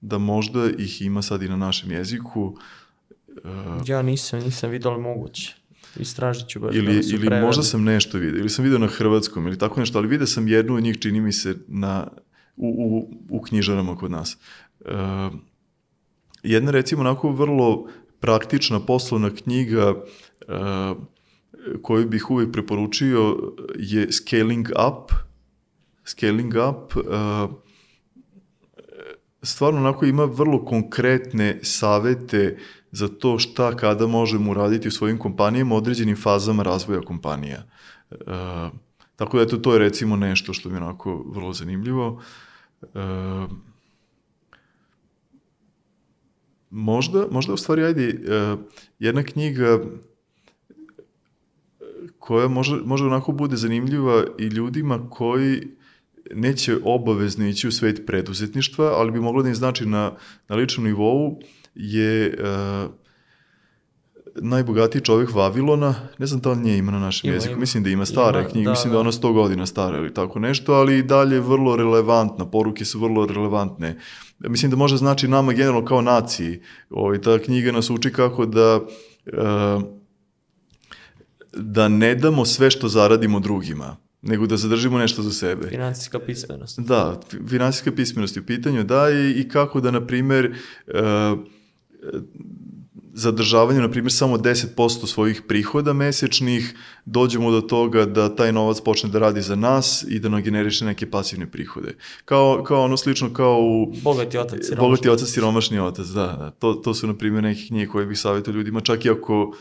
da 0.00 0.18
možda 0.18 0.70
ih 0.78 1.02
ima 1.02 1.22
sad 1.22 1.42
i 1.42 1.48
na 1.48 1.56
našem 1.56 1.90
jeziku. 1.90 2.56
Uh, 3.44 3.88
ja 3.88 4.02
nisam, 4.02 4.40
nisam 4.40 4.70
vidio, 4.70 4.90
ali 4.90 5.02
moguće. 5.02 5.56
Istražit 5.96 6.48
ću 6.48 6.60
baš. 6.60 6.76
Ili, 6.76 6.94
ili 6.94 7.26
preveli. 7.26 7.46
možda 7.46 7.62
sam 7.62 7.84
nešto 7.84 8.18
vidio, 8.18 8.38
ili 8.38 8.50
sam 8.50 8.62
vidio 8.62 8.78
na 8.78 8.86
hrvatskom, 8.86 9.46
ili 9.46 9.58
tako 9.58 9.80
nešto, 9.80 9.98
ali 9.98 10.08
vidio 10.08 10.26
sam 10.26 10.48
jednu 10.48 10.74
od 10.74 10.82
njih, 10.82 10.98
čini 10.98 11.20
mi 11.20 11.32
se, 11.32 11.56
na, 11.68 12.08
u, 12.56 12.68
u, 12.68 13.14
u 13.36 13.40
knjižarama 13.40 13.96
kod 13.96 14.10
nas. 14.10 14.38
E, 14.84 14.88
jedna 16.42 16.70
recimo 16.70 17.00
onako 17.00 17.30
vrlo 17.30 17.88
praktična 18.20 18.80
poslovna 18.80 19.30
knjiga 19.30 19.94
e, 19.94 20.54
koju 21.82 22.08
bih 22.08 22.30
uvijek 22.30 22.52
preporučio 22.52 23.52
je 23.78 24.12
Scaling 24.12 24.68
Up. 24.68 25.12
Scaling 26.04 26.54
Up 26.54 26.96
e, 26.96 27.00
stvarno 29.42 29.80
onako 29.80 30.04
ima 30.04 30.24
vrlo 30.24 30.64
konkretne 30.64 31.58
savete 31.62 32.58
za 32.90 33.08
to 33.08 33.38
šta 33.38 33.76
kada 33.76 34.06
možemo 34.06 34.50
uraditi 34.50 34.88
u 34.88 34.90
svojim 34.90 35.18
kompanijama, 35.18 35.74
određenim 35.74 36.16
fazama 36.16 36.62
razvoja 36.62 37.00
kompanija. 37.00 37.62
E, 38.10 38.16
Tako 39.16 39.36
da 39.36 39.42
eto, 39.42 39.56
to 39.56 39.72
je 39.72 39.78
recimo 39.78 40.16
nešto 40.16 40.52
što 40.52 40.68
mi 40.68 40.74
je 40.74 40.82
onako 40.82 41.24
vrlo 41.26 41.52
zanimljivo. 41.52 42.22
E, 42.82 42.98
možda, 46.70 47.26
možda 47.30 47.52
u 47.52 47.56
stvari, 47.56 47.84
ajde, 47.84 48.08
e, 48.08 48.56
jedna 48.98 49.22
knjiga 49.22 49.80
koja 52.18 52.48
može, 52.48 52.76
može 52.84 53.04
onako 53.04 53.32
bude 53.32 53.56
zanimljiva 53.56 54.24
i 54.38 54.46
ljudima 54.46 55.10
koji 55.10 55.68
neće 56.34 56.76
obavezno 56.84 57.46
ići 57.46 57.68
u 57.68 57.72
svet 57.72 58.06
preduzetništva, 58.06 58.92
ali 58.96 59.10
bi 59.10 59.20
moglo 59.20 59.42
da 59.42 59.48
im 59.48 59.54
znači 59.54 59.86
na, 59.86 60.12
na 60.48 60.56
ličnom 60.56 60.86
nivou 60.86 61.40
je 61.74 62.38
uh, 62.38 62.90
najbogatiji 64.34 65.02
čovjek 65.02 65.34
Vavilona, 65.34 65.94
ne 66.18 66.26
znam 66.26 66.40
da 66.40 66.50
li 66.50 66.62
nje 66.62 66.76
ima 66.76 66.92
na 66.92 66.98
našem 66.98 67.28
ima, 67.28 67.34
jeziku, 67.34 67.52
ima. 67.52 67.60
mislim 67.60 67.84
da 67.84 67.90
ima 67.90 68.06
stara 68.06 68.40
ima, 68.40 68.48
knjiga, 68.48 68.64
da, 68.64 68.70
mislim 68.70 68.90
da, 68.90 68.94
da. 68.94 69.00
ona 69.00 69.12
100 69.12 69.32
godina 69.32 69.66
stara 69.66 69.98
ili 69.98 70.14
tako 70.14 70.38
nešto, 70.38 70.72
ali 70.72 70.98
i 70.98 71.02
dalje 71.02 71.40
vrlo 71.40 71.76
relevantna, 71.76 72.50
poruke 72.50 72.84
su 72.84 73.00
vrlo 73.00 73.26
relevantne. 73.26 73.98
Mislim 74.38 74.70
da 74.70 74.76
može 74.76 74.96
znači 74.96 75.28
nama 75.28 75.52
generalno 75.52 75.84
kao 75.84 76.02
naciji, 76.02 76.60
ovaj, 76.90 77.20
ta 77.20 77.38
knjiga 77.38 77.72
nas 77.72 77.90
uči 77.90 78.12
kako 78.12 78.46
da 78.46 78.76
uh, 78.76 79.82
da 81.52 81.88
ne 81.88 82.14
damo 82.14 82.44
sve 82.44 82.70
što 82.70 82.88
zaradimo 82.88 83.40
drugima, 83.40 83.96
nego 84.22 84.46
da 84.46 84.56
zadržimo 84.56 84.98
nešto 84.98 85.22
za 85.22 85.32
sebe. 85.32 85.68
Finansijska 85.68 86.18
pismenost. 86.18 86.80
Da, 86.80 87.20
finansijska 87.48 87.92
pismenost 87.92 88.36
je 88.36 88.42
u 88.42 88.46
pitanju, 88.46 88.84
da, 88.84 89.10
i, 89.10 89.40
i 89.40 89.48
kako 89.48 89.80
da, 89.80 89.90
na 89.90 90.06
primer, 90.06 90.56
uh, 90.86 90.94
zadržavanju, 93.14 93.80
na 93.80 93.90
primjer, 93.90 94.12
samo 94.12 94.36
10% 94.36 95.06
svojih 95.06 95.42
prihoda 95.48 95.92
mesečnih, 95.92 96.74
dođemo 97.04 97.50
do 97.50 97.60
toga 97.60 98.04
da 98.04 98.36
taj 98.36 98.52
novac 98.52 98.80
počne 98.80 99.10
da 99.10 99.18
radi 99.18 99.42
za 99.42 99.56
nas 99.56 100.04
i 100.08 100.18
da 100.18 100.28
nam 100.28 100.42
generiše 100.42 100.84
neke 100.84 101.10
pasivne 101.10 101.50
prihode. 101.50 101.96
Kao, 102.24 102.64
kao 102.66 102.84
ono 102.84 102.96
slično 102.96 103.32
kao 103.32 103.60
u... 103.60 103.94
Bogati 104.02 104.38
otac, 104.38 104.58
siromašni 104.62 104.88
Bogati 104.88 105.08
otac, 105.08 105.28
siromašni 105.28 105.78
otac, 105.78 106.06
da. 106.06 106.26
da. 106.26 106.50
To, 106.50 106.74
to 106.74 106.94
su, 106.94 107.06
na 107.06 107.14
primjer, 107.14 107.42
neke 107.42 107.66
knjige 107.66 107.86
koje 107.86 108.06
bih 108.06 108.18
savjetio 108.18 108.52
ljudima, 108.52 108.80
čak 108.80 109.04
i 109.04 109.10
ako 109.10 109.56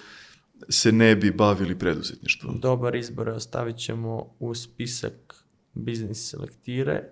se 0.70 0.92
ne 0.92 1.16
bi 1.16 1.32
bavili 1.32 1.80
preduzetništvom. 1.80 2.60
Dobar 2.60 2.96
izbor, 2.96 3.30
ostavit 3.30 3.78
ćemo 3.78 4.36
u 4.40 4.56
spisak 4.56 5.36
biznis 5.74 6.30
selektire. 6.30 7.04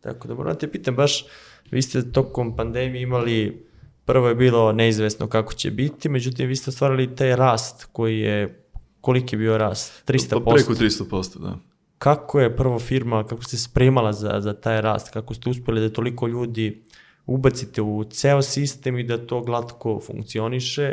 Tako 0.00 0.28
da 0.28 0.34
moram 0.34 0.52
da 0.52 0.58
te 0.58 0.70
pitam 0.70 0.96
baš, 0.96 1.24
vi 1.70 1.82
ste 1.82 2.12
tokom 2.12 2.56
pandemije 2.56 3.02
imali 3.02 3.70
prvo 4.10 4.28
je 4.28 4.34
bilo 4.34 4.72
neizvesno 4.72 5.26
kako 5.26 5.54
će 5.54 5.70
biti, 5.70 6.08
međutim 6.08 6.48
vi 6.48 6.56
ste 6.56 6.72
stvarali 6.72 7.16
taj 7.16 7.36
rast 7.36 7.88
koji 7.92 8.18
je, 8.18 8.64
koliki 9.00 9.34
je 9.34 9.38
bio 9.38 9.58
rast? 9.58 10.08
300%? 10.08 10.44
Pa 10.44 10.50
preko 10.54 10.74
300%, 10.74 11.38
da. 11.38 11.58
Kako 11.98 12.40
je 12.40 12.56
prvo 12.56 12.78
firma, 12.78 13.26
kako 13.26 13.42
ste 13.42 13.56
spremala 13.56 14.12
za, 14.12 14.40
za 14.40 14.52
taj 14.52 14.80
rast, 14.80 15.10
kako 15.10 15.34
ste 15.34 15.50
uspeli 15.50 15.80
da 15.80 15.92
toliko 15.92 16.26
ljudi 16.26 16.82
ubacite 17.26 17.82
u 17.82 18.04
ceo 18.04 18.42
sistem 18.42 18.98
i 18.98 19.02
da 19.02 19.26
to 19.26 19.40
glatko 19.40 20.00
funkcioniše? 20.06 20.92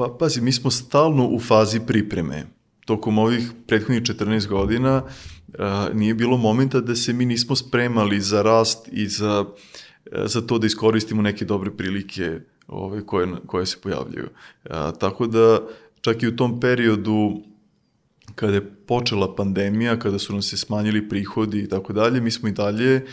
Pa, 0.00 0.08
pazi, 0.18 0.40
mi 0.40 0.52
smo 0.52 0.70
stalno 0.70 1.28
u 1.28 1.40
fazi 1.40 1.80
pripreme. 1.80 2.46
Tokom 2.84 3.18
ovih 3.18 3.50
prethodnih 3.66 4.02
14 4.02 4.46
godina 4.48 5.02
a, 5.58 5.88
nije 5.94 6.14
bilo 6.14 6.36
momenta 6.36 6.80
da 6.80 6.94
se 6.96 7.12
mi 7.12 7.24
nismo 7.24 7.56
spremali 7.56 8.20
za 8.20 8.42
rast 8.42 8.88
i 8.92 9.08
za 9.08 9.40
uh, 9.40 10.26
za 10.26 10.40
to 10.40 10.58
da 10.58 10.66
iskoristimo 10.66 11.22
neke 11.22 11.44
dobre 11.44 11.70
prilike 11.70 12.40
ove, 12.68 13.06
koje, 13.06 13.28
koje 13.46 13.66
se 13.66 13.76
pojavljaju. 13.82 14.28
A, 14.70 14.92
tako 14.92 15.26
da 15.26 15.60
čak 16.00 16.22
i 16.22 16.28
u 16.28 16.36
tom 16.36 16.60
periodu 16.60 17.42
kada 18.34 18.54
je 18.54 18.70
počela 18.86 19.34
pandemija, 19.34 19.98
kada 19.98 20.18
su 20.18 20.32
nam 20.32 20.42
se 20.42 20.56
smanjili 20.56 21.08
prihodi 21.08 21.58
i 21.58 21.68
tako 21.68 21.92
dalje, 21.92 22.20
mi 22.20 22.30
smo 22.30 22.48
i 22.48 22.52
dalje 22.52 23.06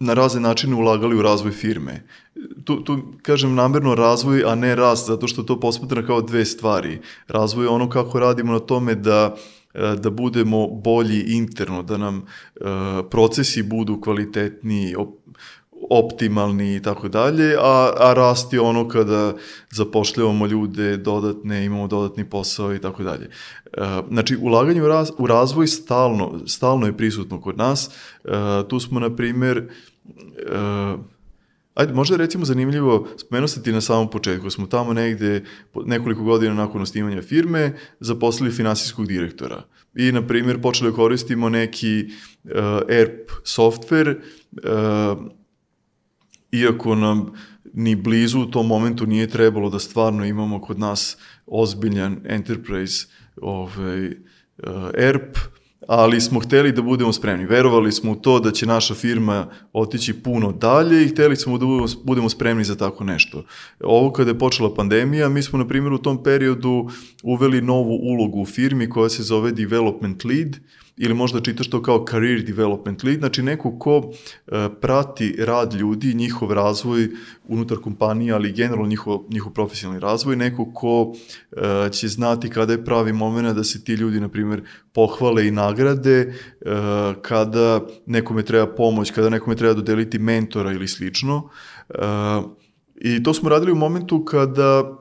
na 0.00 0.14
razne 0.14 0.40
načine 0.40 0.76
ulagali 0.76 1.16
u 1.16 1.22
razvoj 1.22 1.52
firme. 1.52 2.06
Tu, 2.64 2.84
tu 2.84 2.98
kažem 3.22 3.54
namerno 3.54 3.94
razvoj, 3.94 4.44
a 4.46 4.54
ne 4.54 4.74
rast, 4.74 5.06
zato 5.06 5.28
što 5.28 5.42
to 5.42 5.60
posmatra 5.60 6.06
kao 6.06 6.22
dve 6.22 6.44
stvari. 6.44 7.00
Razvoj 7.28 7.64
je 7.64 7.68
ono 7.68 7.88
kako 7.88 8.20
radimo 8.20 8.52
na 8.52 8.58
tome 8.58 8.94
da 8.94 9.36
da 9.96 10.10
budemo 10.10 10.66
bolji 10.66 11.20
interno, 11.20 11.82
da 11.82 11.96
nam 11.96 12.16
uh, 12.16 12.66
procesi 13.10 13.62
budu 13.62 14.00
kvalitetniji, 14.00 14.94
optimalni 15.90 16.76
i 16.76 16.82
tako 16.82 17.08
dalje, 17.08 17.56
a, 17.60 17.92
a 17.98 18.12
rast 18.14 18.52
je 18.52 18.60
ono 18.60 18.88
kada 18.88 19.34
zapošljavamo 19.70 20.46
ljude 20.46 20.96
dodatne, 20.96 21.64
imamo 21.64 21.86
dodatni 21.86 22.30
posao 22.30 22.74
i 22.74 22.78
tako 22.78 23.02
dalje. 23.02 23.30
E, 23.72 24.02
znači, 24.10 24.36
ulaganje 24.36 24.82
u, 24.82 24.88
raz, 24.88 25.10
u 25.18 25.26
razvoj 25.26 25.66
stalno, 25.66 26.40
stalno 26.46 26.86
je 26.86 26.96
prisutno 26.96 27.40
kod 27.40 27.58
nas. 27.58 27.90
E, 28.24 28.28
tu 28.68 28.80
smo, 28.80 29.00
na 29.00 29.16
primjer, 29.16 29.68
e, 30.52 30.96
Ajde, 31.74 31.92
možda 31.92 32.14
je 32.14 32.18
recimo 32.18 32.44
zanimljivo, 32.44 33.08
spomenuo 33.16 33.48
ti 33.48 33.72
na 33.72 33.80
samom 33.80 34.10
početku, 34.10 34.50
smo 34.50 34.66
tamo 34.66 34.92
negde 34.92 35.44
nekoliko 35.86 36.22
godina 36.22 36.54
nakon 36.54 36.82
osnivanja 36.82 37.22
firme 37.22 37.72
zaposlili 38.00 38.52
finansijskog 38.52 39.06
direktora. 39.06 39.62
I, 39.94 40.12
na 40.12 40.26
primjer, 40.26 40.60
počeli 40.62 40.90
da 40.90 40.96
koristimo 40.96 41.48
neki 41.48 42.04
uh, 42.44 42.50
ERP 42.88 43.30
software, 43.44 44.16
uh, 44.16 45.26
iako 46.52 46.94
nam 46.94 47.32
ni 47.72 47.96
blizu 47.96 48.40
u 48.40 48.50
tom 48.50 48.66
momentu 48.66 49.06
nije 49.06 49.26
trebalo 49.26 49.70
da 49.70 49.78
stvarno 49.78 50.24
imamo 50.24 50.60
kod 50.60 50.78
nas 50.78 51.16
ozbiljan 51.46 52.20
enterprise 52.24 53.06
ovaj, 53.40 54.06
uh, 54.06 54.14
ERP, 54.94 55.36
ali 55.88 56.20
smo 56.20 56.40
hteli 56.40 56.72
da 56.72 56.82
budemo 56.82 57.12
spremni. 57.12 57.46
Verovali 57.46 57.92
smo 57.92 58.12
u 58.12 58.14
to 58.14 58.40
da 58.40 58.50
će 58.50 58.66
naša 58.66 58.94
firma 58.94 59.46
otići 59.72 60.12
puno 60.22 60.52
dalje 60.52 61.04
i 61.04 61.08
hteli 61.08 61.36
smo 61.36 61.58
da 61.58 61.66
budemo- 62.04 62.28
spremni 62.28 62.64
za 62.64 62.76
tako 62.76 63.04
nešto. 63.04 63.44
Ovo 63.80 64.12
kada 64.12 64.30
je 64.30 64.38
počela 64.38 64.74
pandemija, 64.74 65.28
mi 65.28 65.42
smo 65.42 65.58
na 65.58 65.68
primjer 65.68 65.92
u 65.92 65.98
tom 65.98 66.22
periodu 66.22 66.88
uveli 67.22 67.60
novu 67.60 67.98
ulogu 68.02 68.40
u 68.40 68.46
firmi 68.46 68.88
koja 68.88 69.08
se 69.08 69.22
zove 69.22 69.52
Development 69.52 70.24
Lead, 70.24 70.56
ili 71.02 71.14
možda 71.14 71.40
čitaš 71.40 71.70
to 71.70 71.82
kao 71.82 72.04
career 72.10 72.42
development 72.42 73.02
lead, 73.04 73.18
znači 73.18 73.42
neko 73.42 73.78
ko 73.78 74.12
e, 74.46 74.68
prati 74.80 75.36
rad 75.38 75.74
ljudi, 75.74 76.14
njihov 76.14 76.52
razvoj 76.52 77.08
unutar 77.48 77.78
kompanije, 77.78 78.32
ali 78.32 78.52
generalno 78.52 78.86
njihov, 78.86 79.20
njihov 79.28 79.52
profesionalni 79.52 80.00
razvoj, 80.00 80.36
neko 80.36 80.72
ko 80.74 81.12
e, 81.52 81.88
će 81.92 82.08
znati 82.08 82.50
kada 82.50 82.72
je 82.72 82.84
pravi 82.84 83.12
moment 83.12 83.56
da 83.56 83.64
se 83.64 83.84
ti 83.84 83.92
ljudi, 83.92 84.20
na 84.20 84.28
primjer, 84.28 84.62
pohvale 84.92 85.46
i 85.46 85.50
nagrade, 85.50 86.18
e, 86.20 86.32
kada 87.22 87.80
nekome 88.06 88.42
treba 88.42 88.66
pomoć, 88.66 89.10
kada 89.10 89.28
nekome 89.28 89.56
treba 89.56 89.74
dodeliti 89.74 90.18
mentora 90.18 90.72
ili 90.72 90.88
slično. 90.88 91.48
I 92.94 93.22
to 93.22 93.34
smo 93.34 93.48
radili 93.48 93.72
u 93.72 93.76
momentu 93.76 94.24
kada 94.24 95.00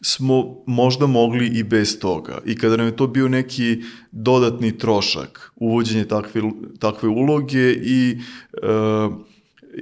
smo 0.00 0.56
možda 0.66 1.06
mogli 1.06 1.46
i 1.46 1.62
bez 1.62 1.98
toga. 1.98 2.38
I 2.46 2.56
kada 2.56 2.76
nam 2.76 2.86
je 2.86 2.96
to 2.96 3.06
bio 3.06 3.28
neki 3.28 3.82
dodatni 4.12 4.78
trošak, 4.78 5.52
uvođenje 5.56 6.04
takve, 6.04 6.42
takve 6.78 7.08
uloge 7.08 7.72
i, 7.72 8.18
e, 8.52 9.08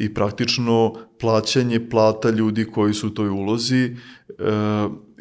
i 0.01 0.15
praktično 0.15 0.95
plaćanje 1.21 1.89
plata 1.89 2.31
ljudi 2.31 2.65
koji 2.65 2.95
su 2.95 3.07
u 3.07 3.11
toj 3.11 3.29
ulozi, 3.29 3.85
e, 3.85 3.93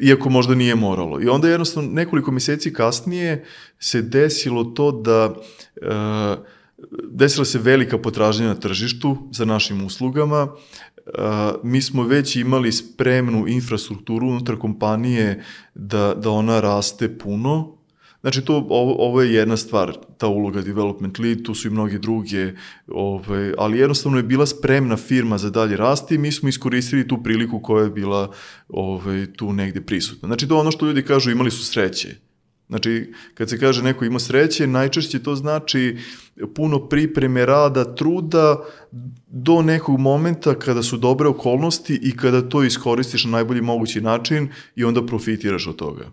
iako 0.00 0.30
možda 0.30 0.54
nije 0.54 0.74
moralo. 0.74 1.22
I 1.22 1.28
onda 1.28 1.48
jednostavno 1.48 1.90
nekoliko 1.90 2.30
meseci 2.30 2.72
kasnije 2.72 3.44
se 3.78 4.02
desilo 4.02 4.64
to 4.64 4.92
da 4.92 5.34
e, 5.82 6.56
desila 7.10 7.44
se 7.44 7.58
velika 7.58 7.98
potražnja 7.98 8.46
na 8.46 8.54
tržištu 8.54 9.16
za 9.32 9.44
našim 9.44 9.84
uslugama, 9.84 10.48
mi 11.62 11.82
smo 11.82 12.02
već 12.02 12.36
imali 12.36 12.72
spremnu 12.72 13.48
infrastrukturu 13.48 14.26
unutar 14.26 14.56
kompanije 14.56 15.44
da, 15.74 16.14
da 16.14 16.30
ona 16.30 16.60
raste 16.60 17.18
puno. 17.18 17.76
Znači, 18.20 18.44
to, 18.44 18.66
ovo, 18.68 18.96
ovo 18.98 19.22
je 19.22 19.34
jedna 19.34 19.56
stvar, 19.56 19.96
ta 20.18 20.26
uloga 20.26 20.62
development 20.62 21.18
lead, 21.18 21.42
tu 21.42 21.54
su 21.54 21.68
i 21.68 21.70
mnoge 21.70 21.98
druge, 21.98 22.52
ovaj, 22.86 23.52
ali 23.58 23.78
jednostavno 23.78 24.18
je 24.18 24.22
bila 24.22 24.46
spremna 24.46 24.96
firma 24.96 25.38
za 25.38 25.50
dalje 25.50 25.76
rasti 25.76 26.14
i 26.14 26.18
mi 26.18 26.32
smo 26.32 26.48
iskoristili 26.48 27.08
tu 27.08 27.22
priliku 27.22 27.60
koja 27.60 27.84
je 27.84 27.90
bila 27.90 28.32
ovaj, 28.68 29.26
tu 29.32 29.52
negde 29.52 29.80
prisutna. 29.80 30.26
Znači, 30.26 30.48
to 30.48 30.58
ono 30.58 30.70
što 30.70 30.86
ljudi 30.86 31.02
kažu, 31.02 31.30
imali 31.30 31.50
su 31.50 31.64
sreće. 31.64 32.25
Znači, 32.68 33.12
kad 33.34 33.50
se 33.50 33.58
kaže 33.58 33.82
neko 33.82 34.04
ima 34.04 34.18
sreće, 34.18 34.66
najčešće 34.66 35.22
to 35.22 35.34
znači 35.36 35.98
puno 36.54 36.88
pripreme, 36.88 37.46
rada, 37.46 37.94
truda 37.94 38.64
do 39.26 39.62
nekog 39.62 39.98
momenta 40.00 40.58
kada 40.58 40.82
su 40.82 40.96
dobre 40.96 41.28
okolnosti 41.28 42.00
i 42.02 42.16
kada 42.16 42.48
to 42.48 42.64
iskoristiš 42.64 43.24
na 43.24 43.30
najbolji 43.30 43.60
mogući 43.60 44.00
način 44.00 44.48
i 44.76 44.84
onda 44.84 45.06
profitiraš 45.06 45.66
od 45.66 45.76
toga. 45.76 46.10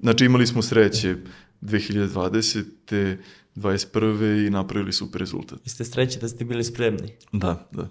Znači, 0.00 0.24
imali 0.24 0.46
smo 0.46 0.62
sreće 0.62 1.16
2020. 1.62 3.16
21. 3.56 4.46
i 4.46 4.50
napravili 4.50 4.92
super 4.92 5.20
rezultat. 5.20 5.58
Jeste 5.64 5.84
sreći 5.84 6.18
da 6.18 6.28
ste 6.28 6.44
bili 6.44 6.64
spremni. 6.64 7.12
Da, 7.32 7.68
da. 7.70 7.88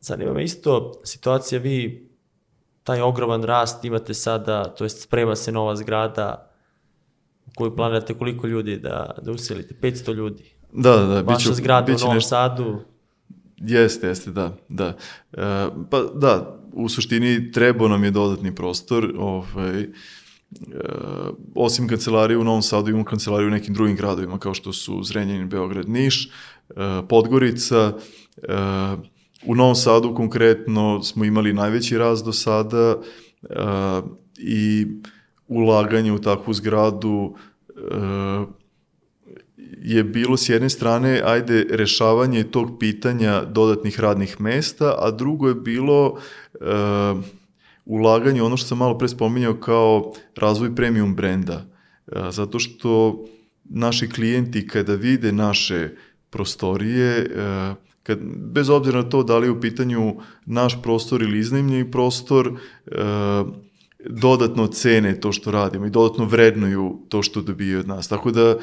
Zanima 0.00 0.32
me 0.32 0.44
isto 0.44 1.00
situacija, 1.04 1.60
vi 1.60 2.08
taj 2.82 3.00
ogroman 3.00 3.42
rast 3.42 3.84
imate 3.84 4.14
sada, 4.14 4.64
to 4.64 4.84
jest 4.84 5.02
sprema 5.02 5.36
se 5.36 5.52
nova 5.52 5.76
zgrada 5.76 6.53
koju 7.56 7.76
planirate 7.76 8.14
koliko 8.14 8.46
ljudi 8.46 8.76
da, 8.76 9.14
da 9.22 9.32
uselite? 9.32 9.74
500 9.82 10.14
ljudi. 10.14 10.44
Da, 10.72 10.96
da, 10.96 11.06
da. 11.06 11.20
Vaša 11.20 11.52
zgrada 11.54 11.92
u 11.92 11.96
Novom 11.98 12.14
nešto- 12.14 12.28
Sadu, 12.28 12.80
Jeste, 13.56 14.06
jeste, 14.06 14.30
da, 14.30 14.56
da. 14.68 14.96
E, 15.32 15.68
pa 15.90 16.02
da, 16.14 16.60
u 16.72 16.88
suštini 16.88 17.52
trebao 17.52 17.88
nam 17.88 18.04
je 18.04 18.10
dodatni 18.10 18.54
prostor, 18.54 19.12
ovaj, 19.18 19.80
e, 19.80 19.88
osim 21.54 21.88
kancelarije 21.88 22.38
u 22.38 22.44
Novom 22.44 22.62
Sadu 22.62 22.90
imamo 22.90 23.04
kancelariju 23.04 23.48
u 23.48 23.50
nekim 23.50 23.74
drugim 23.74 23.96
gradovima 23.96 24.38
kao 24.38 24.54
što 24.54 24.72
su 24.72 25.02
Zrenjanin, 25.02 25.48
Beograd, 25.48 25.88
Niš, 25.88 26.26
e, 26.26 26.30
Podgorica, 27.08 27.92
e, 28.42 28.52
u 29.46 29.54
Novom 29.54 29.74
Sadu 29.74 30.14
konkretno 30.14 31.02
smo 31.02 31.24
imali 31.24 31.52
najveći 31.52 31.98
rast 31.98 32.24
do 32.24 32.32
sada 32.32 32.96
e, 33.42 33.56
i 34.38 34.86
ulaganje 35.48 36.12
u 36.12 36.18
takvu 36.18 36.54
zgradu 36.54 37.34
e, 37.68 37.74
je 39.82 40.04
bilo 40.04 40.36
s 40.36 40.48
jedne 40.48 40.70
strane, 40.70 41.22
ajde, 41.24 41.66
rešavanje 41.70 42.44
tog 42.44 42.78
pitanja 42.80 43.44
dodatnih 43.44 44.00
radnih 44.00 44.40
mesta, 44.40 44.94
a 44.98 45.10
drugo 45.10 45.48
je 45.48 45.54
bilo 45.54 46.18
e, 46.54 46.64
ulaganje, 47.84 48.42
ono 48.42 48.56
što 48.56 48.68
sam 48.68 48.78
malo 48.78 48.98
pre 48.98 49.08
spominjao 49.08 49.54
kao 49.54 50.12
razvoj 50.36 50.74
premium 50.74 51.14
brenda. 51.14 51.64
E, 52.06 52.30
zato 52.30 52.58
što 52.58 53.24
naši 53.64 54.08
klijenti 54.08 54.68
kada 54.68 54.94
vide 54.94 55.32
naše 55.32 55.88
prostorije, 56.30 57.18
e, 57.18 57.74
kad, 58.02 58.18
bez 58.36 58.70
obzira 58.70 59.02
na 59.02 59.08
to 59.08 59.22
da 59.22 59.38
li 59.38 59.46
je 59.46 59.50
u 59.50 59.60
pitanju 59.60 60.16
naš 60.46 60.82
prostor 60.82 61.22
ili 61.22 61.38
iznajmljeni 61.38 61.90
prostor, 61.90 62.52
e, 62.86 62.94
dodatno 64.10 64.66
cene 64.66 65.20
to 65.20 65.32
što 65.32 65.50
radimo 65.50 65.86
i 65.86 65.90
dodatno 65.90 66.24
vrednuju 66.24 66.98
to 67.08 67.22
što 67.22 67.42
dobijaju 67.42 67.78
od 67.78 67.88
nas. 67.88 68.08
Tako 68.08 68.30
da 68.30 68.40
e, 68.40 68.56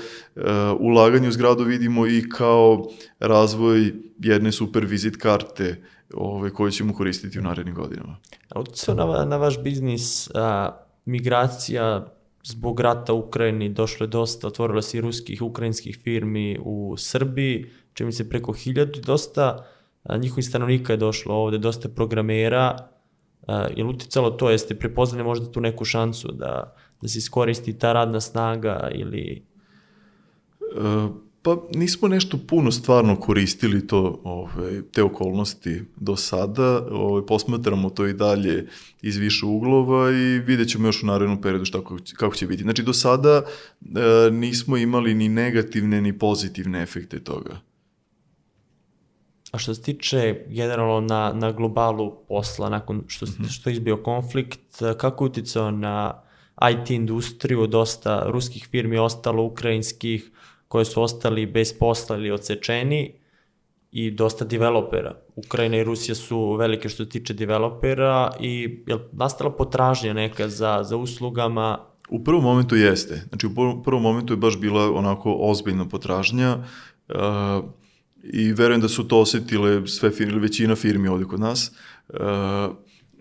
ulaganje 0.79 1.27
u 1.27 1.31
zgradu 1.31 1.63
vidimo 1.63 2.07
i 2.07 2.29
kao 2.29 2.87
razvoj 3.19 3.93
jedne 4.19 4.51
super 4.51 4.85
vizit 4.85 5.17
karte 5.17 5.83
ove, 6.13 6.49
koje 6.49 6.71
ćemo 6.71 6.93
koristiti 6.93 7.39
u 7.39 7.41
narednim 7.41 7.75
godinama. 7.75 8.17
Uticao 8.55 8.95
na, 8.95 9.25
na 9.25 9.37
vaš 9.37 9.63
biznis 9.63 10.29
a, 10.35 10.71
migracija 11.05 12.13
zbog 12.43 12.79
rata 12.79 13.13
u 13.13 13.19
Ukrajini, 13.19 13.69
došlo 13.69 14.03
je 14.03 14.07
dosta, 14.07 14.47
otvorilo 14.47 14.81
se 14.81 14.97
i 14.97 15.01
ruskih, 15.01 15.41
ukrajinskih 15.41 15.99
firmi 16.03 16.57
u 16.63 16.95
Srbiji, 16.97 17.69
čini 17.93 18.11
se 18.11 18.29
preko 18.29 18.53
hiljadu, 18.53 18.99
dosta 19.05 19.65
a, 20.03 20.17
njihovih 20.17 20.45
stanovnika 20.45 20.93
je 20.93 20.97
došlo 20.97 21.35
ovde, 21.35 21.57
dosta 21.57 21.89
programera, 21.89 22.91
je 23.47 23.83
li 23.83 23.89
uticalo 23.89 24.31
to, 24.31 24.49
jeste 24.49 24.75
prepoznali 24.75 25.23
možda 25.23 25.51
tu 25.51 25.61
neku 25.61 25.85
šansu 25.85 26.31
da, 26.31 26.75
da 27.01 27.07
se 27.07 27.17
iskoristi 27.17 27.79
ta 27.79 27.93
radna 27.93 28.21
snaga 28.21 28.89
ili... 28.93 29.45
E, 30.61 31.07
pa 31.41 31.57
nismo 31.75 32.07
nešto 32.07 32.39
puno 32.47 32.71
stvarno 32.71 33.15
koristili 33.15 33.87
to, 33.87 34.21
ove, 34.23 34.81
te 34.81 35.03
okolnosti 35.03 35.81
do 35.95 36.15
sada, 36.15 36.87
ove, 36.91 37.25
posmatramo 37.25 37.89
to 37.89 38.07
i 38.07 38.13
dalje 38.13 38.67
iz 39.01 39.17
više 39.17 39.45
uglova 39.45 40.11
i 40.11 40.39
vidjet 40.39 40.69
ćemo 40.69 40.87
još 40.87 41.03
u 41.03 41.05
narednom 41.05 41.41
periodu 41.41 41.65
šta, 41.65 41.77
kako, 41.77 41.97
kako 42.13 42.35
će 42.35 42.47
biti. 42.47 42.63
Znači 42.63 42.83
do 42.83 42.93
sada 42.93 43.43
e, 43.81 44.31
nismo 44.31 44.77
imali 44.77 45.13
ni 45.13 45.29
negativne 45.29 46.01
ni 46.01 46.19
pozitivne 46.19 46.81
efekte 46.81 47.19
toga. 47.19 47.70
A 49.51 49.57
što 49.57 49.73
se 49.73 49.81
tiče 49.81 50.19
generalno 50.47 51.01
na, 51.01 51.31
na 51.35 51.51
globalu 51.51 52.15
posla, 52.27 52.69
nakon 52.69 53.03
što, 53.07 53.25
Mhm. 53.25 53.43
što 53.43 53.69
je 53.69 53.73
izbio 53.73 53.97
konflikt, 53.97 54.59
kako 54.97 55.23
je 55.23 55.29
uticao 55.29 55.71
na 55.71 56.13
IT 56.71 56.89
industriju, 56.89 57.67
dosta 57.67 58.23
ruskih 58.25 58.67
firmi 58.71 58.97
ostalo, 58.97 59.43
ukrajinskih, 59.43 60.31
koje 60.67 60.85
su 60.85 61.01
ostali 61.01 61.45
bez 61.45 61.73
posla 61.73 62.17
ili 62.17 62.31
odsečeni, 62.31 63.13
i 63.93 64.11
dosta 64.11 64.45
developera. 64.45 65.15
Ukrajina 65.35 65.77
i 65.77 65.83
Rusija 65.83 66.15
su 66.15 66.53
velike 66.53 66.89
što 66.89 67.03
se 67.03 67.09
tiče 67.09 67.33
developera 67.33 68.31
i 68.39 68.51
je 68.87 68.95
li 68.95 69.01
nastala 69.11 69.51
potražnja 69.51 70.13
neka 70.13 70.47
za, 70.49 70.83
za 70.83 70.97
uslugama 70.97 71.77
U 72.09 72.23
prvom 72.23 72.43
momentu 72.43 72.75
jeste. 72.75 73.21
Znači 73.29 73.47
u 73.47 73.49
prvom- 73.49 73.83
prvom 73.83 74.03
momentu 74.03 74.33
je 74.33 74.37
baš 74.37 74.59
bila 74.59 74.91
onako 74.91 75.37
ozbiljna 75.39 75.85
potražnja 75.87 76.57
uh, 77.09 77.15
i 78.23 78.53
verujem 78.53 78.81
da 78.81 78.89
su 78.89 79.07
to 79.07 79.19
osetile 79.19 79.87
sve 79.87 80.11
firme, 80.11 80.39
većina 80.39 80.75
firmi 80.75 81.07
ovde 81.07 81.25
kod 81.25 81.39
nas. 81.39 81.71
Uh, 82.09 82.17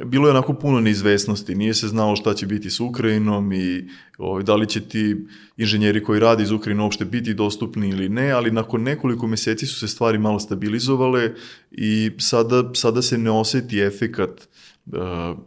bilo 0.05 0.27
je 0.27 0.31
onako 0.31 0.55
puno 0.55 0.81
neizvesnosti, 0.81 1.55
nije 1.55 1.75
se 1.75 1.89
znalo 1.89 2.17
šta 2.17 2.35
će 2.35 2.47
biti 2.47 2.71
s 2.71 2.81
Ukrajinom 2.81 3.53
i 3.53 3.89
ovaj, 4.19 4.43
da 4.43 4.55
li 4.57 4.69
će 4.69 4.81
ti 4.81 5.17
inženjeri 5.57 6.05
koji 6.05 6.21
radi 6.21 6.43
iz 6.43 6.51
Ukrajine 6.51 6.83
uopšte 6.83 7.05
biti 7.05 7.35
dostupni 7.35 7.89
ili 7.89 8.09
ne, 8.09 8.31
ali 8.31 8.51
nakon 8.51 8.83
nekoliko 8.83 9.27
meseci 9.27 9.67
su 9.67 9.79
se 9.79 9.89
stvari 9.89 10.19
malo 10.19 10.39
stabilizovale 10.39 11.35
i 11.71 12.11
sada, 12.19 12.75
sada 12.75 13.03
se 13.03 13.19
ne 13.19 13.31
oseti 13.31 13.81
efekat 13.81 14.49
uh, 14.87 15.39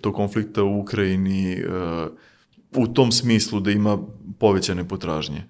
tog 0.00 0.14
konflikta 0.14 0.62
u 0.62 0.80
Ukrajini 0.80 1.62
uh, 1.64 2.10
u 2.76 2.86
tom 2.86 3.12
smislu 3.12 3.60
da 3.60 3.70
ima 3.70 3.98
povećane 4.38 4.88
potražnje. 4.88 5.44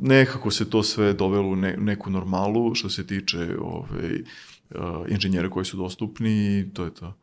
Nekako 0.00 0.50
se 0.50 0.70
to 0.70 0.82
sve 0.82 1.12
dovelo 1.12 1.48
u 1.48 1.56
ne, 1.56 1.76
neku 1.76 2.10
normalu 2.10 2.74
što 2.74 2.88
se 2.88 3.06
tiče 3.06 3.56
ovaj, 3.60 4.22
uh, 4.70 5.06
inženjera 5.08 5.50
koji 5.50 5.64
su 5.64 5.76
dostupni 5.76 6.58
i 6.58 6.74
to 6.74 6.84
je 6.84 6.94
to. 6.94 7.14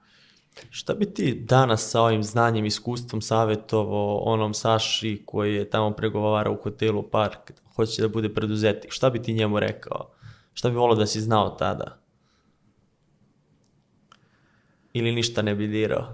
Šta 0.70 0.94
bi 0.94 1.06
ti 1.14 1.36
danas 1.36 1.90
sa 1.90 2.02
ovim 2.02 2.24
znanjem, 2.24 2.66
iskustvom 2.66 3.22
savjetovo 3.22 4.18
onom 4.18 4.54
Saši 4.54 5.22
koji 5.26 5.56
je 5.56 5.70
tamo 5.70 5.92
pregovarao 5.92 6.54
u 6.54 6.64
hotelu 6.64 7.04
Park, 7.04 7.52
hoće 7.76 8.02
da 8.02 8.08
bude 8.08 8.34
preduzetnik, 8.34 8.92
šta 8.92 9.10
bi 9.10 9.22
ti 9.22 9.34
njemu 9.34 9.60
rekao? 9.60 10.12
Šta 10.54 10.70
bi 10.70 10.76
volao 10.76 10.96
da 10.96 11.06
si 11.06 11.22
znao 11.22 11.50
tada? 11.50 11.98
Ili 14.94 15.12
ništa 15.12 15.42
ne 15.42 15.56
bi 15.56 15.68
dirao? 15.68 16.08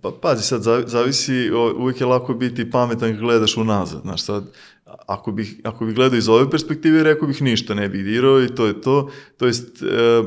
Pa 0.00 0.10
pazi, 0.22 0.42
sad 0.42 0.62
zavisi, 0.86 1.50
uvijek 1.76 2.00
je 2.00 2.06
lako 2.06 2.34
biti 2.34 2.70
pametan 2.70 3.10
kad 3.10 3.20
gledaš 3.20 3.56
unazad, 3.56 4.02
znaš, 4.02 4.22
sad, 4.22 4.44
ako 5.06 5.32
bih, 5.32 5.60
ako 5.64 5.86
bih 5.86 5.94
gledao 5.94 6.18
iz 6.18 6.28
ove 6.28 6.50
perspektive, 6.50 7.02
rekao 7.02 7.28
bih 7.28 7.42
ništa 7.42 7.74
ne 7.74 7.88
bih 7.88 8.04
dirao 8.04 8.42
i 8.42 8.48
to 8.48 8.66
je 8.66 8.80
to, 8.80 9.10
to 9.36 9.46
jest, 9.46 9.82
e, 9.82 10.22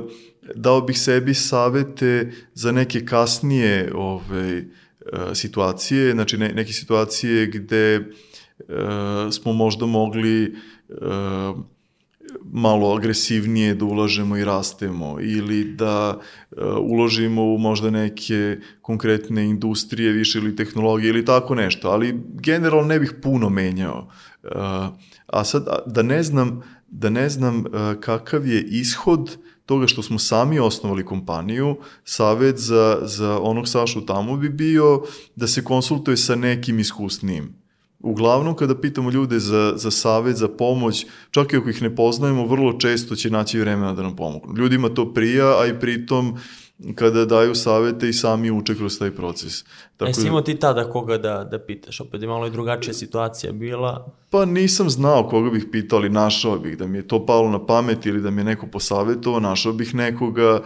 dao 0.55 0.81
bih 0.81 0.99
sebi 0.99 1.33
savete 1.33 2.31
za 2.53 2.71
neke 2.71 3.05
kasnije 3.05 3.91
ove, 3.95 4.57
e, 4.57 4.65
situacije, 5.35 6.11
znači 6.11 6.37
ne, 6.37 6.49
neke 6.53 6.73
situacije 6.73 7.47
gde 7.47 7.95
e, 7.95 8.03
smo 9.31 9.53
možda 9.53 9.85
mogli 9.85 10.55
malo 12.43 12.95
agresivnije 12.95 13.75
da 13.75 13.85
ulažemo 13.85 14.37
i 14.37 14.45
rastemo 14.45 15.17
ili 15.21 15.63
da 15.63 16.19
uložimo 16.81 17.43
u 17.43 17.57
možda 17.57 17.89
neke 17.89 18.57
konkretne 18.81 19.45
industrije 19.45 20.11
više 20.11 20.39
ili 20.39 20.55
tehnologije 20.55 21.09
ili 21.09 21.25
tako 21.25 21.55
nešto, 21.55 21.89
ali 21.89 22.19
generalno 22.33 22.87
ne 22.87 22.99
bih 22.99 23.13
puno 23.21 23.49
menjao. 23.49 24.09
Uh, 24.55 24.61
a 25.27 25.43
sad 25.43 25.67
da 25.85 26.01
ne 26.01 26.23
znam 26.23 26.61
da 26.87 27.09
ne 27.09 27.29
znam 27.29 27.59
uh, 27.59 27.65
kakav 27.99 28.47
je 28.47 28.61
ishod 28.61 29.37
toga 29.65 29.87
što 29.87 30.03
smo 30.03 30.19
sami 30.19 30.59
osnovali 30.59 31.05
kompaniju, 31.05 31.77
savet 32.03 32.57
za, 32.57 32.99
za 33.01 33.39
onog 33.39 33.67
Sašu 33.67 34.05
tamo 34.05 34.37
bi 34.37 34.49
bio 34.49 35.01
da 35.35 35.47
se 35.47 35.63
konsultuje 35.63 36.17
sa 36.17 36.35
nekim 36.35 36.79
iskusnijim 36.79 37.67
uglavnom 37.99 38.55
kada 38.55 38.75
pitamo 38.75 39.11
ljude 39.11 39.39
za, 39.39 39.73
za 39.75 39.91
savet, 39.91 40.35
za 40.35 40.47
pomoć, 40.47 41.05
čak 41.31 41.53
i 41.53 41.57
ako 41.57 41.69
ih 41.69 41.81
ne 41.81 41.95
poznajemo, 41.95 42.45
vrlo 42.45 42.73
često 42.73 43.15
će 43.15 43.29
naći 43.29 43.59
vremena 43.59 43.93
da 43.93 44.03
nam 44.03 44.15
pomognu. 44.15 44.53
Ljudima 44.57 44.89
to 44.89 45.13
prija, 45.13 45.61
a 45.61 45.65
i 45.65 45.79
pritom 45.79 46.37
kada 46.95 47.25
daju 47.25 47.55
savete 47.55 48.09
i 48.09 48.13
sami 48.13 48.51
uče 48.51 48.75
kroz 48.75 48.99
taj 48.99 49.11
proces. 49.11 49.63
Tako 49.97 50.21
e, 50.21 50.27
imao 50.27 50.41
ti 50.41 50.59
tada 50.59 50.89
koga 50.89 51.17
da, 51.17 51.43
da 51.43 51.59
pitaš? 51.59 52.01
Opet 52.01 52.21
je 52.21 52.27
malo 52.27 52.47
i 52.47 52.51
drugačija 52.51 52.93
situacija 52.93 53.51
bila. 53.51 54.13
Pa 54.29 54.45
nisam 54.45 54.89
znao 54.89 55.27
koga 55.29 55.49
bih 55.49 55.65
pitao, 55.71 55.99
ali 55.99 56.09
našao 56.09 56.59
bih 56.59 56.77
da 56.77 56.87
mi 56.87 56.97
je 56.97 57.07
to 57.07 57.25
palo 57.25 57.49
na 57.49 57.65
pamet 57.65 58.05
ili 58.05 58.21
da 58.21 58.29
mi 58.29 58.41
je 58.41 58.45
neko 58.45 58.67
posavetovao, 58.67 59.39
našao 59.39 59.73
bih 59.73 59.95
nekoga 59.95 60.61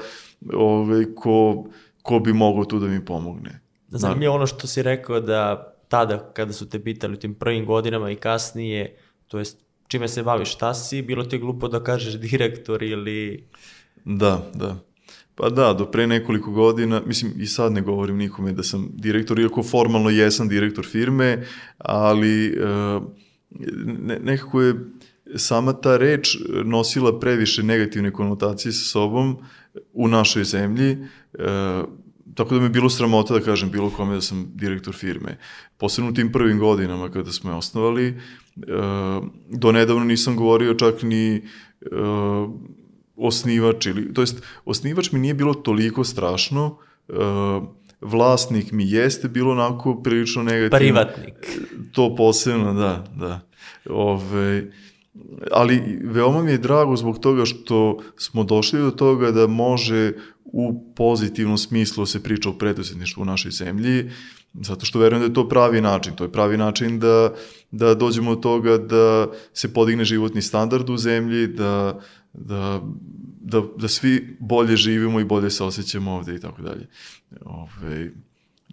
ovaj, 0.53 1.05
ko, 1.15 1.65
ko 2.01 2.19
bi 2.19 2.33
mogao 2.33 2.65
tu 2.65 2.79
da 2.79 2.87
mi 2.87 3.05
pomogne. 3.05 3.59
Zanimljivo 3.87 4.35
ono 4.35 4.47
što 4.47 4.67
si 4.67 4.83
rekao 4.83 5.19
da 5.19 5.73
tada 5.87 6.31
kada 6.33 6.53
su 6.53 6.69
te 6.69 6.83
pitali 6.83 7.13
u 7.13 7.19
tim 7.19 7.33
prvim 7.33 7.65
godinama 7.65 8.11
i 8.11 8.15
kasnije, 8.15 8.97
to 9.27 9.39
jest 9.39 9.57
čime 9.87 10.07
se 10.07 10.23
baviš, 10.23 10.53
šta 10.53 10.73
si, 10.73 11.01
bilo 11.01 11.23
ti 11.23 11.35
je 11.35 11.39
glupo 11.39 11.67
da 11.67 11.83
kažeš 11.83 12.13
direktor 12.13 12.83
ili... 12.83 13.47
Da, 14.05 14.43
da. 14.53 14.75
Pa 15.35 15.49
da, 15.49 15.73
do 15.73 15.85
pre 15.85 16.07
nekoliko 16.07 16.51
godina, 16.51 17.01
mislim 17.05 17.31
i 17.37 17.45
sad 17.45 17.73
ne 17.73 17.81
govorim 17.81 18.17
nikome 18.17 18.51
da 18.51 18.63
sam 18.63 18.89
direktor, 18.93 19.39
iako 19.39 19.63
formalno 19.63 20.09
jesam 20.09 20.47
direktor 20.47 20.85
firme, 20.85 21.45
ali 21.77 22.57
uh, 22.57 23.03
ne, 23.85 24.19
nekako 24.19 24.61
je 24.61 24.75
sama 25.35 25.73
ta 25.73 25.97
reč 25.97 26.37
nosila 26.65 27.19
previše 27.19 27.63
negativne 27.63 28.11
konotacije 28.11 28.71
sa 28.71 28.83
sobom 28.83 29.37
u 29.93 30.07
našoj 30.07 30.43
zemlji. 30.43 30.97
Uh, 31.33 31.89
tako 32.35 32.55
da 32.55 32.61
me 32.61 32.69
bilo 32.69 32.89
sramota 32.89 33.33
da 33.33 33.39
kažem 33.39 33.71
bilo 33.71 33.89
kome 33.89 34.15
da 34.15 34.21
sam 34.21 34.51
direktor 34.55 34.93
firme. 34.93 35.37
Posebno 35.77 36.09
u 36.09 36.13
tim 36.13 36.31
prvim 36.31 36.59
godinama 36.59 37.09
kada 37.09 37.31
smo 37.31 37.51
je 37.51 37.55
osnovali, 37.55 38.07
e, 38.07 38.13
do 39.49 39.71
nedavno 39.71 40.03
nisam 40.03 40.35
govorio 40.35 40.73
čak 40.73 41.03
ni 41.03 41.35
e, 41.35 41.41
osnivač 43.15 43.85
ili, 43.85 44.13
to 44.13 44.21
jest 44.21 44.43
osnivač 44.65 45.11
mi 45.11 45.19
nije 45.19 45.33
bilo 45.33 45.53
toliko 45.53 46.03
strašno, 46.03 46.77
e, 47.09 47.13
vlasnik 48.01 48.71
mi 48.71 48.91
jeste 48.91 49.27
bilo 49.27 49.51
onako 49.51 50.01
prilično 50.03 50.43
negativno. 50.43 50.77
Privatnik. 50.77 51.33
To 51.91 52.15
posebno, 52.15 52.73
da, 52.73 53.05
da. 53.15 53.39
Ove, 53.89 54.71
ali 55.51 55.99
veoma 56.03 56.43
mi 56.43 56.51
je 56.51 56.57
drago 56.57 56.95
zbog 56.95 57.19
toga 57.19 57.45
što 57.45 57.99
smo 58.17 58.43
došli 58.43 58.79
do 58.79 58.91
toga 58.91 59.31
da 59.31 59.47
može 59.47 60.13
u 60.45 60.93
pozitivnom 60.95 61.57
smislu 61.57 62.05
se 62.05 62.23
priča 62.23 62.49
o 62.49 62.53
preduzetništvu 62.53 63.21
u 63.21 63.25
našoj 63.25 63.51
zemlji, 63.51 64.09
zato 64.53 64.85
što 64.85 64.99
verujem 64.99 65.21
da 65.21 65.27
je 65.27 65.33
to 65.33 65.49
pravi 65.49 65.81
način. 65.81 66.15
To 66.15 66.23
je 66.23 66.31
pravi 66.31 66.57
način 66.57 66.99
da, 66.99 67.33
da 67.71 67.95
dođemo 67.95 68.35
do 68.35 68.41
toga 68.41 68.77
da 68.77 69.27
se 69.53 69.73
podigne 69.73 70.05
životni 70.05 70.41
standard 70.41 70.89
u 70.89 70.97
zemlji, 70.97 71.47
da, 71.47 71.99
da, 72.33 72.81
da, 73.41 73.61
da 73.77 73.87
svi 73.87 74.37
bolje 74.39 74.75
živimo 74.75 75.19
i 75.19 75.25
bolje 75.25 75.49
se 75.49 75.63
osjećamo 75.63 76.11
ovde 76.11 76.35
i 76.35 76.39
tako 76.39 76.61
dalje. 76.61 76.87
Ove, 77.45 78.11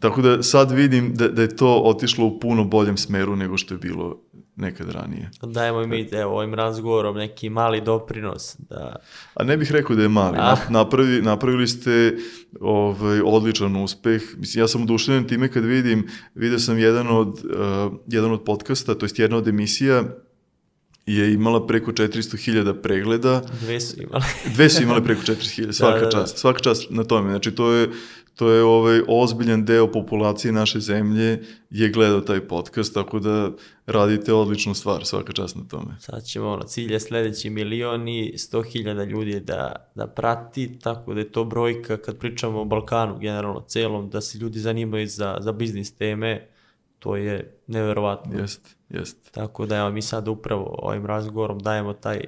tako 0.01 0.23
da 0.23 0.43
sad 0.43 0.71
vidim 0.71 1.15
da, 1.15 1.29
da 1.29 1.43
je 1.43 1.57
to 1.57 1.83
otišlo 1.85 2.27
u 2.27 2.41
puno 2.41 2.65
boljem 2.65 2.97
smeru 2.97 3.37
nego 3.37 3.57
što 3.57 3.75
je 3.75 3.79
bilo 3.79 4.23
nekad 4.57 4.91
ranije. 4.91 5.31
Dajemo 5.43 5.87
mi 5.87 6.09
evo, 6.13 6.37
ovim 6.37 6.55
razgovorom 6.55 7.17
neki 7.17 7.51
mali 7.51 7.81
doprinos. 7.81 8.57
Da... 8.59 8.97
A 9.35 9.45
ne 9.45 9.57
bih 9.57 9.73
rekao 9.73 9.97
da 9.97 10.03
je 10.03 10.09
mali. 10.09 10.37
A? 10.41 10.57
Napravi, 10.71 11.23
napravili 11.23 11.69
ste 11.69 12.17
ovaj, 12.61 13.21
odličan 13.25 13.77
uspeh. 13.77 14.23
Mislim, 14.37 14.63
ja 14.63 14.69
sam 14.69 14.83
oduševljen 14.83 15.29
time 15.29 15.49
kad 15.49 15.65
vidim, 15.65 16.07
vidio 16.35 16.59
sam 16.59 16.79
jedan 16.79 17.09
od, 17.09 17.29
uh, 17.29 17.93
jedan 18.07 18.33
od 18.33 18.45
podcasta, 18.45 18.95
to 18.95 19.05
jest 19.05 19.19
jedna 19.19 19.37
od 19.37 19.49
emisija 19.49 20.05
je 21.17 21.33
imala 21.33 21.67
preko 21.67 21.93
400.000 21.93 22.83
pregleda. 22.83 23.43
Dve 23.61 23.81
su 23.81 24.03
imale. 24.03 24.25
Dve 24.55 24.69
su 24.69 24.83
imale 24.83 25.05
preko 25.05 25.21
400.000, 25.23 25.73
svaka 25.73 25.95
da, 25.95 26.01
da, 26.01 26.05
da. 26.05 26.11
čast. 26.11 26.39
Svaka 26.39 26.61
čast 26.61 26.87
na 26.91 27.05
tome. 27.05 27.31
Znači, 27.31 27.51
to 27.51 27.73
je, 27.73 27.89
to 28.35 28.51
je 28.51 28.63
ovaj 28.63 29.01
ozbiljan 29.09 29.65
deo 29.65 29.93
populacije 29.93 30.53
naše 30.53 30.81
zemlje 30.81 31.43
je 31.71 31.89
gledao 31.89 32.21
taj 32.21 32.41
podcast, 32.41 32.95
tako 32.95 33.19
da 33.19 33.51
radite 33.87 34.33
odličnu 34.33 34.75
stvar, 34.75 35.05
svaka 35.07 35.33
čast 35.33 35.57
na 35.57 35.63
tome. 35.71 35.97
Sad 36.01 36.25
ćemo, 36.25 36.49
ono, 36.49 36.63
cilj 36.63 36.93
je 36.93 37.01
sledeći 37.01 37.51
milion 37.51 38.09
i 38.09 38.33
100.000 38.37 39.07
ljudi 39.07 39.41
da, 39.41 39.91
da 39.95 40.07
prati, 40.07 40.79
tako 40.79 41.15
da 41.15 41.21
je 41.21 41.33
to 41.33 41.45
brojka 41.45 41.97
kad 41.97 42.19
pričamo 42.19 42.61
o 42.61 42.65
Balkanu, 42.65 43.19
generalno 43.19 43.61
celom, 43.61 44.11
da 44.11 44.21
se 44.21 44.39
ljudi 44.39 44.59
zanimaju 44.59 45.07
za, 45.07 45.37
za 45.41 45.53
biznis 45.53 45.95
teme, 45.95 46.49
to 46.99 47.17
je 47.17 47.59
neverovatno. 47.67 48.41
Jest, 48.41 48.77
jest. 48.89 49.33
Tako 49.33 49.67
da 49.67 49.77
evo, 49.77 49.91
mi 49.91 50.03
sad 50.03 50.29
upravo 50.29 50.77
ovim 50.79 51.07
razgovorom 51.07 51.59
dajemo 51.59 51.93
taj 51.93 52.21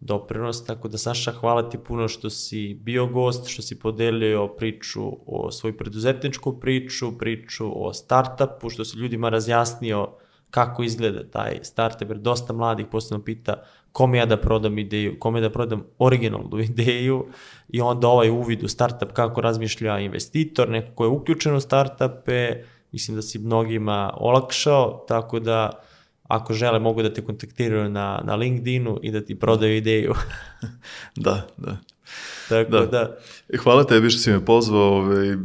doprinos, 0.00 0.64
tako 0.64 0.88
da 0.88 0.98
Saša, 0.98 1.32
hvala 1.32 1.70
ti 1.70 1.78
puno 1.78 2.08
što 2.08 2.30
si 2.30 2.74
bio 2.74 3.06
gost, 3.06 3.48
što 3.48 3.62
si 3.62 3.78
podelio 3.78 4.48
priču 4.48 5.12
o 5.26 5.50
svoju 5.50 5.76
preduzetničku 5.76 6.60
priču, 6.60 7.18
priču 7.18 7.86
o 7.86 7.92
startupu, 7.92 8.70
što 8.70 8.84
si 8.84 8.98
ljudima 8.98 9.28
razjasnio 9.28 10.08
kako 10.50 10.82
izgleda 10.82 11.30
taj 11.30 11.58
startup, 11.62 12.08
jer 12.08 12.18
dosta 12.18 12.52
mladih 12.52 12.86
posebno 12.90 13.24
pita 13.24 13.62
kome 13.92 14.18
ja 14.18 14.26
da 14.26 14.36
prodam 14.36 14.78
ideju, 14.78 15.16
kome 15.18 15.40
da 15.40 15.50
prodam 15.50 15.84
originalnu 15.98 16.58
ideju 16.70 17.26
i 17.68 17.80
onda 17.80 18.08
ovaj 18.08 18.30
uvid 18.30 18.64
u 18.64 18.68
startup 18.68 19.12
kako 19.12 19.40
razmišlja 19.40 19.98
investitor, 19.98 20.68
neko 20.70 20.94
ko 20.94 21.04
je 21.04 21.08
uključen 21.08 21.54
u 21.54 21.60
startupe, 21.60 22.62
mislim 22.92 23.16
da 23.16 23.22
si 23.22 23.38
mnogima 23.38 24.12
olakšao, 24.16 25.04
tako 25.08 25.40
da 25.40 25.70
ako 26.28 26.54
žele 26.54 26.78
mogu 26.78 27.02
da 27.02 27.14
te 27.14 27.24
kontaktiraju 27.24 27.90
na, 27.90 28.20
na 28.24 28.34
LinkedInu 28.34 28.98
i 29.02 29.10
da 29.10 29.20
ti 29.20 29.34
prodaju 29.34 29.76
ideju. 29.76 30.14
da, 31.16 31.46
da. 31.56 31.76
Tako 32.48 32.70
da. 32.70 32.86
da. 32.86 33.16
E, 33.48 33.56
hvala 33.56 33.84
tebi 33.84 34.10
što 34.10 34.20
si 34.20 34.30
me 34.30 34.44
pozvao, 34.44 34.92
ovaj, 34.92 35.36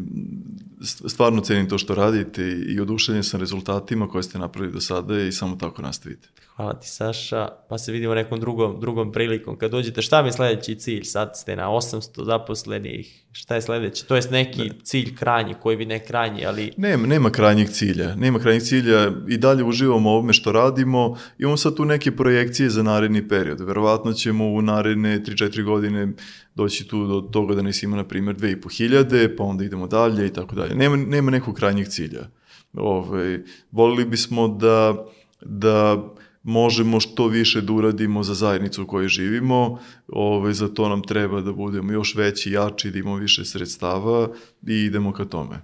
stvarno 1.08 1.42
cenim 1.42 1.70
to 1.70 1.78
što 1.78 1.96
radite 1.96 2.44
i 2.68 2.80
oduševljen 2.80 3.24
sam 3.24 3.40
rezultatima 3.40 4.08
koje 4.08 4.24
ste 4.24 4.40
napravili 4.40 4.74
do 4.74 4.82
sada 4.82 5.20
i 5.20 5.32
samo 5.32 5.56
tako 5.56 5.82
nastavite. 5.82 6.30
Hvala 6.56 6.74
ti 6.74 6.90
Saša, 6.90 7.48
pa 7.70 7.78
se 7.78 7.92
vidimo 7.92 8.16
nekom 8.16 8.40
drugom, 8.40 8.80
drugom 8.80 9.12
prilikom. 9.12 9.58
Kad 9.58 9.72
dođete, 9.72 10.02
šta 10.02 10.24
mi 10.24 10.32
sledeći 10.32 10.76
cilj? 10.76 11.04
Sad 11.04 11.32
ste 11.36 11.56
na 11.56 11.70
800 11.70 12.26
zaposlenih, 12.26 13.22
Šta 13.34 13.56
je 13.56 13.62
sledeće? 13.62 14.06
To 14.06 14.16
jest 14.16 14.32
neki 14.32 14.60
ne. 14.60 14.70
cilj 14.84 15.16
krajnji, 15.16 15.54
koji 15.62 15.78
bi 15.78 15.86
ne 15.86 16.06
krajnji, 16.06 16.46
ali... 16.46 16.72
Nema, 16.78 17.08
nema 17.08 17.30
krajnjeg 17.30 17.70
cilja. 17.70 18.16
Nema 18.16 18.40
krajnjeg 18.40 18.64
cilja 18.64 19.12
i 19.28 19.38
dalje 19.38 19.64
uživamo 19.64 20.10
ovome 20.10 20.34
što 20.34 20.52
radimo. 20.52 21.18
Imamo 21.40 21.58
sad 21.58 21.76
tu 21.76 21.86
neke 21.86 22.16
projekcije 22.16 22.70
za 22.70 22.84
naredni 22.84 23.28
period. 23.28 23.62
Verovatno 23.62 24.14
ćemo 24.14 24.46
u 24.46 24.62
naredne 24.62 25.20
3-4 25.20 25.64
godine 25.64 26.08
doći 26.56 26.88
tu 26.88 27.08
do 27.08 27.22
toga 27.22 27.56
da 27.56 27.62
nas 27.62 27.84
ima, 27.84 27.98
na 27.98 28.08
primjer, 28.08 28.36
2500, 28.36 29.36
pa 29.38 29.44
onda 29.44 29.64
idemo 29.64 29.88
dalje 29.88 30.28
i 30.28 30.34
tako 30.34 30.56
dalje. 30.56 30.76
Nema, 30.76 30.96
nema 30.96 31.32
nekog 31.32 31.56
krajnjeg 31.56 31.88
cilja. 31.88 32.30
Ove, 32.74 33.20
ovaj, 33.20 33.40
volili 33.72 34.06
bismo 34.06 34.48
da, 34.48 35.06
da 35.42 36.04
možemo 36.44 37.00
što 37.00 37.28
više 37.28 37.62
da 37.62 37.74
uradimo 37.74 38.24
za 38.24 38.34
zajednicu 38.34 38.84
u 38.84 38.88
kojoj 38.88 39.08
živimo, 39.08 39.80
ove, 40.08 40.54
za 40.54 40.68
to 40.68 40.90
nam 40.90 41.04
treba 41.04 41.42
da 41.42 41.52
budemo 41.54 41.94
još 41.94 42.16
veći, 42.16 42.52
jači, 42.52 42.92
da 42.92 43.00
imamo 43.00 43.16
više 43.16 43.46
sredstava 43.46 44.30
i 44.68 44.74
idemo 44.74 45.14
ka 45.14 45.26
tome. 45.26 45.62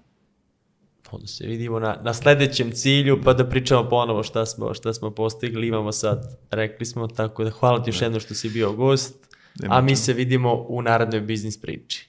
Onda 1.11 1.27
se 1.27 1.47
vidimo 1.47 1.79
na, 1.79 1.97
na 2.03 2.13
sledećem 2.13 2.71
cilju, 2.71 3.21
pa 3.23 3.33
da 3.33 3.49
pričamo 3.49 3.89
ponovo 3.89 4.23
šta 4.23 4.45
smo, 4.45 4.73
šta 4.73 4.93
smo 4.93 5.11
postigli, 5.11 5.67
imamo 5.67 5.91
sad, 5.91 6.39
rekli 6.51 6.85
smo, 6.85 7.07
tako 7.07 7.43
da 7.43 7.49
hvala 7.49 7.83
ti 7.83 7.89
još 7.89 8.01
jedno 8.01 8.19
što 8.19 8.33
si 8.33 8.49
bio 8.49 8.73
gost, 8.73 9.27
Nema 9.59 9.75
a 9.75 9.81
mi 9.81 9.95
se 9.95 10.13
vidimo 10.13 10.65
u 10.67 10.81
narednoj 10.81 11.21
biznis 11.21 11.61
priči. 11.61 12.06